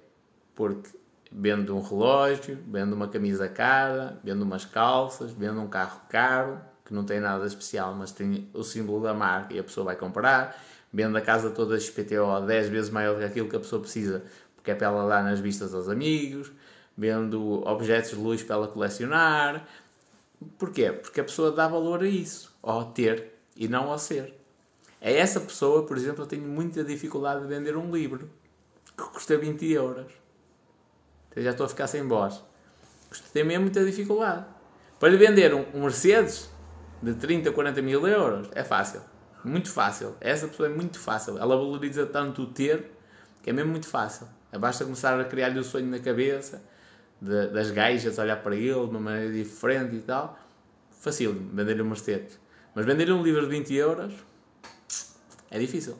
Porque 0.54 0.92
vendo 1.32 1.76
um 1.76 1.82
relógio, 1.82 2.60
vendo 2.68 2.94
uma 2.94 3.08
camisa 3.08 3.50
cara, 3.50 4.20
vendo 4.24 4.44
umas 4.44 4.64
calças, 4.64 5.32
vendo 5.32 5.60
um 5.60 5.68
carro 5.68 6.00
caro, 6.08 6.62
que 6.86 6.94
não 6.94 7.04
tem 7.04 7.20
nada 7.20 7.46
especial, 7.48 7.96
mas 7.96 8.12
tem 8.12 8.48
o 8.54 8.64
símbolo 8.64 9.02
da 9.02 9.14
marca 9.14 9.56
e 9.56 9.60
a 9.60 9.64
pessoa 9.64 9.86
vai 9.86 9.96
comprar, 9.96 10.64
vendo 10.94 11.18
a 11.18 11.22
casa 11.22 11.50
toda 11.50 11.80
XPTO 11.80 12.46
10 12.46 12.70
vezes 12.70 12.90
maior 12.92 13.16
do 13.16 13.20
que 13.20 13.26
aquilo 13.26 13.50
que 13.50 13.56
a 13.56 13.60
pessoa 13.60 13.82
precisa, 13.82 14.24
porque 14.56 14.70
é 14.70 14.76
para 14.76 14.88
ela 14.88 15.08
dar 15.10 15.24
nas 15.24 15.40
vistas 15.40 15.74
aos 15.74 15.90
amigos, 15.90 16.52
vendo 16.96 17.68
objetos 17.68 18.12
de 18.12 18.18
luz 18.18 18.44
para 18.44 18.56
ela 18.56 18.68
colecionar. 18.68 19.68
Porquê? 20.60 20.92
Porque 20.92 21.22
a 21.22 21.24
pessoa 21.24 21.52
dá 21.52 21.68
valor 21.68 22.04
a 22.04 22.08
isso, 22.08 22.56
ao 22.62 22.86
ter 22.86 23.34
e 23.56 23.68
não 23.68 23.92
ao 23.92 23.98
ser. 23.98 24.38
A 25.02 25.10
essa 25.10 25.40
pessoa, 25.40 25.86
por 25.86 25.96
exemplo, 25.96 26.24
eu 26.24 26.28
tenho 26.28 26.48
muita 26.48 26.84
dificuldade 26.84 27.42
de 27.42 27.48
vender 27.48 27.78
um 27.78 27.92
livro 27.94 28.30
que 28.98 29.04
custa 29.04 29.38
20 29.38 29.72
euros. 29.72 30.12
Então 31.30 31.44
já 31.44 31.52
estou 31.52 31.66
a 31.66 31.70
ficar 31.70 31.88
sem 31.88 32.08
voz. 32.08 32.44
Tem 33.32 33.44
mesmo 33.44 33.64
muita 33.64 33.86
dificuldade. 33.86 34.46
Para 35.00 35.10
lhe 35.10 35.18
vender 35.18 35.54
um, 35.54 35.66
Mercedes 35.80 36.50
de 37.02 37.14
30, 37.14 37.52
40 37.52 37.82
mil 37.82 38.08
euros 38.08 38.50
é 38.54 38.64
fácil. 38.64 39.02
Muito 39.44 39.72
fácil. 39.72 40.16
Essa 40.20 40.48
pessoa 40.48 40.68
é 40.68 40.72
muito 40.72 41.00
fácil. 41.00 41.38
Ela 41.38 41.56
valoriza 41.56 42.06
tanto 42.08 42.42
o 42.42 42.48
ter 42.48 42.92
que 43.44 43.52
é 43.52 43.54
mesmo 43.54 43.72
muito 43.72 43.88
fácil. 43.88 44.28
Basta 44.60 44.84
começar 44.84 45.20
a 45.20 45.24
criar-lhe 45.24 45.60
o 45.60 45.64
sonho 45.64 45.86
na 45.86 46.00
cabeça 46.00 46.62
de, 47.22 47.48
das 47.48 47.70
gajas, 47.70 48.18
olhar 48.18 48.42
para 48.42 48.56
ele 48.56 48.74
de 48.74 48.90
uma 48.90 49.00
maneira 49.00 49.32
diferente 49.32 49.96
e 49.96 50.02
tal. 50.02 50.38
Fácil 50.90 51.34
vender-lhe 51.54 51.82
um 51.82 51.88
Mercedes. 51.88 52.40
Mas 52.74 52.86
vender-lhe 52.86 53.12
um 53.12 53.22
livro 53.22 53.42
de 53.42 53.48
20 53.48 53.74
euros 53.76 54.14
é 55.50 55.60
difícil. 55.60 55.98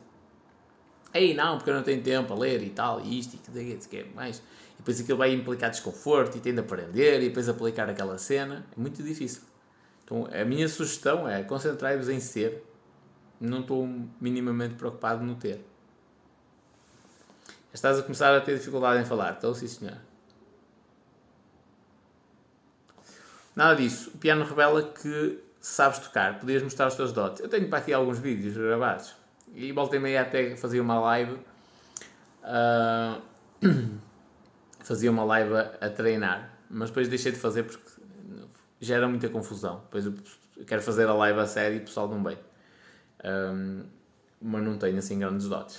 Aí 1.12 1.34
não, 1.34 1.56
porque 1.56 1.70
eu 1.70 1.74
não 1.74 1.82
tenho 1.82 2.02
tempo 2.02 2.32
a 2.32 2.36
ler 2.36 2.62
e 2.62 2.70
tal, 2.70 3.00
e 3.00 3.18
isto 3.18 3.36
e 3.36 3.88
que 3.88 3.96
é 3.96 4.04
mais. 4.14 4.38
E 4.74 4.78
depois 4.78 5.00
aquilo 5.00 5.18
vai 5.18 5.32
implicar 5.32 5.70
desconforto 5.70 6.36
e 6.36 6.40
tem 6.40 6.52
de 6.52 6.60
aprender 6.60 7.22
e 7.22 7.28
depois 7.28 7.48
aplicar 7.48 7.88
aquela 7.88 8.18
cena. 8.18 8.66
É 8.76 8.80
muito 8.80 9.02
difícil. 9.02 9.42
Então 10.04 10.28
a 10.32 10.44
minha 10.44 10.68
sugestão 10.68 11.28
é 11.28 11.42
concentrai-vos 11.42 12.08
em 12.08 12.20
ser. 12.20 12.64
Não 13.40 13.60
estou 13.60 13.88
minimamente 14.20 14.74
preocupado 14.74 15.24
no 15.24 15.34
ter. 15.36 15.64
Estás 17.72 17.98
a 17.98 18.02
começar 18.02 18.34
a 18.34 18.40
ter 18.40 18.56
dificuldade 18.56 19.00
em 19.00 19.04
falar. 19.04 19.36
Então, 19.38 19.54
sim, 19.54 19.68
senhor. 19.68 19.98
Nada 23.54 23.76
disso. 23.76 24.10
O 24.14 24.18
piano 24.18 24.44
revela 24.44 24.82
que 24.82 25.38
sabes 25.60 25.98
tocar. 25.98 26.40
Podias 26.40 26.62
mostrar 26.62 26.88
os 26.88 26.94
teus 26.94 27.12
dotes. 27.12 27.40
Eu 27.40 27.48
tenho 27.48 27.68
para 27.68 27.78
aqui 27.78 27.92
alguns 27.92 28.18
vídeos 28.18 28.56
gravados. 28.56 29.17
E 29.54 29.72
volta 29.72 29.96
e 29.96 29.98
meia 29.98 30.22
até 30.22 30.56
fazia 30.56 30.82
uma 30.82 30.98
live. 31.00 31.38
Uh, 32.42 33.20
fazia 34.80 35.10
uma 35.10 35.24
live 35.24 35.54
a, 35.54 35.86
a, 35.86 35.90
treinar. 35.90 36.58
Mas 36.70 36.90
depois 36.90 37.08
deixei 37.08 37.32
de 37.32 37.38
fazer 37.38 37.64
porque 37.64 38.00
gera 38.80 39.08
muita 39.08 39.28
confusão. 39.28 39.80
Depois 39.84 40.06
eu 40.06 40.14
quero 40.66 40.82
fazer 40.82 41.08
a 41.08 41.14
live 41.14 41.40
a 41.40 41.46
sério 41.46 41.78
e 41.78 41.80
o 41.80 41.84
pessoal 41.84 42.08
não 42.08 42.22
vem. 42.22 42.38
Um, 43.24 43.84
mas 44.40 44.62
não 44.62 44.78
tenho 44.78 44.98
assim 44.98 45.18
grandes 45.18 45.48
dotes. 45.48 45.78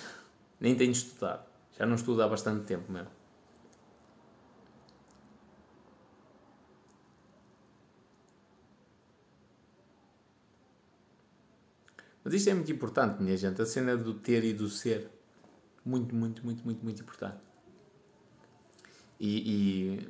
Nem 0.60 0.76
tenho 0.76 0.92
estudado. 0.92 1.46
Já 1.78 1.86
não 1.86 1.96
estudo 1.96 2.22
há 2.22 2.28
bastante 2.28 2.66
tempo 2.66 2.92
mesmo. 2.92 3.19
Mas 12.30 12.36
isto 12.36 12.50
é 12.52 12.54
muito 12.54 12.72
importante, 12.72 13.24
minha 13.24 13.36
gente. 13.36 13.60
A 13.60 13.66
cena 13.66 13.98
do 13.98 14.14
ter 14.14 14.44
e 14.44 14.54
do 14.54 14.70
ser. 14.70 15.10
Muito, 15.84 16.14
muito, 16.14 16.46
muito, 16.46 16.64
muito, 16.64 16.84
muito 16.84 17.02
importante. 17.02 17.40
E, 19.20 19.98
e 19.98 20.10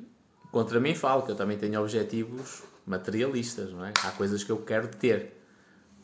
contra 0.52 0.78
mim 0.78 0.94
falo 0.94 1.22
que 1.22 1.30
eu 1.30 1.34
também 1.34 1.56
tenho 1.56 1.80
objetivos 1.80 2.62
materialistas, 2.86 3.72
não 3.72 3.86
é? 3.86 3.94
Há 4.04 4.10
coisas 4.10 4.44
que 4.44 4.52
eu 4.52 4.58
quero 4.58 4.88
ter. 4.88 5.32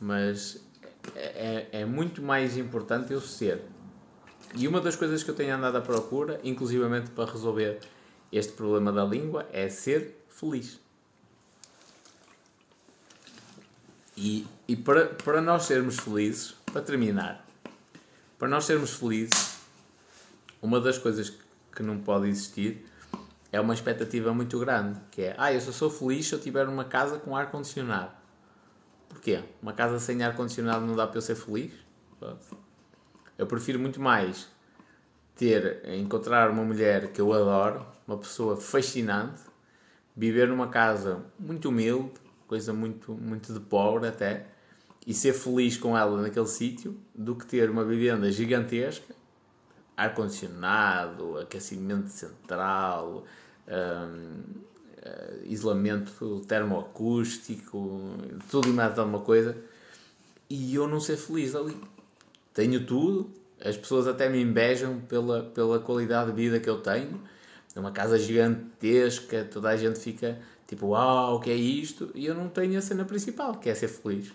Mas 0.01 0.67
é, 1.15 1.67
é, 1.71 1.85
muito 1.85 2.23
mais 2.23 2.57
importante 2.57 3.13
eu 3.13 3.21
ser. 3.21 3.61
E 4.55 4.67
uma 4.67 4.81
das 4.81 4.97
coisas 4.97 5.23
que 5.23 5.31
eu 5.31 5.35
tenho 5.35 5.55
andado 5.55 5.77
à 5.77 5.83
procura, 5.83 6.41
inclusivamente 6.43 7.11
para 7.11 7.31
resolver 7.31 7.79
este 8.33 8.55
problema 8.55 8.91
da 8.91 9.05
língua, 9.05 9.47
é 9.53 9.69
ser 9.69 10.25
feliz. 10.31 10.81
E, 14.17 14.47
e 14.67 14.75
para, 14.75 15.07
para 15.07 15.41
nós 15.41 15.65
sermos 15.65 15.99
felizes, 15.99 16.55
para 16.73 16.81
terminar, 16.81 17.47
para 18.39 18.49
nós 18.49 18.65
sermos 18.65 18.95
felizes, 18.95 19.59
uma 20.63 20.81
das 20.81 20.97
coisas 20.97 21.33
que 21.75 21.83
não 21.83 21.99
pode 21.99 22.29
existir 22.29 22.87
é 23.53 23.61
uma 23.61 23.75
expectativa 23.75 24.33
muito 24.33 24.59
grande, 24.59 24.99
que 25.11 25.23
é, 25.23 25.35
ah, 25.39 25.53
eu 25.53 25.61
só 25.61 25.71
sou 25.73 25.91
feliz 25.91 26.27
se 26.27 26.35
eu 26.35 26.41
tiver 26.41 26.67
uma 26.69 26.85
casa 26.85 27.19
com 27.19 27.37
ar-condicionado. 27.37 28.11
Porquê? 29.09 29.43
Uma 29.63 29.73
casa 29.73 29.99
sem 29.99 30.23
ar-condicionado 30.23 30.85
não 30.85 30.97
dá 30.97 31.07
para 31.07 31.19
eu 31.19 31.23
ser 31.23 31.35
feliz? 31.35 31.73
Eu 33.39 33.47
prefiro 33.47 33.79
muito 33.79 34.01
mais 34.01 34.49
ter, 35.35 35.89
encontrar 35.95 36.51
uma 36.51 36.65
mulher 36.65 37.13
que 37.13 37.21
eu 37.21 37.33
adoro, 37.33 37.87
uma 38.07 38.17
pessoa 38.17 38.57
fascinante, 38.57 39.43
viver 40.17 40.49
numa 40.49 40.69
casa 40.69 41.25
muito 41.39 41.69
humilde, 41.69 42.26
coisa 42.47 42.73
muito, 42.73 43.13
muito 43.13 43.53
de 43.53 43.61
pobre 43.61 44.09
até, 44.09 44.47
e 45.07 45.15
ser 45.15 45.33
feliz 45.33 45.77
com 45.77 45.97
ela 45.97 46.21
naquele 46.21 46.47
sítio, 46.47 46.97
do 47.15 47.37
que 47.37 47.47
ter 47.47 47.71
uma 47.71 47.85
vivenda 47.85 48.31
gigantesca, 48.31 49.15
ar-condicionado, 49.97 51.39
aquecimento 51.39 52.09
central, 52.09 53.25
hum, 53.69 54.43
eh, 55.03 55.41
isolamento 55.45 56.41
termoacústico, 56.47 58.01
tudo 58.51 58.69
e 58.69 58.73
mais 58.73 58.99
alguma 58.99 59.21
coisa, 59.21 59.57
e 60.51 60.75
eu 60.75 60.89
não 60.89 61.01
ser 61.01 61.17
feliz 61.17 61.55
ali. 61.55 61.77
Tenho 62.53 62.85
tudo, 62.85 63.31
as 63.65 63.77
pessoas 63.77 64.07
até 64.07 64.29
me 64.29 64.43
invejam 64.43 65.01
pela, 65.01 65.45
pela 65.45 65.79
qualidade 65.79 66.31
de 66.31 66.37
vida 66.37 66.61
que 66.61 66.69
eu 66.69 66.81
tenho. 66.81 67.21
É 67.75 67.81
uma 67.81 67.93
casa 67.93 68.19
gigantesca, 68.19 69.45
toda 69.45 69.69
a 69.69 69.77
gente 69.77 69.99
fica 69.99 70.39
tipo, 70.67 70.89
uau, 70.89 71.37
o 71.37 71.41
que 71.41 71.51
é 71.51 71.55
isto? 71.55 72.11
E 72.15 72.27
eu 72.27 72.35
não 72.35 72.49
tenho 72.49 72.79
a 72.79 72.83
cena 72.83 73.05
principal, 73.05 73.59
que 73.59 73.69
é 73.69 73.75
ser 73.75 73.89
feliz. 73.89 74.33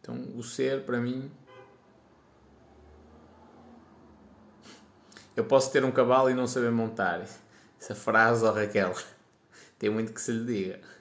Então, 0.00 0.16
o 0.36 0.42
ser, 0.42 0.84
para 0.84 0.98
mim, 1.00 1.30
Eu 5.36 5.44
posso 5.44 5.70
ter 5.72 5.84
um 5.84 5.90
cavalo 5.90 6.30
e 6.30 6.34
não 6.34 6.46
saber 6.46 6.70
montar. 6.70 7.26
Essa 7.80 7.94
frase, 7.94 8.44
ó 8.44 8.50
oh 8.50 8.54
Raquel, 8.54 8.94
tem 9.78 9.90
muito 9.90 10.12
que 10.12 10.20
se 10.20 10.32
lhe 10.32 10.44
diga. 10.44 10.93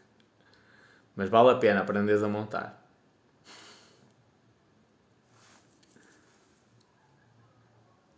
Mas 1.16 1.30
vale 1.30 1.52
a 1.52 1.56
pena 1.56 1.82
aprenderes 1.82 2.24
a 2.24 2.28
montar. 2.28 2.84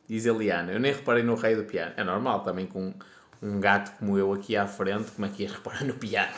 Diz 0.08 0.26
Eliana, 0.26 0.72
eu 0.72 0.80
nem 0.80 0.94
reparei 0.94 1.24
no 1.24 1.36
rei 1.36 1.56
do 1.56 1.64
piano. 1.64 1.94
É 1.98 2.04
normal 2.04 2.44
também 2.44 2.68
com 2.68 2.94
um 3.42 3.60
gato 3.60 3.98
como 3.98 4.18
eu 4.18 4.32
aqui 4.34 4.56
à 4.56 4.68
frente, 4.68 5.12
como 5.12 5.26
é 5.26 5.30
que 5.30 5.44
ia 5.44 5.52
reparar 5.52 5.84
no 5.84 5.96
piano? 5.96 6.34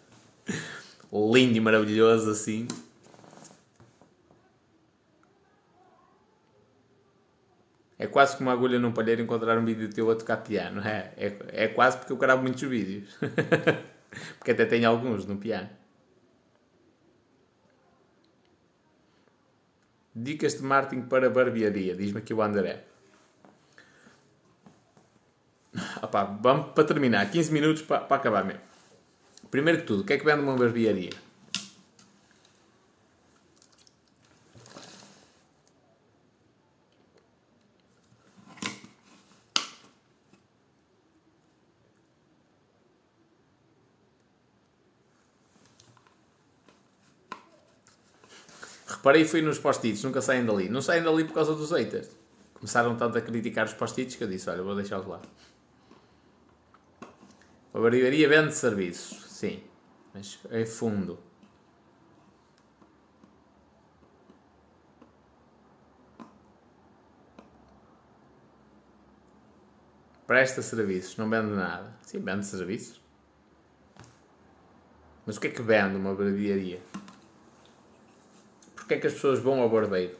Lindo 1.12 1.56
e 1.56 1.60
maravilhoso 1.60 2.30
assim. 2.30 2.68
É 7.98 8.06
quase 8.06 8.36
como 8.36 8.48
uma 8.48 8.56
agulha 8.56 8.78
num 8.78 8.92
palheiro 8.92 9.20
encontrar 9.20 9.58
um 9.58 9.64
vídeo 9.64 9.90
teu 9.90 10.10
a 10.10 10.16
tocar 10.16 10.38
piano. 10.38 10.80
É, 10.80 11.12
é, 11.16 11.64
é 11.64 11.68
quase 11.68 11.98
porque 11.98 12.12
eu 12.12 12.16
gravo 12.16 12.42
muitos 12.42 12.62
vídeos. 12.62 13.14
porque 14.38 14.52
até 14.52 14.64
tenho 14.64 14.88
alguns 14.88 15.26
no 15.26 15.36
piano. 15.36 15.68
Dicas 20.14 20.54
de 20.54 20.62
marketing 20.62 21.02
para 21.02 21.30
barbearia, 21.30 21.94
diz-me 21.94 22.18
aqui 22.18 22.34
o 22.34 22.42
André. 22.42 22.84
Opa, 26.02 26.24
vamos 26.24 26.72
para 26.74 26.84
terminar, 26.84 27.30
15 27.30 27.52
minutos 27.52 27.82
para, 27.82 28.00
para 28.00 28.16
acabar 28.16 28.44
mesmo. 28.44 28.60
Primeiro 29.50 29.80
que 29.80 29.86
tudo, 29.86 30.02
o 30.02 30.04
que 30.04 30.14
é 30.14 30.18
que 30.18 30.24
vende 30.24 30.42
uma 30.42 30.56
barbearia? 30.56 31.10
Reparei 49.00 49.24
fui 49.24 49.40
nos 49.40 49.58
post-its, 49.58 50.04
nunca 50.04 50.20
saem 50.20 50.44
dali. 50.44 50.68
Não 50.68 50.82
saem 50.82 51.02
dali 51.02 51.24
por 51.24 51.32
causa 51.32 51.54
dos 51.54 51.70
haters. 51.70 52.10
Começaram 52.52 52.94
tanto 52.96 53.16
a 53.16 53.22
criticar 53.22 53.64
os 53.64 53.72
post-its 53.72 54.14
que 54.14 54.22
eu 54.22 54.28
disse, 54.28 54.50
olha, 54.50 54.62
vou 54.62 54.74
deixá-los 54.74 55.06
lá. 55.06 55.22
A 57.72 57.78
barbearia 57.80 58.28
vende 58.28 58.54
serviços, 58.54 59.24
sim. 59.26 59.62
Mas 60.12 60.38
é 60.50 60.66
fundo. 60.66 61.18
Presta 70.26 70.60
serviços, 70.60 71.16
não 71.16 71.30
vende 71.30 71.54
nada. 71.54 71.96
Sim, 72.02 72.18
vende 72.18 72.44
serviços. 72.44 73.00
Mas 75.24 75.38
o 75.38 75.40
que 75.40 75.46
é 75.46 75.50
que 75.50 75.62
vende 75.62 75.96
uma 75.96 76.14
barbearia? 76.14 76.89
Porque 78.90 78.94
é 78.94 78.98
que 78.98 79.06
as 79.06 79.12
pessoas 79.12 79.38
vão 79.38 79.60
ao 79.60 79.68
barbeiro? 79.68 80.18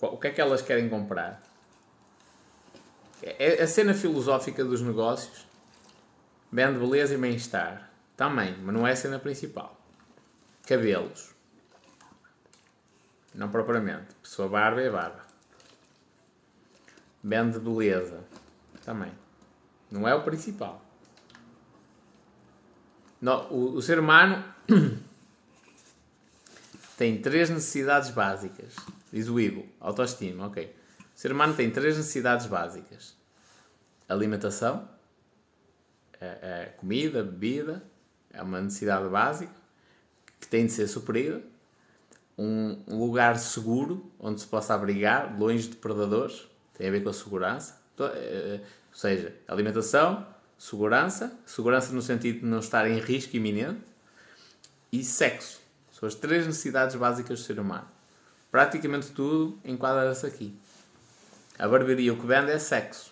O 0.00 0.16
que 0.16 0.28
é 0.28 0.30
que 0.30 0.40
elas 0.40 0.62
querem 0.62 0.88
comprar? 0.88 1.42
É, 3.20 3.56
é 3.56 3.62
a 3.62 3.66
cena 3.66 3.94
filosófica 3.94 4.64
dos 4.64 4.80
negócios 4.80 5.44
vende 6.52 6.78
beleza 6.78 7.14
e 7.14 7.18
bem-estar. 7.18 7.90
Também, 8.16 8.56
mas 8.62 8.72
não 8.72 8.86
é 8.86 8.92
a 8.92 8.96
cena 8.96 9.18
principal. 9.18 9.76
Cabelos. 10.68 11.34
Não 13.34 13.50
propriamente. 13.50 14.14
Pessoa 14.22 14.48
barba 14.48 14.80
é 14.80 14.88
barba. 14.88 15.26
Vende 17.24 17.58
beleza. 17.58 18.22
Também. 18.84 19.10
Não 19.90 20.06
é 20.06 20.14
o 20.14 20.22
principal. 20.22 20.80
O, 23.50 23.72
o 23.72 23.82
ser 23.82 23.98
humano 23.98 24.44
tem 26.96 27.20
três 27.20 27.50
necessidades 27.50 28.10
básicas. 28.10 28.74
Diz 29.12 29.28
o 29.28 29.38
Ivo, 29.38 29.66
autoestima, 29.80 30.46
ok. 30.46 30.74
O 31.14 31.18
ser 31.18 31.32
humano 31.32 31.54
tem 31.54 31.70
três 31.70 31.96
necessidades 31.96 32.46
básicas: 32.46 33.16
alimentação, 34.08 34.88
é, 36.20 36.26
é 36.26 36.74
comida, 36.78 37.22
bebida, 37.22 37.82
é 38.32 38.42
uma 38.42 38.60
necessidade 38.60 39.08
básica 39.08 39.52
que 40.40 40.46
tem 40.46 40.66
de 40.66 40.72
ser 40.72 40.86
suprida. 40.86 41.42
Um, 42.38 42.82
um 42.86 42.98
lugar 42.98 43.38
seguro 43.38 44.10
onde 44.18 44.42
se 44.42 44.46
possa 44.46 44.74
abrigar, 44.74 45.38
longe 45.38 45.68
de 45.68 45.76
predadores, 45.76 46.46
tem 46.74 46.88
a 46.88 46.90
ver 46.90 47.02
com 47.02 47.08
a 47.08 47.12
segurança. 47.14 47.80
Então, 47.94 48.10
é, 48.12 48.60
ou 48.90 48.96
seja, 48.96 49.34
alimentação, 49.48 50.26
segurança, 50.58 51.32
segurança 51.46 51.92
no 51.92 52.02
sentido 52.02 52.40
de 52.40 52.46
não 52.46 52.58
estar 52.58 52.88
em 52.88 52.98
risco 52.98 53.36
iminente, 53.36 53.80
e 54.92 55.02
sexo. 55.02 55.65
São 55.98 56.06
as 56.06 56.14
três 56.14 56.46
necessidades 56.46 56.94
básicas 56.94 57.40
do 57.40 57.44
ser 57.44 57.58
humano. 57.58 57.88
Praticamente 58.50 59.12
tudo 59.12 59.58
enquadra-se 59.64 60.26
aqui. 60.26 60.54
A 61.58 61.66
barbearia 61.66 62.12
o 62.12 62.18
que 62.18 62.26
vende 62.26 62.50
é 62.50 62.58
sexo. 62.58 63.10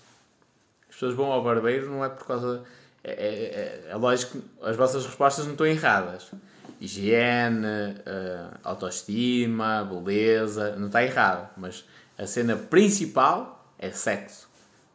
As 0.87 0.95
pessoas 0.95 1.15
vão 1.15 1.33
ao 1.33 1.43
barbeiro 1.43 1.89
não 1.89 2.05
é 2.05 2.11
por 2.11 2.27
causa. 2.27 2.63
É, 3.03 3.11
é, 3.11 3.25
é, 3.25 3.91
é 3.91 3.97
lógico 3.97 4.39
que 4.39 4.45
as 4.63 4.77
vossas 4.77 5.07
respostas 5.07 5.47
não 5.47 5.53
estão 5.53 5.67
erradas. 5.67 6.31
Higiene, 6.79 7.67
uh, 7.67 8.59
autoestima, 8.63 9.83
beleza, 9.85 10.77
não 10.77 10.89
está 10.89 11.03
errado. 11.03 11.49
Mas 11.57 11.87
a 12.19 12.27
cena 12.27 12.55
principal 12.55 13.67
é 13.79 13.91
sexo. 13.93 14.47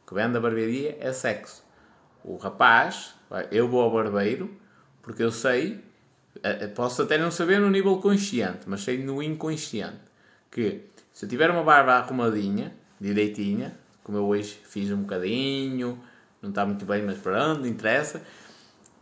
O 0.03 0.09
que 0.09 0.13
vende 0.13 0.37
a 0.37 0.39
barbearia 0.39 0.95
é 0.99 1.11
sexo. 1.11 1.63
O 2.23 2.37
rapaz, 2.37 3.15
eu 3.51 3.67
vou 3.67 3.81
ao 3.81 3.91
barbeiro 3.91 4.55
porque 5.01 5.23
eu 5.23 5.31
sei 5.31 5.73
eh, 5.73 5.77
eh, 5.77 5.88
posso 6.75 7.01
até 7.01 7.17
não 7.17 7.31
saber 7.31 7.59
no 7.59 7.69
nível 7.69 7.97
consciente, 7.97 8.61
mas 8.67 8.81
sei 8.81 9.03
no 9.03 9.21
inconsciente 9.21 10.09
que 10.51 10.85
se 11.11 11.25
eu 11.25 11.29
tiver 11.29 11.49
uma 11.51 11.63
barba 11.63 11.93
arrumadinha, 11.93 12.73
direitinha, 12.99 13.77
como 14.03 14.17
eu 14.17 14.25
hoje 14.25 14.59
fiz 14.63 14.89
um 14.91 15.01
bocadinho, 15.01 16.01
não 16.41 16.49
está 16.49 16.65
muito 16.65 16.85
bem, 16.85 17.03
mas 17.03 17.17
pronto, 17.17 17.61
não 17.61 17.67
interessa. 17.67 18.19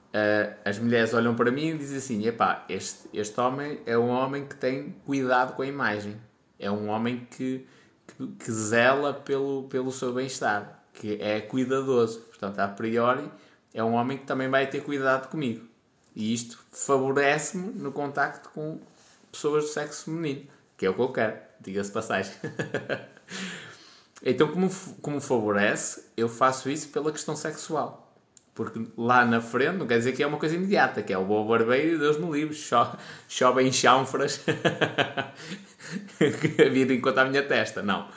Uh, 0.07 0.55
as 0.65 0.79
mulheres 0.79 1.13
olham 1.13 1.35
para 1.35 1.51
mim 1.51 1.69
e 1.69 1.77
dizem 1.77 1.97
assim: 1.97 2.25
epá, 2.25 2.65
este, 2.67 3.07
este 3.13 3.39
homem 3.39 3.79
é 3.85 3.97
um 3.97 4.09
homem 4.09 4.45
que 4.45 4.55
tem 4.55 4.95
cuidado 5.05 5.55
com 5.55 5.61
a 5.61 5.67
imagem, 5.67 6.15
é 6.57 6.71
um 6.71 6.89
homem 6.89 7.27
que, 7.29 7.67
que, 8.07 8.27
que 8.27 8.51
zela 8.51 9.13
pelo, 9.13 9.63
pelo 9.63 9.91
seu 9.91 10.13
bem-estar, 10.13 10.83
que 10.93 11.21
é 11.21 11.39
cuidadoso. 11.41 12.21
Portanto, 12.21 12.59
a 12.59 12.67
priori, 12.67 13.29
é 13.73 13.83
um 13.83 13.93
homem 13.93 14.17
que 14.17 14.25
também 14.25 14.49
vai 14.49 14.67
ter 14.67 14.81
cuidado 14.81 15.29
comigo. 15.29 15.66
E 16.17 16.33
isto 16.33 16.57
favorece-me 16.71 17.73
no 17.73 17.91
contacto 17.91 18.49
com 18.49 18.79
pessoas 19.31 19.65
do 19.65 19.69
sexo 19.69 20.05
feminino, 20.05 20.47
que 20.75 20.83
é 20.83 20.89
o 20.89 20.95
que 20.95 20.99
eu 20.99 21.09
quero, 21.09 21.37
diga-se 21.61 21.91
passagem. 21.91 22.33
então, 24.25 24.47
como, 24.47 24.67
como 24.99 25.21
favorece, 25.21 26.05
eu 26.17 26.27
faço 26.27 26.71
isso 26.71 26.89
pela 26.89 27.11
questão 27.11 27.35
sexual. 27.35 28.11
Porque 28.55 28.83
lá 28.97 29.23
na 29.25 29.39
frente 29.39 29.77
não 29.77 29.85
quer 29.85 29.99
dizer 29.99 30.13
que 30.13 30.23
é 30.23 30.25
uma 30.25 30.39
coisa 30.39 30.55
imediata, 30.55 31.03
que 31.03 31.13
é 31.13 31.17
o 31.19 31.23
bom 31.23 31.45
barbeiro, 31.45 31.99
Deus 31.99 32.17
me 32.17 32.31
livre, 32.31 32.55
cho 32.55 32.97
chove 33.29 33.61
em 33.61 33.71
chanfras 33.71 34.41
que 36.17 36.65
vir 36.73 36.89
enquanto 36.89 37.19
a 37.19 37.25
minha 37.25 37.43
testa. 37.43 37.83
Não. 37.83 38.07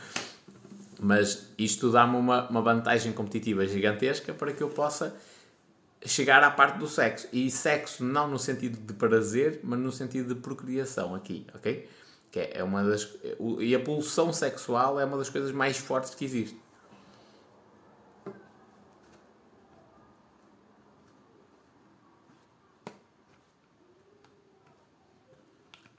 Mas 0.98 1.52
isto 1.58 1.92
dá-me 1.92 2.16
uma, 2.16 2.48
uma 2.48 2.62
vantagem 2.62 3.12
competitiva 3.12 3.66
gigantesca 3.66 4.32
para 4.32 4.54
que 4.54 4.62
eu 4.62 4.70
possa 4.70 5.14
chegar 6.04 6.42
à 6.42 6.50
parte 6.50 6.78
do 6.78 6.88
sexo. 6.88 7.28
E 7.32 7.50
sexo 7.50 8.04
não 8.04 8.28
no 8.28 8.38
sentido 8.38 8.78
de 8.78 8.94
prazer, 8.94 9.60
mas 9.62 9.78
no 9.78 9.92
sentido 9.92 10.34
de 10.34 10.40
procriação 10.40 11.14
aqui, 11.14 11.46
ok? 11.54 11.88
Que 12.30 12.50
é 12.52 12.64
uma 12.64 12.82
das... 12.84 13.08
E 13.58 13.74
a 13.74 13.80
pulsão 13.80 14.32
sexual 14.32 14.98
é 14.98 15.04
uma 15.04 15.18
das 15.18 15.28
coisas 15.28 15.52
mais 15.52 15.76
fortes 15.76 16.14
que 16.14 16.24
existe. 16.24 16.58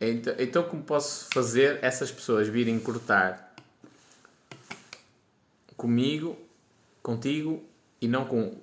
Então, 0.04 0.34
então 0.40 0.64
como 0.64 0.82
posso 0.82 1.28
fazer 1.32 1.78
essas 1.84 2.12
pessoas 2.12 2.48
virem 2.48 2.80
cortar 2.80 3.54
comigo, 5.78 6.36
contigo 7.04 7.64
e 8.02 8.08
não 8.08 8.26
com 8.26 8.60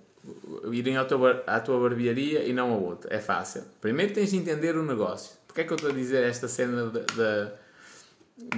irem 0.73 0.97
à 0.97 1.05
tua, 1.05 1.43
à 1.47 1.61
tua 1.61 1.81
barbearia 1.81 2.45
e 2.45 2.53
não 2.53 2.73
a 2.73 2.77
outra. 2.77 3.15
É 3.15 3.19
fácil. 3.19 3.65
Primeiro 3.81 4.13
tens 4.13 4.31
de 4.31 4.37
entender 4.37 4.77
o 4.77 4.83
negócio. 4.83 5.37
Porquê 5.47 5.63
é 5.63 5.65
que 5.65 5.73
eu 5.73 5.77
estou 5.77 5.91
a 5.91 5.95
dizer 5.95 6.23
esta 6.25 6.49
cena 6.49 6.91
da, 6.91 7.53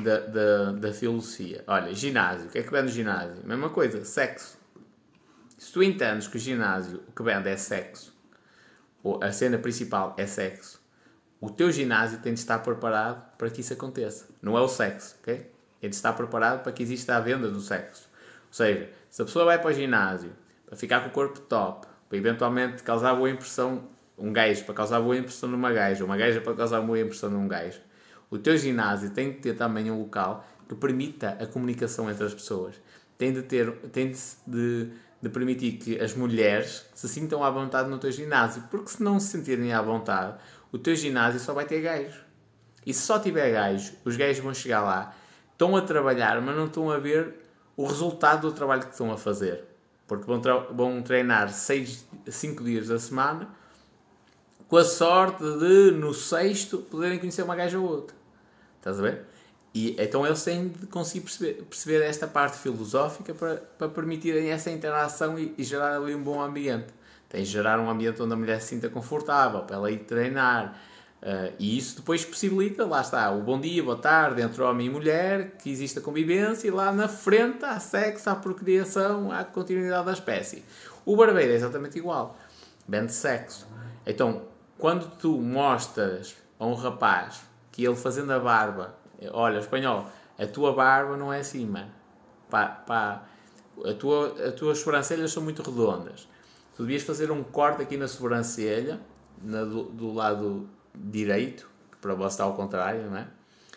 da, 0.03 0.19
da, 0.21 0.73
da 0.73 0.93
filosofia? 0.93 1.65
Olha, 1.67 1.95
ginásio. 1.95 2.49
O 2.49 2.51
que 2.51 2.59
é 2.59 2.63
que 2.63 2.71
vende 2.71 2.89
o 2.89 2.95
ginásio? 2.95 3.37
Mesma 3.45 3.71
coisa, 3.71 4.05
sexo. 4.05 4.59
Se 5.57 5.73
tu 5.73 5.83
entendes 5.83 6.27
que 6.27 6.37
o 6.37 6.41
ginásio 6.41 7.03
o 7.09 7.13
que 7.13 7.23
vende 7.23 7.49
é 7.49 7.57
sexo, 7.57 8.15
ou 9.03 9.23
a 9.23 9.31
cena 9.31 9.59
principal 9.59 10.15
é 10.17 10.27
sexo, 10.27 10.81
o 11.41 11.51
teu 11.51 11.71
ginásio 11.73 12.19
tem 12.19 12.35
de 12.35 12.41
estar 12.41 12.59
preparado 12.59 13.37
para 13.37 13.49
que 13.49 13.61
isso 13.61 13.73
aconteça. 13.73 14.29
Não 14.43 14.57
é 14.57 14.61
o 14.61 14.69
sexo, 14.69 15.17
ok? 15.21 15.51
Tem 15.81 15.89
de 15.89 15.97
estar 15.97 16.13
preparado 16.13 16.63
para 16.63 16.73
que 16.73 16.83
exista 16.83 17.17
a 17.17 17.21
venda 17.21 17.51
do 17.51 17.61
sexo. 17.61 18.09
Ou 18.49 18.55
seja, 18.55 18.91
se 19.09 19.23
a 19.23 19.25
pessoa 19.25 19.45
vai 19.47 19.59
para 19.59 19.71
o 19.71 19.73
ginásio 19.73 20.33
para 20.71 20.79
ficar 20.79 21.01
com 21.01 21.09
o 21.09 21.11
corpo 21.11 21.41
top, 21.41 21.89
para 22.09 22.17
eventualmente 22.17 22.85
causar 22.85 23.13
boa 23.17 23.29
impressão, 23.29 23.89
um 24.17 24.33
gajo 24.33 24.65
para 24.65 24.75
causar 24.75 25.01
boa 25.01 25.17
impressão 25.17 25.49
numa 25.49 25.73
gaja, 25.73 26.05
uma 26.05 26.17
gaja 26.17 26.41
para 26.41 26.55
causar 26.55 26.81
boa 26.81 27.01
impressão 27.01 27.29
num 27.29 27.49
gajo, 27.49 27.81
o 28.31 28.39
teu 28.39 28.57
ginásio 28.57 29.11
tem 29.11 29.33
de 29.33 29.39
ter 29.39 29.57
também 29.57 29.91
um 29.91 29.99
local 29.99 30.47
que 30.69 30.77
permita 30.77 31.31
a 31.41 31.47
comunicação 31.47 32.09
entre 32.09 32.25
as 32.25 32.33
pessoas. 32.33 32.77
Tem 33.19 33.33
de 33.33 33.43
ter, 33.43 33.73
tem 33.93 34.13
de, 34.47 34.93
de, 35.21 35.29
permitir 35.29 35.73
que 35.73 36.01
as 36.01 36.15
mulheres 36.15 36.87
se 36.95 37.09
sintam 37.09 37.43
à 37.43 37.51
vontade 37.51 37.91
no 37.91 37.99
teu 37.99 38.13
ginásio, 38.13 38.63
porque 38.71 38.91
se 38.91 39.03
não 39.03 39.19
se 39.19 39.27
sentirem 39.27 39.73
à 39.73 39.83
vontade, 39.83 40.39
o 40.71 40.79
teu 40.79 40.95
ginásio 40.95 41.41
só 41.41 41.53
vai 41.53 41.65
ter 41.65 41.81
gajos. 41.81 42.21
E 42.87 42.95
se 42.95 43.01
só 43.01 43.19
tiver 43.19 43.51
gajos, 43.51 43.93
os 44.05 44.17
gajos 44.17 44.39
vão 44.39 44.55
chegar 44.55 44.83
lá, 44.83 45.13
estão 45.51 45.77
a 45.77 45.83
trabalhar, 45.83 46.41
mas 46.41 46.57
não 46.57 46.67
estão 46.67 46.89
a 46.89 46.99
ver 46.99 47.35
o 47.77 47.85
resultado 47.85 48.49
do 48.49 48.55
trabalho 48.55 48.83
que 48.83 48.93
estão 48.93 49.11
a 49.11 49.19
fazer. 49.19 49.70
Porque 50.11 50.27
vão, 50.27 50.43
vão 50.75 51.03
treinar 51.03 51.53
5 51.53 52.65
dias 52.65 52.89
da 52.89 52.99
semana 52.99 53.49
com 54.67 54.77
a 54.77 54.85
sorte 54.85 55.41
de, 55.45 55.93
no 55.93 56.13
sexto, 56.13 56.79
poderem 56.79 57.17
conhecer 57.17 57.43
uma 57.45 57.55
gaja 57.55 57.79
ou 57.79 57.89
outra. 57.89 58.17
Estás 58.77 58.99
a 58.99 59.03
ver? 59.03 59.25
E 59.73 59.95
então 60.03 60.27
eles 60.27 60.43
têm 60.43 60.67
de 60.67 60.89
conseguir 60.89 61.21
perceber, 61.21 61.63
perceber 61.63 62.03
esta 62.03 62.27
parte 62.27 62.59
filosófica 62.59 63.33
para, 63.33 63.59
para 63.79 63.89
permitirem 63.89 64.51
essa 64.51 64.69
interação 64.69 65.39
e, 65.39 65.55
e 65.57 65.63
gerar 65.63 65.95
ali 65.95 66.13
um 66.13 66.23
bom 66.25 66.43
ambiente. 66.43 66.89
Tem 67.29 67.45
de 67.45 67.49
gerar 67.49 67.79
um 67.79 67.89
ambiente 67.89 68.21
onde 68.21 68.33
a 68.33 68.37
mulher 68.37 68.61
se 68.61 68.71
sinta 68.71 68.89
confortável 68.89 69.61
para 69.61 69.77
ela 69.77 69.93
ir 69.93 70.01
treinar. 70.01 70.77
Uh, 71.23 71.53
e 71.59 71.77
isso 71.77 71.97
depois 71.97 72.25
possibilita, 72.25 72.87
lá 72.87 73.03
está, 73.03 73.31
o 73.31 73.43
bom 73.43 73.61
dia, 73.61 73.83
boa 73.83 73.97
tarde 73.97 74.41
entre 74.41 74.63
homem 74.63 74.87
e 74.87 74.91
mulher, 74.91 75.57
que 75.59 75.71
existe 75.71 75.99
a 75.99 76.03
convivência 76.03 76.67
e 76.67 76.71
lá 76.71 76.91
na 76.93 77.09
frente 77.09 77.63
há 77.65 77.79
sexo, 77.79 78.31
há 78.31 78.35
procriação, 78.35 79.31
há 79.31 79.45
continuidade 79.45 80.07
da 80.07 80.13
espécie. 80.13 80.65
O 81.05 81.17
barbeiro 81.17 81.53
é 81.53 81.57
exatamente 81.57 81.99
igual. 81.99 82.39
Vende 82.89 83.13
sexo. 83.13 83.69
Então, 84.07 84.43
quando 84.79 85.11
tu 85.19 85.39
mostras 85.39 86.37
a 86.59 86.67
um 86.67 86.75
rapaz 86.75 87.43
que 87.71 87.85
ele 87.85 87.97
fazendo 87.97 88.33
a 88.33 88.39
barba, 88.39 88.95
olha, 89.31 89.59
espanhol, 89.59 90.07
a 90.39 90.47
tua 90.47 90.73
barba 90.73 91.17
não 91.19 91.31
é 91.31 91.41
assim. 91.41 91.71
Pá, 92.49 92.67
pá, 92.67 93.23
a 93.85 93.93
tua, 93.93 94.35
as 94.49 94.55
tuas 94.55 94.79
sobrancelhas 94.79 95.31
são 95.31 95.43
muito 95.43 95.63
redondas 95.63 96.27
tu 96.81 96.85
devias 96.85 97.03
fazer 97.03 97.31
um 97.31 97.43
corte 97.43 97.83
aqui 97.83 97.99
na 97.99 98.09
sobrancelha, 98.09 98.99
na, 99.43 99.65
do, 99.65 99.85
do, 99.85 100.15
lado 100.15 100.67
direito, 100.95 101.69
que 101.93 101.99
para 101.99 102.15
você 102.15 102.35
está 102.35 102.45
ao 102.45 102.55
contrário, 102.55 103.11
não 103.11 103.17
é? 103.17 103.27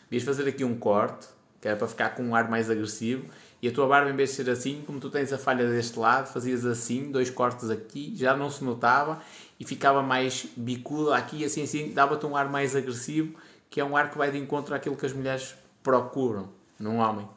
Devias 0.10 0.24
fazer 0.24 0.48
aqui 0.48 0.64
um 0.64 0.78
corte, 0.78 1.28
que 1.60 1.68
era 1.68 1.78
para 1.78 1.88
ficar 1.88 2.10
com 2.10 2.24
um 2.24 2.36
ar 2.36 2.50
mais 2.50 2.70
agressivo, 2.70 3.26
e 3.62 3.68
a 3.70 3.72
tua 3.72 3.88
barba, 3.88 4.10
em 4.10 4.16
vez 4.16 4.32
de 4.32 4.36
ser 4.36 4.50
assim, 4.50 4.84
como 4.86 5.00
tu 5.00 5.10
tens 5.10 5.32
a 5.32 5.38
falha 5.38 5.66
deste 5.70 5.98
lado, 5.98 6.28
fazias 6.28 6.66
assim, 6.66 7.12
dois 7.12 7.30
cortes 7.30 7.70
aqui, 7.70 8.14
já 8.16 8.36
não 8.36 8.50
se 8.50 8.64
notava, 8.64 9.22
e 9.58 9.64
ficava 9.64 10.04
mais 10.04 10.48
bicuda 10.58 11.16
aqui, 11.16 11.46
assim, 11.46 11.64
assim, 11.64 11.94
dava-te 11.94 12.26
um 12.26 12.36
ar 12.36 12.50
mais 12.50 12.76
agressivo, 12.76 13.36
que 13.70 13.80
é 13.80 13.86
um 13.86 13.96
ar 13.96 14.12
que 14.12 14.18
vai 14.18 14.30
de 14.30 14.38
encontro 14.38 14.76
àquilo 14.76 14.98
que 14.98 15.06
as 15.06 15.14
mulheres 15.14 15.56
procuram 15.82 16.50
num 16.78 16.98
homem. 16.98 17.28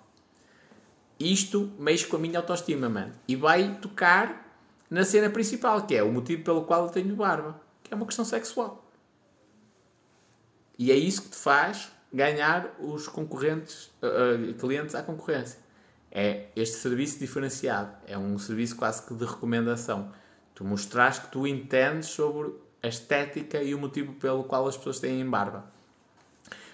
Isto 1.19 1.71
mexe 1.79 2.07
com 2.07 2.17
a 2.17 2.19
minha 2.19 2.41
autoestima, 2.41 2.89
mano. 2.89 3.13
E 3.27 3.37
vai 3.37 3.79
tocar 3.81 4.47
na 4.91 5.05
cena 5.05 5.31
principal, 5.31 5.87
que 5.87 5.95
é 5.95 6.03
o 6.03 6.13
motivo 6.13 6.43
pelo 6.43 6.65
qual 6.65 6.85
eu 6.85 6.91
tenho 6.91 7.17
barba, 7.17 7.59
que 7.83 7.95
é 7.95 7.97
uma 7.97 8.05
questão 8.05 8.25
sexual. 8.25 8.86
E 10.79 10.93
é 10.93 10.95
isso 10.95 11.23
que 11.23 11.31
te 11.31 11.37
faz 11.37 11.91
ganhar 12.13 12.75
os 12.79 13.09
concorrentes, 13.09 13.91
uh, 14.03 14.55
clientes 14.55 14.95
à 14.95 15.03
concorrência. 15.03 15.59
É 16.11 16.47
este 16.55 16.77
serviço 16.77 17.19
diferenciado. 17.19 17.91
É 18.07 18.17
um 18.17 18.39
serviço 18.39 18.77
quase 18.77 19.07
que 19.07 19.15
de 19.15 19.25
recomendação. 19.25 20.11
Tu 20.55 20.65
mostras 20.65 21.19
que 21.19 21.29
tu 21.29 21.47
entendes 21.47 22.07
sobre 22.07 22.53
a 22.83 22.89
estética 22.89 23.63
e 23.63 23.75
o 23.75 23.79
motivo 23.79 24.15
pelo 24.15 24.45
qual 24.45 24.67
as 24.67 24.77
pessoas 24.77 24.99
têm 24.99 25.29
barba. 25.29 25.65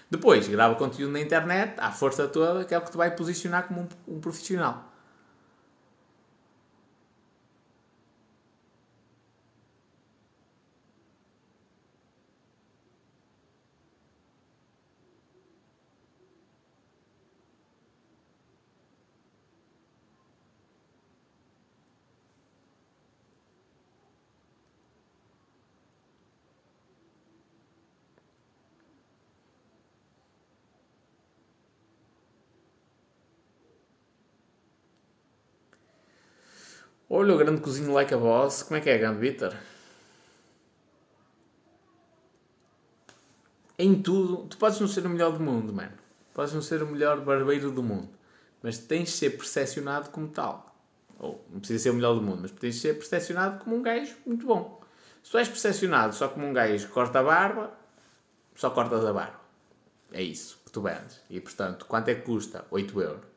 Depois, 0.09 0.47
grava 0.47 0.75
conteúdo 0.75 1.11
na 1.11 1.19
internet, 1.19 1.73
à 1.77 1.91
força 1.91 2.27
toda, 2.27 2.63
que 2.63 2.73
é 2.73 2.77
o 2.77 2.81
que 2.81 2.91
te 2.91 2.97
vai 2.97 3.15
posicionar 3.15 3.67
como 3.67 3.81
um, 3.81 4.15
um 4.15 4.19
profissional. 4.19 4.92
Olha 37.15 37.35
o 37.35 37.37
grande 37.37 37.61
cozinho 37.61 37.93
like 37.93 38.11
a 38.11 38.17
boss. 38.17 38.63
Como 38.63 38.75
é 38.75 38.81
que 38.81 38.89
é, 38.89 38.97
grande 38.97 39.19
Vitor? 39.19 39.55
Em 43.77 44.01
tudo, 44.01 44.47
tu 44.47 44.57
podes 44.57 44.79
não 44.79 44.87
ser 44.87 45.05
o 45.05 45.09
melhor 45.09 45.31
do 45.31 45.39
mundo, 45.39 45.71
mano. 45.71 45.91
Podes 46.33 46.55
não 46.55 46.61
ser 46.63 46.81
o 46.81 46.87
melhor 46.87 47.21
barbeiro 47.21 47.69
do 47.69 47.83
mundo. 47.83 48.09
Mas 48.63 48.79
tens 48.79 49.09
de 49.09 49.11
ser 49.11 49.29
percepcionado 49.37 50.09
como 50.09 50.27
tal. 50.27 50.75
Ou 51.19 51.39
não 51.51 51.59
precisa 51.59 51.83
ser 51.83 51.89
o 51.91 51.93
melhor 51.93 52.15
do 52.15 52.21
mundo, 52.23 52.39
mas 52.41 52.51
tens 52.51 52.73
de 52.73 52.81
ser 52.81 52.95
percepcionado 52.95 53.63
como 53.63 53.75
um 53.75 53.83
gajo 53.83 54.15
muito 54.25 54.47
bom. 54.47 54.81
Se 55.21 55.29
tu 55.29 55.37
és 55.37 55.47
percepcionado 55.47 56.15
só 56.15 56.27
como 56.29 56.47
um 56.47 56.51
gajo 56.51 56.87
que 56.87 56.93
corta 56.93 57.19
a 57.19 57.23
barba, 57.23 57.77
só 58.55 58.71
cortas 58.71 59.05
a 59.05 59.13
barba. 59.13 59.39
É 60.11 60.23
isso 60.23 60.59
que 60.65 60.71
tu 60.71 60.81
vendes. 60.81 61.21
E 61.29 61.39
portanto, 61.39 61.85
quanto 61.85 62.09
é 62.09 62.15
que 62.15 62.23
custa? 62.23 62.65
8 62.71 63.01
euros. 63.01 63.32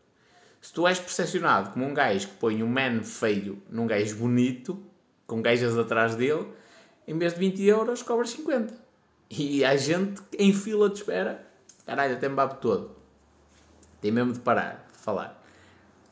Se 0.67 0.73
tu 0.73 0.85
és 0.89 0.99
percepcionado 0.99 1.71
como 1.71 1.87
um 1.87 1.95
gajo 1.95 2.27
que 2.27 2.35
põe 2.35 2.61
um 2.61 2.67
man 2.67 3.05
feio 3.05 3.63
num 3.71 3.87
gajo 3.87 4.17
bonito, 4.17 4.77
com 5.25 5.41
gajas 5.41 5.79
atrás 5.79 6.17
dele, 6.17 6.45
em 7.07 7.17
vez 7.17 7.35
de 7.35 7.39
20 7.39 7.63
euros 7.63 8.03
cobras 8.03 8.31
50. 8.31 8.75
E 9.31 9.65
há 9.65 9.77
gente 9.77 10.21
em 10.37 10.53
fila 10.53 10.89
de 10.89 10.97
espera, 10.97 11.47
caralho, 11.87 12.15
até 12.15 12.29
me 12.29 12.35
babo 12.35 12.57
todo. 12.57 12.97
Tem 14.01 14.11
mesmo 14.11 14.33
de 14.33 14.41
parar 14.41 14.85
de 14.93 14.99
falar. 14.99 15.41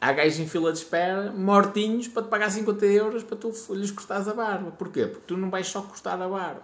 Há 0.01 0.13
gajos 0.13 0.39
em 0.39 0.47
fila 0.47 0.73
de 0.73 0.79
espera, 0.79 1.33
mortinhos, 1.33 2.07
para 2.07 2.23
te 2.23 2.29
pagar 2.29 2.49
50 2.49 2.87
euros 2.87 3.25
para 3.25 3.37
tu 3.37 3.53
lhes 3.71 3.91
cortares 3.91 4.29
a 4.29 4.35
barba. 4.35 4.71
Porquê? 4.71 5.09
Porque 5.09 5.25
tu 5.27 5.37
não 5.37 5.51
vais 5.51 5.67
só 5.67 5.83
cortar 5.83 6.23
a 6.23 6.29
barba. 6.29 6.63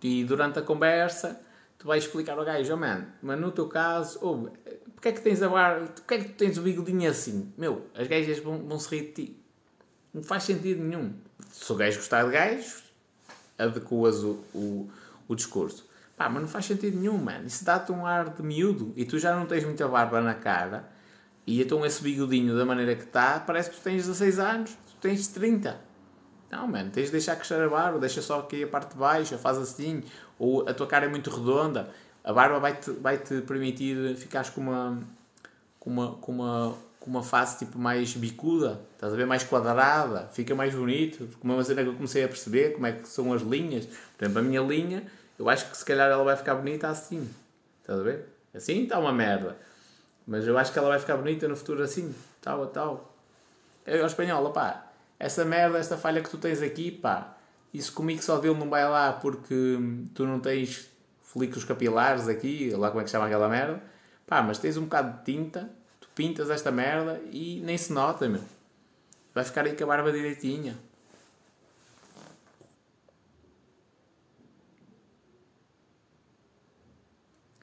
E 0.00 0.22
durante 0.22 0.60
a 0.60 0.62
conversa, 0.62 1.40
tu 1.82 1.88
vais 1.88 2.04
explicar 2.04 2.38
ao 2.38 2.44
gajo, 2.44 2.72
oh 2.72 2.76
man, 2.76 3.06
mas 3.20 3.40
no 3.40 3.50
teu 3.50 3.66
caso, 3.66 4.16
oh, 4.22 4.48
porque 4.94 5.08
é 5.08 5.12
que 5.12 5.20
tens 5.20 5.42
a 5.42 5.48
barba, 5.48 5.86
porque 5.88 6.14
é 6.14 6.18
que 6.18 6.28
tu 6.28 6.36
tens 6.36 6.56
o 6.56 6.62
bigodinho 6.62 7.10
assim? 7.10 7.52
Meu, 7.58 7.86
as 7.92 8.06
gajas 8.06 8.38
vão, 8.38 8.64
vão 8.68 8.78
se 8.78 8.88
rir 8.88 9.06
de 9.06 9.12
ti. 9.12 9.44
Não 10.14 10.22
faz 10.22 10.44
sentido 10.44 10.80
nenhum. 10.80 11.12
se 11.50 11.72
o 11.72 11.74
gajo 11.74 11.98
gostar 11.98 12.24
de 12.24 12.30
gajos, 12.30 12.84
adequas 13.58 14.22
o, 14.22 14.38
o, 14.54 14.88
o 15.26 15.34
discurso. 15.34 15.90
Pá, 16.16 16.28
mas 16.28 16.42
não 16.42 16.48
faz 16.48 16.66
sentido 16.66 16.96
nenhum, 16.96 17.18
mano. 17.18 17.46
Isso 17.46 17.64
dá-te 17.64 17.90
um 17.90 18.06
ar 18.06 18.28
de 18.30 18.42
miúdo 18.44 18.92
e 18.94 19.04
tu 19.04 19.18
já 19.18 19.34
não 19.34 19.44
tens 19.44 19.64
muita 19.64 19.88
barba 19.88 20.20
na 20.20 20.34
cara 20.34 20.88
e 21.44 21.60
então 21.60 21.84
esse 21.84 22.00
bigodinho 22.00 22.56
da 22.56 22.64
maneira 22.64 22.94
que 22.94 23.02
está, 23.02 23.40
parece 23.40 23.70
que 23.70 23.76
tu 23.76 23.82
tens 23.82 24.06
16 24.06 24.38
anos, 24.38 24.70
tu 24.86 24.94
tens 25.00 25.26
30. 25.26 25.76
Não, 26.52 26.68
mano, 26.68 26.90
tens 26.90 27.06
de 27.06 27.12
deixar 27.12 27.34
crescer 27.36 27.60
a 27.62 27.68
barba, 27.68 27.98
deixa 27.98 28.20
só 28.20 28.40
aqui 28.40 28.62
a 28.62 28.68
parte 28.68 28.92
de 28.92 28.98
baixo, 28.98 29.36
faz 29.38 29.58
assim, 29.58 30.04
ou 30.42 30.68
a 30.68 30.74
tua 30.74 30.88
cara 30.88 31.06
é 31.06 31.08
muito 31.08 31.30
redonda, 31.30 31.88
a 32.24 32.32
barba 32.32 32.58
vai-te 32.58 32.90
vai 32.90 33.16
-te 33.16 33.40
permitir 33.42 34.16
ficares 34.16 34.50
com 34.50 34.60
uma, 34.60 34.98
com 35.78 35.88
uma, 35.88 36.14
com 36.14 36.32
uma, 36.32 36.76
com 36.98 37.10
uma 37.10 37.22
face 37.22 37.64
tipo 37.64 37.78
mais 37.78 38.12
bicuda, 38.14 38.80
estás 38.94 39.12
a 39.12 39.16
ver, 39.16 39.24
mais 39.24 39.44
quadrada, 39.44 40.28
fica 40.32 40.52
mais 40.52 40.74
bonito, 40.74 41.28
como 41.38 41.52
é 41.52 41.56
uma 41.56 41.62
cena 41.62 41.84
que 41.84 41.90
eu 41.90 41.94
comecei 41.94 42.24
a 42.24 42.28
perceber, 42.28 42.72
como 42.72 42.86
é 42.88 42.92
que 42.92 43.06
são 43.06 43.32
as 43.32 43.42
linhas. 43.42 43.86
Por 43.86 44.24
exemplo, 44.24 44.40
a 44.40 44.42
minha 44.42 44.60
linha, 44.62 45.04
eu 45.38 45.48
acho 45.48 45.70
que 45.70 45.76
se 45.76 45.84
calhar 45.84 46.10
ela 46.10 46.24
vai 46.24 46.36
ficar 46.36 46.56
bonita 46.56 46.88
assim, 46.88 47.30
estás 47.80 48.00
a 48.00 48.02
ver? 48.02 48.26
Assim 48.52 48.82
está 48.82 48.98
uma 48.98 49.12
merda. 49.12 49.56
Mas 50.26 50.44
eu 50.44 50.58
acho 50.58 50.72
que 50.72 50.78
ela 50.78 50.88
vai 50.88 50.98
ficar 50.98 51.16
bonita 51.16 51.46
no 51.46 51.54
futuro 51.54 51.84
assim, 51.84 52.12
tal, 52.40 52.66
tal. 52.66 53.14
Eu 53.86 54.00
ao 54.00 54.06
espanhol, 54.08 54.50
pá, 54.50 54.90
essa 55.20 55.44
merda, 55.44 55.78
esta 55.78 55.96
falha 55.96 56.20
que 56.20 56.30
tu 56.30 56.36
tens 56.36 56.60
aqui, 56.60 56.90
pá, 56.90 57.36
isso 57.72 57.92
comigo 57.92 58.22
só 58.22 58.38
dele 58.38 58.58
não 58.58 58.68
vai 58.68 58.88
lá 58.88 59.12
porque 59.12 59.78
tu 60.14 60.26
não 60.26 60.40
tens 60.40 60.90
folículos 61.22 61.64
capilares 61.64 62.28
aqui, 62.28 62.70
lá 62.70 62.90
como 62.90 63.00
é 63.00 63.04
que 63.04 63.10
chama 63.10 63.26
aquela 63.26 63.48
merda, 63.48 63.82
pá, 64.26 64.42
mas 64.42 64.58
tens 64.58 64.76
um 64.76 64.82
bocado 64.82 65.18
de 65.18 65.24
tinta, 65.24 65.70
tu 66.00 66.08
pintas 66.14 66.50
esta 66.50 66.70
merda 66.70 67.20
e 67.30 67.60
nem 67.64 67.78
se 67.78 67.92
nota, 67.92 68.28
meu. 68.28 68.42
Vai 69.34 69.44
ficar 69.44 69.64
aí 69.64 69.74
com 69.74 69.84
a 69.84 69.86
barba 69.86 70.12
direitinha. 70.12 70.76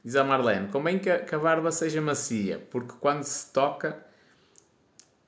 Diz 0.03 0.15
a 0.15 0.23
Marlene, 0.23 0.69
convém 0.69 0.97
que 0.97 1.09
a, 1.09 1.19
que 1.19 1.35
a 1.35 1.37
barba 1.37 1.71
seja 1.71 2.01
macia, 2.01 2.57
porque 2.71 2.93
quando 2.99 3.23
se 3.23 3.53
toca 3.53 4.03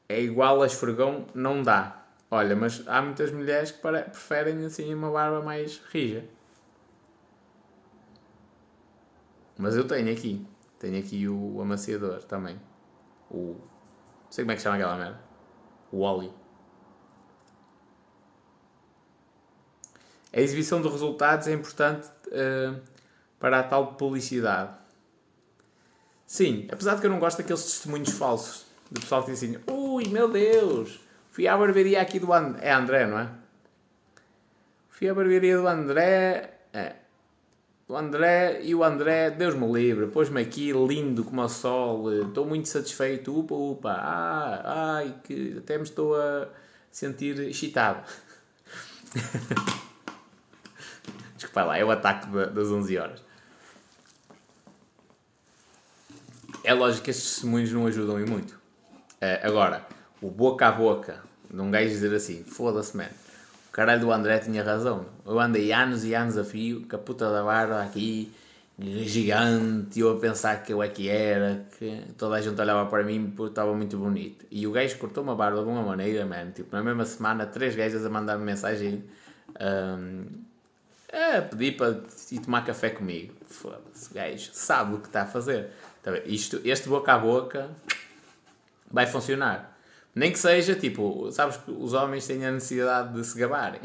é 0.09 0.19
igual 0.19 0.63
a 0.63 0.65
esfregão, 0.65 1.27
não 1.35 1.61
dá. 1.61 2.00
Olha, 2.33 2.55
mas 2.55 2.87
há 2.87 3.01
muitas 3.01 3.29
mulheres 3.29 3.71
que 3.71 3.79
preferem 3.79 4.65
assim 4.65 4.93
uma 4.93 5.11
barba 5.11 5.41
mais 5.41 5.79
rija. 5.91 6.23
Mas 9.57 9.75
eu 9.75 9.85
tenho 9.85 10.09
aqui. 10.09 10.47
Tenho 10.79 10.97
aqui 10.97 11.27
o, 11.27 11.61
amaciador 11.61 12.23
também. 12.23 12.57
O. 13.29 13.55
Não 14.23 14.31
sei 14.31 14.45
como 14.45 14.53
é 14.53 14.55
que 14.55 14.61
chama 14.61 14.77
aquela 14.77 14.95
merda. 14.95 15.19
O 15.91 15.99
óleo. 15.99 16.33
A 20.31 20.39
exibição 20.39 20.81
dos 20.81 20.93
resultados 20.93 21.47
é 21.49 21.51
importante 21.51 22.07
uh, 22.27 22.81
para 23.37 23.59
a 23.59 23.63
tal 23.63 23.95
publicidade. 23.95 24.73
Sim, 26.25 26.65
apesar 26.71 26.95
de 26.95 27.01
que 27.01 27.07
eu 27.07 27.11
não 27.11 27.19
gosto 27.19 27.39
daqueles 27.39 27.61
testemunhos 27.61 28.11
falsos. 28.11 28.65
Do 28.89 29.01
pessoal 29.01 29.21
que 29.21 29.31
diz 29.31 29.43
assim: 29.43 29.59
Ui, 29.69 30.07
meu 30.07 30.29
Deus, 30.29 31.00
fui 31.31 31.47
à 31.47 31.57
barbearia 31.57 31.99
aqui 31.99 32.19
do. 32.19 32.31
É 32.61 32.71
André, 32.71 33.07
não 33.07 33.17
é? 33.17 33.29
Fui 34.89 35.09
à 35.09 35.13
barbearia 35.15 35.57
do 35.57 35.67
André. 35.67 36.53
É. 36.71 36.95
Do 37.87 37.97
André 37.97 38.61
e 38.61 38.75
o 38.75 38.83
André, 38.83 39.31
Deus 39.31 39.55
me 39.55 39.69
livre, 39.69 40.07
pôs-me 40.07 40.39
aqui 40.39 40.71
lindo 40.71 41.23
como 41.23 41.41
o 41.41 41.49
sol. 41.49 42.13
Estou 42.13 42.45
muito 42.45 42.69
satisfeito. 42.69 43.37
Upa, 43.37 43.55
upa. 43.55 43.91
Ah, 43.91 44.97
ai, 44.97 45.15
que 45.23 45.57
até 45.57 45.77
me 45.77 45.83
estou 45.83 46.15
a 46.15 46.47
sentir 46.91 47.39
excitado. 47.39 48.03
Desculpa 51.35 51.63
lá, 51.63 51.77
é 51.77 51.83
o 51.83 51.89
ataque 51.91 52.27
das 52.27 52.67
11 52.67 52.97
horas. 52.97 53.31
é 56.63 56.73
lógico 56.73 57.05
que 57.05 57.11
estes 57.11 57.33
testemunhos 57.33 57.71
não 57.71 57.87
ajudam 57.87 58.19
e 58.19 58.25
muito. 58.25 58.51
Uh, 58.51 59.39
agora, 59.43 59.85
o 60.21 60.29
boca 60.29 60.67
a 60.67 60.71
boca 60.71 61.21
de 61.49 61.59
um 61.59 61.71
gajo 61.71 61.89
dizer 61.89 62.13
assim: 62.13 62.43
foda-se, 62.43 62.95
man. 62.95 63.09
O 63.69 63.71
caralho 63.71 64.01
do 64.01 64.11
André 64.11 64.39
tinha 64.39 64.63
razão. 64.63 65.05
Eu 65.25 65.39
andei 65.39 65.71
anos 65.71 66.03
e 66.03 66.13
anos 66.13 66.37
a 66.37 66.43
fio, 66.43 66.85
com 66.87 66.95
a 66.95 66.99
puta 66.99 67.31
da 67.31 67.41
barba 67.41 67.81
aqui, 67.81 68.31
gigante, 68.77 69.99
eu 69.99 70.17
a 70.17 70.19
pensar 70.19 70.63
que 70.63 70.73
eu 70.73 70.81
é 70.81 70.89
que 70.89 71.07
era, 71.07 71.65
que 71.77 72.03
toda 72.17 72.35
a 72.35 72.41
gente 72.41 72.59
olhava 72.59 72.89
para 72.89 73.03
mim 73.03 73.31
porque 73.35 73.51
estava 73.51 73.73
muito 73.73 73.97
bonito. 73.97 74.45
E 74.51 74.65
o 74.67 74.71
gajo 74.71 74.97
cortou 74.97 75.23
uma 75.23 75.35
barba 75.35 75.63
de 75.63 75.69
uma 75.69 75.81
maneira, 75.83 76.25
man. 76.25 76.51
Tipo, 76.51 76.75
na 76.75 76.83
mesma 76.83 77.05
semana, 77.05 77.45
três 77.45 77.75
gajas 77.75 78.05
a 78.05 78.09
mandar-me 78.09 78.43
mensagem 78.43 79.03
um, 79.59 80.25
a 81.11 81.41
pedir 81.41 81.77
para 81.77 82.01
ir 82.31 82.39
tomar 82.39 82.65
café 82.65 82.89
comigo. 82.89 83.33
Foda-se, 83.47 84.13
gajo 84.13 84.49
sabe 84.53 84.95
o 84.95 84.99
que 84.99 85.07
está 85.07 85.23
a 85.23 85.27
fazer. 85.27 85.69
Tá 86.03 86.11
Isto, 86.25 86.59
este 86.65 86.89
boca 86.89 87.13
a 87.13 87.17
boca 87.17 87.69
vai 88.89 89.05
funcionar. 89.05 89.70
Nem 90.13 90.31
que 90.31 90.39
seja 90.39 90.75
tipo, 90.75 91.31
sabes 91.31 91.57
que 91.57 91.71
os 91.71 91.93
homens 91.93 92.27
têm 92.27 92.45
a 92.45 92.51
necessidade 92.51 93.13
de 93.13 93.25
se 93.25 93.39
gabarem. 93.39 93.79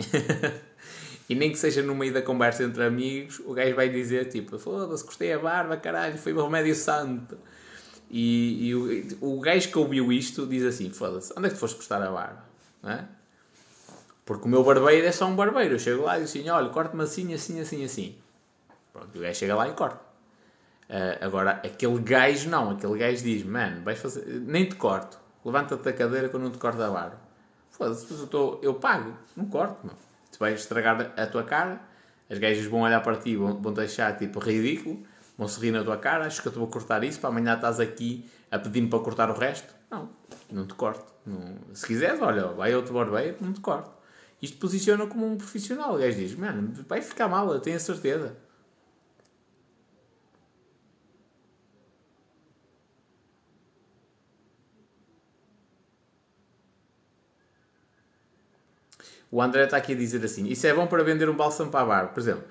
e 1.28 1.34
nem 1.34 1.52
que 1.52 1.58
seja 1.58 1.82
no 1.82 1.94
meio 1.94 2.12
da 2.12 2.22
conversa 2.22 2.64
entre 2.64 2.84
amigos, 2.84 3.40
o 3.44 3.52
gajo 3.52 3.76
vai 3.76 3.88
dizer 3.88 4.28
tipo, 4.28 4.58
foda-se, 4.58 5.04
cortei 5.04 5.32
a 5.32 5.38
barba, 5.38 5.76
caralho, 5.76 6.18
foi 6.18 6.32
o 6.32 6.42
remédio 6.42 6.74
santo. 6.74 7.38
E, 8.10 8.68
e 8.68 8.74
o, 8.74 9.36
o 9.36 9.40
gajo 9.40 9.68
que 9.70 9.78
ouviu 9.78 10.12
isto 10.12 10.46
diz 10.46 10.64
assim: 10.64 10.90
foda-se, 10.90 11.32
onde 11.36 11.46
é 11.46 11.48
que 11.48 11.56
tu 11.56 11.60
foste 11.60 11.76
cortar 11.76 12.02
a 12.02 12.10
barba? 12.10 12.44
Não 12.82 12.90
é? 12.90 13.04
Porque 14.24 14.44
o 14.44 14.48
meu 14.48 14.64
barbeiro 14.64 15.06
é 15.06 15.12
só 15.12 15.26
um 15.26 15.36
barbeiro. 15.36 15.74
Eu 15.74 15.78
chego 15.78 16.02
lá 16.02 16.18
e 16.18 16.24
digo 16.24 16.30
assim: 16.30 16.48
olha, 16.48 16.68
corta-me 16.70 17.02
assim, 17.02 17.32
assim, 17.32 17.60
assim, 17.60 17.84
assim. 17.84 18.16
Pronto, 18.92 19.16
o 19.16 19.20
gajo 19.20 19.38
chega 19.38 19.54
lá 19.54 19.68
e 19.68 19.72
corta. 19.72 20.00
Uh, 20.88 21.24
agora, 21.24 21.60
aquele 21.64 21.98
gajo 21.98 22.48
não, 22.48 22.70
aquele 22.70 22.98
gajo 22.98 23.22
diz: 23.22 23.44
Mano, 23.44 23.82
vais 23.82 23.98
fazer. 23.98 24.24
Nem 24.26 24.68
te 24.68 24.76
corto, 24.76 25.18
levanta-te 25.46 25.82
da 25.82 25.92
cadeira 25.92 26.28
eu 26.30 26.38
não 26.38 26.50
te 26.50 26.58
corto 26.58 26.82
a 26.82 26.90
barba. 26.90 27.18
Foda-se, 27.70 28.10
eu, 28.12 28.26
tô... 28.26 28.58
eu 28.62 28.74
pago, 28.74 29.14
não 29.36 29.46
corto, 29.46 29.86
não. 29.86 29.94
Tu 30.32 30.38
vais 30.38 30.60
estragar 30.60 31.12
a 31.16 31.26
tua 31.26 31.44
cara, 31.44 31.80
as 32.28 32.38
gajas 32.38 32.66
vão 32.66 32.80
olhar 32.80 33.00
para 33.00 33.16
ti, 33.16 33.36
vão, 33.36 33.54
vão 33.60 33.72
deixar 33.72 34.16
tipo 34.18 34.40
ridículo, 34.40 35.02
vão 35.38 35.46
sorrir 35.46 35.70
na 35.70 35.84
tua 35.84 35.96
cara. 35.96 36.26
Acho 36.26 36.42
que 36.42 36.48
eu 36.48 36.52
vou 36.52 36.66
cortar 36.66 37.04
isso, 37.04 37.20
para 37.20 37.30
amanhã 37.30 37.54
estás 37.54 37.78
aqui 37.78 38.28
a 38.50 38.58
pedir-me 38.58 38.88
para 38.88 38.98
cortar 38.98 39.30
o 39.30 39.38
resto. 39.38 39.72
Não, 39.90 40.10
não 40.50 40.66
te 40.66 40.74
corto. 40.74 41.12
Não... 41.24 41.56
Se 41.72 41.86
quiseres, 41.86 42.20
olha, 42.20 42.48
vai 42.48 42.74
outro 42.74 42.92
barbeiro, 42.92 43.36
não 43.40 43.52
te 43.52 43.60
corto. 43.60 43.90
Isto 44.42 44.58
posiciona 44.58 45.06
como 45.06 45.26
um 45.26 45.36
profissional. 45.36 45.94
O 45.94 45.98
gajo 45.98 46.16
diz: 46.16 46.34
Mano, 46.34 46.72
vai 46.88 47.00
ficar 47.00 47.28
mal, 47.28 47.52
eu 47.52 47.60
tenho 47.60 47.76
a 47.76 47.80
certeza. 47.80 48.36
O 59.30 59.42
André 59.42 59.64
está 59.64 59.76
aqui 59.76 59.92
a 59.92 59.96
dizer 59.96 60.24
assim: 60.24 60.46
Isso 60.46 60.66
é 60.66 60.72
bom 60.72 60.86
para 60.86 61.02
vender 61.02 61.28
um 61.28 61.34
bálsamo 61.34 61.70
para 61.70 61.80
a 61.80 61.86
barba. 61.86 62.08
Por 62.12 62.20
exemplo, 62.20 62.44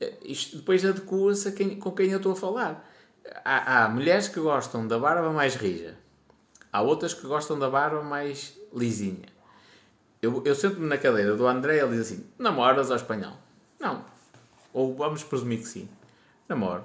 eh, 0.00 0.14
isto 0.24 0.56
depois 0.56 0.84
adequa-se 0.84 1.52
quem, 1.52 1.78
com 1.78 1.90
quem 1.92 2.10
eu 2.10 2.18
estou 2.18 2.32
a 2.32 2.36
falar. 2.36 2.88
Há, 3.44 3.84
há, 3.84 3.88
mulheres 3.88 4.28
que 4.28 4.40
gostam 4.40 4.86
da 4.86 4.98
barba 4.98 5.30
mais 5.32 5.54
rija, 5.54 5.96
há 6.72 6.82
outras 6.82 7.14
que 7.14 7.26
gostam 7.26 7.58
da 7.58 7.70
barba 7.70 8.02
mais 8.02 8.58
lisinha. 8.74 9.26
Eu, 10.20 10.42
eu 10.44 10.54
sento-me 10.54 10.86
na 10.86 10.98
cadeira 10.98 11.36
do 11.36 11.46
André 11.46 11.76
e 11.76 11.80
ele 11.80 11.90
diz 11.96 12.00
assim: 12.00 12.26
Namoras 12.38 12.90
ao 12.90 12.96
espanhol? 12.96 13.36
Não. 13.80 14.04
Ou 14.72 14.94
vamos 14.94 15.24
presumir 15.24 15.60
que 15.60 15.68
sim. 15.68 15.88
Namoro. 16.48 16.84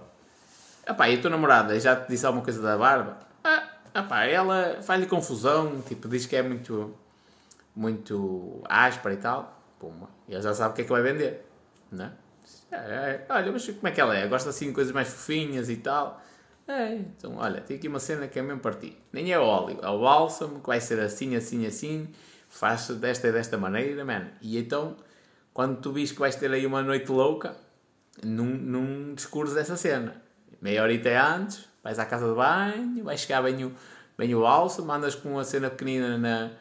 Epá, 0.87 1.09
e 1.09 1.15
a 1.15 1.21
tua 1.21 1.29
namorada 1.29 1.77
já 1.79 1.95
te 1.95 2.07
disse 2.09 2.25
alguma 2.25 2.43
coisa 2.43 2.61
da 2.61 2.77
barba? 2.77 3.17
Ah, 3.43 3.67
epá, 3.93 4.23
ela 4.23 4.81
faz-lhe 4.81 5.05
confusão, 5.05 5.81
tipo, 5.81 6.07
diz 6.07 6.25
que 6.25 6.35
é 6.35 6.41
muito 6.41 6.95
muito 7.77 8.61
áspera 8.67 9.13
e 9.13 9.17
tal, 9.17 9.61
puma, 9.79 10.09
ele 10.27 10.41
já 10.41 10.53
sabe 10.53 10.71
o 10.71 10.75
que 10.75 10.81
é 10.81 10.83
que 10.85 10.91
vai 10.91 11.03
vender, 11.03 11.45
né? 11.91 12.11
É, 12.71 12.75
é, 12.75 13.25
olha, 13.29 13.51
mas 13.51 13.67
como 13.67 13.87
é 13.87 13.91
que 13.91 14.01
ela 14.01 14.15
é? 14.15 14.27
Gosta 14.27 14.49
assim 14.49 14.67
de 14.67 14.73
coisas 14.73 14.93
mais 14.93 15.07
fofinhas 15.09 15.69
e 15.69 15.77
tal. 15.77 16.21
É, 16.67 16.95
então, 16.95 17.37
olha, 17.37 17.61
tem 17.61 17.77
aqui 17.77 17.87
uma 17.87 17.99
cena 17.99 18.27
que 18.27 18.39
é 18.39 18.41
mesmo 18.41 18.59
para 18.59 18.73
ti. 18.73 18.97
Nem 19.13 19.31
é 19.31 19.39
óleo, 19.39 19.79
é 19.81 19.87
o 19.87 20.01
bálsamo 20.01 20.59
que 20.59 20.67
vai 20.67 20.81
ser 20.81 20.99
assim, 20.99 21.35
assim, 21.35 21.65
assim. 21.65 22.09
Faz 22.49 22.87
desta 22.89 23.27
e 23.27 23.31
desta 23.31 23.57
maneira, 23.57 24.03
man. 24.03 24.27
E 24.41 24.57
então, 24.57 24.95
quando 25.53 25.79
tu 25.79 25.91
vis 25.91 26.11
que 26.11 26.19
vais 26.19 26.35
ter 26.35 26.51
aí 26.51 26.65
uma 26.65 26.81
noite 26.81 27.11
louca, 27.11 27.55
num, 28.23 28.45
num 28.45 29.13
discurso 29.13 29.53
dessa 29.53 29.77
cena. 29.77 30.21
Meia 30.61 30.81
horita 30.81 31.09
antes, 31.09 31.67
vais 31.83 31.99
à 31.99 32.05
casa 32.05 32.27
de 32.27 32.33
banho, 32.33 33.03
vais 33.03 33.19
chegar 33.19 33.43
bem 33.43 33.65
o, 33.65 33.73
bem 34.17 34.33
o 34.33 34.41
bálsamo, 34.41 34.91
andas 34.91 35.13
com 35.15 35.33
uma 35.33 35.43
cena 35.43 35.69
pequenina 35.69 36.17
na 36.17 36.51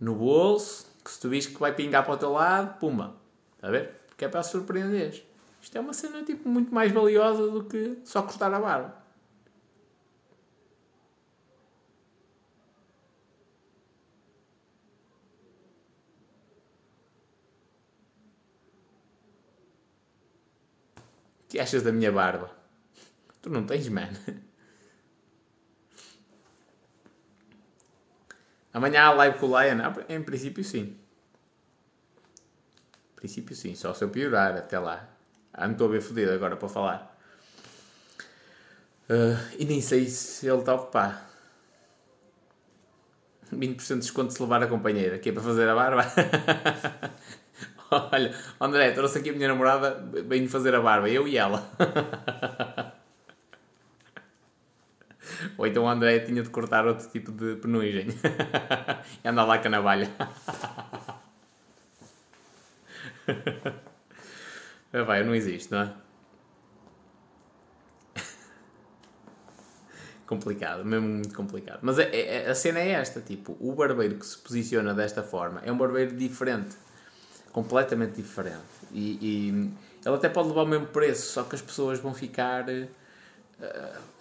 no 0.00 0.14
bolso, 0.14 0.86
que 1.04 1.10
se 1.10 1.20
tu 1.20 1.28
viste 1.28 1.52
que 1.52 1.60
vai 1.60 1.74
pingar 1.74 2.04
para 2.04 2.14
o 2.14 2.16
teu 2.16 2.32
lado, 2.32 2.78
pumba. 2.78 3.14
Está 3.56 3.68
a 3.68 3.70
ver? 3.70 3.90
Porque 4.08 4.24
é 4.24 4.28
para 4.28 4.42
surpreender. 4.42 5.24
Isto 5.60 5.78
é 5.78 5.80
uma 5.80 5.92
cena 5.92 6.22
tipo, 6.22 6.48
muito 6.48 6.74
mais 6.74 6.92
valiosa 6.92 7.50
do 7.50 7.64
que 7.64 7.98
só 8.04 8.22
cortar 8.22 8.52
a 8.52 8.60
barba. 8.60 8.94
O 21.44 21.48
que 21.48 21.58
achas 21.60 21.82
da 21.82 21.92
minha 21.92 22.12
barba? 22.12 22.50
Tu 23.40 23.50
não 23.50 23.64
tens, 23.64 23.88
mano. 23.88 24.16
Amanhã 28.76 29.04
há 29.04 29.10
live 29.12 29.38
com 29.38 29.46
o 29.46 29.58
Lion? 29.58 29.78
Ah, 29.80 29.94
em 30.06 30.22
princípio, 30.22 30.62
sim. 30.62 30.98
Em 33.14 33.16
princípio, 33.16 33.56
sim. 33.56 33.74
Só 33.74 33.94
se 33.94 34.04
eu 34.04 34.10
piorar 34.10 34.54
até 34.54 34.78
lá. 34.78 35.08
Ah, 35.50 35.64
não 35.64 35.72
estou 35.72 35.88
a 35.88 35.92
ver 35.92 36.02
fodido 36.02 36.30
agora 36.30 36.58
para 36.58 36.68
falar. 36.68 37.18
Uh, 39.08 39.56
e 39.58 39.64
nem 39.64 39.80
sei 39.80 40.06
se 40.10 40.46
ele 40.46 40.58
está 40.58 40.74
ocupado. 40.74 41.16
20% 43.50 43.94
de 43.94 44.00
desconto 44.00 44.34
se 44.34 44.42
levar 44.42 44.62
a 44.62 44.66
companheira, 44.66 45.18
que 45.18 45.30
é 45.30 45.32
para 45.32 45.42
fazer 45.42 45.66
a 45.66 45.74
barba. 45.74 46.04
Olha, 48.12 48.34
André, 48.60 48.90
trouxe 48.90 49.20
aqui 49.20 49.30
a 49.30 49.32
minha 49.32 49.48
namorada, 49.48 49.92
bem 49.94 50.46
fazer 50.48 50.74
a 50.74 50.82
barba, 50.82 51.08
eu 51.08 51.26
e 51.26 51.38
ela. 51.38 51.66
Ou 55.58 55.66
então 55.66 55.84
o 55.84 55.88
André 55.88 56.20
tinha 56.20 56.42
de 56.42 56.50
cortar 56.50 56.86
outro 56.86 57.08
tipo 57.08 57.32
de 57.32 57.56
penugem 57.56 58.08
e 59.24 59.28
andar 59.28 59.44
lá 59.44 59.58
com 59.58 59.68
a 59.68 59.70
navalha. 59.70 60.10
Vai, 65.06 65.24
não 65.24 65.34
existe, 65.34 65.72
não 65.72 65.80
é? 65.80 65.92
complicado, 70.26 70.84
mesmo 70.84 71.08
muito 71.08 71.34
complicado. 71.34 71.78
Mas 71.82 71.98
a, 71.98 72.02
é, 72.02 72.06
a, 72.06 72.16
é, 72.16 72.50
a, 72.50 72.54
cena 72.54 72.78
é 72.78 72.90
esta, 72.90 73.20
tipo, 73.20 73.56
o 73.60 73.74
barbeiro 73.74 74.16
que 74.16 74.26
se 74.26 74.38
posiciona 74.38 74.94
desta 74.94 75.22
forma 75.22 75.60
é 75.64 75.72
um 75.72 75.78
barbeiro 75.78 76.16
diferente, 76.16 76.76
completamente 77.52 78.16
diferente. 78.16 78.56
E, 78.92 79.18
e 79.20 79.48
ele 80.04 80.14
até 80.14 80.28
pode 80.28 80.48
levar 80.48 80.62
o 80.62 80.66
mesmo 80.66 80.86
preço, 80.86 81.32
só 81.32 81.44
que 81.44 81.54
as 81.54 81.62
pessoas 81.62 81.98
vão 81.98 82.14
ficar 82.14 82.66
uh, 82.68 82.88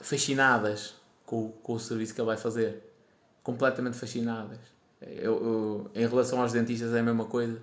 fascinadas 0.01 0.95
com, 1.25 1.49
com 1.51 1.73
o 1.73 1.79
serviço 1.79 2.13
que 2.13 2.21
ele 2.21 2.27
vai 2.27 2.37
fazer. 2.37 2.83
Completamente 3.43 3.97
fascinadas. 3.97 4.59
Eu, 5.01 5.33
eu, 5.33 5.91
em 5.93 6.07
relação 6.07 6.41
aos 6.41 6.51
dentistas 6.51 6.93
é 6.93 6.99
a 6.99 7.03
mesma 7.03 7.25
coisa. 7.25 7.61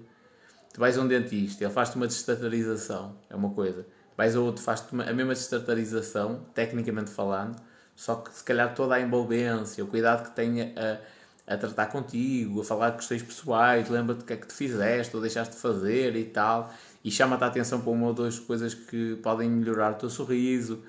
Tu 0.72 0.80
vais 0.80 0.96
a 0.96 1.02
um 1.02 1.06
dentista, 1.06 1.64
ele 1.64 1.72
faz-te 1.72 1.96
uma 1.96 2.06
destatarização, 2.06 3.16
é 3.28 3.36
uma 3.36 3.50
coisa. 3.50 3.86
Vais 4.16 4.34
a 4.34 4.40
outro, 4.40 4.62
faz-te 4.62 4.88
a 4.94 5.12
mesma 5.12 5.34
destatarização, 5.34 6.46
tecnicamente 6.54 7.10
falando, 7.10 7.60
só 7.94 8.16
que 8.16 8.32
se 8.32 8.42
calhar 8.42 8.74
toda 8.74 8.94
a 8.94 9.00
envolvência, 9.00 9.84
o 9.84 9.86
cuidado 9.86 10.28
que 10.28 10.34
tem 10.34 10.62
a, 10.62 11.00
a 11.46 11.56
tratar 11.58 11.86
contigo, 11.86 12.62
a 12.62 12.64
falar 12.64 12.90
de 12.90 12.96
questões 12.98 13.22
pessoais, 13.22 13.88
lembra-te 13.88 14.22
o 14.22 14.24
que 14.24 14.32
é 14.32 14.36
que 14.36 14.46
te 14.46 14.54
fizeste 14.54 15.14
ou 15.14 15.20
deixaste 15.20 15.54
de 15.54 15.60
fazer 15.60 16.16
e 16.16 16.24
tal, 16.24 16.72
e 17.04 17.10
chama-te 17.10 17.44
a 17.44 17.48
atenção 17.48 17.80
para 17.80 17.90
uma 17.90 18.06
ou 18.06 18.14
duas 18.14 18.38
coisas 18.38 18.72
que 18.72 19.16
podem 19.16 19.50
melhorar 19.50 19.92
o 19.92 19.96
teu 19.96 20.08
sorriso. 20.08 20.82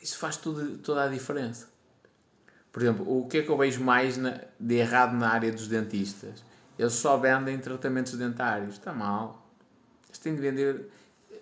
Isso 0.00 0.16
faz 0.16 0.36
tudo, 0.36 0.78
toda 0.78 1.04
a 1.04 1.08
diferença. 1.08 1.69
Por 2.72 2.82
exemplo, 2.82 3.18
o 3.18 3.26
que 3.26 3.38
é 3.38 3.42
que 3.42 3.48
eu 3.48 3.56
vejo 3.56 3.82
mais 3.82 4.16
na, 4.16 4.40
de 4.58 4.74
errado 4.76 5.16
na 5.16 5.28
área 5.28 5.50
dos 5.50 5.66
dentistas? 5.66 6.44
Eles 6.78 6.92
só 6.92 7.16
vendem 7.16 7.58
tratamentos 7.58 8.14
dentários. 8.14 8.74
Está 8.74 8.92
mal. 8.92 9.46
Eles 10.08 10.18
têm 10.18 10.34
de 10.34 10.40
vender 10.40 10.90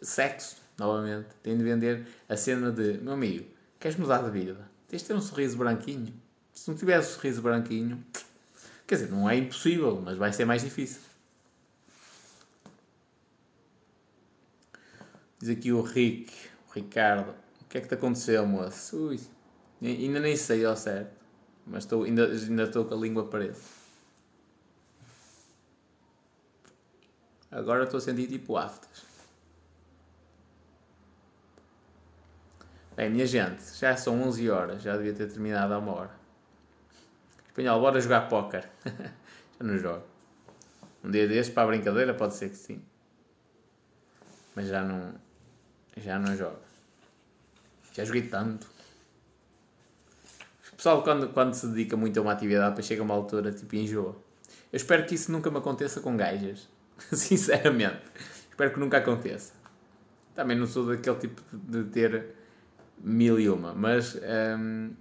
sexo, 0.03 0.57
novamente. 0.79 1.29
Têm 1.43 1.57
de 1.57 1.63
vender 1.63 2.07
a 2.29 2.37
cena 2.37 2.73
de, 2.73 2.99
meu 2.99 3.13
amigo, 3.13 3.47
queres 3.79 3.97
mudar 3.97 4.23
de 4.23 4.31
vida? 4.31 4.69
Tens 4.89 5.03
de 5.03 5.09
ter 5.09 5.15
um 5.15 5.21
sorriso 5.21 5.57
branquinho. 5.59 6.13
Se 6.53 6.69
não 6.69 6.77
tiver 6.77 6.99
um 6.99 7.03
sorriso 7.03 7.43
branquinho, 7.43 8.03
quer 8.87 8.97
dizer, 8.97 9.11
não 9.11 9.29
é 9.29 9.37
impossível, 9.37 10.01
mas 10.03 10.17
vai 10.17 10.33
ser 10.33 10.45
mais 10.45 10.63
difícil. 10.63 11.03
Diz 15.39 15.51
aqui 15.51 15.73
o 15.73 15.83
Rick, 15.83 16.33
o 16.69 16.73
Ricardo. 16.73 17.31
O 17.61 17.65
que 17.69 17.79
é 17.79 17.81
que 17.81 17.87
te 17.87 17.95
aconteceu, 17.95 18.45
moço? 18.47 18.97
Ui, 19.09 19.21
ainda 19.83 20.19
nem 20.19 20.37
sei 20.37 20.65
ao 20.65 20.77
certo. 20.77 21.18
Mas 21.69 21.85
estou, 21.85 22.05
ainda, 22.05 22.27
ainda 22.27 22.63
estou 22.65 22.85
com 22.85 22.95
a 22.95 22.99
língua 22.99 23.29
presa. 23.29 23.61
Agora 27.51 27.85
estou 27.85 27.99
a 27.99 28.01
sentir 28.01 28.27
tipo 28.27 28.57
aftas. 28.57 29.07
Bem, 32.97 33.11
minha 33.11 33.27
gente, 33.27 33.63
já 33.79 33.97
são 33.97 34.21
11 34.23 34.51
horas, 34.51 34.83
já 34.83 34.97
devia 34.97 35.15
ter 35.15 35.29
terminado 35.29 35.73
há 35.73 35.79
uma 35.79 35.93
hora. 35.93 36.11
Espanhol, 37.47 37.81
bora 37.81 38.01
jogar 38.01 38.29
póquer. 38.29 38.69
já 38.85 39.65
não 39.65 39.79
jogo. 39.79 40.05
Um 41.05 41.11
dia 41.11 41.29
destes, 41.29 41.55
para 41.55 41.65
a 41.65 41.67
brincadeira, 41.69 42.13
pode 42.13 42.35
ser 42.35 42.49
que 42.49 42.57
sim. 42.57 42.83
Mas 44.55 44.67
já 44.67 44.83
não. 44.83 45.15
Já 45.97 46.19
não 46.19 46.37
jogo. 46.37 46.59
Já 47.93 48.05
joguei 48.05 48.23
tanto. 48.23 48.78
Pessoal, 50.79 51.03
quando, 51.03 51.29
quando 51.31 51.55
se 51.55 51.67
dedica 51.67 51.97
muito 51.97 52.17
a 52.21 52.23
uma 52.23 52.31
atividade, 52.31 52.69
depois 52.69 52.87
chega 52.87 53.03
uma 53.03 53.13
altura, 53.13 53.51
tipo, 53.51 53.75
enjoa. 53.75 54.15
Eu 54.73 54.77
espero 54.77 55.05
que 55.05 55.17
isso 55.17 55.33
nunca 55.33 55.51
me 55.51 55.59
aconteça 55.59 56.01
com 56.01 56.17
gajas. 56.17 56.69
Sinceramente. 57.13 58.01
Espero 58.49 58.73
que 58.73 58.79
nunca 58.79 58.99
aconteça. 58.99 59.55
Também 60.37 60.57
não 60.57 60.69
sou 60.69 60.87
daquele 60.87 61.17
tipo 61.17 61.43
de 61.53 61.83
ter 61.83 62.27
mil 63.03 63.41
e 63.41 63.51
uma, 63.51 63.75
mas 63.75 64.21
hum, 64.57 64.93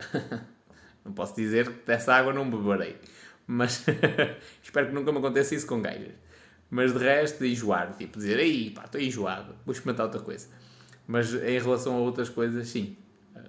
não 1.04 1.12
posso 1.12 1.36
dizer 1.36 1.70
que 1.70 1.86
dessa 1.86 2.14
água 2.14 2.32
não 2.32 2.48
beberei. 2.48 2.96
Mas 3.46 3.84
espero 4.64 4.86
que 4.86 4.94
nunca 4.94 5.12
me 5.12 5.18
aconteça 5.18 5.54
isso 5.54 5.66
com 5.66 5.82
gajas. 5.82 6.14
Mas 6.70 6.90
de 6.90 6.98
resto, 6.98 7.44
enjoar, 7.44 7.94
tipo 7.98 8.16
dizer, 8.16 8.38
ei 8.38 8.70
pá, 8.70 8.86
estou 8.86 8.98
enjoado, 8.98 9.54
vou 9.66 9.74
experimentar 9.74 10.06
outra 10.06 10.22
coisa. 10.22 10.48
Mas 11.06 11.34
em 11.34 11.58
relação 11.58 11.96
a 11.96 11.98
outras 11.98 12.30
coisas, 12.30 12.66
sim, 12.66 12.96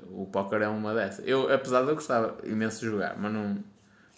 o 0.10 0.26
póquer 0.28 0.62
é 0.62 0.68
uma 0.68 0.94
dessas. 0.94 1.28
Eu, 1.28 1.52
apesar 1.54 1.84
de 1.84 1.90
eu 1.90 1.96
gostar 1.96 2.36
imenso 2.44 2.80
de 2.80 2.86
jogar, 2.88 3.18
mas 3.18 3.32
não, 3.34 3.64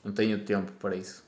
não 0.03 0.11
tenho 0.11 0.43
tempo 0.43 0.71
para 0.73 0.95
isso. 0.95 1.23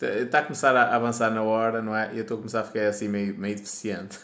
Está 0.00 0.38
a 0.38 0.42
começar 0.44 0.76
a 0.76 0.94
avançar 0.94 1.30
na 1.30 1.42
hora, 1.42 1.82
não 1.82 1.96
é? 1.96 2.14
E 2.14 2.18
eu 2.18 2.22
estou 2.22 2.36
a 2.36 2.38
começar 2.38 2.60
a 2.60 2.64
ficar 2.64 2.86
assim 2.86 3.08
meio, 3.08 3.36
meio 3.36 3.56
deficiente. 3.56 4.18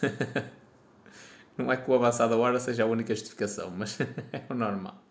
não 1.58 1.72
é 1.72 1.76
que 1.76 1.90
o 1.90 1.94
avançar 1.94 2.28
da 2.28 2.36
hora 2.36 2.60
seja 2.60 2.84
a 2.84 2.86
única 2.86 3.12
justificação, 3.12 3.72
mas 3.72 3.98
é 4.32 4.44
o 4.48 4.54
normal. 4.54 5.02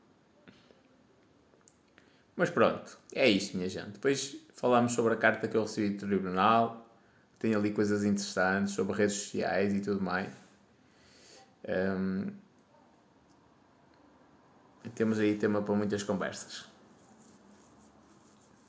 Mas 2.36 2.50
pronto, 2.50 2.98
é 3.14 3.28
isto, 3.30 3.58
minha 3.58 3.68
gente. 3.68 3.92
Depois 3.92 4.38
falamos 4.64 4.94
sobre 4.94 5.14
a 5.14 5.18
carta 5.18 5.45
que 5.45 5.57
eu 5.57 5.64
recebi 5.64 5.90
do 5.90 6.07
tribunal. 6.07 6.90
Tem 7.38 7.53
ali 7.53 7.72
coisas 7.72 8.06
interessantes 8.06 8.73
sobre 8.73 8.95
redes 8.95 9.15
sociais 9.15 9.73
e 9.73 9.81
tudo 9.81 10.02
mais. 10.02 10.34
Um, 11.68 12.27
temos 14.95 15.19
aí 15.19 15.35
tema 15.35 15.61
para 15.61 15.76
muitas 15.76 16.02
conversas. 16.02 16.64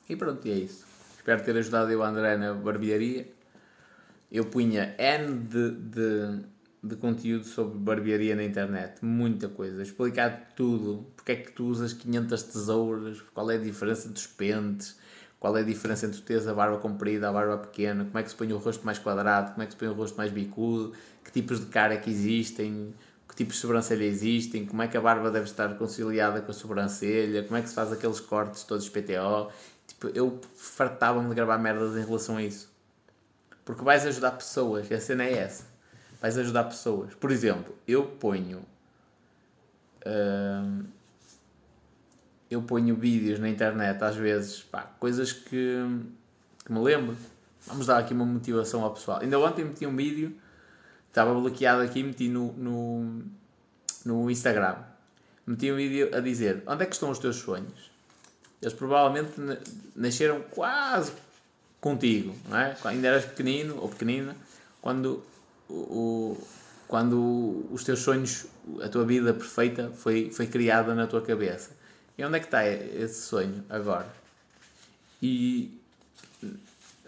E 0.09 0.17
pronto, 0.17 0.45
e 0.45 0.51
é 0.51 0.55
isso. 0.55 0.85
Espero 1.15 1.41
ter 1.41 1.55
ajudado 1.55 1.89
eu, 1.89 2.03
André, 2.03 2.35
na 2.35 2.53
barbearia. 2.53 3.31
Eu 4.29 4.47
punha 4.47 4.93
N 4.99 5.39
de, 5.45 5.71
de, 5.71 6.43
de 6.83 6.95
conteúdo 6.97 7.45
sobre 7.45 7.77
barbearia 7.77 8.35
na 8.35 8.43
internet. 8.43 8.99
Muita 9.01 9.47
coisa. 9.47 9.81
Explicar 9.81 10.51
tudo. 10.57 11.05
Porque 11.15 11.31
é 11.31 11.35
que 11.37 11.53
tu 11.53 11.67
usas 11.67 11.93
500 11.93 12.43
tesouras. 12.43 13.21
Qual 13.33 13.49
é 13.49 13.55
a 13.55 13.59
diferença 13.59 14.09
dos 14.09 14.27
pentes. 14.27 15.04
Qual 15.45 15.55
é 15.55 15.59
a 15.59 15.63
diferença 15.63 16.07
entre 16.07 16.19
teres 16.21 16.47
a 16.47 16.55
barba 16.55 16.79
comprida, 16.79 17.29
a 17.29 17.31
barba 17.31 17.59
pequena. 17.59 18.03
Como 18.03 18.17
é 18.17 18.23
que 18.23 18.29
se 18.29 18.35
põe 18.35 18.51
o 18.51 18.57
rosto 18.57 18.83
mais 18.83 18.97
quadrado. 18.97 19.51
Como 19.51 19.61
é 19.61 19.67
que 19.67 19.73
se 19.73 19.77
põe 19.77 19.87
o 19.87 19.93
rosto 19.93 20.17
mais 20.17 20.31
bicudo. 20.31 20.91
Que 21.23 21.31
tipos 21.31 21.59
de 21.59 21.67
cara 21.67 21.93
é 21.93 21.97
que 21.97 22.09
existem. 22.09 22.91
Que 23.29 23.35
tipos 23.35 23.53
de 23.53 23.61
sobrancelha 23.61 24.05
existem. 24.05 24.65
Como 24.65 24.81
é 24.81 24.87
que 24.87 24.97
a 24.97 25.01
barba 25.01 25.29
deve 25.29 25.45
estar 25.45 25.77
conciliada 25.77 26.41
com 26.41 26.49
a 26.49 26.53
sobrancelha. 26.53 27.43
Como 27.43 27.57
é 27.57 27.61
que 27.61 27.69
se 27.69 27.75
faz 27.75 27.93
aqueles 27.93 28.19
cortes 28.19 28.63
todos 28.63 28.89
PTO 28.89 29.51
Tipo, 29.85 30.07
eu 30.15 30.41
fartava-me 30.55 31.29
de 31.29 31.35
gravar 31.35 31.59
merdas 31.59 31.95
em 31.95 32.03
relação 32.03 32.37
a 32.37 32.41
isso. 32.41 32.73
Porque 33.63 33.83
vais 33.83 34.03
ajudar 34.03 34.31
pessoas, 34.31 34.91
a 34.91 34.99
cena 34.99 35.25
é 35.25 35.33
essa. 35.37 35.65
Vais 36.19 36.39
ajudar 36.39 36.63
pessoas. 36.63 37.13
Por 37.13 37.29
exemplo, 37.29 37.77
eu 37.87 38.03
ponho. 38.03 38.65
Uh, 40.07 40.85
eu 42.49 42.61
ponho 42.61 42.95
vídeos 42.95 43.39
na 43.39 43.49
internet 43.49 44.03
às 44.03 44.15
vezes, 44.15 44.63
pá, 44.63 44.81
coisas 44.99 45.31
que, 45.31 45.77
que 46.65 46.71
me 46.71 46.79
lembro. 46.79 47.15
Vamos 47.67 47.87
dar 47.87 47.97
aqui 47.97 48.13
uma 48.13 48.25
motivação 48.25 48.83
ao 48.83 48.93
pessoal. 48.93 49.19
Ainda 49.21 49.39
ontem 49.39 49.65
meti 49.65 49.85
um 49.85 49.95
vídeo, 49.95 50.35
estava 51.07 51.33
bloqueado 51.33 51.81
aqui, 51.81 52.03
meti 52.03 52.29
no, 52.29 52.53
no, 52.53 53.23
no 54.05 54.29
Instagram. 54.29 54.77
Meti 55.47 55.71
um 55.71 55.75
vídeo 55.75 56.15
a 56.15 56.19
dizer: 56.19 56.63
Onde 56.67 56.83
é 56.83 56.85
que 56.85 56.93
estão 56.93 57.09
os 57.09 57.17
teus 57.17 57.37
sonhos? 57.37 57.91
Eles 58.61 58.73
provavelmente 58.73 59.33
nasceram 59.95 60.41
quase 60.41 61.11
contigo, 61.81 62.35
não 62.49 62.57
é? 62.57 62.75
Ainda 62.85 63.07
eras 63.09 63.25
pequenino 63.25 63.77
ou 63.79 63.89
pequenina, 63.89 64.35
quando, 64.81 65.23
o, 65.69 66.35
quando 66.87 67.67
os 67.71 67.83
teus 67.83 67.99
sonhos, 67.99 68.47
a 68.81 68.89
tua 68.89 69.05
vida 69.05 69.33
perfeita 69.33 69.91
foi, 69.95 70.31
foi 70.31 70.47
criada 70.47 70.95
na 70.95 71.05
tua 71.05 71.21
cabeça. 71.21 71.74
E 72.17 72.23
onde 72.23 72.37
é 72.37 72.39
que 72.39 72.47
está 72.47 72.65
esse 72.67 73.21
sonho 73.21 73.63
agora? 73.69 74.07
E 75.21 75.81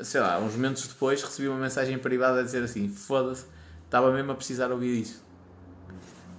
sei 0.03 0.21
lá, 0.21 0.39
uns 0.39 0.53
momentos 0.53 0.87
depois 0.87 1.21
recebi 1.21 1.47
uma 1.47 1.59
mensagem 1.59 1.97
privada 1.97 2.41
a 2.41 2.43
dizer 2.43 2.63
assim: 2.63 2.89
foda-se, 2.89 3.45
estava 3.85 4.11
mesmo 4.11 4.31
a 4.31 4.35
precisar 4.35 4.71
ouvir 4.71 5.01
isso. 5.01 5.25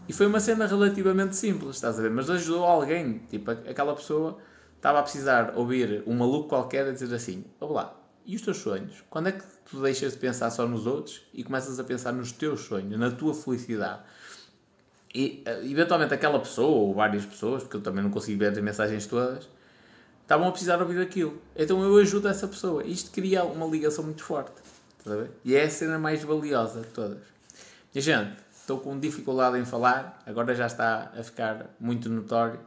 E 0.08 0.12
foi 0.12 0.26
uma 0.26 0.40
cena 0.40 0.66
relativamente 0.66 1.36
simples, 1.36 1.76
estás 1.76 1.98
a 1.98 2.02
ver? 2.02 2.10
Mas 2.10 2.30
ajudou 2.30 2.64
alguém. 2.64 3.18
Tipo, 3.30 3.50
aquela 3.50 3.94
pessoa 3.94 4.38
estava 4.76 5.00
a 5.00 5.02
precisar 5.02 5.52
ouvir 5.54 6.02
um 6.06 6.14
maluco 6.14 6.48
qualquer 6.48 6.86
a 6.88 6.92
dizer 6.92 7.14
assim: 7.14 7.44
Olá, 7.60 7.94
e 8.24 8.36
os 8.36 8.42
teus 8.42 8.58
sonhos? 8.58 9.04
Quando 9.10 9.28
é 9.28 9.32
que 9.32 9.44
tu 9.70 9.80
deixas 9.82 10.12
de 10.12 10.18
pensar 10.18 10.50
só 10.50 10.66
nos 10.66 10.86
outros 10.86 11.22
e 11.32 11.42
começas 11.44 11.78
a 11.78 11.84
pensar 11.84 12.12
nos 12.12 12.32
teus 12.32 12.60
sonhos, 12.60 12.98
na 12.98 13.10
tua 13.10 13.34
felicidade? 13.34 14.02
E 15.14 15.43
eventualmente 15.62 16.12
aquela 16.12 16.39
pessoa, 16.39 16.68
ou 16.68 16.94
várias 16.94 17.24
pessoas, 17.24 17.62
porque 17.62 17.76
eu 17.76 17.80
também 17.80 18.02
não 18.02 18.10
consigo 18.10 18.39
ver 18.39 18.52
as 18.52 18.59
mensagens 18.59 19.06
todas, 19.06 19.48
estavam 20.22 20.48
a 20.48 20.51
precisar 20.51 20.80
ouvir 20.80 21.01
aquilo. 21.01 21.40
Então 21.56 21.82
eu 21.82 21.97
ajudo 21.97 22.28
essa 22.28 22.47
pessoa. 22.47 22.85
Isto 22.85 23.10
cria 23.10 23.44
uma 23.44 23.66
ligação 23.66 24.05
muito 24.05 24.22
forte. 24.22 24.60
E 25.44 25.56
é 25.56 25.64
a 25.64 25.70
cena 25.70 25.98
mais 25.98 26.22
valiosa 26.22 26.82
de 26.82 26.89
todas. 26.89 27.22
E 27.94 28.01
gente, 28.01 28.36
estou 28.52 28.78
com 28.78 28.98
dificuldade 28.98 29.59
em 29.59 29.64
falar, 29.64 30.22
agora 30.26 30.55
já 30.55 30.66
está 30.66 31.10
a 31.18 31.22
ficar 31.22 31.74
muito 31.80 32.10
notório. 32.10 32.60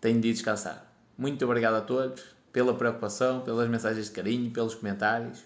Tenho 0.00 0.20
de 0.20 0.32
descansar. 0.32 0.86
Muito 1.18 1.44
obrigado 1.44 1.74
a 1.74 1.80
todos 1.80 2.22
pela 2.52 2.72
preocupação, 2.74 3.40
pelas 3.40 3.68
mensagens 3.68 4.06
de 4.06 4.12
carinho, 4.12 4.48
pelos 4.52 4.76
comentários. 4.76 5.40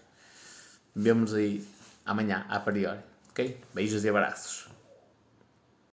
Vemo-nos 0.95 1.33
aí 1.33 1.67
amanhã, 2.05 2.45
a 2.51 2.61
priori. 2.61 3.01
Ok? 3.31 3.59
Beijos 3.73 4.05
e 4.05 4.09
abraços. 4.11 4.68